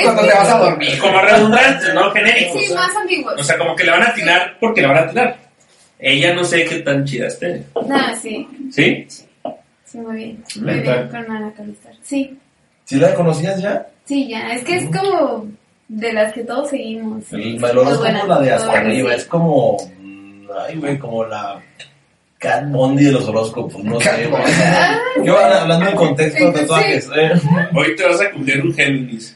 Cuando 0.03 0.21
te 0.21 0.33
vas 0.33 0.49
a 0.49 0.57
dormir. 0.57 0.97
como 0.99 1.21
redundantes, 1.21 1.93
¿no? 1.93 2.11
Genéricos. 2.11 2.61
Sí, 2.61 2.73
más 2.73 2.95
ambiguos. 2.95 3.33
O 3.37 3.43
sea, 3.43 3.57
como 3.57 3.75
que 3.75 3.83
le 3.83 3.91
van 3.91 4.03
a 4.03 4.07
atinar 4.07 4.57
porque 4.59 4.81
le 4.81 4.87
van 4.87 4.97
a 4.97 5.01
atinar. 5.01 5.37
Ella 5.99 6.33
no 6.33 6.43
sé 6.45 6.63
qué 6.65 6.79
tan 6.79 7.03
chida 7.03 7.27
esté. 7.27 7.63
No, 7.75 8.15
sí. 8.15 8.47
¿Sí? 8.71 9.05
Sí, 9.83 9.97
muy 9.97 10.15
bien. 10.15 10.43
Muy 10.61 10.79
bien 10.79 11.07
con 11.09 11.31
Ana 11.31 11.53
Calistar. 11.55 11.93
Sí. 12.01 12.37
¿Sí 12.85 12.95
la 12.95 13.13
conocías 13.13 13.61
ya? 13.61 13.85
Sí, 14.05 14.29
ya. 14.29 14.53
Es 14.53 14.63
que 14.63 14.77
es 14.77 14.85
como 14.85 15.47
de 15.89 16.13
las 16.13 16.33
que 16.33 16.43
todos 16.43 16.69
seguimos. 16.69 17.23
El 17.33 17.59
valor 17.59 17.91
es 17.91 17.97
como 17.97 18.27
la 18.27 18.39
de 18.39 18.51
hasta 18.51 18.71
arriba, 18.71 19.13
es 19.13 19.25
como. 19.25 19.77
mm, 20.01 20.47
Ay, 20.67 20.75
güey, 20.77 20.97
como 20.97 21.25
la. 21.25 21.61
Cat 22.39 22.65
Bondi 22.69 23.05
de 23.05 23.11
los 23.13 23.27
horóscopos, 23.27 23.83
no 23.83 23.99
sé, 23.99 24.05
Cat. 24.09 24.29
Bondi. 24.29 25.27
Yo 25.27 25.37
hablando 25.39 25.87
en 25.89 25.95
contexto 25.95 26.45
de 26.45 26.51
Sí. 26.51 26.59
tatuajes, 26.59 27.09
eh. 27.15 27.31
Hoy 27.73 27.95
te 27.95 28.03
vas 28.07 28.21
a 28.21 28.29
cumplir 28.31 28.61
un 28.61 28.73
Géminis. 28.75 29.35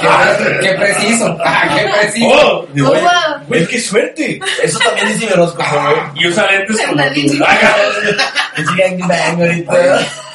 Qué, 0.00 0.58
qué 0.68 0.74
preciso. 0.74 1.36
Ah, 1.44 1.76
qué 1.76 1.88
preciso. 2.00 2.28
¡Oh! 2.28 2.66
Oh, 2.66 2.66
wow. 2.82 3.44
Güey, 3.48 3.66
qué 3.66 3.80
suerte. 3.80 4.40
Eso 4.62 4.78
también 4.78 5.08
dice 5.08 5.26
mi 5.26 5.32
horóscopo, 5.32 5.64
güey. 5.72 5.96
Y 6.24 6.28
usa 6.28 6.50
lentes 6.50 6.80
como 6.86 7.02
tú. 7.02 7.20
Es 8.56 8.66
gangbang 8.76 9.40
ahorita. 9.42 9.72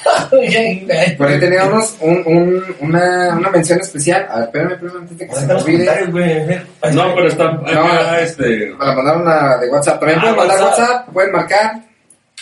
Por 1.17 1.27
ahí 1.27 1.39
teníamos 1.39 1.95
un, 1.99 2.23
un, 2.25 2.63
una, 2.79 3.35
una 3.37 3.49
mención 3.49 3.79
especial. 3.79 4.27
A 4.29 4.35
ver, 4.39 4.45
espérame, 4.45 4.71
espérame, 4.73 4.97
antes 5.01 5.17
de 5.17 5.27
que 5.27 5.35
se 5.35 5.45
me 5.45 5.53
olvide. 5.53 5.71
comentarios, 5.85 6.11
güey. 6.11 6.93
No, 6.95 7.15
pero 7.15 7.27
está 7.27 7.51
No. 7.51 8.15
este... 8.17 8.43
Me 8.79 8.85
la 8.85 8.95
mandaron 8.95 9.27
a, 9.27 9.57
de 9.57 9.69
WhatsApp. 9.69 9.99
También 9.99 10.19
Ah, 10.19 10.21
pueden 10.21 10.37
mandar 10.37 10.61
WhatsApp. 10.61 10.79
WhatsApp, 10.79 11.09
pueden 11.13 11.31
marcar. 11.31 11.71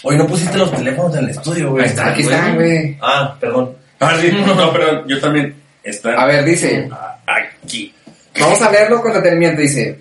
Hoy 0.03 0.17
no 0.17 0.27
pusiste 0.27 0.57
los 0.57 0.71
teléfonos 0.71 1.15
en 1.17 1.23
el 1.25 1.29
estudio, 1.31 1.71
güey. 1.71 1.83
Ahí 1.83 1.89
está, 1.89 2.07
aquí 2.09 2.21
están, 2.21 2.55
güey. 2.55 2.97
Ah, 3.01 3.35
perdón. 3.39 3.75
Ah, 3.99 4.15
sí, 4.21 4.31
no, 4.55 4.71
perdón, 4.73 5.03
yo 5.07 5.19
también. 5.19 5.55
Está 5.83 6.13
A 6.21 6.25
ver, 6.25 6.43
dice, 6.45 6.89
aquí. 7.27 7.93
vamos 8.39 8.61
a 8.61 8.71
leerlo 8.71 9.01
con 9.01 9.13
detenimiento. 9.13 9.61
Dice, 9.61 9.99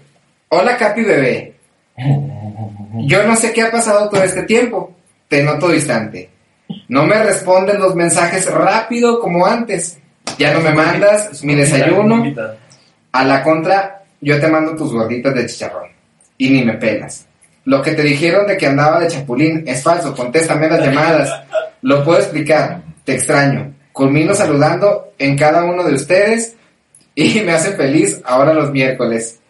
hola 0.48 0.76
Capi 0.76 1.02
bebé. 1.02 1.54
Yo 3.06 3.22
no 3.24 3.36
sé 3.36 3.52
qué 3.52 3.62
ha 3.62 3.70
pasado 3.70 4.08
todo 4.08 4.22
este 4.22 4.42
tiempo. 4.44 4.94
Te 5.28 5.42
noto 5.42 5.68
distante. 5.68 6.30
No 6.88 7.04
me 7.04 7.22
responden 7.22 7.80
los 7.80 7.94
mensajes 7.94 8.50
rápido 8.50 9.20
como 9.20 9.46
antes. 9.46 9.98
Ya 10.38 10.52
no 10.52 10.60
me 10.60 10.72
mandas 10.72 11.42
mi 11.44 11.54
desayuno. 11.54 12.24
A 13.12 13.24
la 13.24 13.42
contra, 13.42 14.04
yo 14.20 14.40
te 14.40 14.48
mando 14.48 14.74
tus 14.74 14.92
gorditas 14.92 15.34
de 15.34 15.46
chicharrón. 15.46 15.90
Y 16.38 16.50
ni 16.50 16.64
me 16.64 16.74
pelas. 16.74 17.26
Lo 17.64 17.82
que 17.82 17.92
te 17.92 18.02
dijeron 18.02 18.46
de 18.46 18.56
que 18.56 18.66
andaba 18.66 19.00
de 19.00 19.08
chapulín 19.08 19.64
es 19.66 19.82
falso. 19.82 20.14
Contéstame 20.14 20.68
las 20.68 20.80
llamadas. 20.80 21.42
Lo 21.82 22.02
puedo 22.04 22.18
explicar. 22.18 22.80
Te 23.04 23.14
extraño. 23.14 23.74
Culmino 23.92 24.34
saludando 24.34 25.12
en 25.18 25.36
cada 25.36 25.64
uno 25.64 25.82
de 25.84 25.94
ustedes 25.94 26.56
y 27.14 27.40
me 27.44 27.52
hace 27.52 27.72
feliz 27.72 28.22
ahora 28.24 28.54
los 28.54 28.70
miércoles. 28.70 29.40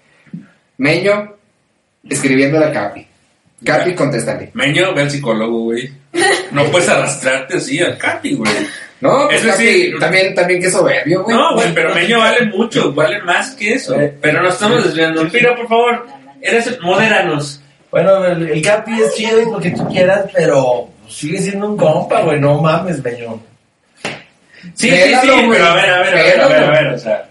Meño, 0.78 1.34
escribiéndole 2.09 2.64
a 2.64 2.72
Capi. 2.72 3.07
Capi, 3.64 3.95
contéstale. 3.95 4.51
Meño, 4.55 4.95
ve 4.95 5.03
al 5.03 5.11
psicólogo, 5.11 5.64
güey. 5.64 5.97
No 6.52 6.64
puedes 6.66 6.88
arrastrarte 6.88 7.59
así 7.59 7.80
al 7.80 7.96
Capi, 7.98 8.34
güey. 8.34 8.50
No, 9.00 9.26
pues 9.26 9.40
Eso 9.40 9.50
Capi, 9.52 9.64
sí. 9.64 9.92
también, 10.00 10.34
también 10.34 10.61
que 10.61 10.70
soberbio, 10.70 11.22
güey. 11.22 11.36
No, 11.36 11.54
güey, 11.54 11.72
pero 11.74 11.94
Meño 11.94 12.18
vale 12.18 12.46
mucho, 12.46 12.92
vale 12.92 13.20
más 13.22 13.50
que 13.52 13.74
eso. 13.74 13.96
Pero 14.20 14.42
no 14.42 14.48
estamos 14.48 14.84
desviando. 14.84 15.24
Mira, 15.24 15.54
por 15.54 15.68
favor, 15.68 16.06
eres 16.40 16.80
modéranos. 16.80 17.61
Bueno, 17.90 18.24
el, 18.26 18.50
el 18.50 18.62
Capi 18.62 18.92
es 19.00 19.14
chido 19.14 19.40
y 19.40 19.44
lo 19.46 19.59
que 19.61 19.70
tú 19.70 19.86
quieras, 19.88 20.24
pero 20.34 20.88
sigue 21.09 21.38
siendo 21.38 21.68
un 21.70 21.76
compa, 21.76 22.22
güey. 22.22 22.40
No 22.40 22.61
mames, 22.61 23.02
meño. 23.02 23.40
Sí, 24.74 24.90
sí, 24.90 25.14
sí, 25.22 25.30
pero 25.50 25.64
a 25.66 25.74
ver, 25.74 25.90
a 25.90 26.00
ver, 26.00 26.14
a 26.18 26.22
ver, 26.22 26.40
a 26.40 26.48
ver, 26.48 26.64
a 26.64 26.70
ver, 26.70 26.86
o 26.88 26.98
sea, 26.98 27.28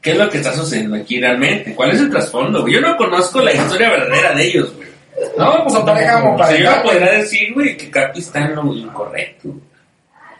¿qué 0.00 0.12
es 0.12 0.16
lo 0.16 0.30
que 0.30 0.38
está 0.38 0.52
sucediendo 0.54 0.96
aquí 0.96 1.20
realmente? 1.20 1.74
¿Cuál 1.74 1.90
es 1.92 2.00
el 2.00 2.10
trasfondo? 2.10 2.62
güey? 2.62 2.74
Yo 2.74 2.80
no 2.80 2.96
conozco 2.96 3.40
la 3.42 3.52
historia 3.52 3.90
verdadera 3.90 4.32
de 4.34 4.44
ellos, 4.46 4.74
güey. 4.74 4.79
No, 5.36 5.64
pues 5.64 5.78
pareja 5.80 6.20
como 6.20 6.38
sea, 6.46 6.56
yo 6.58 6.70
no 6.76 6.82
podría 6.82 7.12
decir, 7.12 7.52
güey, 7.54 7.76
que 7.76 7.90
Capi 7.90 8.18
está 8.20 8.40
en 8.44 8.54
lo 8.56 8.72
incorrecto. 8.74 9.48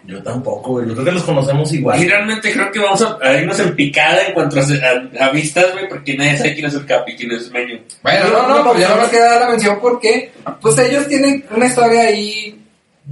Yo 0.04 0.22
tampoco, 0.22 0.70
güey. 0.72 0.86
Yo 0.88 0.94
creo 0.94 1.04
que 1.04 1.12
los 1.12 1.22
conocemos 1.22 1.70
igual. 1.72 2.00
Y 2.02 2.08
realmente 2.08 2.50
creo 2.52 2.72
que 2.72 2.78
vamos 2.78 3.02
a, 3.02 3.18
a 3.22 3.34
irnos 3.36 3.58
en 3.60 3.76
picada 3.76 4.22
en 4.26 4.32
cuanto 4.32 4.58
a, 4.58 4.62
a- 4.62 5.26
a 5.26 5.30
vistas, 5.30 5.66
güey, 5.74 5.88
porque 5.88 6.16
nadie 6.16 6.38
sabe 6.38 6.54
quién 6.54 6.66
es 6.66 6.74
el 6.74 6.86
Capi, 6.86 7.16
quién 7.16 7.32
es 7.32 7.50
Meño. 7.50 7.78
Bueno, 8.02 8.28
no, 8.30 8.48
no, 8.48 8.64
pues 8.64 8.80
ya 8.80 8.88
no 8.88 8.96
nos 8.96 9.08
queda 9.10 9.32
dar 9.32 9.40
la 9.42 9.48
mención 9.50 9.78
porque, 9.80 10.32
pues 10.62 10.78
ellos 10.78 11.06
tienen 11.06 11.44
una 11.54 11.66
historia 11.66 12.02
ahí, 12.04 12.58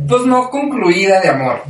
pues 0.09 0.23
no 0.23 0.49
concluida 0.49 1.21
de 1.21 1.29
amor. 1.29 1.63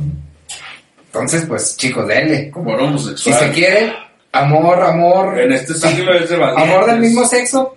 Entonces, 1.07 1.45
pues 1.47 1.75
chicos, 1.75 2.07
denle. 2.07 2.49
Como 2.51 2.69
era 2.71 2.79
Si 2.79 2.85
homosexual. 2.85 3.39
se 3.39 3.51
quieren, 3.51 3.91
amor, 4.31 4.81
amor, 4.81 5.39
En 5.39 5.51
este 5.51 5.73
siglo 5.73 6.13
es 6.13 6.29
de 6.29 6.37
valientes. 6.37 6.69
amor 6.75 6.85
del 6.89 6.99
mismo 6.99 7.25
sexo, 7.25 7.75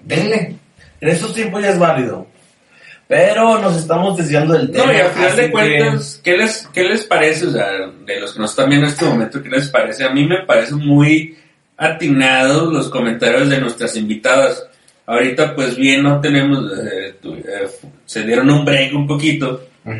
denle. 0.00 0.56
En 1.02 1.08
estos 1.08 1.34
tiempos 1.34 1.60
ya 1.62 1.70
es 1.70 1.78
válido. 1.78 2.26
Pero 3.08 3.58
nos 3.58 3.76
estamos 3.76 4.16
desviando 4.16 4.54
del 4.54 4.70
tema. 4.70 4.86
No, 4.86 4.92
y 4.92 4.96
al 4.96 5.10
final 5.10 5.36
de 5.36 5.42
que- 5.46 5.50
cuentas, 5.50 6.20
¿qué 6.24 6.36
les, 6.36 6.68
¿qué 6.72 6.82
les 6.84 7.04
parece? 7.04 7.46
O 7.46 7.50
sea, 7.50 7.66
de 8.06 8.20
los 8.20 8.32
que 8.32 8.38
nos 8.40 8.50
están 8.50 8.68
viendo 8.70 8.86
en 8.86 8.92
este 8.92 9.04
momento, 9.04 9.42
¿qué 9.42 9.48
les 9.50 9.68
parece? 9.68 10.04
A 10.04 10.10
mí 10.10 10.24
me 10.26 10.46
parece 10.46 10.74
muy 10.74 11.36
atinados 11.76 12.72
los 12.72 12.88
comentarios 12.88 13.50
de 13.50 13.60
nuestras 13.60 13.96
invitadas. 13.96 14.64
Ahorita, 15.04 15.54
pues 15.54 15.76
bien, 15.76 16.02
no 16.04 16.20
tenemos, 16.20 16.64
eh, 16.78 17.16
tu- 17.20 17.34
eh, 17.34 17.68
se 18.06 18.22
dieron 18.22 18.48
un 18.50 18.64
break 18.64 18.94
un 18.94 19.06
poquito, 19.06 19.66
que 19.84 19.90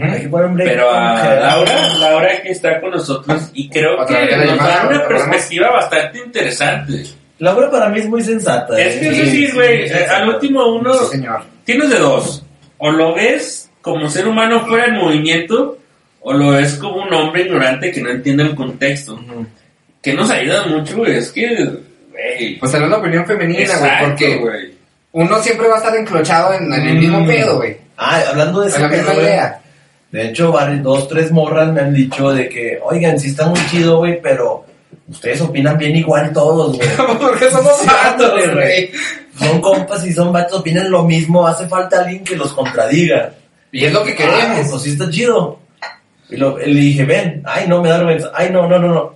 un 0.46 0.55
break. 0.55 0.68
pero 0.70 0.90
a. 0.90 1.34
Laura, 1.40 1.94
Laura 1.98 2.40
que 2.42 2.50
está 2.53 2.80
con 2.80 2.92
nosotros 2.92 3.50
y 3.53 3.68
creo 3.68 4.07
que 4.07 4.14
nos 4.46 4.59
da 4.59 4.86
una 4.88 5.09
perspectiva 5.09 5.70
bastante 5.72 6.18
interesante. 6.20 7.05
Laura 7.43 7.70
para 7.70 7.88
mí 7.88 7.99
es 8.01 8.09
muy 8.09 8.22
sensata. 8.22 8.78
Es 8.80 8.97
¿eh? 8.97 9.01
que 9.01 9.09
es 9.09 9.16
Sí, 9.16 9.22
decir, 9.24 9.49
sí, 9.51 9.55
güey, 9.55 9.82
eh, 9.90 10.07
al 10.09 10.28
último 10.28 10.64
uno, 10.76 10.95
Sí, 10.95 11.16
señor. 11.16 11.43
tienes 11.64 11.90
de 11.90 11.99
dos. 11.99 12.45
O 12.78 12.90
lo 12.90 13.14
ves 13.14 13.68
como 13.80 14.09
ser 14.09 14.28
humano 14.28 14.64
fuera 14.66 14.84
del 14.86 14.95
movimiento, 14.95 15.78
o 16.20 16.32
lo 16.32 16.51
ves 16.51 16.74
como 16.74 17.03
un 17.03 17.12
hombre 17.12 17.43
ignorante 17.43 17.90
que 17.90 18.01
no 18.01 18.11
entiende 18.11 18.45
el 18.45 18.55
contexto. 18.55 19.18
Que 20.01 20.14
nos 20.14 20.30
ayuda 20.30 20.66
mucho, 20.66 20.97
güey. 20.99 21.16
Es 21.16 21.32
que, 21.32 21.49
güey. 22.11 22.59
Pues 22.61 22.74
era 22.74 22.86
la 22.86 22.99
opinión 22.99 23.26
femenina, 23.26 23.76
güey, 23.78 23.90
porque 24.05 24.72
uno 25.12 25.43
siempre 25.43 25.66
va 25.68 25.74
a 25.74 25.78
estar 25.78 25.97
enclochado 25.97 26.55
en, 26.55 26.72
en 26.72 26.86
el 26.88 26.99
mismo 26.99 27.20
Mm. 27.20 27.26
pedo, 27.26 27.57
güey. 27.57 27.76
Ah, 27.97 28.22
hablando 28.30 28.61
de 28.61 28.68
Es 28.68 28.74
ese 28.74 28.82
la 28.82 28.88
misma 28.88 29.05
pedo, 29.05 29.14
güey, 29.14 29.26
idea. 29.26 29.61
De 30.12 30.26
hecho, 30.28 30.53
varios, 30.53 30.82
dos, 30.82 31.09
tres 31.09 31.30
morras 31.32 31.72
me 31.72 31.80
han 31.80 31.93
dicho 31.95 32.32
de 32.32 32.49
que, 32.49 32.78
oigan, 32.84 33.18
sí 33.18 33.28
está 33.28 33.47
muy 33.47 33.59
chido, 33.70 33.99
güey, 33.99 34.20
pero 34.22 34.64
ustedes 35.09 35.40
opinan 35.40 35.76
bien 35.78 35.96
igual 35.96 36.32
todos, 36.32 36.76
güey. 36.76 36.88
Porque 37.20 37.50
somos 37.50 37.76
Sí, 37.80 37.86
vatos, 37.86 38.53
güey. 38.55 38.90
Son 39.38 39.61
compas 39.61 40.05
y 40.07 40.12
son 40.12 40.32
vatos, 40.32 40.61
opinan 40.61 40.90
lo 40.90 41.05
mismo, 41.05 41.46
hace 41.46 41.66
falta 41.68 42.00
alguien 42.03 42.22
que 42.24 42.36
los 42.36 42.53
contradiga. 42.53 43.32
Y 43.72 43.84
es 43.84 43.92
lo 43.92 44.05
que 44.05 44.12
Ah, 44.12 44.16
queremos. 44.16 44.68
pues 44.70 44.82
sí 44.82 44.90
está 44.92 45.09
chido. 45.11 45.59
Y 46.28 46.36
lo- 46.36 46.59
le 46.59 46.66
dije, 46.66 47.05
ven, 47.05 47.42
ay, 47.44 47.66
no, 47.68 47.82
me 47.82 47.88
da 47.88 47.98
vergüenza, 47.98 48.30
ay, 48.34 48.50
no, 48.50 48.66
no, 48.68 48.78
no, 48.78 48.88
no. 48.88 49.14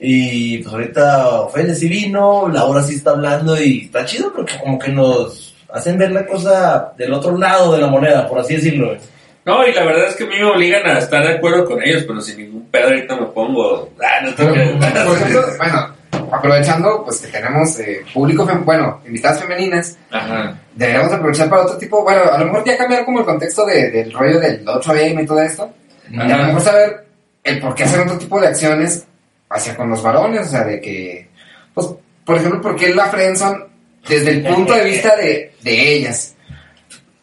Y 0.00 0.58
pues 0.58 0.72
ahorita 0.74 1.40
Ophelia 1.42 1.74
sí 1.74 1.88
vino, 1.88 2.48
Laura 2.48 2.82
sí 2.82 2.94
está 2.96 3.10
hablando 3.12 3.60
y 3.60 3.84
está 3.86 4.04
chido 4.04 4.32
porque 4.34 4.58
como 4.58 4.78
que 4.78 4.90
nos 4.90 5.54
hacen 5.72 5.96
ver 5.96 6.12
la 6.12 6.26
cosa 6.26 6.92
del 6.98 7.12
otro 7.14 7.36
lado 7.38 7.72
de 7.72 7.80
la 7.80 7.86
moneda, 7.86 8.28
por 8.28 8.38
así 8.40 8.54
decirlo. 8.56 8.88
güey. 8.88 8.98
No, 9.46 9.66
y 9.66 9.72
la 9.72 9.84
verdad 9.84 10.08
es 10.08 10.14
que 10.16 10.24
a 10.24 10.26
mí 10.26 10.36
me 10.38 10.44
obligan 10.44 10.86
a 10.86 10.98
estar 10.98 11.22
de 11.26 11.34
acuerdo 11.34 11.64
con 11.66 11.82
ellos, 11.82 12.04
pero 12.06 12.20
sin 12.20 12.38
ningún 12.38 12.66
pedo 12.70 12.86
ahorita 12.88 13.14
me 13.16 13.26
pongo. 13.26 13.90
Ah, 14.02 14.20
no 14.22 14.34
tengo 14.34 14.52
Pero, 14.54 14.78
que. 14.80 15.00
por 15.04 15.16
ejemplo, 15.16 15.42
bueno, 15.58 15.94
aprovechando 16.32 17.02
pues 17.04 17.20
que 17.20 17.26
tenemos 17.28 17.78
eh, 17.80 18.02
público, 18.12 18.46
bueno, 18.64 19.02
invitadas 19.06 19.40
femeninas, 19.42 19.98
Ajá. 20.10 20.58
deberíamos 20.74 21.12
aprovechar 21.12 21.50
para 21.50 21.62
otro 21.62 21.76
tipo, 21.76 22.02
bueno, 22.02 22.22
a 22.32 22.38
lo 22.38 22.46
mejor 22.46 22.64
ya 22.64 22.78
cambiar 22.78 23.04
como 23.04 23.18
el 23.20 23.24
contexto 23.26 23.66
de- 23.66 23.90
del 23.90 24.12
rollo 24.12 24.40
del 24.40 24.64
8AM 24.66 25.20
y 25.22 25.26
todo 25.26 25.40
esto, 25.42 25.70
y 26.10 26.18
a 26.18 26.36
lo 26.38 26.44
mejor 26.44 26.60
saber 26.62 27.04
el 27.42 27.60
por 27.60 27.74
qué 27.74 27.84
hacer 27.84 28.00
otro 28.00 28.16
tipo 28.18 28.40
de 28.40 28.46
acciones 28.48 29.04
hacia 29.50 29.76
con 29.76 29.90
los 29.90 30.02
varones, 30.02 30.46
o 30.46 30.50
sea, 30.50 30.64
de 30.64 30.80
que, 30.80 31.28
pues, 31.74 31.88
por 32.24 32.36
ejemplo, 32.38 32.60
por 32.62 32.76
qué 32.76 32.94
la 32.94 33.06
friendzone 33.06 33.64
desde 34.08 34.30
el 34.30 34.42
punto 34.42 34.72
de 34.74 34.84
vista 34.84 35.14
de, 35.16 35.52
de 35.62 35.94
ellas. 35.96 36.33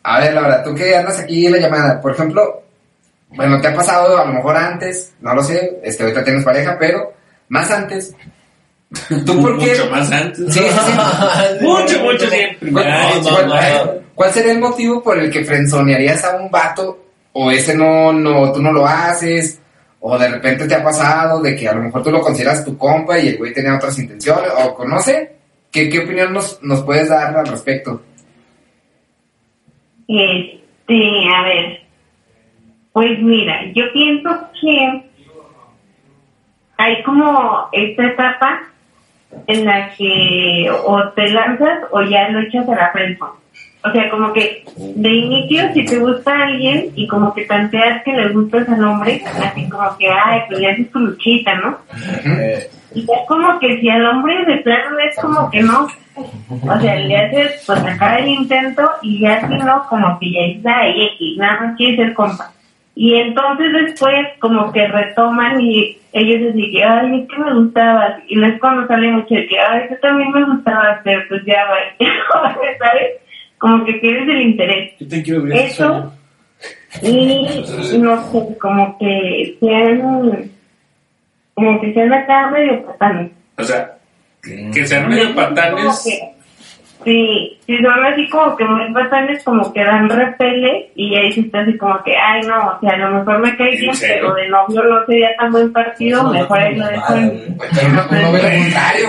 A 0.03 0.19
ver, 0.19 0.33
Laura, 0.33 0.63
tú 0.63 0.73
que 0.73 0.95
andas 0.95 1.19
aquí 1.19 1.45
en 1.45 1.53
la 1.53 1.59
llamada, 1.59 2.01
por 2.01 2.13
ejemplo, 2.13 2.63
bueno, 3.29 3.61
te 3.61 3.67
ha 3.67 3.75
pasado 3.75 4.17
a 4.17 4.25
lo 4.25 4.33
mejor 4.33 4.57
antes, 4.57 5.13
no 5.21 5.33
lo 5.33 5.43
sé, 5.43 5.79
este, 5.83 6.03
ahorita 6.03 6.23
tienes 6.23 6.43
pareja, 6.43 6.77
pero 6.79 7.13
más 7.49 7.69
antes, 7.71 8.15
¿tú 9.25 9.41
por 9.41 9.57
qué? 9.57 9.71
Mucho 9.71 9.89
más 9.89 10.11
antes. 10.11 10.53
Sí, 10.53 10.59
sí, 10.59 10.69
sí. 10.69 11.61
Mucho, 11.65 11.99
mucho 12.01 12.29
siempre. 12.29 12.71
¿Cuál, 12.73 13.47
no, 13.47 13.91
cuál 14.15 14.31
sería 14.31 14.51
el 14.51 14.59
motivo 14.59 15.01
por 15.01 15.17
el 15.17 15.31
que 15.31 15.45
frenzonearías 15.45 16.23
a 16.25 16.35
un 16.35 16.51
vato? 16.51 17.05
O 17.33 17.49
ese 17.49 17.75
no, 17.75 18.11
no, 18.11 18.51
tú 18.51 18.61
no 18.61 18.73
lo 18.73 18.85
haces, 18.85 19.59
o 20.01 20.17
de 20.17 20.27
repente 20.27 20.67
te 20.67 20.75
ha 20.75 20.83
pasado 20.83 21.39
de 21.41 21.55
que 21.55 21.69
a 21.69 21.73
lo 21.73 21.83
mejor 21.83 22.03
tú 22.03 22.11
lo 22.11 22.19
consideras 22.19 22.65
tu 22.65 22.77
compa 22.77 23.17
y 23.19 23.29
el 23.29 23.37
güey 23.37 23.53
tenía 23.53 23.75
otras 23.75 23.97
intenciones, 23.99 24.51
o 24.57 24.83
no 24.85 24.99
sé, 24.99 25.35
¿qué, 25.71 25.87
qué 25.87 25.99
opinión 25.99 26.33
nos, 26.33 26.61
nos 26.61 26.81
puedes 26.81 27.07
dar 27.07 27.37
al 27.37 27.47
respecto? 27.47 28.01
Este, 30.11 31.27
a 31.33 31.43
ver. 31.43 31.81
Pues 32.93 33.19
mira, 33.21 33.71
yo 33.73 33.85
pienso 33.93 34.29
que 34.59 35.03
hay 36.77 37.03
como 37.03 37.69
esta 37.71 38.07
etapa 38.07 38.63
en 39.47 39.65
la 39.65 39.91
que 39.95 40.69
o 40.85 41.09
te 41.09 41.29
lanzas 41.29 41.79
o 41.91 42.01
ya 42.01 42.29
lo 42.29 42.41
echas 42.41 42.67
a 42.67 42.75
la 42.75 42.91
frente. 42.91 43.23
O 43.83 43.91
sea, 43.91 44.09
como 44.11 44.31
que 44.33 44.63
de 44.75 45.09
inicio 45.09 45.73
si 45.73 45.85
te 45.85 45.97
gusta 45.97 46.35
alguien 46.35 46.91
y 46.95 47.07
como 47.07 47.33
que 47.33 47.45
tanteas 47.45 48.03
que 48.03 48.11
le 48.11 48.29
gustas 48.29 48.67
al 48.69 48.83
hombre, 48.83 49.23
así 49.25 49.67
como 49.69 49.97
que, 49.97 50.07
ay, 50.07 50.41
pues 50.47 50.59
ya 50.59 50.71
haces 50.71 50.91
tu 50.91 50.99
luchita, 50.99 51.55
¿no? 51.55 51.77
Eh, 52.25 52.69
Y 52.93 53.01
es 53.01 53.27
como 53.27 53.59
que 53.59 53.79
si 53.79 53.89
al 53.89 54.05
hombre 54.05 54.45
de 54.45 54.57
plano 54.57 54.99
es 54.99 55.15
como 55.19 55.49
que 55.49 55.61
no. 55.61 55.87
O 56.15 56.79
sea, 56.79 56.95
le 56.95 57.17
haces 57.17 57.63
pues 57.65 57.79
sacar 57.79 58.19
el 58.19 58.27
intento 58.27 58.89
y 59.01 59.21
ya 59.21 59.47
si 59.47 59.53
no, 59.55 59.85
como 59.89 60.19
que 60.19 60.31
ya 60.31 60.39
es 60.41 60.63
la 60.63 60.87
X, 60.89 61.37
nada 61.37 61.61
más 61.61 61.77
quiere 61.77 61.95
ser 61.95 62.13
compa. 62.13 62.51
Y 62.95 63.15
entonces 63.15 63.71
después 63.71 64.27
como 64.39 64.71
que 64.71 64.87
retoman 64.87 65.61
y 65.61 65.97
ellos 66.13 66.53
dicen 66.53 66.71
que, 66.71 66.83
ay, 66.83 67.21
es 67.21 67.29
que 67.29 67.37
me 67.37 67.53
gustabas. 67.53 68.21
Y 68.27 68.35
no 68.35 68.47
es 68.47 68.59
cuando 68.59 68.87
sale 68.87 69.11
mucho 69.11 69.33
de 69.33 69.47
que, 69.47 69.59
ay, 69.59 69.87
yo 69.89 69.97
también 69.99 70.31
me 70.31 70.43
gustaba 70.43 70.91
hacer, 70.91 71.25
pues 71.29 71.41
ya 71.45 71.65
va. 71.65 72.05
¿Sabes? 72.79 73.11
Como 73.57 73.85
que 73.85 73.93
pierdes 73.93 74.27
el 74.27 74.41
interés. 74.41 74.93
Yo 74.99 75.07
te 75.07 75.23
quiero 75.23 75.43
ver 75.43 75.53
ese 75.53 75.67
Eso. 75.67 76.13
Y 77.01 77.97
no 77.99 78.21
sé, 78.31 78.57
como 78.59 78.97
que 78.97 79.55
sean, 79.59 80.51
como 81.61 81.81
que 81.81 81.93
sean 81.93 82.13
acá 82.13 82.49
medio 82.51 82.85
patanes. 82.85 83.31
O 83.57 83.63
sea, 83.63 83.97
que 84.41 84.85
sean 84.85 85.09
medio 85.09 85.33
Como 85.33 85.35
patanes. 85.35 86.03
que- 86.03 86.41
si, 87.03 87.57
son 87.81 88.05
así 88.05 88.29
como 88.29 88.55
que 88.55 88.63
muy 88.63 88.93
patanes, 88.93 89.43
como 89.43 89.73
que 89.73 89.83
dan 89.83 90.07
repele 90.07 90.91
y 90.95 91.15
ahí 91.15 91.31
sí 91.31 91.41
está 91.41 91.61
así 91.61 91.75
como 91.77 92.01
que, 92.03 92.15
ay 92.15 92.41
no, 92.41 92.77
o 92.77 92.79
sea, 92.79 92.91
a 92.91 92.97
lo 92.97 93.17
mejor 93.17 93.39
me 93.39 93.57
cae 93.57 93.75
bien, 93.75 93.91
pero 93.99 94.35
de 94.35 94.47
novio 94.49 94.83
no 94.83 95.05
sería 95.07 95.35
tan 95.35 95.51
buen 95.51 95.73
partido, 95.73 96.23
mejor 96.31 96.59
ahí 96.59 96.75
lo 96.75 96.87
dejo 96.87 97.15
en... 97.15 97.57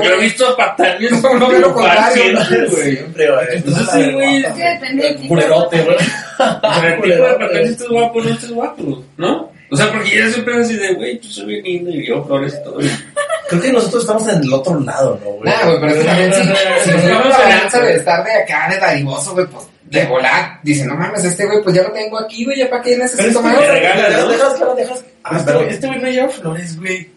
Yo 0.03 0.11
he 0.11 0.21
visto 0.21 0.57
patanes 0.57 1.23
No 1.39 1.49
ve 1.49 1.59
lo 1.59 1.75
contrario, 1.75 2.41
siempre. 2.45 3.29
Entonces 3.53 3.91
sí, 3.91 4.13
güey. 4.13 4.37
Es 4.37 4.53
que 4.55 4.65
depende 4.65 5.03
del 5.03 5.17
tipo 5.17 5.37
de 5.37 5.43
Culerote, 5.43 5.83
güey. 5.83 5.97
Pero 6.63 6.87
el 6.89 7.03
tipo 7.03 7.27
de 7.27 7.35
patán 7.35 7.67
si 7.67 7.73
estás 7.73 7.89
guapo 7.89 8.21
no 8.23 8.31
estás 8.31 8.51
guapo, 8.53 9.05
¿no? 9.19 9.52
O 9.73 9.77
sea, 9.77 9.91
porque 9.91 10.19
ya 10.19 10.31
siempre 10.31 10.55
es 10.55 10.67
así 10.67 10.77
de, 10.77 10.93
güey, 10.95 11.19
yo 11.19 11.31
soy 11.31 11.47
bien 11.47 11.65
lindo 11.65 11.91
y 11.91 12.07
yo 12.07 12.23
flores 12.25 12.59
y 12.61 12.65
todo. 12.65 12.79
Creo 13.49 13.63
que 13.63 13.73
nosotros 13.73 14.03
estamos 14.03 14.29
en 14.29 14.43
el 14.43 14.53
otro 14.53 14.79
lado, 14.81 15.19
¿no, 15.25 15.31
güey? 15.31 15.45
Nah, 15.45 15.65
güey, 15.65 15.81
pero 15.81 15.93
es 15.93 15.99
que 15.99 16.05
también 16.05 16.35
si, 16.35 16.43
si 16.43 16.91
nos 16.91 17.19
vamos 17.19 17.35
a 17.35 17.39
balanza 17.39 17.81
de 17.81 17.97
estar 17.97 18.25
de 18.25 18.33
acá, 18.33 18.69
de 18.71 18.79
dadivoso, 18.79 19.33
güey, 19.33 19.47
pues, 19.47 19.65
de 19.93 20.07
volar. 20.07 20.59
Dice, 20.63 20.87
no 20.87 20.95
mames, 20.97 21.23
este 21.25 21.45
güey, 21.45 21.63
pues 21.63 21.77
ya 21.77 21.83
lo 21.83 21.93
tengo 21.93 22.19
aquí, 22.19 22.45
güey, 22.45 22.57
ya 22.59 22.69
para 22.71 22.83
qué 22.83 22.97
necesito 22.97 23.43
más. 23.43 23.57
regala, 23.67 24.09
Dejas, 24.27 24.59
¿no? 24.61 24.75
dejas. 24.75 25.05
Ah, 25.25 25.37
Este 25.37 25.53
pero 25.53 25.61
güey- 25.65 25.69
Este 25.71 25.87
güey 25.87 26.01
no 26.01 26.09
lleva 26.09 26.29
flores, 26.31 26.81
güey. 26.81 27.09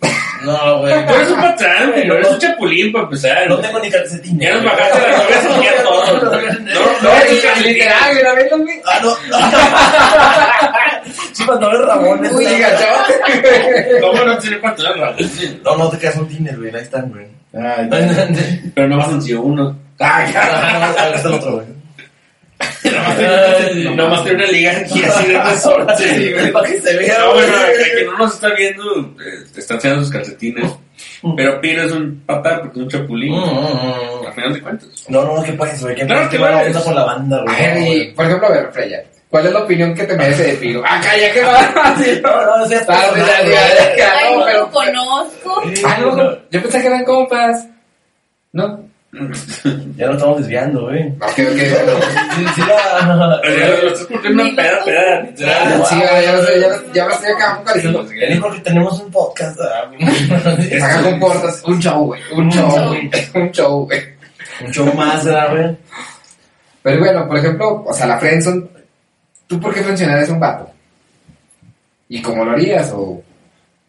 No, 0.43 0.80
güey. 0.81 0.93
Tú 1.07 1.14
eres 1.15 1.30
un 1.31 1.41
patán, 1.41 1.91
güey. 1.91 2.06
No 2.07 2.14
eres 2.15 2.30
un 2.30 2.38
chapulín 2.39 2.91
para 2.91 3.06
empezar. 3.06 3.47
No 3.49 3.57
tengo 3.60 3.80
ni 3.80 3.89
calcetín. 3.89 4.38
Ya 4.39 4.53
nos 4.53 4.64
bajaste 4.65 4.99
las 4.99 5.23
novias 5.23 5.43
y 5.60 5.64
ya 5.64 5.84
todo. 5.84 6.06
No, 6.06 6.14
no, 6.31 6.41
No, 7.02 7.10
literal, 7.64 8.11
güey, 8.11 8.23
la 8.23 8.34
velo, 8.35 8.57
güey. 8.60 8.81
Ah, 8.85 8.99
no. 9.02 9.15
Chivas, 11.34 11.60
no 11.60 11.68
eres 11.69 11.88
Ramón. 11.88 12.19
Uy, 12.35 12.45
gachote. 12.45 13.99
¿Cómo 14.02 14.23
no 14.23 14.38
tiene 14.38 14.57
patán? 14.57 14.93
No, 15.64 15.76
no 15.77 15.89
te 15.89 15.97
quedas 15.97 16.18
un 16.18 16.27
tiner, 16.27 16.57
güey. 16.57 16.76
Ahí 16.76 16.81
están, 16.81 17.10
güey. 17.10 17.26
Ay, 17.57 17.89
Pero 18.76 18.88
no 18.89 18.97
más 18.97 19.07
sencillo 19.10 19.41
uno. 19.41 19.76
Ay, 19.97 20.31
Ah, 20.35 20.93
no, 20.95 21.02
ahí 21.03 21.14
está 21.15 21.27
el 21.30 21.34
otro, 21.35 21.53
güey. 21.53 21.65
Nomás 23.95 24.23
tiene 24.23 24.44
una 24.44 24.52
liga 24.52 24.72
aquí 24.77 25.03
así 25.03 25.27
de 25.27 25.41
resorte. 25.44 25.95
Sí, 25.98 26.34
güey, 26.34 26.52
para 26.52 26.68
que 26.68 26.82
se 26.82 26.98
vea, 26.98 27.19
No, 27.19 27.34
bueno, 27.34 27.53
el 27.68 27.98
que 27.99 28.06
no 28.06 28.18
nos 28.18 28.34
está 28.36 28.49
viendo, 28.53 28.84
eh, 29.19 29.44
está 29.56 29.73
enseñando 29.76 30.03
sus 30.03 30.14
calcetines. 30.14 30.72
Pero 31.36 31.60
Pino 31.60 31.82
es 31.84 31.91
un 31.91 32.23
patán 32.26 32.60
porque 32.61 32.80
es 32.80 32.84
un 32.86 32.90
chapulín. 32.90 33.34
Mm, 33.34 33.38
mm, 33.38 34.22
mm. 34.23 34.27
Al 34.27 34.34
final 34.34 34.53
de 34.53 34.61
cuentas. 34.61 34.90
No, 35.10 35.23
no, 35.23 35.44
¿qué 35.44 35.53
puedes, 35.53 35.82
güey? 35.82 35.95
¿Qué 35.95 36.06
Claro 36.06 36.30
que 36.30 36.38
¿Qué 36.38 36.44
va 36.44 36.49
la 36.52 36.57
puedes. 36.60 36.76
onda 36.76 36.86
con 36.86 36.95
la 36.95 37.03
banda, 37.06 37.44
güey? 37.44 38.14
Por 38.14 38.26
ejemplo, 38.26 38.48
a 38.48 38.52
ver, 38.52 38.69
Freya, 38.72 39.03
¿cuál 39.30 39.45
es 39.48 39.53
la 39.53 39.60
opinión 39.60 39.94
que 39.95 40.03
te 40.03 40.15
merece 40.15 40.44
de 40.44 40.53
Pino? 40.53 40.82
Acá 40.86 41.18
ya 41.18 41.34
que 41.34 41.44
va. 41.44 41.95
Sí, 41.98 42.22
No, 42.23 42.57
no, 42.57 42.65
sí, 42.68 42.73
es 42.76 42.86
Tarde, 42.86 43.22
Ay, 43.23 44.36
no, 44.38 44.49
lo 44.52 44.72
conozco. 44.72 45.64
Ah, 45.86 45.98
no, 45.99 46.15
no, 46.15 46.32
yo 46.49 46.61
pensé 46.61 46.82
que 46.82 46.88
eran 46.88 47.03
compas. 47.03 47.65
¿No? 48.53 48.88
Ya 49.95 50.07
nos 50.07 50.15
estamos 50.17 50.37
desviando, 50.39 50.81
güey. 50.87 51.07
Ok, 51.09 51.21
ok, 51.21 51.37
bueno. 51.39 51.99
Sí, 52.35 52.45
sí, 52.55 52.61
la... 52.67 53.39
Pero 53.41 53.57
ya 53.59 53.67
lo 53.83 53.87
estás 53.89 54.07
poniendo 54.07 54.43
una 54.43 54.55
peda, 54.55 54.83
peda. 54.85 55.27
Sí, 55.35 55.43
ya, 55.99 56.21
ya, 56.21 56.33
lo 56.33 56.43
sé, 56.43 56.59
ya, 56.61 56.67
lo- 56.67 56.93
ya 56.93 57.05
me 57.07 57.13
estoy 57.13 57.31
acá 57.31 57.55
focalizando. 57.57 58.11
Ya 58.13 58.27
dijo 58.27 58.51
que 58.51 58.59
tenemos 58.59 58.99
un 59.01 59.11
podcast. 59.11 59.59
ah. 59.61 59.91
Acá 60.85 61.01
comportas 61.03 61.63
un 61.65 61.79
show, 61.81 62.05
güey. 62.07 62.21
Un 62.35 62.49
show, 62.51 62.87
güey. 62.89 63.09
Un 63.35 63.51
show, 63.51 63.85
güey. 63.85 64.01
Un 64.65 64.71
show 64.73 64.93
más, 64.93 65.23
¿verdad, 65.25 65.51
güey? 65.51 65.77
Pero 66.83 66.99
bueno, 66.99 67.27
por 67.27 67.37
ejemplo, 67.37 67.83
o 67.85 67.93
sea, 67.93 68.05
la 68.07 68.19
friendzone, 68.19 68.63
¿tú 69.47 69.59
por 69.59 69.73
qué 69.73 69.81
mencionarías 69.81 70.29
un 70.29 70.39
vato? 70.39 70.69
¿Y 72.09 72.21
cómo 72.21 72.45
lo 72.45 72.51
harías? 72.51 72.91
¿O 72.93 73.21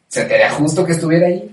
se 0.09 0.24
te 0.24 0.35
haría 0.35 0.51
justo 0.53 0.85
que 0.85 0.93
estuviera 0.93 1.27
ahí? 1.27 1.51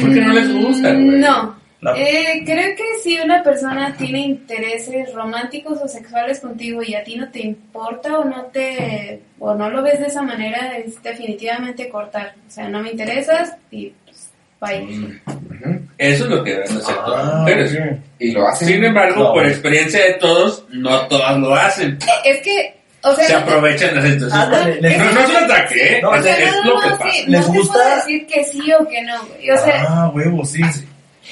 Porque 0.00 0.20
no 0.20 0.32
les 0.32 0.52
gusta, 0.54 0.92
güey. 0.92 1.04
No. 1.18 1.59
La- 1.82 1.94
Eh, 1.96 2.42
creo 2.44 2.76
que 2.76 2.84
si 3.02 3.18
una 3.20 3.42
persona 3.42 3.94
tiene 3.96 4.20
intereses 4.20 5.12
románticos 5.14 5.80
o 5.82 5.88
sexuales 5.88 6.40
contigo 6.40 6.82
y 6.82 6.94
a 6.94 7.02
ti 7.02 7.16
no 7.16 7.30
te 7.30 7.40
importa 7.40 8.18
o 8.18 8.24
no 8.24 8.44
te 8.52 9.22
o 9.38 9.54
no 9.54 9.70
lo 9.70 9.82
ves 9.82 9.98
de 10.00 10.06
esa 10.08 10.20
manera 10.22 10.76
es 10.76 11.02
definitivamente 11.02 11.88
cortar. 11.88 12.34
O 12.46 12.50
sea, 12.50 12.68
no 12.68 12.80
me 12.82 12.90
interesas 12.90 13.56
y 13.70 13.92
pues, 14.04 14.30
bye. 14.60 14.82
Ujú. 14.82 15.80
Eso 15.96 16.24
es 16.24 16.30
lo 16.30 16.44
que 16.44 16.50
deben 16.52 16.68
hacer 16.76 16.94
todas 16.96 17.24
las 17.26 17.34
Ah, 17.34 17.38
mujeres. 17.40 17.78
Y 18.18 18.30
lo 18.32 18.46
hacen. 18.46 18.68
Sin 18.68 18.84
embargo, 18.84 19.22
No. 19.24 19.32
por 19.32 19.46
experiencia 19.46 20.04
de 20.04 20.12
todos, 20.14 20.66
no 20.70 21.06
todas 21.08 21.38
lo 21.38 21.54
hacen. 21.54 21.98
Es 22.24 22.42
que, 22.42 22.74
o 23.02 23.14
sea, 23.14 23.24
Se 23.24 23.32
no 23.32 23.38
te- 23.38 23.44
aprovechan 23.44 23.94
de 23.94 24.00
la 24.02 24.06
situación. 24.10 24.40
Ándale, 24.42 24.98
No, 24.98 25.12
no 25.12 25.20
es 25.20 25.28
un 25.30 25.36
ataque, 25.36 25.96
¿eh? 25.96 26.00
No, 26.02 26.10
o 26.10 26.14
es, 26.16 26.24
sea, 26.24 26.36
es 26.38 26.52
no, 26.56 26.64
lo 26.64 26.74
no, 26.74 26.80
que 26.82 26.88
no, 26.90 26.98
pasa. 26.98 27.10
sí, 27.10 27.24
¿Les 27.26 27.40
no 27.46 27.52
te 27.52 27.58
gusta? 27.58 27.72
puedo 27.74 27.96
decir 27.96 28.26
que 28.26 28.44
sí 28.44 28.72
o 28.72 28.86
que 28.88 29.02
no, 29.02 29.24
güey. 29.26 29.50
O 29.50 29.58
sea, 29.58 29.84
Ah, 29.88 30.10
huevo, 30.14 30.44
sí. 30.44 30.60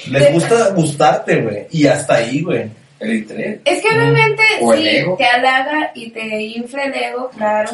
Les 0.07 0.33
gusta 0.33 0.69
gustarte, 0.69 1.41
güey. 1.41 1.67
Y 1.71 1.87
hasta 1.87 2.15
ahí, 2.15 2.41
güey. 2.41 2.69
El 2.99 3.13
interés. 3.13 3.59
Es 3.63 3.81
que 3.81 3.87
obviamente 3.87 4.43
sí, 4.59 4.87
ego. 4.87 5.15
te 5.17 5.25
halaga 5.25 5.91
y 5.95 6.09
te 6.11 6.41
infla 6.41 6.83
el 6.83 6.93
ego, 6.93 7.29
claro. 7.29 7.69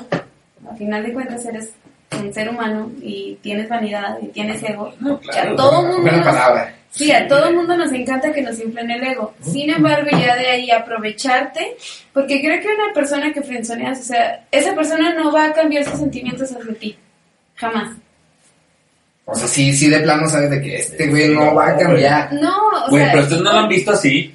Al 0.70 0.78
final 0.78 1.04
de 1.04 1.14
cuentas 1.14 1.46
eres 1.46 1.74
un 2.20 2.34
ser 2.34 2.50
humano 2.50 2.92
y 3.02 3.38
tienes 3.42 3.68
vanidad 3.68 4.18
y 4.22 4.28
tienes 4.28 4.62
ego. 4.64 4.94
No, 5.00 5.20
a 5.34 5.56
todo 5.56 5.82
mundo 5.82 6.12
nos, 6.12 6.26
palabra. 6.26 6.76
sí, 6.92 7.12
a 7.12 7.28
todo 7.28 7.52
mundo 7.52 7.76
nos 7.76 7.92
encanta 7.92 8.32
que 8.32 8.42
nos 8.42 8.60
inflen 8.60 8.92
el 8.92 9.04
ego. 9.04 9.34
Sin 9.42 9.70
embargo, 9.70 10.10
ya 10.12 10.36
de 10.36 10.48
ahí 10.48 10.72
aprovecharte, 10.72 11.76
porque 12.14 12.42
creo 12.42 12.62
que 12.62 12.68
una 12.68 12.94
persona 12.94 13.34
que 13.34 13.42
frenzoneas, 13.42 14.00
o 14.00 14.04
sea, 14.04 14.46
esa 14.52 14.76
persona 14.76 15.14
no 15.14 15.32
va 15.32 15.46
a 15.46 15.54
cambiar 15.54 15.86
sus 15.86 16.00
sentimientos 16.00 16.52
hacia 16.52 16.74
ti. 16.76 16.98
Jamás. 17.56 17.96
O 19.26 19.36
sea, 19.36 19.48
sí, 19.48 19.74
sí, 19.74 19.90
de 19.90 20.00
plano 20.00 20.28
sabes 20.28 20.52
de 20.52 20.62
que 20.62 20.76
este 20.78 21.08
güey 21.08 21.30
no 21.30 21.56
va 21.56 21.70
a 21.70 21.78
cambiar. 21.78 22.32
No, 22.34 22.56
o 22.86 22.90
Güey, 22.90 23.04
sea, 23.04 23.12
pero 23.12 23.24
ustedes 23.24 23.42
no 23.42 23.52
lo 23.54 23.60
han 23.60 23.70
visto 23.70 23.92
así. 23.92 24.34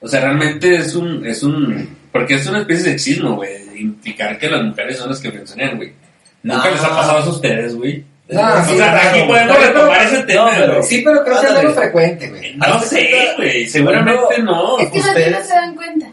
O 0.00 0.08
sea, 0.08 0.20
realmente 0.20 0.74
es 0.76 0.94
un, 0.96 1.24
es 1.24 1.42
un, 1.44 1.96
porque 2.10 2.34
es 2.34 2.46
una 2.48 2.60
especie 2.60 2.82
de 2.84 2.90
sexismo, 2.90 3.36
güey, 3.36 3.64
de 3.66 3.80
implicar 3.80 4.36
que 4.38 4.50
las 4.50 4.62
mujeres 4.64 4.98
son 4.98 5.10
las 5.10 5.20
que 5.20 5.30
mencionan, 5.30 5.76
güey. 5.76 5.92
Nunca 6.42 6.64
No. 6.64 6.70
les 6.72 6.82
ha 6.84 6.88
pasado 6.88 7.18
eso 7.20 7.28
a 7.28 7.32
ustedes, 7.34 7.76
güey. 7.76 8.04
No, 8.28 8.40
o 8.40 8.64
sí, 8.64 8.76
sea, 8.76 8.92
claro, 8.92 9.10
aquí 9.10 9.22
podemos 9.28 9.56
Pero- 9.56 9.72
retomar 9.72 10.02
ese 10.06 10.22
tema, 10.24 10.50
pero- 10.56 10.72
güey. 10.74 10.82
Sí, 10.84 11.02
pero 11.04 11.24
creo 11.24 11.40
que 11.40 11.46
es 11.46 11.54
menos 11.54 11.74
frecuente, 11.74 12.28
güey. 12.30 12.56
No 12.56 12.80
sé, 12.80 13.10
güey, 13.36 13.68
seguramente 13.68 14.42
no. 14.42 14.78
es 14.78 14.86
que 14.88 14.92
bien 14.98 15.04
no 15.04 15.10
ustedes- 15.12 15.46
se 15.48 15.54
dan 15.54 15.74
cuenta. 15.76 16.06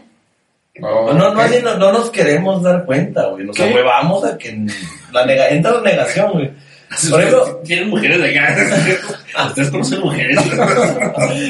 Oh, 0.82 1.12
No, 1.12 1.34
no, 1.34 1.42
ok. 1.42 1.50
no, 1.64 1.76
no 1.76 1.92
nos 1.92 2.10
queremos 2.10 2.62
dar 2.62 2.84
cuenta, 2.86 3.26
güey. 3.26 3.44
Nos 3.44 3.56
¿Qué? 3.56 3.64
ahuevamos 3.64 4.24
a 4.24 4.38
que 4.38 4.56
la 5.12 5.26
nega 5.26 5.48
entra 5.48 5.72
la 5.72 5.80
negación, 5.82 6.32
güey. 6.32 6.50
Por 7.10 7.20
ejemplo, 7.20 7.60
Tienen 7.64 7.88
mujeres 7.90 8.20
de 8.20 8.38
acá. 8.38 9.46
Ustedes 9.48 9.70
conocen 9.70 10.00
mujeres. 10.00 10.38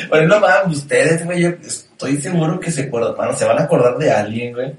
por 0.09 0.19
ejemplo, 0.19 0.41
man, 0.41 0.71
ustedes, 0.71 1.25
güey, 1.25 1.41
yo 1.43 1.49
estoy 1.67 2.17
seguro 2.19 2.61
que 2.61 2.71
se 2.71 2.83
acuerdan, 2.83 3.17
mano, 3.17 3.33
se 3.35 3.45
van 3.47 3.59
a 3.59 3.63
acordar 3.63 3.97
de 3.97 4.11
alguien, 4.11 4.53
güey. 4.53 4.73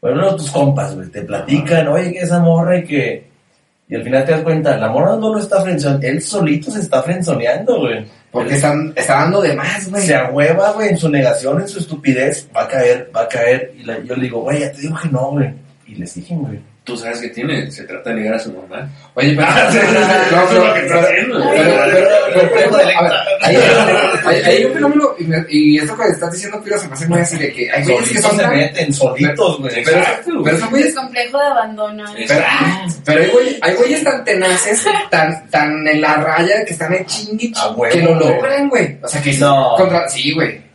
Por 0.00 0.10
ejemplo, 0.10 0.36
tus 0.36 0.50
compas, 0.50 0.94
güey, 0.94 1.08
te 1.08 1.22
platican, 1.22 1.88
oye, 1.88 2.12
que 2.12 2.18
esa 2.20 2.38
morra 2.40 2.78
y 2.78 2.84
que... 2.84 3.26
Y 3.88 3.94
al 3.94 4.02
final 4.02 4.24
te 4.24 4.32
das 4.32 4.40
cuenta, 4.42 4.76
la 4.76 4.88
morra 4.88 5.16
no 5.16 5.32
lo 5.32 5.38
está 5.38 5.62
frenzoneando, 5.62 6.06
él 6.08 6.20
solito 6.20 6.70
se 6.72 6.80
está 6.80 7.02
frenzoneando, 7.04 7.78
güey. 7.78 8.04
Porque 8.32 8.56
están, 8.56 8.92
está 8.96 9.14
dando 9.20 9.40
de 9.40 9.54
más, 9.54 9.88
güey. 9.88 10.02
Se 10.02 10.14
ahueva, 10.14 10.72
güey, 10.72 10.88
en 10.90 10.98
su 10.98 11.08
negación, 11.08 11.60
en 11.60 11.68
su 11.68 11.78
estupidez, 11.78 12.48
va 12.54 12.64
a 12.64 12.68
caer, 12.68 13.10
va 13.16 13.22
a 13.22 13.28
caer. 13.28 13.72
Y 13.78 13.84
la- 13.84 14.00
yo 14.00 14.16
le 14.16 14.22
digo, 14.24 14.40
güey, 14.42 14.60
ya 14.60 14.72
te 14.72 14.80
digo 14.82 14.96
que 15.00 15.08
no, 15.08 15.30
güey. 15.30 15.54
Y 15.86 15.94
les 15.94 16.12
dije, 16.14 16.34
güey. 16.34 16.58
Tú 16.86 16.96
sabes 16.96 17.18
que 17.20 17.28
tiene, 17.30 17.68
se 17.70 17.82
trata 17.82 18.10
de 18.10 18.16
ligar 18.16 18.34
a 18.34 18.38
su 18.38 18.52
mamá. 18.52 18.88
Oye, 19.14 19.34
pero... 19.34 19.48
Ah, 23.04 23.24
hay 24.44 24.64
un 24.64 24.72
fenómeno, 24.72 25.10
y, 25.18 25.24
me- 25.24 25.44
y 25.48 25.78
esto 25.78 25.96
que 25.96 26.04
estás 26.08 26.32
diciendo, 26.32 26.62
Piro, 26.62 26.78
se 26.78 26.88
me 26.88 26.94
hace 26.94 27.06
muy 27.08 27.20
así 27.20 27.38
de 27.38 27.52
que 27.52 27.70
hay 27.70 27.84
güeyes 27.84 28.10
que 28.12 28.22
son 28.22 28.36
se 28.36 28.42
tan- 28.42 28.56
meten, 28.56 28.92
solitos, 28.94 29.58
güey. 29.60 29.84
Pero, 29.84 30.00
pero 30.44 30.58
son 30.58 30.64
Es 30.66 30.70
güeyes 30.70 30.94
complejo 30.94 31.38
de 31.38 31.46
abandono. 31.46 32.04
Pero, 32.28 32.44
pero 33.04 33.22
hay, 33.22 33.28
güey- 33.30 33.58
hay 33.62 33.74
güeyes 33.74 34.04
tan 34.04 34.24
tenaces, 34.24 34.86
tan, 35.10 35.50
tan 35.50 35.88
en 35.88 36.00
la 36.00 36.14
raya, 36.16 36.64
que 36.64 36.72
están 36.72 36.94
en 36.94 37.04
chingue, 37.06 37.52
que 37.90 38.02
lo 38.02 38.14
logran, 38.14 38.68
güey. 38.68 38.98
O 39.02 39.08
sea, 39.08 39.22
que 39.22 39.32
No. 39.38 39.74
contra, 39.76 40.08
sí, 40.08 40.32
güey. 40.34 40.65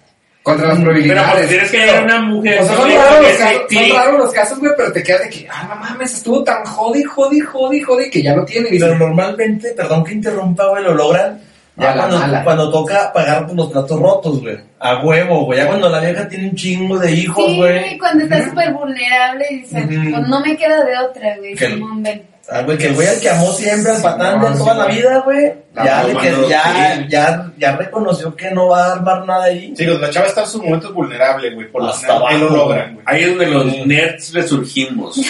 Contra 0.44 0.70
las 0.70 0.78
Pero 0.80 0.88
porque 0.92 1.02
probabilidades. 1.08 1.50
tienes 1.50 1.72
que 1.72 1.78
llegar 1.78 1.96
a 2.02 2.04
una 2.06 2.22
mujer. 2.22 2.60
O 2.62 2.66
sea, 2.66 2.76
son 2.76 2.90
raros, 2.90 3.20
los 3.22 3.32
sí, 3.32 3.38
casos, 3.44 3.62
sí. 3.70 3.76
son 3.90 3.98
raros 3.98 4.20
los 4.20 4.32
casos, 4.34 4.60
güey, 4.60 4.72
pero 4.76 4.92
te 4.92 5.04
quedas 5.04 5.22
de 5.24 5.30
que, 5.30 5.48
ah, 5.52 5.68
no 5.70 5.76
mames, 5.76 6.14
estuvo 6.16 6.44
tan 6.44 6.66
jodi, 6.66 7.04
jodi, 7.04 7.40
jodi, 7.42 7.82
jodi, 7.82 8.10
que 8.10 8.24
ya 8.24 8.36
lo 8.36 8.44
tiene. 8.46 8.70
Pero 8.72 8.98
normalmente, 8.98 9.72
perdón 9.78 10.04
que 10.04 10.14
interrumpa, 10.14 10.66
güey, 10.68 10.84
lo 10.84 10.94
logran 10.96 11.40
ya 11.78 11.94
cuando, 11.96 12.18
mala. 12.20 12.44
cuando 12.44 12.72
toca 12.72 13.14
pagar 13.14 13.46
por 13.48 13.56
los 13.56 13.72
platos 13.72 14.00
rotos, 14.00 14.42
güey. 14.42 14.58
A 14.80 15.04
huevo, 15.06 15.46
güey. 15.46 15.60
Ya 15.60 15.68
cuando 15.68 15.90
la 15.90 16.00
vieja 16.00 16.28
tiene 16.28 16.50
un 16.50 16.56
chingo 16.56 16.98
de 16.98 17.12
hijos, 17.12 17.46
Sí, 17.46 17.58
güey. 17.58 17.98
cuando 18.00 18.24
estás 18.24 18.46
súper 18.46 18.74
vulnerable 18.74 19.46
y 19.52 19.56
dices, 19.60 19.86
Ujú. 19.86 20.10
pues 20.12 20.28
no 20.28 20.40
me 20.42 20.58
queda 20.58 20.84
de 20.84 20.98
otra, 20.98 21.38
güey. 21.38 21.54
Que- 21.56 21.68
Simón, 21.68 22.02
ven. 22.02 22.24
Ah, 22.54 22.64
güey, 22.64 22.78
que 22.78 22.88
el 22.88 22.96
güey 22.96 23.08
al 23.08 23.18
que 23.22 23.30
amó 23.30 23.50
siempre 23.54 23.94
al 23.94 24.02
patán 24.02 24.42
de 24.42 24.48
toda 24.58 24.74
sí, 24.74 24.80
la 24.80 24.86
vida, 24.88 25.20
güey. 25.20 25.54
Ya, 25.74 26.04
le 26.04 26.50
ya, 26.50 27.06
ya, 27.08 27.52
ya 27.58 27.78
reconoció 27.78 28.36
que 28.36 28.52
no 28.52 28.68
va 28.68 28.88
a 28.88 28.92
armar 28.92 29.26
nada 29.26 29.46
ahí. 29.46 29.74
Sí, 29.78 29.86
la 29.86 30.10
chava 30.10 30.28
está 30.28 30.42
en 30.42 30.48
sus 30.48 30.62
momentos 30.62 30.94
vulnerables, 30.94 31.56
güey. 31.56 31.72
Por 31.72 31.82
lo 31.84 31.88
Hasta 31.90 32.08
él 32.08 32.14
lo 32.20 32.28
abajo, 32.28 32.56
logran, 32.58 32.94
güey. 32.96 33.06
Ahí 33.08 33.22
es 33.24 33.30
donde 33.30 33.48
los 33.48 33.88
nerds 33.88 34.34
resurgimos. 34.34 35.16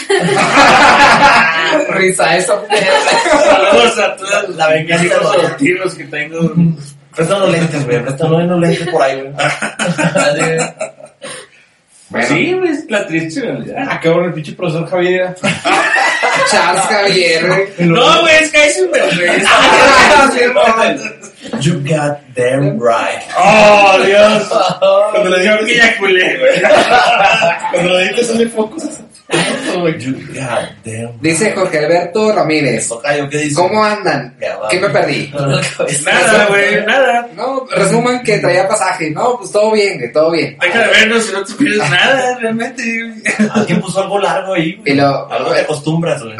risa, 1.90 2.38
eso. 2.38 2.66
Saludos 2.70 4.00
a 4.00 4.16
todas 4.16 4.50
La 4.56 4.68
venganza 4.70 5.04
de 5.04 5.10
los- 5.20 5.36
adoptivos 5.36 5.94
que 5.94 6.06
tengo. 6.06 6.52
Préstanos 7.16 7.50
lentes, 7.52 7.86
güey. 7.86 8.02
Préstanos 8.02 8.44
unos 8.44 8.60
lentes 8.62 8.90
por 8.90 9.02
ahí, 9.04 9.22
güey. 9.22 9.34
Bueno, 12.10 12.28
Sí, 12.28 12.54
güey, 12.54 12.72
es 12.72 12.90
la 12.90 13.06
triste 13.06 13.42
realidad. 13.42 13.86
Ah, 13.90 14.00
cabrón, 14.02 14.26
el 14.26 14.34
pinche 14.34 14.54
profesor 14.54 14.90
Javier. 14.90 15.36
Charles 16.50 16.84
Javier. 16.84 17.74
No, 17.80 18.22
güey, 18.22 18.36
es 18.36 18.52
que 18.52 18.66
es 18.68 18.80
un. 18.82 18.92
You 21.60 21.80
got 21.82 22.20
them 22.36 22.80
right. 22.80 23.22
¡Oh, 23.38 23.98
Dios! 24.06 24.48
Cuando 25.12 25.30
le 25.30 25.40
digo 25.42 25.56
Yo 25.60 25.66
que 25.66 25.76
ya 25.78 25.98
culé, 25.98 26.38
güey. 26.38 26.62
Cuando 27.72 27.94
le. 27.98 28.06
You 28.14 28.16
got 28.16 28.28
them 28.30 29.11
Dice 31.22 31.52
Jorge 31.54 31.80
Alberto 31.80 32.32
Ramírez. 32.34 32.88
Tocayo, 32.88 33.30
¿qué 33.30 33.38
dice? 33.38 33.56
¿Cómo 33.56 33.84
andan? 33.84 34.36
¿Qué 34.70 34.80
me 34.80 34.90
perdí? 34.90 35.32
Nada, 36.06 36.48
güey, 36.48 36.86
nada. 36.86 37.28
No, 37.36 37.66
resuman 37.72 38.24
que 38.24 38.40
traía 38.40 38.68
pasaje. 38.68 39.12
No, 39.12 39.38
pues 39.38 39.52
todo 39.52 39.72
bien, 39.72 39.98
güey, 39.98 40.12
todo 40.12 40.32
bien. 40.32 40.58
Deja 40.60 40.80
de 40.80 40.88
vernos 40.88 41.26
si 41.26 41.34
no 41.34 41.44
te 41.44 41.54
pierdes 41.54 41.90
nada, 41.90 42.38
realmente. 42.40 42.84
Alguien 43.52 43.82
puso 43.82 44.02
algo 44.02 44.20
largo 44.20 44.54
ahí, 44.54 44.76
güey. 44.76 45.00
Algo 45.00 45.54
de 45.54 45.66
costumbres, 45.66 46.22
güey. 46.22 46.36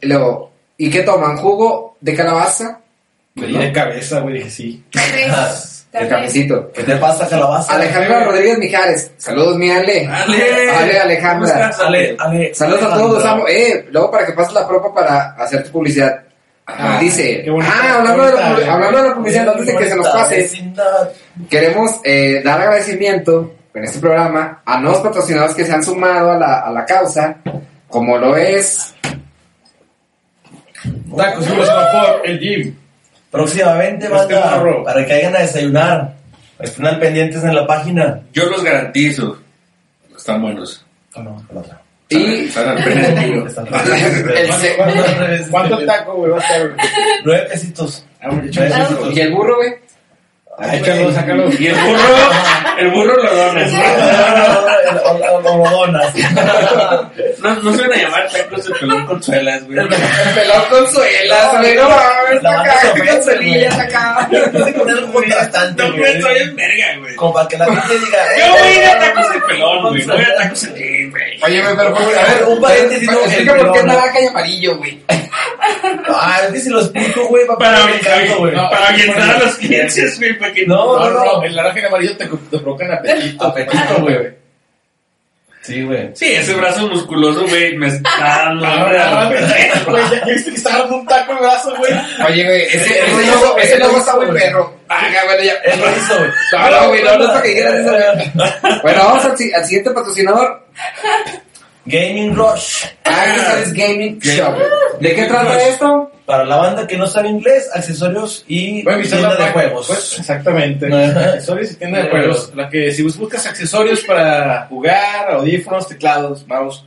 Y 0.00 0.06
luego, 0.06 0.52
¿y 0.76 0.90
qué 0.90 1.02
toman? 1.02 1.36
¿Jugo 1.36 1.96
de 2.00 2.14
calabaza? 2.14 2.80
Le 3.34 3.46
di 3.48 3.58
de 3.58 3.72
cabeza, 3.72 4.20
güey, 4.20 4.36
dije 4.36 4.50
sí. 4.50 4.84
El 5.98 6.08
cafecito. 6.08 6.70
¿Qué 6.72 6.82
te 6.82 6.96
pasa, 6.96 7.28
calabaza? 7.28 7.74
Alejandra 7.74 8.24
Rodríguez 8.24 8.58
Mijares. 8.58 9.10
Saludos, 9.16 9.56
mi 9.56 9.70
Ale. 9.70 10.06
Ale. 10.06 10.70
Ale, 10.70 10.98
Alejandra. 11.00 11.52
¿Cómo 11.52 11.64
estás, 11.64 11.80
Ale, 11.80 12.16
Ale. 12.18 12.54
Saludos 12.54 12.82
a 12.82 12.96
todos, 12.98 13.24
amo. 13.24 13.44
Eh, 13.48 13.86
luego 13.90 14.10
para 14.10 14.26
que 14.26 14.32
pases 14.32 14.52
la 14.54 14.66
propa 14.68 14.92
para 14.94 15.30
hacer 15.42 15.64
tu 15.64 15.70
publicidad. 15.70 16.22
Ah, 16.66 16.98
Dice, 17.00 17.44
bonita, 17.48 17.72
ah, 17.74 17.98
hablando 17.98 18.24
de, 18.26 18.32
la, 18.34 18.48
bonita, 18.50 18.66
pu- 18.66 18.70
hablando 18.74 19.02
de 19.02 19.08
la 19.08 19.14
publicidad, 19.14 19.48
antes 19.50 19.66
de 19.66 19.76
que 19.76 19.88
se 19.88 19.96
nos 19.96 20.08
pase, 20.08 20.36
Vecindad. 20.38 21.08
queremos 21.48 21.92
eh, 22.02 22.42
dar 22.44 22.60
agradecimiento 22.60 23.54
en 23.72 23.84
este 23.84 24.00
programa 24.00 24.62
a 24.66 24.80
nuevos 24.80 25.00
patrocinadores 25.00 25.54
que 25.54 25.64
se 25.64 25.72
han 25.72 25.84
sumado 25.84 26.32
a 26.32 26.36
la, 26.38 26.60
a 26.60 26.70
la 26.72 26.84
causa, 26.84 27.36
como 27.88 28.18
lo 28.18 28.36
es 28.36 28.94
Tacos 31.16 31.46
y 32.24 32.30
el 32.30 32.38
gym. 32.40 32.76
Próximamente, 33.36 34.06
Este 34.06 34.16
banda, 34.34 34.56
morro. 34.56 34.84
para 34.84 35.04
que 35.06 35.12
vayan 35.14 35.36
a 35.36 35.40
desayunar. 35.40 36.14
Estén 36.58 36.86
al 36.86 36.98
pendientes 36.98 37.44
en 37.44 37.54
la 37.54 37.66
página. 37.66 38.20
Yo 38.32 38.46
los 38.50 38.62
garantizo. 38.64 39.38
Están 40.16 40.40
buenos. 40.42 40.84
Oh, 41.14 41.22
no, 41.22 41.46
la 41.52 41.60
otra. 41.60 41.80
y 42.08 42.48
¿Cuánto 45.50 45.84
taco, 45.86 46.14
güey, 46.14 46.30
va 46.32 46.38
a 46.38 46.40
estar? 46.40 46.76
Nueve 47.24 47.46
pesitos. 47.50 48.06
Ah, 48.22 48.28
Ah, 48.30 48.86
cinco. 48.88 49.10
y 49.12 49.20
el 49.20 49.32
burro, 49.32 49.56
güey. 49.56 49.74
Ah, 50.58 50.74
Échalo, 50.74 51.12
sácalo. 51.12 51.50
Y 51.58 51.66
el 51.66 51.74
burro, 51.74 52.16
el 52.78 52.88
burro 52.88 53.14
lo 53.22 53.34
donas. 53.34 53.72
O 55.04 55.42
lo 55.42 55.70
donas. 55.70 56.14
No, 57.40 57.54
no 57.56 57.74
se 57.76 57.82
van 57.82 57.92
a 57.92 57.96
llamar 57.96 58.28
tacos 58.30 58.64
de 58.64 58.74
pelón 58.74 59.06
con 59.06 59.22
suelas, 59.22 59.64
güey. 59.66 59.78
El 59.78 59.88
pelón 59.88 60.62
con 60.70 60.88
suelas, 60.92 61.58
güey. 61.60 61.74
No 61.76 61.88
mames, 61.90 62.42
La 62.42 62.60
acá, 62.60 62.80
se 62.80 63.06
con 63.06 63.22
suelillas 63.22 63.78
acá. 63.78 64.26
Tiene 64.30 64.72
que 64.72 64.72
poner 64.72 65.04
un 65.04 65.12
contrastante, 65.12 65.82
No, 65.82 65.96
güey. 65.96 66.12
en 66.40 66.56
verga, 66.56 66.98
güey. 67.00 67.16
Como 67.16 67.32
para 67.34 67.48
que 67.48 67.58
la 67.58 67.66
gente 67.66 67.98
diga. 67.98 68.18
Yo 68.38 68.44
eh, 68.44 68.50
voy 68.50 68.68
a 68.68 68.72
ir 68.78 68.84
a 68.84 68.98
tacos 68.98 69.32
de 69.32 69.40
pelón, 69.40 69.88
güey. 69.88 70.06
Voy 70.06 70.22
a 70.22 70.36
tacos 70.36 70.62
de 70.62 70.80
gym, 70.80 71.10
güey. 71.10 71.42
Oye, 71.42 71.62
pero, 71.76 71.96
A 71.96 72.34
ver, 72.34 72.44
un 72.48 72.60
paréntesis, 72.62 73.10
no, 73.10 73.18
Explica 73.20 73.52
el 73.52 73.58
por 73.58 73.72
qué 73.72 73.78
es 73.78 73.84
naranja 73.84 74.20
y 74.22 74.26
amarillo, 74.26 74.76
güey. 74.78 75.04
Ah, 76.08 76.40
es 76.46 76.52
que 76.52 76.60
si 76.60 76.70
lo 76.70 76.80
explico, 76.80 77.26
güey, 77.28 77.46
Para, 77.46 77.78
el 77.84 78.30
orientar 78.32 79.36
a 79.36 79.38
los 79.38 79.54
clientes, 79.56 80.18
güey, 80.18 80.38
que 80.52 80.66
No, 80.66 80.98
No, 80.98 81.10
no, 81.10 81.24
no, 81.24 81.42
el 81.42 81.54
naranja 81.56 81.76
y 81.78 81.80
el 81.80 81.86
amarillo 81.86 82.16
te, 82.16 82.26
te 82.26 82.58
provocan 82.58 82.92
apetito. 82.92 83.44
Apetito, 83.44 84.00
güey. 84.00 84.46
Sí, 85.62 85.82
güey. 85.82 86.10
Sí, 86.14 86.26
ese 86.32 86.54
brazo 86.54 86.86
musculoso, 86.88 87.44
güey, 87.48 87.76
me 87.76 87.88
está 87.88 88.08
dando 88.20 88.64
Ah. 88.66 89.28
Güey, 89.86 90.02
ya 90.12 90.24
viste 90.26 90.50
que 90.52 90.56
estaba 90.58 90.78
dando 90.80 90.96
un 90.98 91.06
taco 91.06 91.32
en 91.32 91.38
brazo, 91.38 91.74
güey. 91.76 91.92
Oye, 92.28 92.44
güey, 92.44 92.62
ese, 92.62 92.76
Ese 92.76 93.00
ese 93.62 93.78
logo- 93.78 93.98
está 93.98 94.14
muy 94.14 94.26
perro. 94.26 94.76
Ah, 94.88 95.08
ya, 95.12 95.24
bueno, 95.24 95.42
ya. 95.42 95.54
Lo 95.76 95.90
hizo, 95.96 96.18
güey. 96.18 96.30
No, 96.70 96.88
güey, 96.88 97.02
no, 97.02 97.18
no 97.18 97.24
es 97.24 97.30
para 97.30 97.42
que 97.42 97.48
dijeras 97.48 97.74
eso. 97.74 98.78
Bueno, 98.82 99.04
vamos 99.06 99.24
al, 99.24 99.36
si- 99.36 99.52
al 99.52 99.64
siguiente 99.64 99.90
patrocinador. 99.90 100.66
Gaming 101.84 102.34
Rush. 102.36 102.84
Accessories 103.04 103.72
Gaming 103.72 104.18
Shop. 104.20 104.56
¿De 105.00 105.14
qué 105.16 105.24
trata 105.24 105.68
esto? 105.68 106.12
Para 106.26 106.44
la 106.44 106.56
banda 106.56 106.86
que 106.88 106.96
no 106.96 107.06
sabe 107.06 107.28
inglés, 107.28 107.70
accesorios 107.72 108.44
y 108.48 108.82
visitar 108.84 109.20
tienda 109.20 109.36
de 109.36 109.52
juegos. 109.52 109.86
Pues, 109.86 110.18
exactamente. 110.18 110.92
Accesorios 110.92 111.70
y 111.70 111.74
tienda 111.76 112.02
de 112.02 112.10
juegos. 112.10 112.52
La 112.56 112.68
que 112.68 112.92
si 112.92 113.02
buscas 113.02 113.46
accesorios 113.46 114.02
para 114.02 114.66
jugar, 114.66 115.30
audífonos, 115.30 115.86
teclados, 115.86 116.44
mouse, 116.48 116.84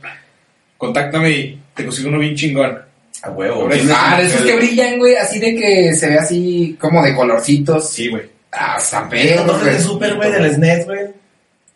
contáctame 0.76 1.30
y 1.30 1.62
te 1.74 1.84
consigo 1.84 2.10
uno 2.10 2.18
bien 2.18 2.34
chingón. 2.34 2.78
A 3.22 3.30
huevo. 3.30 3.68
Ah, 3.94 4.18
de 4.20 4.26
esos 4.26 4.42
que 4.42 4.56
brillan, 4.56 4.98
güey, 4.98 5.14
así 5.16 5.38
de 5.38 5.54
que 5.54 5.94
se 5.94 6.08
ve 6.08 6.18
así 6.18 6.76
como 6.80 7.02
de 7.02 7.14
colorcitos. 7.14 7.90
Sí, 7.90 8.08
güey. 8.08 8.22
Ah, 8.52 8.78
El 8.78 9.08
perros, 9.08 9.36
control 9.38 9.60
güey. 9.60 9.72
de 9.74 9.80
Super, 9.80 10.14
güey, 10.16 10.32
del 10.32 10.54
SNES, 10.54 10.86
güey. 10.86 11.19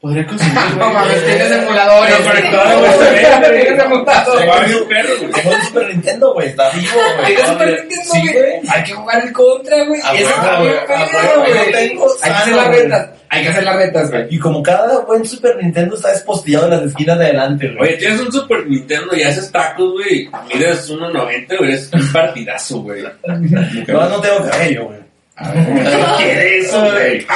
Podría 0.04 0.26
conseguir, 0.26 0.54
No 0.78 0.92
mames, 0.92 1.24
tienes 1.24 1.50
emuladores. 1.50 2.14
Pero 2.14 2.30
güey. 2.30 2.42
conectado, 2.42 2.78
güey, 2.78 2.92
se 2.92 3.10
ve, 3.10 3.26
güey. 3.40 3.62
Tienes 3.62 3.84
emuladores. 3.84 4.48
Va 4.50 4.54
a 4.54 4.60
ver 4.60 4.76
un 4.76 4.88
perro, 4.88 5.08
güey. 5.18 5.32
Tengo 5.32 5.50
un 5.56 5.62
Super 5.62 5.88
Nintendo, 5.88 6.34
güey. 6.34 6.48
Está 6.48 6.70
vivo, 6.72 6.92
güey. 7.16 7.26
Tienes 7.26 7.46
Super 7.46 7.68
Nintendo, 7.68 8.12
güey. 8.12 8.60
Hay 8.68 8.84
que 8.84 8.92
jugar 8.92 9.24
el 9.24 9.32
contra, 9.32 9.84
güey. 9.86 10.00
A 10.04 10.14
Eso 10.14 10.28
está 10.28 10.60
bien 10.60 10.74
perro, 10.86 11.40
güey. 11.40 11.52
Hay 11.74 11.88
que 11.96 12.36
hacer 12.36 12.54
las 12.54 12.68
retas. 12.68 13.10
Hay 13.30 13.42
que 13.42 13.48
hacer 13.48 13.64
las 13.64 13.76
retas, 13.76 14.10
güey. 14.10 14.26
Y 14.28 14.38
como 14.38 14.62
cada 14.62 14.98
buen 15.00 15.24
Super 15.24 15.56
Nintendo 15.56 15.96
está 15.96 16.10
despostillado 16.10 16.66
en 16.66 16.70
las 16.72 16.82
esquinas 16.82 17.18
de 17.18 17.24
adelante, 17.24 17.68
güey. 17.68 17.88
Oye, 17.88 17.96
tienes 17.96 18.20
un 18.20 18.30
Super 18.30 18.66
Nintendo 18.66 19.16
y 19.16 19.22
haces 19.22 19.50
tacos, 19.50 19.90
güey. 19.90 20.28
Mides 20.52 20.90
1.90, 20.90 21.58
güey. 21.60 21.72
Es 21.72 21.90
un 21.94 22.12
partidazo, 22.12 22.82
güey. 22.82 23.02
No, 23.88 24.06
no 24.06 24.20
tengo 24.20 24.50
cabello, 24.50 24.84
güey. 24.84 25.03
¿Quién 25.36 26.04
quiere 26.16 26.58
eso, 26.60 26.80
güey? 26.80 27.26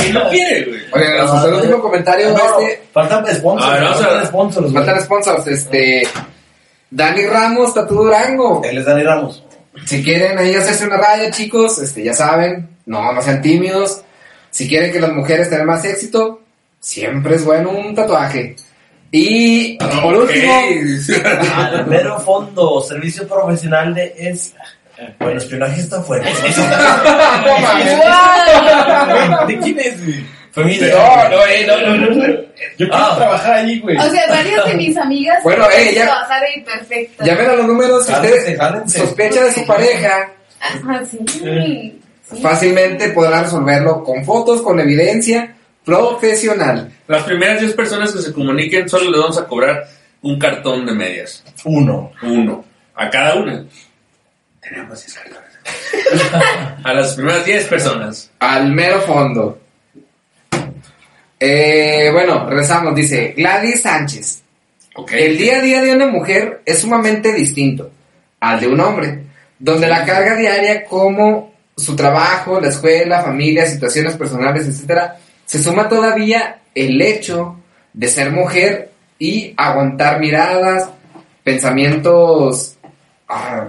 ¿Quién 0.00 0.14
lo 0.14 0.28
quiere, 0.30 0.64
güey? 0.64 0.80
Oye, 0.92 1.18
nos 1.18 1.30
faltó 1.30 1.48
el 1.48 1.54
último 1.54 1.80
comentario 1.82 2.30
No, 2.30 2.60
este. 2.60 2.82
faltan 2.92 3.26
sponsors. 3.34 3.68
A 3.70 3.74
ver, 3.74 3.82
vamos 3.82 4.00
a 4.00 4.04
faltan 4.04 4.26
sponsors, 4.26 4.72
güey. 4.72 4.84
Faltan 4.84 5.02
sponsors, 5.04 5.46
este. 5.46 6.08
Dani 6.90 7.26
Ramos, 7.26 7.74
Tatu 7.74 7.94
Durango. 7.94 8.62
Él 8.64 8.78
es 8.78 8.84
Dani 8.86 9.02
Ramos. 9.02 9.44
Si 9.84 10.02
quieren 10.02 10.38
ahí 10.38 10.54
hacerse 10.54 10.86
una 10.86 10.96
raya, 10.96 11.30
chicos, 11.30 11.78
este, 11.78 12.02
ya 12.02 12.14
saben, 12.14 12.70
no, 12.86 13.12
no 13.12 13.20
sean 13.20 13.42
tímidos. 13.42 14.00
Si 14.50 14.66
quieren 14.66 14.90
que 14.90 15.00
las 15.00 15.12
mujeres 15.12 15.50
tengan 15.50 15.66
más 15.66 15.84
éxito, 15.84 16.40
siempre 16.80 17.34
es 17.34 17.44
bueno 17.44 17.70
un 17.70 17.94
tatuaje. 17.94 18.56
Y 19.10 19.76
por 19.76 20.14
último, 20.14 20.52
Al 21.54 21.86
mero 21.86 22.18
fondo, 22.20 22.80
servicio 22.80 23.28
profesional 23.28 23.94
de 23.94 24.14
es. 24.16 24.54
Bueno, 25.18 25.38
espionaje 25.38 25.80
está 25.80 26.02
fuerte. 26.02 26.28
¿De 29.46 29.58
quién 29.58 29.78
es, 29.78 30.04
güey? 30.04 30.24
Fue 30.52 30.64
mi 30.64 30.78
No, 30.78 31.28
no, 31.28 31.46
eh, 31.46 31.66
no, 31.66 31.76
no, 31.76 31.96
no. 31.96 32.06
Yo 32.78 32.88
quiero 32.88 32.94
Ah. 32.94 33.14
trabajar 33.16 33.54
allí, 33.56 33.78
güey. 33.80 33.96
O 33.98 34.10
sea, 34.10 34.22
varias 34.30 34.64
de 34.66 34.74
mis 34.74 34.96
amigas 34.96 35.42
Bueno, 35.42 35.66
eh, 35.70 35.92
ya- 35.94 36.04
trabajar 36.06 36.42
ahí 36.42 36.62
perfecto. 36.62 37.24
Llamen 37.24 37.50
a 37.50 37.54
los 37.56 37.66
números 37.66 38.06
si 38.06 38.12
Jálense, 38.12 38.38
usted 38.38 38.56
jálense. 38.58 38.98
sospecha 38.98 39.44
de 39.44 39.52
su 39.52 39.66
pareja, 39.66 40.30
Ajá, 40.60 41.04
sí. 41.04 41.18
sí. 41.28 42.00
fácilmente 42.40 43.10
podrá 43.10 43.42
resolverlo 43.42 44.02
con 44.02 44.24
fotos, 44.24 44.62
con 44.62 44.80
evidencia 44.80 45.54
profesional. 45.84 46.90
Las 47.06 47.22
primeras 47.24 47.60
10 47.60 47.74
personas 47.74 48.12
que 48.12 48.20
se 48.22 48.32
comuniquen 48.32 48.88
solo 48.88 49.10
les 49.10 49.20
vamos 49.20 49.38
a 49.38 49.46
cobrar 49.46 49.84
un 50.22 50.38
cartón 50.38 50.86
de 50.86 50.92
medias. 50.92 51.44
Uno. 51.64 52.12
Uno. 52.22 52.64
A 52.94 53.10
cada 53.10 53.34
una. 53.34 53.62
Tenemos 54.68 55.06
10 55.06 55.14
cartones. 55.14 56.80
a 56.84 56.92
las 56.92 57.14
primeras 57.14 57.44
10 57.44 57.66
personas. 57.66 58.30
Al 58.38 58.72
mero 58.72 59.00
fondo. 59.02 59.60
Eh, 61.38 62.10
bueno, 62.12 62.48
regresamos. 62.48 62.94
Dice 62.94 63.34
Gladys 63.36 63.82
Sánchez. 63.82 64.42
El 65.12 65.36
día 65.36 65.58
a 65.58 65.62
día 65.62 65.82
de 65.82 65.94
una 65.94 66.06
mujer 66.06 66.62
es 66.64 66.80
sumamente 66.80 67.32
distinto 67.32 67.90
al 68.40 68.60
de 68.60 68.68
un 68.68 68.80
hombre, 68.80 69.24
donde 69.58 69.86
la 69.88 70.04
carga 70.04 70.36
diaria 70.36 70.84
como 70.84 71.52
su 71.76 71.94
trabajo, 71.94 72.60
la 72.60 72.68
escuela, 72.68 73.22
familia, 73.22 73.66
situaciones 73.66 74.16
personales, 74.16 74.66
etcétera, 74.66 75.18
se 75.44 75.62
suma 75.62 75.88
todavía 75.88 76.60
el 76.74 77.00
hecho 77.02 77.56
de 77.92 78.08
ser 78.08 78.30
mujer 78.30 78.90
y 79.18 79.52
aguantar 79.56 80.18
miradas, 80.18 80.88
pensamientos, 81.44 82.76
ah, 83.28 83.68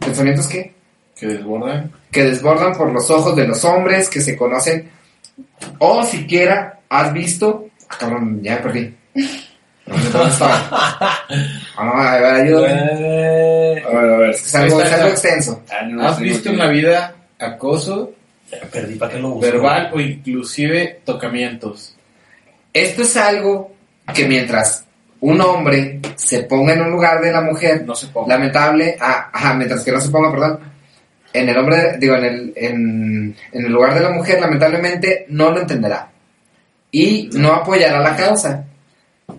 pensamientos 0.00 0.46
qué? 0.48 0.74
Que 1.14 1.26
desbordan. 1.26 1.92
que 2.10 2.24
desbordan 2.24 2.74
por 2.74 2.92
los 2.92 3.10
ojos 3.10 3.34
de 3.34 3.46
los 3.46 3.64
hombres 3.64 4.10
que 4.10 4.20
se 4.20 4.36
conocen 4.36 4.90
o 5.78 6.02
siquiera 6.04 6.80
has 6.88 7.12
visto 7.12 7.68
ah, 7.88 7.96
cabrón 7.98 8.42
ya 8.42 8.56
me 8.56 8.62
perdí 8.62 8.94
¿Dónde 9.86 10.10
dónde 10.10 10.30
estaba? 10.30 11.18
Ah, 11.78 11.84
no, 11.84 11.92
a 11.92 12.14
ver, 12.18 12.24
ayúdame. 12.24 12.72
A 13.84 13.90
ver, 13.90 14.12
a 14.12 14.16
ver, 14.16 14.30
es 14.30 14.40
que 14.40 14.46
es 14.46 14.54
algo, 14.54 14.80
es 14.80 14.92
algo 14.92 15.08
extenso. 15.08 15.62
Ah, 15.70 15.82
no, 15.86 16.08
¿Has 16.08 16.18
visto 16.18 16.48
en 16.48 16.58
la 16.58 16.68
vida 16.68 17.14
acoso 17.38 18.14
ya 18.50 18.60
perdí, 18.70 18.94
¿para 18.94 19.12
qué 19.12 19.18
lo 19.18 19.28
uso? 19.30 19.40
verbal 19.40 19.90
o 19.92 20.00
inclusive 20.00 21.00
tocamientos? 21.04 21.96
Esto 22.72 23.02
es 23.02 23.16
algo 23.16 23.74
que 24.14 24.26
mientras 24.26 24.85
un 25.26 25.40
hombre 25.40 26.00
se 26.14 26.44
ponga 26.44 26.72
en 26.72 26.82
un 26.82 26.90
lugar 26.92 27.20
de 27.20 27.32
la 27.32 27.40
mujer, 27.40 27.84
No 27.84 27.96
se 27.96 28.06
ponga. 28.06 28.36
lamentable, 28.36 28.96
ah, 29.00 29.28
ajá, 29.32 29.54
mientras 29.54 29.82
que 29.82 29.90
no 29.90 30.00
se 30.00 30.08
ponga, 30.10 30.30
perdón, 30.30 30.60
en 31.32 31.48
el 31.48 31.58
hombre, 31.58 31.96
digo, 31.98 32.14
en 32.14 32.24
el, 32.24 32.52
en, 32.54 33.36
en 33.52 33.64
el 33.66 33.72
lugar 33.72 33.94
de 33.94 34.00
la 34.00 34.10
mujer, 34.10 34.40
lamentablemente 34.40 35.26
no 35.28 35.50
lo 35.50 35.60
entenderá 35.60 36.10
y 36.92 37.28
no 37.32 37.52
apoyará 37.54 38.00
la 38.00 38.14
causa. 38.14 38.64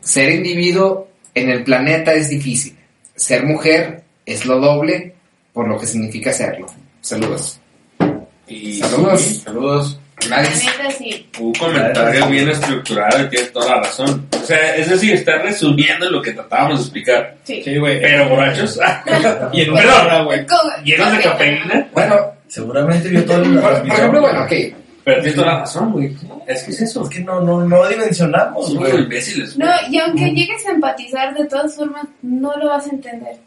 Ser 0.02 0.30
individuo 0.32 1.08
en 1.34 1.50
el 1.50 1.64
planeta 1.64 2.14
es 2.14 2.30
difícil. 2.30 2.78
Ser 3.16 3.46
mujer 3.46 4.04
es 4.26 4.46
lo 4.46 4.60
doble 4.60 5.16
por 5.54 5.70
lo 5.70 5.80
que 5.80 5.88
significa 5.88 6.34
serlo. 6.34 6.68
Saludos. 7.00 7.62
Y 8.48 8.74
Saludos. 8.80 9.42
Saludos. 9.44 10.00
Sí. 10.20 11.30
un 11.40 11.54
comentario 11.54 12.28
bien 12.28 12.50
estructurado 12.50 13.24
y 13.24 13.30
tienes 13.30 13.54
toda 13.54 13.76
la 13.76 13.82
razón. 13.84 14.28
O 14.34 14.46
sea, 14.46 14.76
es 14.76 14.90
decir, 14.90 15.14
está 15.14 15.38
resumiendo 15.38 16.10
lo 16.10 16.22
que 16.22 16.32
tratábamos 16.32 16.80
de 16.80 16.84
explicar. 16.84 17.36
Sí. 17.44 17.62
Sí, 17.64 17.78
güey. 17.78 18.02
Pero 18.02 18.30
borrachos. 18.30 18.80
Y 19.54 19.62
en 19.62 19.72
una 19.72 20.24
güey. 20.24 20.46
Llenos 20.84 21.12
de 21.12 21.22
cafeína. 21.22 21.88
Bueno, 21.94 22.38
Seguramente 22.48 23.10
vio 23.10 23.26
todo 23.26 23.44
el 23.44 23.60
por, 23.60 23.82
por 23.82 23.88
ejemplo, 23.88 24.22
bueno, 24.22 24.44
ok. 24.44 24.52
Pero 25.04 25.22
tienes 25.22 25.36
toda 25.36 25.48
la 25.48 25.60
razón, 25.60 25.92
güey. 25.92 26.16
Es 26.48 26.64
que 26.64 26.72
es 26.72 26.82
eso. 26.82 27.04
Es 27.04 27.10
que 27.10 27.20
no, 27.22 27.42
no, 27.42 27.62
no 27.66 27.88
dimensionamos, 27.88 28.68
Somos 28.68 28.90
güey. 28.90 29.04
imbéciles. 29.04 29.58
No, 29.58 29.68
y 29.90 30.00
aunque 30.00 30.32
llegues 30.32 30.66
a 30.66 30.72
empatizar, 30.72 31.34
de 31.34 31.46
todas 31.46 31.76
formas, 31.76 32.06
no 32.22 32.56
lo 32.58 32.68
vas 32.68 32.88
a 32.88 32.90
entender. 32.90 33.38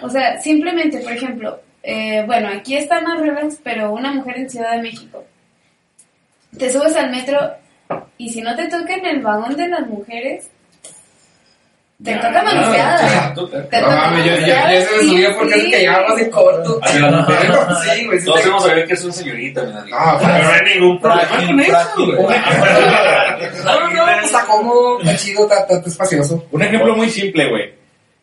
O 0.00 0.08
sea, 0.08 0.40
simplemente, 0.40 0.98
por 0.98 1.12
ejemplo, 1.12 1.60
eh, 1.82 2.24
bueno, 2.26 2.48
aquí 2.48 2.76
está 2.76 3.00
más 3.00 3.20
relax, 3.20 3.58
pero 3.62 3.92
una 3.92 4.12
mujer 4.12 4.38
en 4.38 4.50
Ciudad 4.50 4.72
de 4.76 4.82
México. 4.82 5.24
Te 6.56 6.72
subes 6.72 6.94
al 6.96 7.10
metro 7.10 7.38
y 8.16 8.30
si 8.30 8.40
no 8.40 8.54
te 8.56 8.68
toca 8.68 8.94
en 8.94 9.06
el 9.06 9.20
vagón 9.22 9.56
de 9.56 9.68
las 9.68 9.86
mujeres, 9.86 10.48
te 12.02 12.12
Ya, 12.12 12.20
toca 12.20 12.42
manoseada. 12.44 13.08
ya, 13.08 13.34
toca. 13.34 13.68
Te 13.68 13.80
No 13.80 13.86
toca 13.88 13.96
mames, 13.96 14.24
yo, 14.24 14.30
yo, 14.32 14.38
yo 14.38 14.54
manoseada, 14.54 14.70
se 14.70 14.96
me 14.96 15.02
sí, 15.02 15.08
subió 15.08 15.36
porque 15.36 15.54
sí. 15.54 15.60
es 15.60 15.66
que 15.66 15.78
llevamos 15.80 16.20
en 16.20 16.30
corto. 16.30 16.80
Hacia 16.82 17.00
las 17.00 17.12
mujeres. 17.28 17.56
Sí, 17.92 18.06
güey. 18.06 18.24
Todos 18.24 18.46
hemos 18.46 18.62
sabido 18.64 18.86
que 18.86 18.92
es 18.94 19.04
una 19.04 19.12
señorita, 19.12 19.64
Dani. 19.64 19.90
Ah, 19.94 20.18
Pero 20.20 20.44
no 20.44 20.50
hay 20.52 20.74
ningún 20.74 21.00
problema 21.00 21.28
con 21.46 21.60
eso, 21.60 22.22
güey. 22.22 22.38
No, 23.64 23.80
no, 23.80 24.06
no, 24.06 24.20
está 24.20 24.44
cómodo, 24.46 25.00
está 25.00 25.16
chido, 25.16 25.42
está, 25.50 25.66
espacioso. 25.86 26.46
Un 26.50 26.62
ejemplo 26.62 26.96
muy 26.96 27.10
simple, 27.10 27.48
güey. 27.50 27.74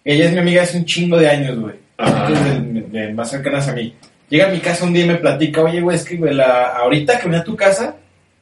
Ella 0.03 0.25
es 0.25 0.31
mi 0.33 0.39
amiga 0.39 0.63
hace 0.63 0.77
un 0.77 0.85
chingo 0.85 1.17
de 1.17 1.29
años, 1.29 1.59
güey. 1.59 1.75
De, 1.97 2.81
de 3.07 3.13
más 3.13 3.29
cercanas 3.29 3.67
a 3.67 3.73
mí. 3.73 3.95
Llega 4.29 4.47
a 4.47 4.49
mi 4.49 4.59
casa 4.59 4.85
un 4.85 4.93
día 4.93 5.05
y 5.05 5.07
me 5.09 5.15
platica, 5.15 5.61
oye, 5.61 5.81
güey, 5.81 5.97
es 5.97 6.03
que, 6.05 6.15
güey, 6.17 6.33
la, 6.33 6.67
ahorita 6.77 7.17
que 7.19 7.25
venía 7.25 7.41
a 7.41 7.43
tu 7.43 7.55
casa, 7.55 7.95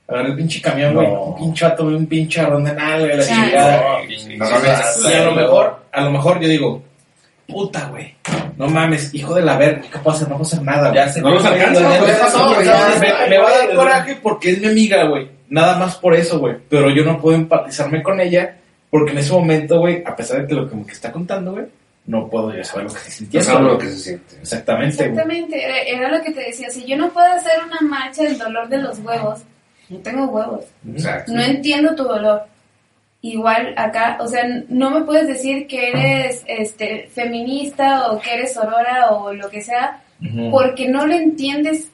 agarré 0.07 0.29
el 0.29 0.35
pinche 0.35 0.61
camión, 0.61 0.93
güey, 0.93 1.07
No. 1.07 1.21
un 1.23 1.35
pinche 1.37 1.67
güey, 1.79 1.95
un 1.95 2.05
pinche 2.07 2.41
arrón 2.41 2.63
de 2.65 2.73
nada, 2.73 2.99
güey, 2.99 3.17
la 3.17 3.23
Sí. 3.23 3.33
chingada. 3.33 3.81
No 4.37 4.49
mames. 4.49 5.05
Y 5.09 5.13
a 5.13 5.23
lo 5.25 5.31
mejor, 5.33 5.79
a 5.91 6.01
lo 6.01 6.11
mejor 6.11 6.39
yo 6.39 6.47
digo, 6.47 6.83
puta, 7.47 7.87
güey, 7.89 8.15
no 8.57 8.67
mames, 8.67 9.13
hijo 9.13 9.33
de 9.35 9.41
la 9.43 9.57
verga, 9.57 9.81
¿qué 9.91 9.99
puedo 9.99 10.15
hacer? 10.15 10.27
No 10.29 10.35
puedo 10.37 10.47
hacer 10.47 10.61
nada, 10.61 10.89
güey. 10.89 10.95
Ya 10.95 11.09
se 11.09 11.21
No 11.21 11.31
los 11.31 11.45
alcanza, 11.45 11.81
no, 11.81 11.89
me, 11.89 13.29
me 13.29 13.37
va 13.37 13.49
a 13.49 13.57
dar 13.57 13.75
coraje 13.75 14.17
porque 14.21 14.51
es 14.51 14.61
mi 14.61 14.67
amiga, 14.67 15.03
güey. 15.05 15.29
Nada 15.49 15.77
más 15.77 15.95
por 15.97 16.15
eso, 16.15 16.39
güey. 16.39 16.55
Pero 16.69 16.89
yo 16.89 17.03
no 17.03 17.19
puedo 17.19 17.35
empatizarme 17.37 18.01
con 18.01 18.19
ella 18.19 18.55
porque 18.89 19.11
en 19.11 19.17
ese 19.19 19.33
momento, 19.33 19.79
güey, 19.79 20.03
a 20.05 20.15
pesar 20.15 20.41
de 20.41 20.47
que 20.47 20.53
lo 20.55 20.69
que 20.69 20.75
me 20.75 20.83
está 20.91 21.11
contando, 21.11 21.51
güey, 21.53 21.65
no 22.05 22.27
puedo 22.29 22.53
yo 22.53 22.63
saber 22.63 22.85
lo 22.85 22.91
que 22.91 22.97
está 22.97 23.09
No 23.09 23.15
sintiendo. 23.15 23.49
sabemos 23.49 23.71
lo 23.73 23.77
que 23.79 23.87
se 23.89 23.97
siente. 23.99 24.35
Exactamente, 24.41 24.95
güey. 24.97 25.09
Exactamente, 25.09 25.63
era, 25.63 25.77
era 25.81 26.17
lo 26.17 26.23
que 26.23 26.31
te 26.31 26.41
decía. 26.41 26.69
Si 26.69 26.85
yo 26.85 26.97
no 26.97 27.09
puedo 27.09 27.27
hacer 27.31 27.53
una 27.65 27.81
marcha 27.89 28.23
del 28.23 28.37
dolor 28.37 28.67
de 28.67 28.77
los 28.79 28.99
huevos, 28.99 29.41
no 29.89 29.97
tengo 29.99 30.25
huevos. 30.25 30.65
Exacto. 30.87 31.33
No 31.33 31.41
entiendo 31.41 31.95
tu 31.95 32.03
dolor. 32.03 32.43
Igual 33.21 33.73
acá, 33.77 34.17
o 34.19 34.27
sea, 34.27 34.43
no 34.67 34.91
me 34.91 35.01
puedes 35.05 35.27
decir 35.27 35.65
que 35.67 35.89
eres 35.89 36.43
este 36.45 37.07
feminista 37.07 38.11
o 38.11 38.19
que 38.19 38.33
eres 38.33 38.53
sorora 38.53 39.11
o 39.11 39.33
lo 39.33 39.49
que 39.49 39.61
sea, 39.61 40.01
porque 40.51 40.89
no 40.89 41.07
lo 41.07 41.13
entiendes 41.13 41.89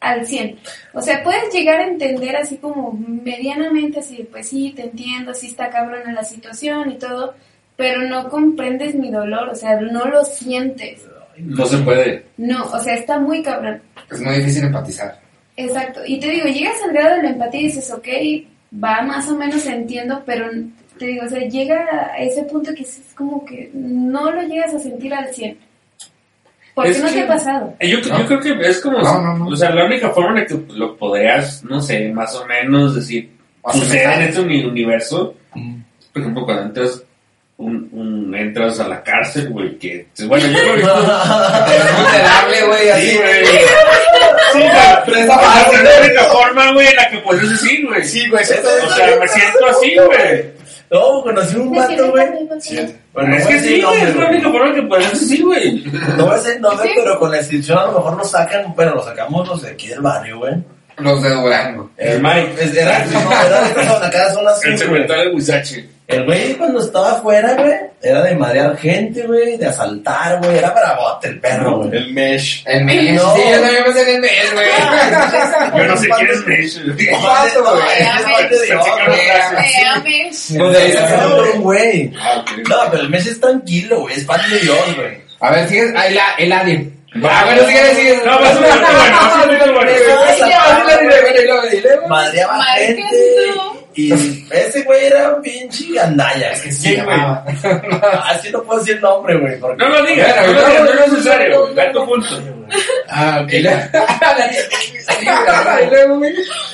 al 0.00 0.24
100. 0.24 0.58
O 0.92 1.02
sea, 1.02 1.24
puedes 1.24 1.52
llegar 1.52 1.80
a 1.80 1.88
entender 1.88 2.36
así 2.36 2.58
como 2.58 2.92
medianamente, 2.92 3.98
así, 3.98 4.28
pues 4.30 4.48
sí, 4.48 4.72
te 4.76 4.82
entiendo, 4.82 5.34
sí 5.34 5.48
está 5.48 5.70
cabrón 5.70 6.02
en 6.06 6.14
la 6.14 6.22
situación 6.22 6.92
y 6.92 6.98
todo, 6.98 7.34
pero 7.76 8.02
no 8.02 8.28
comprendes 8.28 8.94
mi 8.94 9.10
dolor, 9.10 9.48
o 9.48 9.54
sea, 9.56 9.80
no 9.80 10.04
lo 10.04 10.24
sientes. 10.24 11.04
No 11.36 11.66
se 11.66 11.78
puede. 11.78 12.26
No, 12.36 12.64
o 12.66 12.78
sea, 12.78 12.94
está 12.94 13.18
muy 13.18 13.42
cabrón. 13.42 13.82
Es 14.08 14.20
muy 14.20 14.36
difícil 14.36 14.64
empatizar. 14.64 15.23
Exacto. 15.56 16.00
Y 16.06 16.18
te 16.20 16.28
digo, 16.30 16.46
llegas 16.48 16.76
al 16.84 16.92
grado 16.92 17.16
de 17.16 17.22
la 17.24 17.30
empatía 17.30 17.60
y 17.60 17.64
dices, 17.64 17.90
ok, 17.92 18.08
va 18.82 19.02
más 19.02 19.28
o 19.28 19.36
menos 19.36 19.64
entiendo, 19.66 20.22
pero 20.26 20.46
te 20.98 21.06
digo, 21.06 21.24
o 21.26 21.28
sea, 21.28 21.40
llega 21.48 22.10
a 22.12 22.18
ese 22.18 22.42
punto 22.44 22.72
que 22.74 22.82
es 22.82 23.00
como 23.16 23.44
que 23.44 23.70
no 23.74 24.30
lo 24.32 24.42
llegas 24.42 24.74
a 24.74 24.78
sentir 24.78 25.14
al 25.14 25.32
100. 25.32 25.58
Porque 26.74 26.90
Es 26.90 27.00
no 27.00 27.06
te 27.08 27.14
que- 27.14 27.20
ha 27.22 27.26
pasado. 27.28 27.74
Eh, 27.78 27.88
Yo, 27.88 28.00
yo 28.00 28.26
creo 28.26 28.40
que 28.40 28.68
es 28.68 28.80
como. 28.80 28.98
No, 28.98 29.20
no, 29.22 29.38
no. 29.38 29.46
O 29.46 29.54
sea, 29.56 29.70
la 29.70 29.84
única 29.86 30.10
forma 30.10 30.30
en 30.30 30.34
la 30.40 30.46
que 30.46 30.60
lo 30.74 30.96
podrías, 30.96 31.62
no 31.62 31.80
sé, 31.80 32.08
más 32.12 32.34
o 32.34 32.44
menos 32.46 32.96
decir, 32.96 33.30
sucede 33.72 34.12
en 34.12 34.22
este 34.22 34.40
uni- 34.40 34.64
universo. 34.64 35.36
Mm. 35.54 35.76
Por 36.12 36.22
ejemplo, 36.22 36.44
cuando 36.44 36.62
entras. 36.64 37.04
Un, 37.56 37.88
un- 37.92 38.34
entras 38.34 38.80
a 38.80 38.88
la 38.88 39.02
cárcel, 39.02 39.48
güey, 39.50 39.78
que... 39.78 40.08
Bueno, 40.26 40.44
yo 40.46 40.58
lo. 40.74 40.74
Es 40.76 41.96
vulnerable, 41.96 42.62
güey, 42.66 42.88
así, 42.90 43.10
Sí, 43.10 43.16
güey. 43.16 43.40
güey. 43.42 43.56
Sí, 44.52 44.58
güey, 44.58 44.70
pero 45.04 45.16
esa 45.18 45.72
es 45.72 45.82
la 45.82 46.00
única 46.04 46.24
forma, 46.24 46.72
güey, 46.72 46.86
en 46.88 46.96
la 46.96 47.08
que 47.10 47.18
puedes 47.18 47.48
decir, 47.50 47.86
güey. 47.86 48.04
Sí, 48.04 48.28
güey, 48.28 48.42
O 48.42 48.46
sea, 48.46 49.16
me 49.20 49.28
siento 49.28 49.66
así, 49.68 49.94
güey. 49.96 50.52
No, 50.90 51.22
conocí 51.22 51.56
un 51.56 51.72
vato, 51.74 52.10
güey. 52.10 52.26
Bueno, 53.12 53.28
no 53.28 53.36
es 53.36 53.46
que 53.46 53.60
sí, 53.60 53.80
nombre, 53.80 54.02
es 54.02 54.16
la 54.16 54.24
güey. 54.26 54.34
única 54.36 54.50
forma 54.50 54.74
que 54.74 54.82
puedes 54.82 55.10
decir, 55.20 55.44
güey. 55.44 55.84
No 56.16 56.24
voy 56.26 56.34
a 56.34 56.36
decir 56.38 56.60
nombre, 56.60 56.90
pero 56.96 57.18
con 57.20 57.30
la 57.30 57.38
inscripción 57.38 57.78
a 57.78 57.82
lo 57.86 57.92
mejor 57.92 58.16
lo 58.18 58.24
sacan, 58.24 58.74
bueno, 58.74 58.94
lo 58.96 59.02
sacamos 59.04 59.48
los 59.48 59.62
de 59.62 59.70
aquí 59.70 59.88
del 59.88 60.00
barrio, 60.00 60.38
güey. 60.38 60.54
Los 60.98 61.22
de 61.22 61.30
Durango. 61.30 61.90
El 61.96 62.20
Mike. 62.20 62.54
Es- 62.60 62.76
Era, 62.76 63.04
no, 63.06 63.20
era 63.46 63.60
de 63.62 63.84
zona, 63.86 64.10
cada 64.10 64.32
zona 64.32 64.50
El 64.62 64.68
güey. 64.70 64.78
cemental 64.78 65.20
de 65.24 65.30
Huizache. 65.34 65.88
El 66.06 66.24
güey 66.26 66.52
cuando 66.54 66.80
estaba 66.80 67.12
afuera, 67.12 67.54
güey, 67.54 67.72
era 68.02 68.22
de 68.22 68.34
madrear 68.36 68.76
gente, 68.76 69.26
güey, 69.26 69.56
de 69.56 69.66
asaltar, 69.66 70.38
güey, 70.38 70.58
era 70.58 70.70
bravote 70.70 71.28
el 71.28 71.40
perro, 71.40 71.78
güey. 71.78 71.96
El 71.96 72.12
mesh. 72.12 72.62
El 72.66 72.84
mes. 72.84 73.14
No. 73.14 73.34
Sí, 73.34 73.40
yo 73.50 73.58
también 73.60 73.84
pensé 73.84 74.02
en 74.02 74.08
el 74.08 74.20
mes, 74.20 74.52
güey. 74.52 74.66
Yo 75.78 75.84
no 75.86 75.96
sé 75.96 76.08
quién 76.08 76.30
es 76.30 76.46
Mesh. 76.46 76.82
Güey. 76.84 77.08
Es 78.18 78.24
parte 78.24 78.54
de 78.54 78.66
Dios, 78.66 78.86
güey. 79.06 79.18
Ahí 80.76 80.92
se 80.92 80.98
un. 81.26 81.64
Ah. 82.20 82.44
No, 82.68 82.76
pero 82.90 83.02
el 83.02 83.08
mes 83.08 83.26
es 83.26 83.40
tranquilo, 83.40 84.00
güey, 84.00 84.16
es 84.16 84.24
parte 84.24 84.48
de 84.54 84.60
Dios, 84.60 84.96
güey. 84.96 85.24
A 85.40 85.50
ver, 85.50 85.66
sigue. 85.68 85.90
Ahí 85.96 86.12
la, 86.12 86.34
el 86.38 86.52
alien. 86.52 86.92
Ah, 87.22 87.42
bueno, 87.46 87.62
sigue, 87.66 87.94
sigue. 87.94 88.20
No, 88.26 88.38
vas 88.40 88.56
a 88.56 88.60
ver, 88.60 88.70
bueno, 88.72 88.88
vas 88.90 89.34
a 89.34 89.36
ver, 89.46 89.72
bueno. 89.72 89.90
Madreaba 92.08 92.56
Madre, 92.58 92.86
gente. 92.86 93.02
Y 93.96 94.12
ese 94.50 94.82
güey 94.82 95.06
era 95.06 95.34
un 95.34 95.40
pinche 95.42 95.84
gandalla. 95.94 96.50
Es 96.52 96.62
que 96.62 96.72
sí, 96.72 96.94
güey. 96.96 97.06
llamaba. 97.16 97.44
Así 98.28 98.50
no 98.50 98.62
puedo 98.64 98.80
decir 98.80 99.00
nombre, 99.00 99.38
güey. 99.38 99.58
porque- 99.60 99.76
No 99.84 99.88
lo 99.88 100.04
digas, 100.04 100.34
no 100.46 100.52
lo 100.52 100.66
digas, 100.68 100.82
no 100.82 100.90
es 101.04 101.12
necesario. 101.12 101.60
güey. 101.62 101.74
Ve 101.74 101.90
tu 101.92 102.04
punto. 102.04 102.26
Ah, 103.08 103.40
ok. 103.44 103.52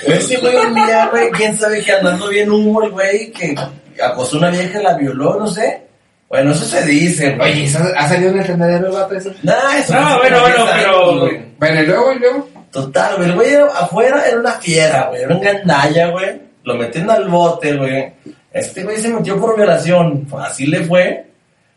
Ese 0.06 0.36
güey 0.38 0.56
un 0.56 0.74
día, 0.74 1.08
güey, 1.10 1.30
quién 1.32 1.56
sabe 1.56 1.82
que 1.82 1.92
andando 1.92 2.28
bien 2.28 2.50
humor, 2.50 2.90
güey, 2.90 3.30
que 3.32 3.54
acosó 4.02 4.36
a 4.36 4.40
una 4.40 4.50
vieja 4.50 4.80
y 4.80 4.82
la 4.82 4.94
violó, 4.94 5.36
no 5.38 5.46
sé. 5.46 5.82
Bueno, 6.28 6.52
eso 6.52 6.64
se 6.64 6.84
dice, 6.84 7.30
güey. 7.32 7.52
Oye, 7.52 7.64
¿eso 7.64 7.78
¿ha 7.96 8.08
salido 8.08 8.30
en 8.30 8.38
el 8.40 8.46
tendedero 8.46 8.86
el 8.86 8.92
vato 8.92 9.16
eso? 9.16 9.32
Nah, 9.42 9.76
eso 9.78 9.94
No, 9.94 10.18
bueno, 10.18 10.40
bueno, 10.42 10.66
pero- 10.76 11.18
güey. 11.20 11.42
Bueno, 11.58 11.82
y 11.82 11.86
luego, 11.86 12.12
y 12.12 12.18
luego. 12.20 12.48
Total, 12.70 13.16
güey, 13.16 13.28
el 13.28 13.34
güey 13.34 13.52
era- 13.52 13.66
afuera 13.66 14.24
era 14.28 14.38
una 14.38 14.52
fiera, 14.52 15.06
güey, 15.08 15.22
era 15.22 15.34
un 15.34 15.40
gandalla, 15.42 16.08
güey. 16.10 16.40
Lo 16.64 16.74
metieron 16.74 17.10
al 17.10 17.28
bote, 17.28 17.74
güey. 17.76 18.12
Este 18.52 18.82
güey 18.82 18.96
se 18.98 19.08
metió 19.08 19.38
por 19.40 19.56
violación. 19.56 20.26
Así 20.38 20.66
le 20.66 20.84
fue. 20.84 21.26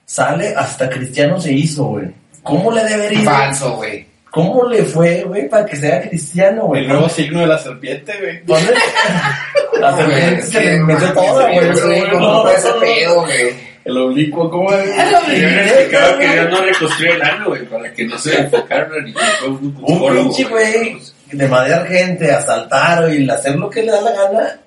Sale, 0.05 0.53
hasta 0.55 0.89
cristiano 0.89 1.39
se 1.39 1.53
hizo, 1.53 1.85
güey. 1.85 2.05
¿Cómo 2.43 2.71
le 2.71 2.83
debería 2.83 3.19
ir? 3.19 3.25
Falso, 3.25 3.75
güey. 3.77 4.05
¿Cómo 4.29 4.67
le 4.67 4.83
fue, 4.83 5.23
güey, 5.23 5.47
para 5.47 5.65
que 5.65 5.75
sea 5.75 6.01
cristiano, 6.01 6.63
güey? 6.65 6.81
El 6.81 6.87
nuevo 6.89 7.07
signo 7.07 7.41
de 7.41 7.47
la 7.47 7.57
serpiente, 7.59 8.13
güey. 8.19 8.43
Ponle- 8.45 8.73
La 9.79 9.95
serpiente 9.95 10.39
es 10.39 10.49
se 10.49 10.59
que 10.59 10.65
le 10.71 10.79
metió 10.79 11.13
toda, 11.13 11.51
güey. 11.51 11.69
No, 11.69 12.11
¿cómo 12.19 12.41
fue 12.43 12.53
ese 12.55 12.71
pedo, 12.81 13.21
güey? 13.21 13.73
El 13.85 13.97
oblicuo, 13.97 14.49
¿cómo 14.49 14.73
es? 14.73 14.87
Le 15.27 15.63
explicaba 15.65 16.17
que 16.17 16.27
Dios 16.33 16.49
no 16.49 16.61
reconstruye 16.61 17.11
el 17.13 17.21
ano, 17.21 17.49
güey, 17.49 17.65
para 17.65 17.93
que 17.93 18.05
no 18.05 18.17
se 18.17 18.39
enfocaran 18.39 18.89
ni 19.05 19.13
fue 19.13 19.49
un 19.49 19.75
Un 19.81 20.15
pinche 20.15 20.43
güey 20.45 20.97
de 21.31 21.47
madrear 21.47 21.85
gente, 21.87 22.31
asaltar 22.31 23.13
y 23.13 23.29
hacer 23.29 23.55
lo 23.55 23.69
que 23.69 23.83
le 23.83 23.91
da 23.91 24.01
la 24.01 24.11
gana. 24.11 24.59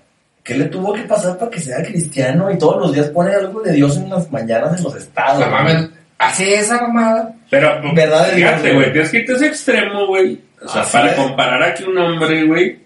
¿Qué 0.46 0.54
le 0.56 0.66
tuvo 0.66 0.92
que 0.92 1.02
pasar 1.02 1.36
para 1.36 1.50
que 1.50 1.60
sea 1.60 1.82
cristiano 1.82 2.48
y 2.52 2.56
todos 2.56 2.80
los 2.80 2.92
días 2.92 3.08
pone 3.08 3.34
algo 3.34 3.60
de 3.62 3.72
Dios 3.72 3.96
en 3.96 4.08
las 4.08 4.30
mañanas 4.30 4.78
en 4.78 4.84
los 4.84 4.94
estados? 4.94 5.40
No 5.40 5.50
mames. 5.50 5.88
Así 6.18 6.54
esa 6.54 6.80
mamada. 6.80 7.34
Pero, 7.50 7.80
¿Verdad, 7.92 8.28
fíjate, 8.28 8.72
güey, 8.72 8.92
tienes 8.92 9.10
que 9.10 9.18
irte 9.18 9.32
ese 9.32 9.48
extremo, 9.48 10.06
güey. 10.06 10.40
O 10.62 10.68
sea, 10.68 10.84
para 10.84 11.16
comparar 11.16 11.60
a 11.64 11.74
que 11.74 11.84
un 11.84 11.98
hombre, 11.98 12.44
güey, 12.44 12.78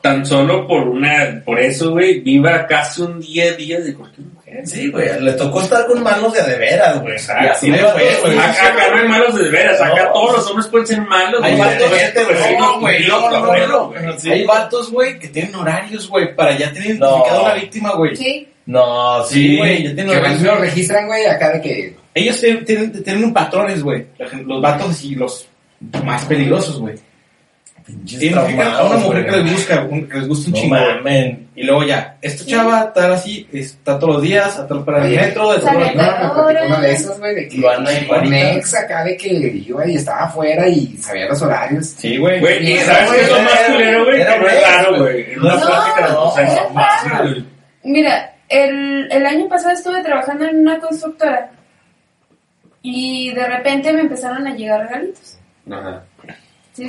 tan 0.00 0.24
solo 0.24 0.66
por 0.66 0.88
una, 0.88 1.42
por 1.44 1.60
eso, 1.60 1.90
güey, 1.90 2.20
viva 2.20 2.66
casi 2.66 3.02
un 3.02 3.20
día 3.20 3.50
a 3.50 3.52
día 3.52 3.80
de 3.80 3.94
cualquier 3.94 4.26
mujer. 4.28 4.66
Sí, 4.66 4.90
güey, 4.90 5.20
le 5.20 5.32
tocó 5.34 5.60
estar 5.62 5.86
con 5.86 6.02
manos 6.02 6.32
de 6.32 6.42
de 6.42 6.56
veras, 6.58 7.00
güey. 7.02 7.14
Así 7.16 7.70
le 7.70 7.78
fue, 7.78 8.18
güey. 8.22 8.38
Acá, 8.38 8.68
acá 8.68 8.90
no 8.90 9.02
hay 9.02 9.08
malos 9.08 9.34
de 9.38 9.48
veras, 9.50 9.80
acá 9.80 10.04
No. 10.06 10.12
todos 10.12 10.36
los 10.36 10.46
hombres 10.50 10.66
pueden 10.68 10.86
ser 10.86 11.00
malos. 11.02 11.40
Hay 11.44 11.56
güey. 11.56 11.68
vatos, 11.68 11.90
no, 12.58 12.80
güey, 12.80 13.06
no, 13.06 13.20
no, 13.20 13.30
no, 13.30 13.66
no, 13.66 13.86
güey. 13.88 14.02
no. 14.02 14.32
Hay 14.32 14.44
vatos, 14.44 14.90
güey, 14.90 15.18
que 15.18 15.28
tienen 15.28 15.54
horarios, 15.54 16.08
güey, 16.08 16.34
para 16.34 16.56
ya 16.58 16.72
tener 16.72 16.98
No. 16.98 17.06
identificado 17.08 17.46
a 17.46 17.48
la 17.50 17.54
víctima, 17.54 17.92
güey. 17.94 18.16
Sí. 18.16 18.48
No, 18.66 19.24
Sí, 19.24 19.34
sí, 19.48 19.56
güey, 19.58 19.82
ya 19.84 19.94
tienen 19.94 20.12
Que 20.12 20.18
horarios. 20.18 20.42
lo 20.42 20.54
registran, 20.56 21.06
güey, 21.06 21.26
acá 21.26 21.50
de 21.52 21.60
que. 21.60 21.96
Ellos 22.14 22.40
tienen, 22.40 23.02
tienen, 23.04 23.32
patrones, 23.32 23.82
güey. 23.82 24.06
Los 24.46 24.60
vatos 24.60 25.04
y 25.04 25.14
los 25.14 25.46
más 26.04 26.24
peligrosos, 26.24 26.78
güey. 26.80 26.94
A 28.76 28.84
una 28.84 28.96
mujer 28.96 29.24
que 29.26 29.30
les 29.36 29.52
busca, 29.52 29.80
un- 29.88 30.08
que 30.08 30.18
les 30.18 30.28
gusta 30.28 30.46
un 30.48 30.52
No 30.52 30.58
chingo. 30.60 30.76
Y 31.56 31.64
luego 31.64 31.84
ya, 31.84 32.16
esta 32.22 32.44
chava 32.46 32.92
tal 32.92 33.12
así, 33.12 33.46
está 33.52 33.98
todos 33.98 34.14
los 34.14 34.22
días, 34.22 34.58
a 34.58 34.66
tal 34.66 34.84
para 34.84 35.04
el 35.04 35.14
metro, 35.14 35.52
de 35.52 35.58
todo. 35.60 35.68
Una 36.66 36.80
de 36.80 36.92
esas, 36.92 37.18
güey, 37.18 37.34
de 37.34 37.48
que. 37.48 37.58
Un 37.60 38.34
ex 38.34 38.74
acá 38.74 39.04
de 39.04 39.16
que 39.16 39.28
iba 39.28 39.86
y 39.86 39.96
estaba 39.96 40.20
afuera 40.24 40.66
y 40.68 40.96
sabía 40.96 41.26
los 41.26 41.42
horarios. 41.42 41.86
Sí, 41.86 42.16
güey. 42.16 42.40
¿sabes 42.84 43.10
qué 43.10 43.20
es 43.20 43.28
lo 43.30 43.42
más 43.42 43.60
culero, 43.70 44.04
güey? 44.04 44.20
era 44.20 44.36
raro, 44.36 44.98
güey. 44.98 45.36
una 45.36 45.60
plática 45.60 46.08
de 46.08 46.74
más, 46.74 47.20
güey. 47.22 47.44
Mira, 47.82 48.34
el, 48.48 49.08
el 49.12 49.26
año 49.26 49.48
pasado 49.48 49.72
estuve 49.72 50.02
trabajando 50.02 50.46
en 50.46 50.60
una 50.60 50.78
constructora 50.80 51.50
y 52.82 53.32
de 53.32 53.46
repente 53.46 53.92
me 53.92 54.00
empezaron 54.00 54.46
a 54.46 54.54
llegar 54.54 54.80
regalitos. 54.80 55.38
Ajá. 55.70 56.02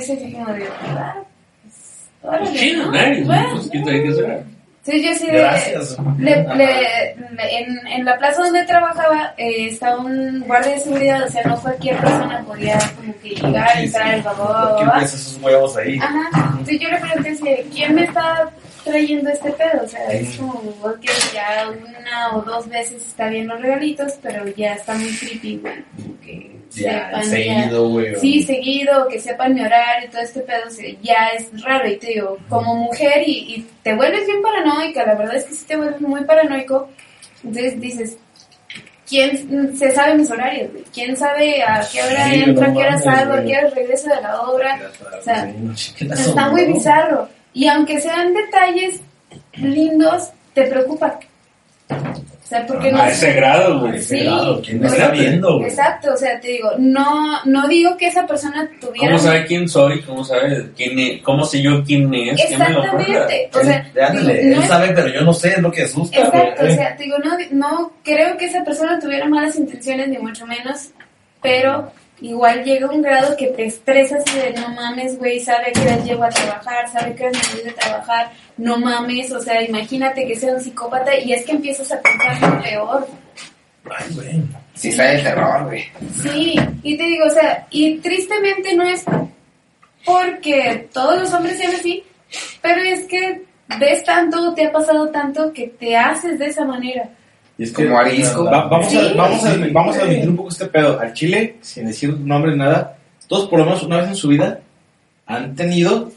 sí, 0.00 0.16
sí, 0.24 0.32
como 0.32 0.52
de, 0.54 0.68
ah, 0.96 1.16
pues, 1.62 2.08
órale, 2.22 2.58
Sí, 2.58 2.72
¿no? 2.76 2.90
Bueno, 2.90 3.46
pues, 3.54 3.68
¿quién 3.70 3.84
sabe 3.84 4.02
qué 4.02 4.12
será? 4.14 4.42
Sí, 4.84 5.00
yo 5.00 5.14
sí 5.14 5.26
de... 5.28 5.32
Gracias. 5.38 5.96
le- 6.18 6.42
le- 6.56 7.14
en, 7.58 7.86
en 7.86 8.04
la 8.04 8.18
plaza 8.18 8.42
donde 8.42 8.64
trabajaba 8.64 9.32
eh, 9.36 9.66
estaba 9.68 9.98
un 10.00 10.40
guardia 10.40 10.72
de 10.72 10.80
seguridad, 10.80 11.22
o 11.24 11.30
sea, 11.30 11.42
no 11.44 11.60
cualquier 11.60 11.96
persona 11.98 12.42
podía 12.44 12.78
como 12.96 13.14
que 13.22 13.28
llegar, 13.30 13.78
entrar, 13.78 14.14
el 14.14 14.22
¿Por 14.22 14.32
qué 14.34 14.40
babá, 14.42 14.98
ves 14.98 15.14
esos 15.14 15.40
huevos 15.42 15.76
ahí? 15.76 15.98
Ajá, 15.98 16.28
entonces 16.50 16.80
yo 16.80 16.88
le 16.88 16.96
pregunté 16.98 17.30
de, 17.44 17.66
¿quién 17.72 17.94
me 17.94 18.04
está 18.04 18.50
trayendo 18.82 19.30
este 19.30 19.52
pedo? 19.52 19.84
O 19.84 19.88
sea, 19.88 20.04
es 20.08 20.36
como, 20.36 20.52
ok, 20.82 21.04
ya 21.32 21.68
una 21.70 22.36
o 22.36 22.42
dos 22.42 22.68
veces 22.68 23.06
está 23.06 23.28
bien 23.28 23.46
los 23.46 23.60
regalitos, 23.62 24.14
pero 24.20 24.44
ya 24.48 24.74
está 24.74 24.94
muy 24.94 25.14
creepy, 25.16 25.58
güey. 25.58 25.84
como 25.96 26.20
que 26.22 26.56
Ya, 26.74 27.22
seguido, 27.22 27.88
güey. 27.88 28.16
Sí, 28.16 28.42
seguido, 28.42 29.06
que 29.08 29.20
sepan 29.20 29.54
mi 29.54 29.60
horario 29.60 30.08
y 30.08 30.10
todo 30.10 30.22
este 30.22 30.40
pedo, 30.40 30.62
ya 31.02 31.28
es 31.36 31.62
raro. 31.62 31.88
Y 31.88 31.96
te 31.96 32.08
digo, 32.08 32.38
como 32.48 32.74
mujer 32.74 33.22
y, 33.26 33.54
y 33.54 33.68
te 33.82 33.94
vuelves 33.94 34.26
bien 34.26 34.42
paranoica, 34.42 35.04
la 35.04 35.14
verdad 35.14 35.36
es 35.36 35.44
que 35.44 35.54
sí 35.54 35.64
te 35.66 35.76
vuelves 35.76 36.00
muy 36.00 36.24
paranoico. 36.24 36.88
Entonces 37.44 37.80
dices, 37.80 38.16
¿quién 39.08 39.76
se 39.76 39.90
sabe 39.90 40.14
mis 40.14 40.30
horarios? 40.30 40.70
¿Quién 40.92 41.16
sabe 41.16 41.62
a 41.62 41.86
qué 41.90 42.02
hora 42.02 42.28
Sí, 42.28 42.42
entro, 42.44 42.64
a 42.64 42.72
qué 42.72 42.78
hora 42.78 42.98
salgo, 42.98 43.34
a 43.34 43.42
qué 43.42 43.58
hora 43.58 43.68
regreso 43.70 44.08
de 44.08 44.20
la 44.22 44.40
obra? 44.40 44.80
O 45.18 45.22
sea, 45.22 45.46
no, 45.46 45.72
Está 45.74 46.48
muy 46.50 46.64
bizarro. 46.64 47.28
Y 47.52 47.68
aunque 47.68 48.00
sean 48.00 48.32
detalles 48.32 49.00
lindos, 49.56 50.30
te 50.54 50.64
preocupa. 50.64 51.18
Sea, 52.52 52.66
porque 52.66 52.92
no 52.92 52.98
A 53.00 53.08
ese 53.08 53.32
grado, 53.32 53.80
güey. 53.80 53.96
ese 53.96 54.18
grado, 54.24 54.60
¿quién 54.60 54.78
me 54.80 54.86
está 54.86 55.08
viendo, 55.08 55.56
güey? 55.56 55.70
Exacto, 55.70 56.12
o 56.12 56.16
sea, 56.18 56.38
te 56.38 56.48
digo, 56.48 56.70
no, 56.78 57.42
no 57.46 57.66
digo 57.66 57.96
que 57.96 58.08
esa 58.08 58.26
persona 58.26 58.68
tuviera... 58.78 59.06
¿Cómo 59.08 59.18
sabe 59.18 59.46
quién 59.46 59.66
soy? 59.68 60.02
¿Cómo 60.02 60.22
sabe 60.22 60.70
quién 60.76 60.98
es? 60.98 61.22
¿Cómo 61.22 61.44
sé 61.46 61.62
yo 61.62 61.82
quién 61.82 62.12
es? 62.12 62.38
¿Quién 62.46 62.58
me 62.58 62.68
lo? 62.68 62.82
Exactamente. 62.84 63.50
O 63.54 63.60
sea, 63.64 63.86
Él- 63.94 64.02
ándale, 64.02 64.34
digo, 64.42 64.50
no 64.50 64.56
él 64.56 64.62
es- 64.62 64.68
sabe, 64.68 64.88
pero 64.94 65.08
yo 65.08 65.20
no 65.22 65.32
sé, 65.32 65.48
es 65.48 65.58
lo 65.62 65.72
que 65.72 65.82
asusta, 65.84 66.18
Exacto, 66.18 66.60
güey. 66.62 66.72
o 66.72 66.74
sea, 66.76 66.96
te 66.96 67.02
digo, 67.04 67.16
no, 67.18 67.30
no 67.52 67.92
creo 68.04 68.36
que 68.36 68.44
esa 68.44 68.62
persona 68.64 68.98
tuviera 69.00 69.26
malas 69.28 69.56
intenciones, 69.56 70.08
ni 70.08 70.18
mucho 70.18 70.46
menos, 70.46 70.90
pero 71.40 71.90
igual 72.20 72.62
llega 72.64 72.88
un 72.88 73.02
grado 73.02 73.36
que 73.36 73.48
te 73.48 73.66
estresas 73.66 74.24
y 74.34 74.38
de 74.38 74.52
no 74.52 74.68
mames, 74.68 75.18
güey, 75.18 75.40
sabe 75.40 75.72
que 75.72 75.80
hora 75.80 75.96
llego 75.96 76.24
a 76.24 76.28
trabajar, 76.28 76.88
sabe 76.92 77.14
que 77.14 77.24
hora 77.24 77.38
me 77.56 77.62
de 77.62 77.72
trabajar, 77.72 78.30
no 78.56 78.78
mames, 78.78 79.32
o 79.32 79.40
sea, 79.40 79.62
imagínate 79.62 80.26
que 80.26 80.36
sea 80.36 80.54
un 80.54 80.60
psicópata 80.60 81.16
y 81.18 81.32
es 81.32 81.44
que 81.44 81.52
empiezas 81.52 81.90
a 81.92 82.00
pensar 82.00 82.40
lo 82.40 82.62
peor. 82.62 83.08
Ay, 83.90 84.14
güey. 84.14 84.42
Sí, 84.74 84.92
sale 84.92 85.16
el 85.16 85.24
terror, 85.24 85.64
güey. 85.64 85.84
Sí, 86.22 86.54
y 86.82 86.96
te 86.96 87.04
digo, 87.04 87.26
o 87.26 87.30
sea, 87.30 87.66
y 87.70 87.98
tristemente 87.98 88.74
no 88.74 88.84
es 88.84 89.04
porque 90.04 90.88
todos 90.92 91.20
los 91.20 91.32
hombres 91.32 91.58
sean 91.58 91.74
así, 91.74 92.04
pero 92.60 92.82
es 92.82 93.06
que 93.06 93.42
ves 93.78 94.04
tanto, 94.04 94.54
te 94.54 94.66
ha 94.66 94.72
pasado 94.72 95.08
tanto 95.10 95.52
que 95.52 95.68
te 95.68 95.96
haces 95.96 96.38
de 96.38 96.46
esa 96.46 96.64
manera. 96.64 97.08
Y 97.62 97.64
es 97.64 97.72
Como 97.72 97.98
arisco. 97.98 98.44
va- 98.44 98.64
vamos, 98.66 98.90
Sí. 98.90 98.98
a, 98.98 99.12
vamos, 99.14 99.44
a, 99.44 99.54
Sí. 99.54 99.60
vamos 99.72 99.96
a 99.96 100.02
admitir 100.02 100.28
un 100.28 100.36
poco 100.36 100.48
este 100.48 100.66
pedo. 100.66 100.98
Al 101.00 101.12
Chile, 101.12 101.56
sin 101.60 101.86
decir 101.86 102.12
nombres, 102.18 102.56
nada, 102.56 102.96
todos 103.28 103.48
por 103.48 103.58
lo 103.60 103.64
menos 103.66 103.82
una 103.84 103.98
vez 103.98 104.08
en 104.08 104.16
su 104.16 104.28
vida 104.28 104.60
han 105.26 105.54
tenido 105.54 106.10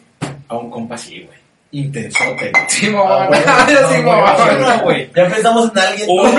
a 0.47 0.57
un 0.57 0.69
compa 0.71 0.95
así, 0.95 1.21
güey. 1.21 1.35
Intensote, 1.71 2.51
güey. 2.51 2.63
Simón, 2.69 3.05
Ah, 3.45 3.67
sí, 3.91 4.01
no. 4.01 4.59
No, 4.59 4.79
güey. 4.83 5.09
Ya 5.15 5.27
pensamos 5.27 5.69
en 5.73 5.77
alguien. 5.79 6.07
Uno 6.09 6.31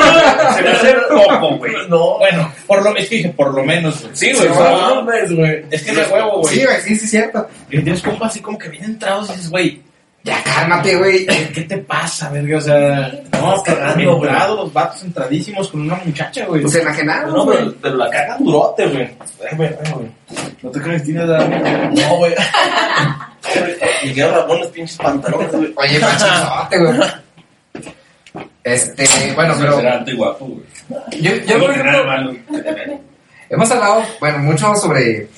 se 0.56 0.62
me 0.62 0.68
hace 0.70 0.94
poco, 1.10 1.56
güey. 1.58 1.72
No, 1.88 2.18
Bueno, 2.18 2.52
por 2.66 2.82
lo, 2.82 2.96
es 2.96 3.08
que 3.08 3.16
dije, 3.16 3.28
por 3.30 3.54
lo 3.54 3.62
menos, 3.62 4.00
güey. 4.02 4.16
Sí, 4.16 4.32
güey. 4.32 4.42
Sí, 4.42 4.48
o 4.48 4.54
sea, 4.54 4.70
no 4.72 4.94
mames, 5.04 5.32
güey. 5.36 5.64
Es 5.70 5.82
que 5.84 5.92
de 5.94 6.02
huevo, 6.04 6.40
güey. 6.40 6.54
Sí, 6.54 6.64
güey, 6.64 6.80
sí, 6.80 6.96
sí, 6.96 7.06
cierto. 7.06 7.46
Que 7.70 7.80
tienes 7.80 8.02
compas 8.02 8.30
así 8.32 8.40
como 8.40 8.58
que 8.58 8.68
bien 8.70 8.84
entrados 8.84 9.28
y 9.28 9.32
dices, 9.34 9.50
güey, 9.50 9.82
Ya 10.26 10.42
cálmate, 10.42 10.96
güey. 10.96 11.24
¿qué 11.54 11.62
te 11.62 11.78
pasa, 11.78 12.28
verga? 12.30 12.58
O 12.58 12.60
sea, 12.60 13.12
No, 13.32 13.62
cagando, 13.62 14.16
güey. 14.16 14.30
los 14.56 14.72
vatos 14.72 15.04
entradísimos 15.04 15.68
con 15.68 15.82
una 15.82 15.94
muchacha, 16.04 16.44
güey. 16.46 16.62
Pues 16.62 16.74
enajenados, 16.74 17.32
No, 17.32 17.44
güey. 17.44 17.58
pero, 17.58 17.74
pero 17.80 17.96
la 17.96 18.10
cagan 18.10 18.44
durote, 18.44 18.86
güey. 18.88 19.08
No 20.62 20.70
te 20.70 20.80
crees, 20.80 21.04
tienes 21.04 21.26
la... 21.28 21.38
No, 21.46 22.16
güey. 22.16 22.34
Y 24.02 24.06
Miguel 24.08 24.32
Ramón, 24.32 24.58
los 24.58 24.68
pinches 24.68 24.96
pantalones, 24.98 25.52
güey. 25.52 25.72
Oye, 25.76 25.98
machizote, 26.00 26.78
güey. 26.78 27.00
Este, 28.64 29.32
bueno, 29.36 29.54
pero 29.60 29.76
Será 29.76 29.92
alto 29.98 30.10
y 30.10 30.16
guapo, 30.16 30.46
güey. 30.46 31.22
yo, 31.22 31.30
yo 31.46 31.58
por 31.60 31.70
ejemplo, 31.70 32.34
hemos 33.48 33.70
hablado, 33.70 34.02
bueno, 34.18 34.38
mucho 34.38 34.74
sobre 34.74 35.28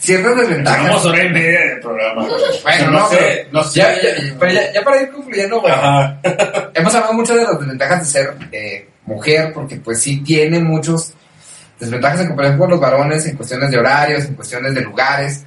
ciertas 0.00 0.36
desventajas. 0.36 0.88
Vamos 0.88 1.04
hora 1.06 1.24
y 1.24 1.28
media 1.30 1.60
del 1.60 1.80
programa. 1.80 2.26
Bueno, 2.62 2.90
no, 2.90 2.98
no, 3.00 3.08
sé, 3.08 3.16
pero, 3.18 3.48
no 3.52 3.64
sé. 3.64 3.78
ya, 3.80 3.94
ya- 3.94 4.34
pero 4.38 4.52
ya, 4.52 4.72
ya 4.72 4.82
para 4.82 5.02
ir 5.02 5.10
concluyendo, 5.10 5.60
güey, 5.60 5.72
Ajá. 5.72 6.20
hemos 6.74 6.94
hablado 6.94 7.12
mucho 7.14 7.36
de 7.36 7.44
las 7.44 7.58
desventajas 7.60 7.98
de 8.00 8.04
ser 8.06 8.34
eh, 8.52 8.88
mujer, 9.06 9.52
porque 9.52 9.76
pues 9.76 10.00
sí 10.02 10.22
tiene 10.22 10.58
muchos 10.60 11.14
desventajas 11.80 12.20
en 12.22 12.26
comparación 12.28 12.58
con 12.58 12.70
los 12.70 12.80
varones 12.80 13.26
en 13.26 13.36
cuestiones 13.36 13.70
de 13.70 13.78
horarios, 13.78 14.24
en 14.24 14.34
cuestiones 14.34 14.74
de 14.74 14.80
lugares, 14.82 15.44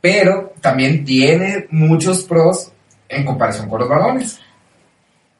pero 0.00 0.52
también 0.60 1.04
tiene 1.04 1.66
muchos 1.70 2.22
pros 2.24 2.70
en 3.08 3.24
comparación 3.24 3.68
con 3.68 3.80
los 3.80 3.88
varones. 3.88 4.40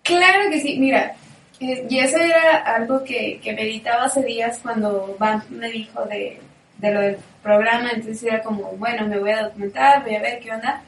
Claro 0.03 0.51
que 0.51 0.61
sí, 0.61 0.77
mira, 0.79 1.15
eh, 1.61 1.87
y 1.89 1.99
eso 1.99 2.19
era 2.19 2.59
algo 2.59 3.03
que, 3.05 3.41
que 3.43 3.53
meditaba 3.55 4.05
hace 4.05 4.23
días 4.23 4.59
cuando 4.63 5.17
Van 5.19 5.43
me 5.51 5.71
dijo 5.71 6.05
de, 6.05 6.39
de 6.79 6.93
lo 6.93 7.01
del 7.01 7.17
programa, 7.43 7.91
entonces 7.91 8.23
era 8.23 8.43
como, 8.43 8.73
bueno, 8.73 9.07
me 9.07 9.19
voy 9.19 9.31
a 9.31 9.45
documentar, 9.45 10.03
voy 10.03 10.17
a 10.17 10.23
ver 10.23 10.41
qué 10.41 10.53
onda. 10.53 10.83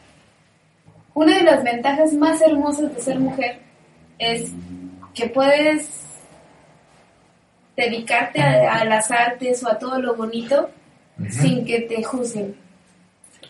Una 1.14 1.36
de 1.38 1.44
las 1.44 1.62
ventajas 1.62 2.12
más 2.12 2.40
hermosas 2.42 2.94
de 2.94 3.00
ser 3.00 3.18
mujer 3.18 3.58
es 4.18 4.52
que 5.14 5.28
puedes 5.28 5.88
dedicarte 7.76 8.40
a, 8.42 8.80
a 8.80 8.84
las 8.84 9.10
artes 9.10 9.62
o 9.64 9.70
a 9.70 9.78
todo 9.78 10.00
lo 10.00 10.14
bonito 10.14 10.70
sin 11.30 11.64
que 11.64 11.80
te 11.82 12.02
juzguen. 12.02 12.65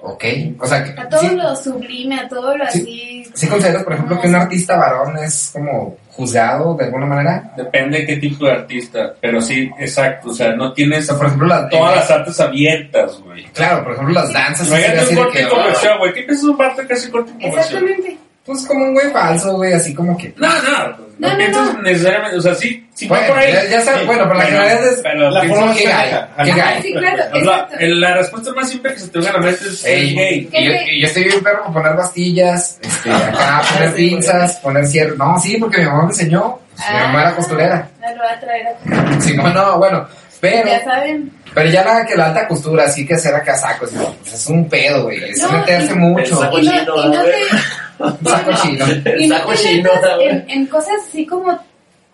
Ok, 0.00 0.24
o 0.60 0.66
sea, 0.66 0.84
que- 0.84 1.00
A 1.00 1.08
todo 1.08 1.20
sí, 1.20 1.34
lo 1.36 1.56
sublime, 1.56 2.20
a 2.20 2.28
todo 2.28 2.56
lo 2.56 2.64
Sí. 2.70 2.80
así. 3.24 3.30
¿sí 3.34 3.46
consideras, 3.48 3.82
por 3.84 3.92
ejemplo, 3.94 4.20
que 4.20 4.28
un 4.28 4.34
artista 4.34 4.76
varón 4.76 5.16
es 5.18 5.50
como 5.52 5.96
juzgado 6.10 6.74
de 6.74 6.84
alguna 6.84 7.06
manera? 7.06 7.52
Depende 7.56 7.98
de 7.98 8.06
qué 8.06 8.16
tipo 8.16 8.46
de 8.46 8.52
artista. 8.52 9.14
Pero 9.20 9.40
sí, 9.40 9.70
exacto. 9.78 10.30
O 10.30 10.34
sea, 10.34 10.52
no 10.54 10.72
tienes 10.72 11.08
por 11.10 11.26
ejemplo, 11.26 11.46
la, 11.48 11.68
todas 11.68 11.96
las 11.96 12.10
artes 12.10 12.40
abiertas, 12.40 13.20
güey. 13.22 13.44
Claro, 13.52 13.82
por 13.84 13.92
ejemplo, 13.92 14.14
las 14.14 14.32
danzas. 14.32 14.68
Imagínate 14.68 15.00
así 15.00 15.10
un 15.10 15.16
de 15.16 15.22
corte 15.22 15.48
comercial, 15.48 15.98
güey. 15.98 16.12
¿Qué 16.14 16.22
piensas 16.22 16.44
de 16.44 16.50
un 16.50 16.56
parte 16.56 16.86
casi 16.86 17.10
corte 17.10 17.32
comercial? 17.32 17.58
Exactamente. 17.64 18.18
Pues 18.46 18.64
como 18.66 18.84
un 18.84 18.94
güey 18.94 19.10
falso, 19.10 19.54
güey, 19.56 19.72
así 19.72 19.92
como 19.92 20.16
que... 20.16 20.32
No, 20.36 20.46
no. 20.48 20.96
pues, 20.96 21.08
No, 21.18 21.28
No, 21.28 21.32
no, 21.32 21.36
piensas 21.38 21.74
no. 21.74 21.82
necesariamente. 21.82 22.36
O 22.36 22.40
sea, 22.40 22.54
sí, 22.54 22.88
sí 22.94 23.08
Bueno, 23.08 23.26
por 23.28 23.38
ahí. 23.38 23.52
ya- 23.52 23.64
ya 23.64 23.80
sabes, 23.80 24.06
bueno, 24.06 24.22
pero 24.24 24.34
la 24.34 24.44
generalidad 24.44 24.86
es 24.88 25.00
pero 25.02 25.30
la 25.30 25.42
forma 25.44 25.74
¿Qué 25.74 25.84
gay? 25.84 26.10
¿Qué 26.44 26.50
Ajá, 26.52 26.70
gay? 26.72 26.82
sí, 26.82 26.92
claro, 26.94 27.22
el- 27.80 28.00
la 28.00 28.14
respuesta 28.14 28.52
más 28.52 28.70
simple 28.70 28.92
que 28.94 29.00
se 29.00 29.08
te 29.08 29.18
venga 29.18 29.30
a 29.30 29.34
la 29.34 29.38
mente 29.40 29.64
es 29.66 29.84
Ey, 29.84 30.08
el 30.10 30.14
gay. 30.14 30.48
y, 30.52 30.64
yo, 30.64 30.72
y 30.92 31.00
yo 31.00 31.06
estoy 31.08 31.24
bien 31.24 31.42
perro 31.42 31.62
para 31.64 31.72
poner 31.74 31.96
pastillas, 31.96 32.78
este, 32.82 33.10
acá, 33.12 33.62
poner 33.74 33.90
Sí, 33.96 33.96
pinzas, 34.10 34.56
poner 34.56 34.86
cierre. 34.86 35.16
No, 35.16 35.38
sí, 35.40 35.56
porque 35.58 35.78
mi 35.80 35.86
mamá 35.86 36.02
me 36.02 36.08
enseñó. 36.10 36.58
Pues, 36.76 36.90
mi 36.90 36.98
mamá 36.98 37.22
era 37.22 37.34
costurera. 37.36 37.88
Me 38.00 38.14
lo 38.14 38.22
va 38.22 38.30
a 38.32 38.40
traer 38.40 38.66
a 38.68 39.20
Sí, 39.20 39.34
no, 39.36 39.48
no, 39.52 39.78
bueno. 39.78 40.06
Pero, 40.50 40.68
Ya 40.68 40.84
saben. 40.84 41.32
pero 41.54 41.70
ya 41.70 41.84
la 41.84 42.04
que 42.06 42.14
la 42.16 42.26
alta 42.26 42.46
costura, 42.48 42.84
así 42.84 43.06
que 43.06 43.14
hacer 43.14 43.34
acá 43.34 43.56
sacos, 43.56 43.90
pues, 44.20 44.32
es 44.34 44.46
un 44.48 44.68
pedo, 44.68 45.04
güey. 45.04 45.22
Es 45.30 45.42
No, 45.42 45.52
meterse 45.52 45.92
y- 45.92 45.96
mucho. 45.96 46.36
Saco 46.36 46.58
Y 46.58 46.66
no, 46.66 46.72
chino, 46.72 46.94
y 47.04 47.08
no 47.08 47.18
a 47.18 47.22
ver. 47.22 47.34
te, 47.34 47.56
Un 48.04 48.26
saco 48.26 48.50
chino. 48.62 48.84
y 49.18 49.26
no 49.26 49.36
Saco 49.38 49.50
te 49.52 49.56
chino, 49.58 49.82
metas 49.94 50.10
a 50.10 50.16
ver. 50.16 50.30
en, 50.30 50.50
en 50.50 50.66
cosas 50.66 50.94
así 51.08 51.26
como 51.26 51.58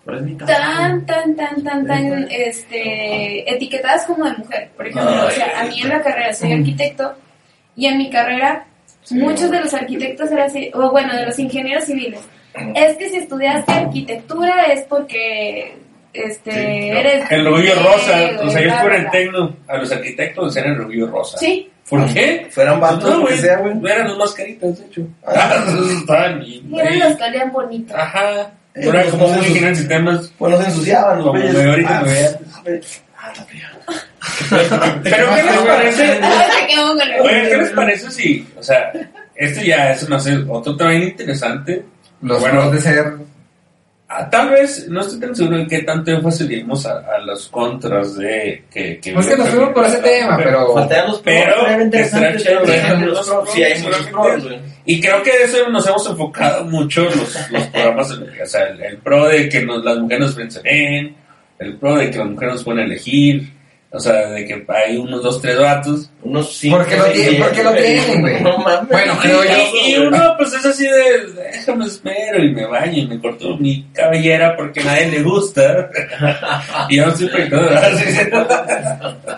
tan, 0.05 1.07
tan, 1.07 1.37
tan, 1.37 1.63
tan, 1.63 1.87
tan, 1.87 2.29
este, 2.31 3.53
etiquetadas 3.55 4.05
como 4.07 4.25
de 4.25 4.33
mujer. 4.33 4.71
Por 4.77 4.87
ejemplo, 4.89 5.27
o 5.27 5.31
sea, 5.31 5.61
a 5.61 5.65
mí 5.65 5.81
en 5.81 5.89
la 5.89 6.03
carrera 6.03 6.33
soy 6.35 6.53
arquitecto 6.53 7.15
y 7.77 7.87
en 7.87 7.99
mi 7.99 8.11
carrera 8.11 8.67
muchos 9.11 9.51
de 9.51 9.61
los 9.61 9.73
arquitectos 9.75 10.31
eran 10.31 10.47
así, 10.49 10.71
o 10.75 10.91
bueno, 10.91 11.15
de 11.17 11.27
los 11.27 11.39
ingenieros 11.39 11.85
civiles. 11.85 12.21
Es 12.75 12.97
que 12.97 13.09
si 13.09 13.17
estudiaste 13.17 13.73
arquitectura 13.73 14.65
es 14.65 14.83
porque, 14.83 15.77
este, 16.13 16.89
eres... 16.91 17.25
El 17.31 17.47
eh, 17.47 17.75
rosa. 17.75 18.31
O 18.43 18.51
sea, 18.51 18.61
yo 18.61 18.87
bla, 18.87 18.97
el 18.97 19.11
tecno. 19.11 19.57
A 19.69 19.77
los 19.79 19.91
arquitectos 19.93 20.47
les 20.47 20.57
eran 20.57 20.75
el 20.75 20.81
orgullo 20.81 21.07
rosa. 21.09 21.39
Sí. 21.39 21.71
¿Por 21.89 22.13
qué? 22.13 22.47
Fueran 22.51 22.81
vatos, 22.81 23.11
No, 23.11 23.21
güey. 23.23 23.39
Eran 23.91 24.09
los 24.09 24.19
mascaritas, 24.19 24.79
de 24.79 24.87
hecho. 24.87 25.07
Ah, 25.27 25.65
estaban 26.01 26.43
y- 26.43 26.65
Y 26.71 26.79
eran 26.79 26.99
los 26.99 27.17
que 27.19 27.25
olían 27.25 27.53
bonito. 27.53 27.97
Ajá. 27.97 28.41
Eh, 28.75 28.89
Eran 28.89 28.93
pues, 29.03 29.11
como 29.11 29.29
muy 29.29 29.39
sus- 29.39 29.49
ingenieros 29.49 29.79
sistemas. 29.79 30.33
Pues 30.39 30.53
no 30.53 30.61
se 30.63 30.69
ensuciaban, 30.69 31.17
los 31.19 31.27
Como 31.27 31.39
me 31.39 31.69
ahorita 31.71 31.99
Ah, 31.99 32.03
me. 32.03 32.11
Ah, 33.19 33.31
está 33.33 33.45
fría. 33.45 33.71
Pero 35.03 35.35
¿qué 35.35 35.43
les 35.43 35.59
parece? 35.61 36.21
Ahora 36.23 36.49
se 36.51 37.21
Oye, 37.21 37.49
¿qué 37.49 37.57
les 37.57 37.71
parece 37.71 38.11
si, 38.11 38.49
o 38.59 38.63
sea, 38.63 38.93
esto 39.35 39.61
ya 39.63 39.93
es 39.93 40.09
no 40.09 40.19
sé, 40.19 40.37
otro 40.49 40.77
tema 40.77 40.91
bien 40.91 41.03
interesante? 41.05 41.85
Los 42.23 42.41
Bueno. 42.41 42.71
de 42.71 42.81
ser. 42.81 43.15
Ah, 44.15 44.29
tal 44.29 44.51
vez, 44.51 44.89
no 44.91 45.01
estoy 45.01 45.19
tan 45.21 45.35
seguro 45.35 45.57
en 45.57 45.67
qué 45.67 45.79
tanto 45.85 46.11
énfasis 46.11 46.47
dimos 46.47 46.85
a, 46.85 46.99
a 46.99 47.19
los 47.25 47.49
contras 47.49 48.15
de 48.17 48.65
que... 48.71 48.99
que 49.01 49.13
Pues 49.15 49.27
que 49.27 49.37
nos 49.39 49.49
fuimos 49.49 49.71
por 49.71 49.87
ese 49.87 49.99
tema, 49.99 50.37
pero. 50.37 50.75
Faltaban 50.75 51.07
los 51.13 51.19
Pero, 51.21 51.55
sí, 53.47 53.63
hay 53.63 53.83
muchos 53.83 54.07
pros. 54.09 54.45
Y 54.85 55.01
creo 55.01 55.23
que 55.23 55.31
de 55.39 55.45
eso 55.45 55.69
nos 55.71 55.87
hemos 55.87 56.07
enfocado 56.11 56.65
mucho 56.65 57.05
los, 57.05 57.51
los 57.51 57.63
programas, 57.69 58.11
o 58.11 58.47
sea, 58.47 58.65
el, 58.69 58.83
el 58.83 58.97
pro 58.99 59.29
de 59.29 59.49
que 59.49 59.65
nos- 59.65 59.83
las 59.83 59.97
mujeres 59.97 60.37
nos 60.37 60.63
ven, 60.63 61.17
el 61.59 61.77
pro 61.77 61.97
de 61.97 62.11
que 62.11 62.19
las 62.19 62.27
mujeres 62.29 62.55
nos 62.57 62.65
pueden 62.65 62.81
elegir, 62.81 63.51
o 63.91 63.99
sea, 63.99 64.29
de 64.29 64.45
que 64.45 64.67
hay 64.69 64.97
unos 64.99 65.23
dos, 65.23 65.41
tres 65.41 65.59
vatos. 65.59 66.11
Unos 66.24 66.57
cinco. 66.57 66.78
Porque 66.78 66.97
lo 66.97 67.05
diez, 67.07 67.35
porque 67.43 67.62
lo 67.65 67.74
tienen, 67.74 68.20
güey. 68.20 68.40
No 68.43 68.59
mames. 68.59 68.89
Bueno, 68.89 69.19
creo 69.20 69.43
yo. 69.43 69.51
Y, 69.85 69.97
uno, 69.97 70.35
pues 70.36 70.53
es 70.53 70.65
así 70.65 70.85
de, 70.85 71.32
déjame 71.35 71.86
espero 71.86 72.44
y 72.44 72.55
me 72.55 72.65
baño 72.65 73.03
y 73.03 73.07
me 73.09 73.20
corto 73.20 73.57
mi 73.57 73.89
cabellera 73.93 74.57
porque 74.57 74.81
a 74.81 74.85
nadie 74.85 75.07
le 75.11 75.23
gusta. 75.23 75.90
y 76.89 76.97
yo 76.97 77.07
no 77.07 77.12
estoy 77.12 77.28
peinado. 77.49 77.70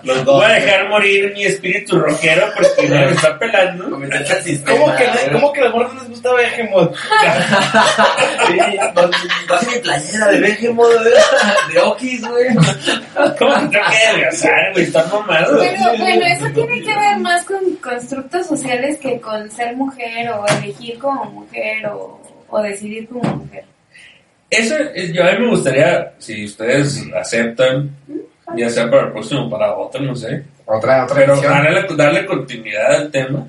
Los 0.02 0.24
dos. 0.26 0.36
Voy 0.36 0.44
a 0.44 0.54
dejar 0.54 0.88
morir 0.90 1.32
mi 1.32 1.44
espíritu 1.44 1.98
rockero 1.98 2.48
porque 2.54 2.86
me 2.86 3.10
está 3.10 3.38
pelando. 3.38 3.84
¿Cómo 3.84 4.94
que. 4.94 5.32
¿Cómo 5.32 5.52
que 5.54 5.60
a 5.60 5.64
las 5.64 5.72
morras 5.72 5.94
les 5.94 6.08
gustaba 6.10 6.36
Behemoth? 6.36 6.94
Sí, 8.46 8.58
Casi 9.48 9.66
mi 9.66 9.78
playera 9.78 10.28
de 10.28 10.40
Behemoth, 10.40 11.00
de, 11.00 11.10
de 11.72 11.80
Okis, 11.80 12.28
güey. 12.28 12.54
¿Cómo 13.38 13.54
que 13.54 13.66
tengo 13.66 13.70
que 13.70 13.78
adelgazar, 13.78 14.72
güey? 14.72 14.84
Están 14.84 15.08
mamados. 15.10 15.60
Pero 15.60 15.98
bueno, 15.98 16.26
eso 16.26 16.46
tiene 16.54 16.73
que 16.82 16.94
ver 16.96 17.18
más 17.18 17.44
con 17.44 17.58
constructos 17.76 18.46
sociales 18.46 18.98
que 18.98 19.20
con 19.20 19.50
ser 19.50 19.76
mujer 19.76 20.30
o 20.30 20.44
elegir 20.46 20.98
como 20.98 21.24
mujer 21.26 21.86
o, 21.88 22.20
o 22.48 22.62
decidir 22.62 23.08
como 23.08 23.22
mujer. 23.36 23.64
Eso, 24.50 24.76
es- 24.94 25.12
yo 25.12 25.24
a 25.26 25.32
mí 25.32 25.38
me 25.44 25.50
gustaría, 25.50 26.12
si 26.18 26.44
ustedes 26.44 27.02
aceptan, 27.16 27.90
ya 28.56 28.68
sea 28.70 28.88
para 28.90 29.06
el 29.06 29.12
próximo 29.12 29.46
o 29.46 29.50
para 29.50 29.74
otro, 29.74 30.00
no 30.02 30.14
sé, 30.14 30.42
Otra, 30.66 31.04
otra 31.04 31.16
pero 31.16 31.40
darle, 31.40 31.86
darle 31.96 32.26
continuidad 32.26 32.94
al 32.94 33.10
tema. 33.10 33.46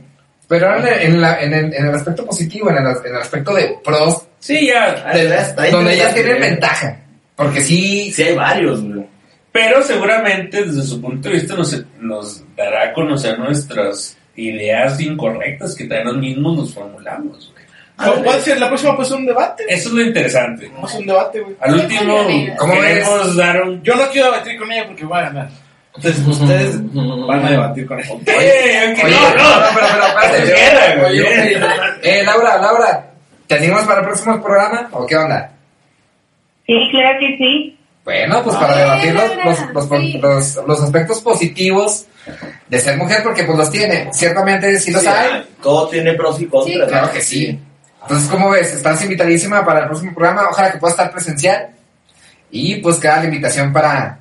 Pero 0.47 0.69
ahora 0.69 1.01
en, 1.01 1.19
la- 1.21 1.41
en 1.41 1.53
el, 1.53 1.73
en 1.73 1.85
el 1.87 1.95
aspecto 1.95 2.25
positivo, 2.25 2.69
en 2.69 2.77
el, 2.77 2.85
en 2.85 3.15
el 3.15 3.21
aspecto 3.21 3.53
de 3.53 3.77
pros, 3.83 4.27
Sí, 4.39 4.67
ya, 4.67 5.03
Ah, 5.05 5.69
donde 5.71 5.93
ellas 5.95 6.13
tienen 6.13 6.37
güey. 6.37 6.49
ventaja. 6.51 6.99
Porque 7.35 7.61
sí, 7.61 8.11
Sí, 8.11 8.23
hay 8.23 8.35
varios, 8.35 8.83
güey. 8.83 9.05
Pero 9.55 9.81
seguramente 9.83 10.65
desde 10.65 10.81
su 10.81 10.99
punto 10.99 11.29
de 11.29 11.35
vista 11.35 11.55
nos, 11.55 11.81
nos 12.01 12.43
dará 12.57 12.89
a 12.89 12.93
conocer 12.93 13.39
nuestras 13.39 14.17
ideas 14.35 14.99
incorrectas 14.99 15.73
que 15.73 15.85
también 15.85 16.07
los 16.07 16.17
mismos 16.17 16.57
nos 16.57 16.73
formulamos. 16.73 17.53
¿Cómo 17.95 18.21
puede 18.21 18.41
ser? 18.41 18.59
La 18.59 18.67
próxima 18.67 18.97
pues 18.97 19.11
un 19.11 19.25
debate. 19.25 19.63
Eso 19.69 19.87
es 19.87 19.95
lo 19.95 20.01
interesante. 20.01 20.69
Vamos 20.73 20.93
a 20.93 20.97
un 20.97 21.05
debate, 21.05 21.39
güey. 21.39 21.55
Al 21.61 21.73
último, 21.73 22.27
¿Cómo 22.57 22.73
queremos 22.73 23.37
dar 23.37 23.61
un... 23.61 23.81
Yo 23.81 23.95
no 23.95 24.09
quiero 24.09 24.29
debatir 24.29 24.59
con 24.59 24.69
ella 24.73 24.87
porque 24.87 25.05
voy 25.05 25.19
a 25.19 25.21
ganar. 25.21 25.49
Entonces 25.95 26.27
ustedes 26.27 26.93
van 26.93 27.45
a 27.45 27.51
debatir 27.51 27.85
con 27.85 27.97
ella. 27.97 28.13
Eh, 28.25 28.93
que 28.93 29.05
Oye, 29.05 29.15
no, 29.15 29.35
no, 29.35 29.59
no, 29.61 29.65
pero, 29.73 29.87
pero, 30.19 30.35
espérate. 30.43 31.05
Oye, 31.05 31.53
eh, 32.03 32.23
Laura, 32.25 32.57
Laura, 32.57 33.07
¿te 33.47 33.55
animas 33.55 33.85
para 33.85 34.01
el 34.01 34.05
próximo 34.05 34.43
programa 34.43 34.89
o 34.91 35.07
qué 35.07 35.15
onda? 35.15 35.49
Sí, 36.67 36.73
claro 36.91 37.19
que 37.21 37.37
sí. 37.37 37.74
Bueno, 38.05 38.43
pues 38.43 38.55
para 38.55 38.77
debatir 38.77 39.13
los, 39.13 39.35
los, 39.73 39.89
los, 39.89 39.99
sí. 39.99 40.19
los- 40.21 40.55
los 40.67 40.81
aspectos 40.83 41.21
positivos 41.21 42.05
de 42.69 42.79
ser 42.79 42.97
mujer, 42.97 43.23
porque 43.23 43.43
pues 43.43 43.57
los 43.57 43.69
tiene. 43.71 44.09
Ciertamente 44.13 44.79
sí 44.79 44.91
los 44.91 45.01
Sí, 45.01 45.07
hay. 45.07 45.43
Todo 45.61 45.89
tiene 45.89 46.13
pros 46.13 46.39
y 46.39 46.45
contras. 46.45 46.73
Sí, 46.81 46.87
Claro 46.87 47.11
que 47.11 47.21
sí. 47.21 47.59
Entonces, 48.03 48.29
¿cómo 48.29 48.51
ves? 48.51 48.71
Estás 48.73 49.01
invitadísima 49.03 49.65
para 49.65 49.79
el 49.81 49.85
próximo 49.87 50.13
programa. 50.13 50.47
Ojalá 50.51 50.71
que 50.71 50.77
pueda 50.77 50.91
estar 50.91 51.11
presencial. 51.11 51.69
Y 52.51 52.75
pues 52.75 52.97
queda 52.97 53.17
la 53.17 53.25
invitación 53.25 53.73
para. 53.73 54.19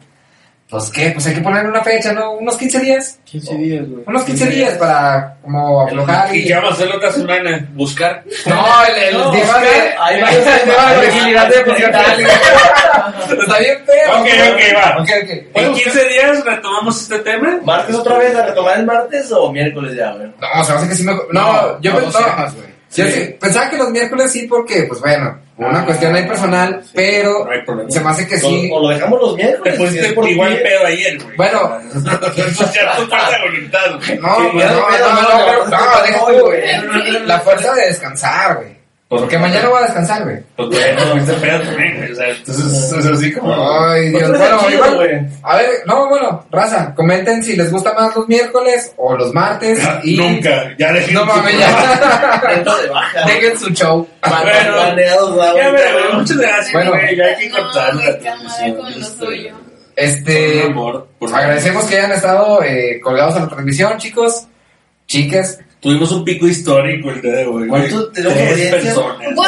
Pues 0.70 0.90
qué, 0.90 1.10
pues 1.10 1.26
hay 1.26 1.34
que 1.34 1.40
poner 1.42 1.66
una 1.66 1.82
fecha, 1.84 2.12
¿no? 2.12 2.32
Unos 2.32 2.56
15 2.56 2.80
días. 2.80 3.18
15 3.24 3.54
días, 3.56 3.86
güey. 3.88 4.02
Unos 4.06 4.24
15 4.24 4.46
días 4.48 4.74
para 4.78 5.36
como 5.42 5.82
aflojar 5.82 6.34
¿Y 6.34 6.38
y. 6.40 6.46
qué 6.46 6.54
vamos 6.54 6.70
a 6.70 6.74
hacer 6.74 6.88
la 6.88 6.96
otra 6.96 7.12
semana? 7.12 7.68
Buscar. 7.74 8.24
No, 8.46 8.64
el, 8.86 9.02
el 9.02 9.18
No, 9.18 9.30
tema 9.30 9.58
de. 9.58 9.94
varios 9.98 10.30
tema 10.44 10.52
de 10.54 10.60
temas. 10.60 11.08
agilidad 11.08 11.52
emocional. 11.54 12.20
Está 13.40 13.58
bien 13.58 13.78
feo. 13.86 14.20
Ok, 14.20 14.26
ok, 14.52 14.76
va. 14.76 15.02
Ok, 15.02 15.08
ok. 15.22 15.30
¿En 15.54 15.74
15 15.74 16.08
días 16.08 16.44
retomamos 16.44 17.02
este 17.02 17.18
tema? 17.20 17.60
¿Martes 17.62 17.94
otra 17.94 18.18
vez? 18.18 18.34
¿A 18.34 18.46
retomar 18.46 18.78
el 18.78 18.86
martes 18.86 19.30
o 19.32 19.52
miércoles 19.52 19.94
ya, 19.94 20.12
güey? 20.12 20.28
No, 20.40 20.64
se 20.64 20.72
me 20.72 20.78
hace 20.78 20.88
que 20.88 20.94
sí 20.94 21.02
me. 21.04 21.12
No, 21.32 21.80
yo 21.80 21.92
no, 21.92 21.98
pensaba. 22.00 22.52
yo 22.94 23.06
sí- 23.06 23.36
pensaba 23.38 23.70
que 23.70 23.76
los 23.76 23.90
miércoles 23.90 24.32
sí, 24.32 24.46
porque, 24.48 24.84
pues 24.84 25.00
bueno, 25.00 25.38
una 25.56 25.84
cuestión 25.84 26.14
ahí 26.14 26.26
personal, 26.26 26.82
pero 26.94 27.44
No 27.44 27.50
hay 27.50 27.62
problema. 27.62 27.90
se 27.90 28.00
me 28.00 28.10
hace 28.10 28.26
que 28.26 28.38
sí. 28.38 28.70
O, 28.72 28.76
o 28.76 28.82
lo 28.82 28.88
dejamos 28.88 29.20
los 29.20 29.36
Te 29.36 29.42
miércoles. 29.44 29.76
pusiste 29.78 30.06
es 30.08 30.12
por 30.12 30.28
igual 30.28 30.58
pedo 30.62 30.86
ayer, 30.86 31.22
güey. 31.22 31.36
Bueno. 31.36 31.78
Eso 32.36 32.70
ya 32.74 32.96
tu 32.96 33.06
falta 33.06 33.30
de 33.38 33.42
voluntad, 33.44 33.80
güey. 33.96 34.18
No, 34.18 34.36
Sí, 34.36 34.48
pues, 34.52 34.64
ya 34.64 34.72
no, 34.72 34.80
no, 34.80 34.88
no, 34.90 34.98
no, 34.98 35.22
no, 35.22 35.22
no, 35.22 35.64
no, 35.64 35.70
no, 35.70 35.96
no, 35.96 36.02
deja 36.02 36.18
no, 36.18 36.26
tú, 36.26 36.44
güey. 36.46 37.26
La 37.26 37.40
fuerza 37.40 37.72
de 37.74 37.86
descansar, 37.86 38.64
güey. 39.08 39.20
Porque 39.20 39.38
mañana 39.38 39.68
voy 39.68 39.78
a 39.78 39.82
descansar, 39.82 40.24
güey. 40.24 40.38
Pues 40.56 40.68
bueno, 40.70 41.16
este 41.16 41.32
pedo 41.34 41.60
también, 41.62 41.96
güey. 41.98 42.12
O 42.12 42.14
sea, 42.16 42.28
entonces 42.30 42.92
es 42.92 43.06
así 43.06 43.32
como. 43.32 43.80
Ay, 43.88 44.08
Dios. 44.08 44.22
Pues, 44.22 44.32
está 44.32 44.38
Bueno, 44.56 44.58
chido, 44.68 44.74
igual. 44.74 44.94
güey. 44.96 45.20
A 45.42 45.56
ver, 45.56 45.68
no, 45.86 46.08
bueno, 46.08 46.46
raza, 46.50 46.94
comenten 46.94 47.44
si 47.44 47.54
les 47.56 47.70
gusta 47.70 47.92
más 47.92 48.16
los 48.16 48.26
miércoles 48.28 48.92
o 48.96 49.16
los 49.16 49.32
martes. 49.32 49.80
Y... 50.02 50.16
Nunca, 50.16 50.74
ya 50.78 50.92
dejé 50.92 51.12
No 51.12 51.24
mames, 51.26 51.58
ya. 51.58 52.42
Dentro 52.48 52.76
de 52.78 52.88
baja. 52.88 53.26
Dejen 53.26 53.58
su 53.58 53.70
show. 53.70 54.08
Bueno. 54.26 54.76
Baneados, 54.76 55.38
va, 55.38 55.54
Ya, 55.54 55.72
pero 55.76 56.14
muchas 56.14 56.36
gracias, 56.38 56.72
Bueno. 56.72 56.90
güey. 56.92 57.16
Ya 57.16 57.24
hay 57.24 57.36
que 57.36 57.50
cortar 57.50 57.90
con 57.92 58.04
lo 58.04 58.88
este, 58.88 59.24
suyo. 59.24 59.54
Este. 59.96 60.60
Por 60.62 60.70
amor, 60.72 61.08
por 61.20 61.34
Agradecemos 61.34 61.84
que 61.84 61.98
hayan 61.98 62.12
estado 62.12 62.62
eh, 62.64 63.00
colgados 63.00 63.36
a 63.36 63.40
la 63.40 63.48
transmisión, 63.48 63.96
chicos, 63.98 64.46
chicas. 65.06 65.58
Tuvimos 65.84 66.10
un 66.12 66.24
pico 66.24 66.48
histórico 66.48 67.10
el 67.10 67.20
día 67.20 67.32
de 67.32 67.46
hoy. 67.46 67.68
¿Cuánto 67.68 68.08
tenemos 68.10 68.34
Tres 68.38 68.50
audiencia? 68.52 68.70
personas. 68.70 69.34
¡Wow! 69.34 69.44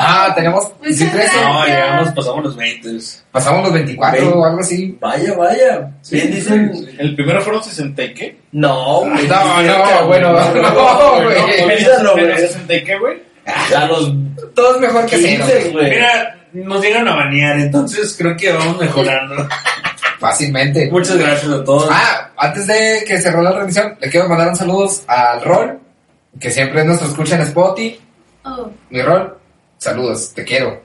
Ah, 0.00 0.32
tenemos 0.36 0.70
Muchas 0.78 0.96
sí, 0.96 1.04
13. 1.06 1.16
gracias. 1.16 1.42
No, 1.44 1.66
llegamos, 1.66 2.08
pasamos 2.12 2.44
los 2.44 2.56
20. 2.56 2.88
Pasamos 3.32 3.64
los 3.64 3.72
24 3.72 4.38
o 4.38 4.44
algo 4.44 4.60
así. 4.60 4.96
Vaya, 5.00 5.34
vaya. 5.34 5.90
Bien 6.08 6.30
dicen. 6.30 6.88
El 6.98 7.16
primero 7.16 7.42
fueron 7.42 7.64
60 7.64 8.04
y 8.04 8.14
qué? 8.14 8.36
No, 8.52 9.00
güey. 9.00 9.26
No, 9.26 9.62
no, 9.62 10.06
bueno, 10.06 10.32
güey. 10.34 10.62
no, 10.62 11.22
güey. 11.24 11.36
¿Pero 11.84 12.12
güey. 12.12 12.38
60 12.38 12.74
y 12.74 12.84
qué, 12.84 12.98
güey? 12.98 13.16
A 13.76 13.86
los 13.86 14.12
Todo 14.54 14.76
es 14.76 14.80
mejor 14.80 15.04
que 15.06 15.16
cero. 15.16 15.44
15, 15.48 15.70
güey. 15.70 15.90
Mira, 15.90 16.38
nos 16.52 16.80
llegan 16.80 17.08
a 17.08 17.16
banear, 17.16 17.58
entonces 17.58 18.14
creo 18.16 18.36
que 18.36 18.52
vamos 18.52 18.78
mejorando. 18.78 19.48
Fácilmente. 20.18 20.90
Muchas 20.90 21.16
gracias 21.16 21.50
a 21.52 21.64
todos. 21.64 21.88
Ah, 21.90 22.30
antes 22.36 22.66
de 22.66 23.04
que 23.06 23.18
cerró 23.18 23.42
la 23.42 23.52
transmisión, 23.52 23.96
le 24.00 24.10
quiero 24.10 24.28
mandar 24.28 24.48
un 24.48 24.56
saludos 24.56 25.02
al 25.06 25.42
Rol, 25.44 25.78
que 26.40 26.50
siempre 26.50 26.80
es 26.80 26.86
nuestro 26.86 27.08
escucha 27.08 27.36
en 27.36 27.42
Spotify. 27.42 28.00
Oh, 28.44 28.70
Mi 28.90 29.02
Rol, 29.02 29.36
saludos, 29.78 30.32
te 30.34 30.44
quiero. 30.44 30.82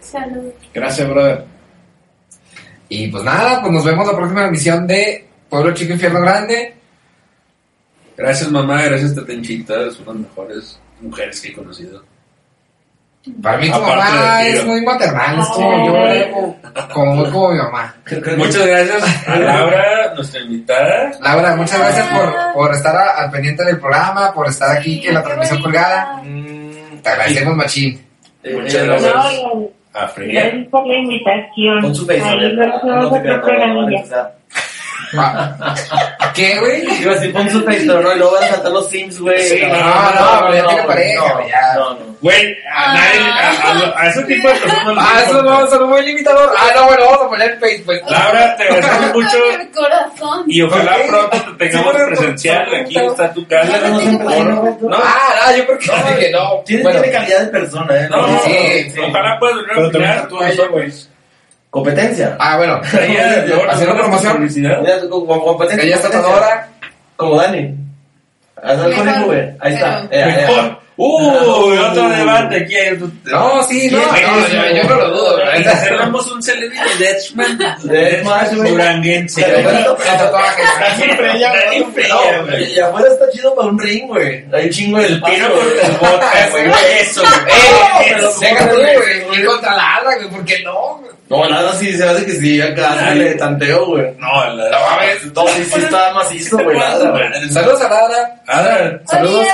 salud. 0.00 0.52
Gracias, 0.72 1.08
brother. 1.08 1.44
Y 2.88 3.08
pues 3.08 3.24
nada, 3.24 3.60
pues 3.60 3.72
nos 3.72 3.84
vemos 3.84 4.06
la 4.06 4.16
próxima 4.16 4.46
emisión 4.46 4.86
de 4.86 5.26
Pueblo 5.48 5.72
Chico 5.74 5.92
Infierno 5.94 6.20
Grande. 6.20 6.74
Gracias, 8.16 8.50
mamá. 8.50 8.82
Gracias, 8.82 9.14
Tetenchita. 9.14 9.90
Son 9.90 10.06
las 10.06 10.16
mejores 10.16 10.78
mujeres 11.00 11.40
que 11.40 11.48
he 11.48 11.52
conocido. 11.52 12.04
Para 13.42 13.56
mí 13.56 13.68
tu 13.70 13.76
Aparte 13.76 13.96
mamá 14.12 14.42
es 14.46 14.64
muy 14.66 14.82
maternal, 14.82 15.38
es 15.40 15.46
como 15.48 15.86
yo, 15.86 15.96
Ay. 15.96 16.30
como, 16.30 16.56
como 16.92 17.14
muy 17.14 17.30
como 17.30 17.50
mi 17.52 17.58
mamá. 17.58 17.94
Muchas 18.36 18.66
gracias 18.66 19.28
a 19.28 19.36
Laura, 19.38 20.12
nuestra 20.14 20.40
invitada. 20.42 21.10
Laura, 21.22 21.56
muchas 21.56 21.78
gracias 21.78 22.06
por, 22.08 22.52
por 22.52 22.74
estar 22.74 22.94
a- 22.94 23.22
al 23.22 23.30
pendiente 23.30 23.64
del 23.64 23.78
programa, 23.80 24.32
por 24.34 24.46
estar 24.48 24.76
aquí 24.76 25.06
en 25.06 25.14
la 25.14 25.22
transmisión 25.22 25.62
colgada. 25.62 26.20
Mm, 26.22 26.98
Te 27.02 27.08
agradecemos, 27.08 27.56
machín. 27.56 28.06
Muchas 28.44 28.74
eh, 28.74 28.86
gracias. 28.86 29.14
A 29.94 30.10
gracias 30.16 30.66
por 30.70 30.86
la 30.86 30.94
invitación. 30.94 31.80
Pon 31.80 31.94
su 31.94 32.10
Ahí 32.10 32.20
otro 32.20 33.42
programilla. 33.42 34.32
Ah, 35.18 35.74
¿Qué, 36.34 36.58
güey? 36.58 36.82
Iba 37.00 37.12
a 37.12 37.14
decir, 37.14 37.32
pon 37.32 37.48
su 37.50 37.64
pero 37.64 38.00
no, 38.02 38.12
y 38.14 38.18
luego 38.18 38.32
van 38.34 38.44
a 38.44 38.48
saltar 38.48 38.72
los 38.72 38.88
sims, 38.90 39.20
güey. 39.20 39.40
Sí, 39.48 39.60
no, 39.62 39.76
no, 39.76 40.46
pero 40.48 40.54
ya 40.54 40.66
tiene 40.66 40.82
pareja, 40.82 41.20
no, 41.34 41.48
ya. 41.48 41.74
No, 41.76 41.90
no. 41.94 42.14
Güey, 42.20 42.56
a, 42.74 42.94
nadie, 42.94 43.20
a, 43.20 43.50
a- 43.98 44.00
a 44.02 44.08
ese 44.08 44.22
tipo 44.24 44.48
de 44.48 44.54
personas 44.54 44.94
no 44.94 45.00
Ah, 45.00 45.22
eso 45.26 45.42
no, 45.42 45.66
eso 45.66 45.78
no 45.80 45.86
muy 45.88 46.02
limitador. 46.06 46.50
Ah, 46.56 46.70
no, 46.74 46.86
bueno, 46.86 47.04
vamos 47.04 47.26
a 47.26 47.28
poner 47.28 47.50
el 47.52 47.58
face, 47.60 47.82
pues. 47.84 48.00
Laura, 48.08 48.56
te 48.56 48.62
agradecemos 48.62 49.12
mucho 49.14 49.36
corazón. 49.74 50.44
y 50.46 50.62
ojalá 50.62 50.96
pronto 51.06 51.36
te 51.58 51.68
tengamos 51.68 51.94
presencial. 51.94 52.74
Aquí 52.74 52.96
está 52.98 53.32
tu 53.34 53.46
casa. 53.46 53.78
No, 53.78 54.00
no, 54.00 54.44
no, 54.44 54.44
no. 54.80 54.88
No, 54.88 54.96
Ah, 54.96 55.50
no, 55.50 55.56
yo 55.56 55.66
porque 55.66 55.86
No, 55.86 55.94
dije 56.16 56.30
no. 56.32 56.62
Tiene, 56.64 56.82
Bueno, 56.82 57.00
tiene 57.02 57.16
calidad 57.18 57.40
de 57.40 57.46
persona, 57.48 57.94
¿eh? 57.94 58.08
no, 58.10 58.38
Sí, 58.40 58.90
sí. 58.90 59.00
ojalá 59.00 59.38
puedas 59.38 59.56
venir 59.58 59.72
a 59.84 59.88
opinar 59.88 60.28
tú 60.28 60.40
nosotros. 60.40 61.10
Competencia. 61.74 62.36
ah, 62.38 62.56
bueno. 62.56 62.80
Ella, 63.00 63.44
nos 63.48 63.74
Haciendo 63.74 63.96
promoción. 63.96 64.36
publicidad. 64.36 64.78
Mira, 64.80 65.00
como- 65.10 65.44
competencia. 65.44 65.84
Ella 65.84 65.96
está 65.96 66.08
competencia. 66.08 66.40
tatuadora. 66.40 66.68
Como 67.16 67.36
Dani. 67.36 67.74
Haz 68.62 68.70
algo 68.78 68.88
Mejor, 68.88 69.04
conmigo, 69.06 69.26
güey. 69.26 69.50
Ahí 69.60 69.74
está. 69.74 70.02
Eh, 70.04 70.08
eh, 70.12 70.46
Mejor. 70.46 70.84
Uy, 70.96 71.76
otro 71.76 72.08
debate 72.08 72.56
aquí. 72.56 72.74
No, 73.24 73.62
sí, 73.64 73.90
no, 73.90 73.98
¿Quién 74.14 74.26
no, 74.30 74.46
es? 74.46 74.52
yo, 74.52 74.76
yo 74.76 74.88
no 74.88 74.94
lo 74.94 75.10
dudo. 75.10 75.38
Cerramos 75.82 76.30
un 76.30 76.40
celebrity 76.40 76.84
Deathman. 77.00 77.58
Deathmatch, 77.82 78.54
güey. 78.54 78.70
Duranguense. 78.70 79.42
Pero 79.42 79.54
güey. 79.64 79.64
bueno, 79.74 79.96
El 79.98 80.18
tatuaje. 80.18 80.62
Siempre 80.96 81.32
ella, 81.34 81.52
No, 81.52 82.58
y 82.58 82.78
afuera 82.78 83.08
está 83.12 83.28
chido 83.32 83.52
para 83.56 83.68
un 83.70 83.78
ring, 83.80 84.06
güey. 84.06 84.44
Hay 84.52 84.66
un 84.66 84.70
chingo 84.70 84.98
de 85.00 85.06
El 85.08 85.20
pino 85.20 85.46
espacio, 85.48 85.54
güey. 85.56 85.66
contra 85.66 85.88
el 85.88 85.96
vodka, 85.96 86.48
güey. 86.52 86.64
Eso, 87.00 87.22
Eh, 87.24 87.26
güey. 87.26 88.08
pero 88.14 88.28
Eso, 88.30 88.40
deja 88.40 88.68
tú, 88.70 88.76
güey. 88.76 89.23
Ir 89.34 89.46
contra 89.46 89.76
la 89.76 89.96
ala, 89.96 90.16
güey, 90.16 90.28
¿por 90.30 90.44
qué 90.44 90.62
no? 90.62 90.98
güey? 90.98 91.14
No, 91.28 91.48
nada, 91.48 91.72
sí, 91.74 91.96
se 91.96 92.06
hace 92.06 92.26
que 92.26 92.32
sí, 92.32 92.60
acá 92.60 92.96
Ay. 92.98 93.18
le 93.18 93.34
tanteo, 93.34 93.86
güey. 93.86 94.14
No, 94.18 94.54
la 94.54 94.70
No, 94.70 94.76
a 94.76 94.98
ver. 94.98 95.18
No, 95.34 95.46
sí, 95.48 95.64
sí 95.64 95.80
está 95.80 96.12
macizo, 96.12 96.58
güey. 96.58 96.78
Saludos 97.50 97.80
a 97.80 97.88
Lara. 97.88 99.02
Saludos. 99.06 99.46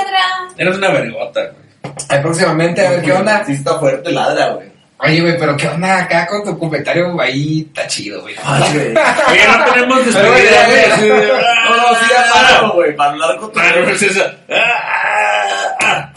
Eres 0.57 0.77
una 0.77 0.89
vergota, 0.89 1.41
güey. 1.41 1.93
Ahí 2.09 2.21
próximamente, 2.21 2.85
a 2.85 2.91
ver 2.91 3.01
qué 3.01 3.13
onda. 3.13 3.43
Sí 3.45 3.53
está 3.53 3.79
fuerte, 3.79 4.11
ladra, 4.11 4.49
güey. 4.49 4.71
Oye, 5.03 5.21
güey, 5.21 5.37
pero 5.39 5.57
qué 5.57 5.67
onda 5.67 5.97
acá 5.97 6.27
con 6.27 6.43
tu 6.45 6.59
comentario 6.59 7.19
ahí, 7.19 7.65
está 7.67 7.87
chido, 7.87 8.21
güey. 8.21 8.35
Ay, 8.43 8.61
güey. 8.73 8.87
Oye, 9.29 9.47
no 9.47 9.73
tenemos 9.73 10.05
despedida, 10.05 10.65
güey. 10.67 11.09
güey. 11.09 11.27
No, 11.27 11.77
no, 11.77 11.95
sí, 11.95 12.05
ya 12.11 12.31
paro, 12.31 12.73
güey, 12.73 12.95
para 12.95 13.11
hablar 13.11 13.37
con 13.37 13.51
tu... 13.51 13.59
Ah, 13.59 13.71
no, 13.77 13.89
es 13.89 14.01
esa. 14.03 14.35
Ah, 14.51 15.77
ah, 15.81 16.13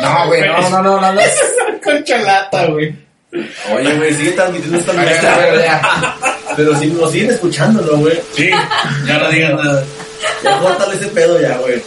No, 0.00 0.26
güey, 0.26 0.40
no, 0.46 0.70
no, 0.70 0.82
no, 0.82 1.00
no, 1.00 1.12
no. 1.12 1.20
Concha 1.84 2.18
lata, 2.18 2.66
güey. 2.66 2.94
Oye, 3.74 3.94
güey, 3.96 4.14
sigue 4.14 4.32
transmitiendo 4.32 4.78
esta 4.78 4.92
mierda. 4.92 5.64
ya. 5.64 6.16
Pero 6.56 6.76
sí, 6.76 6.86
nos 6.88 7.12
siguen 7.12 7.30
escuchándolo, 7.30 7.96
güey. 7.98 8.20
Sí, 8.34 8.50
ya 9.06 9.18
no 9.18 9.28
digas 9.30 9.52
nada. 9.54 9.84
Ya 10.42 10.58
córtale 10.58 10.96
ese 10.96 11.06
pedo 11.08 11.40
ya, 11.40 11.56
güey. 11.58 11.80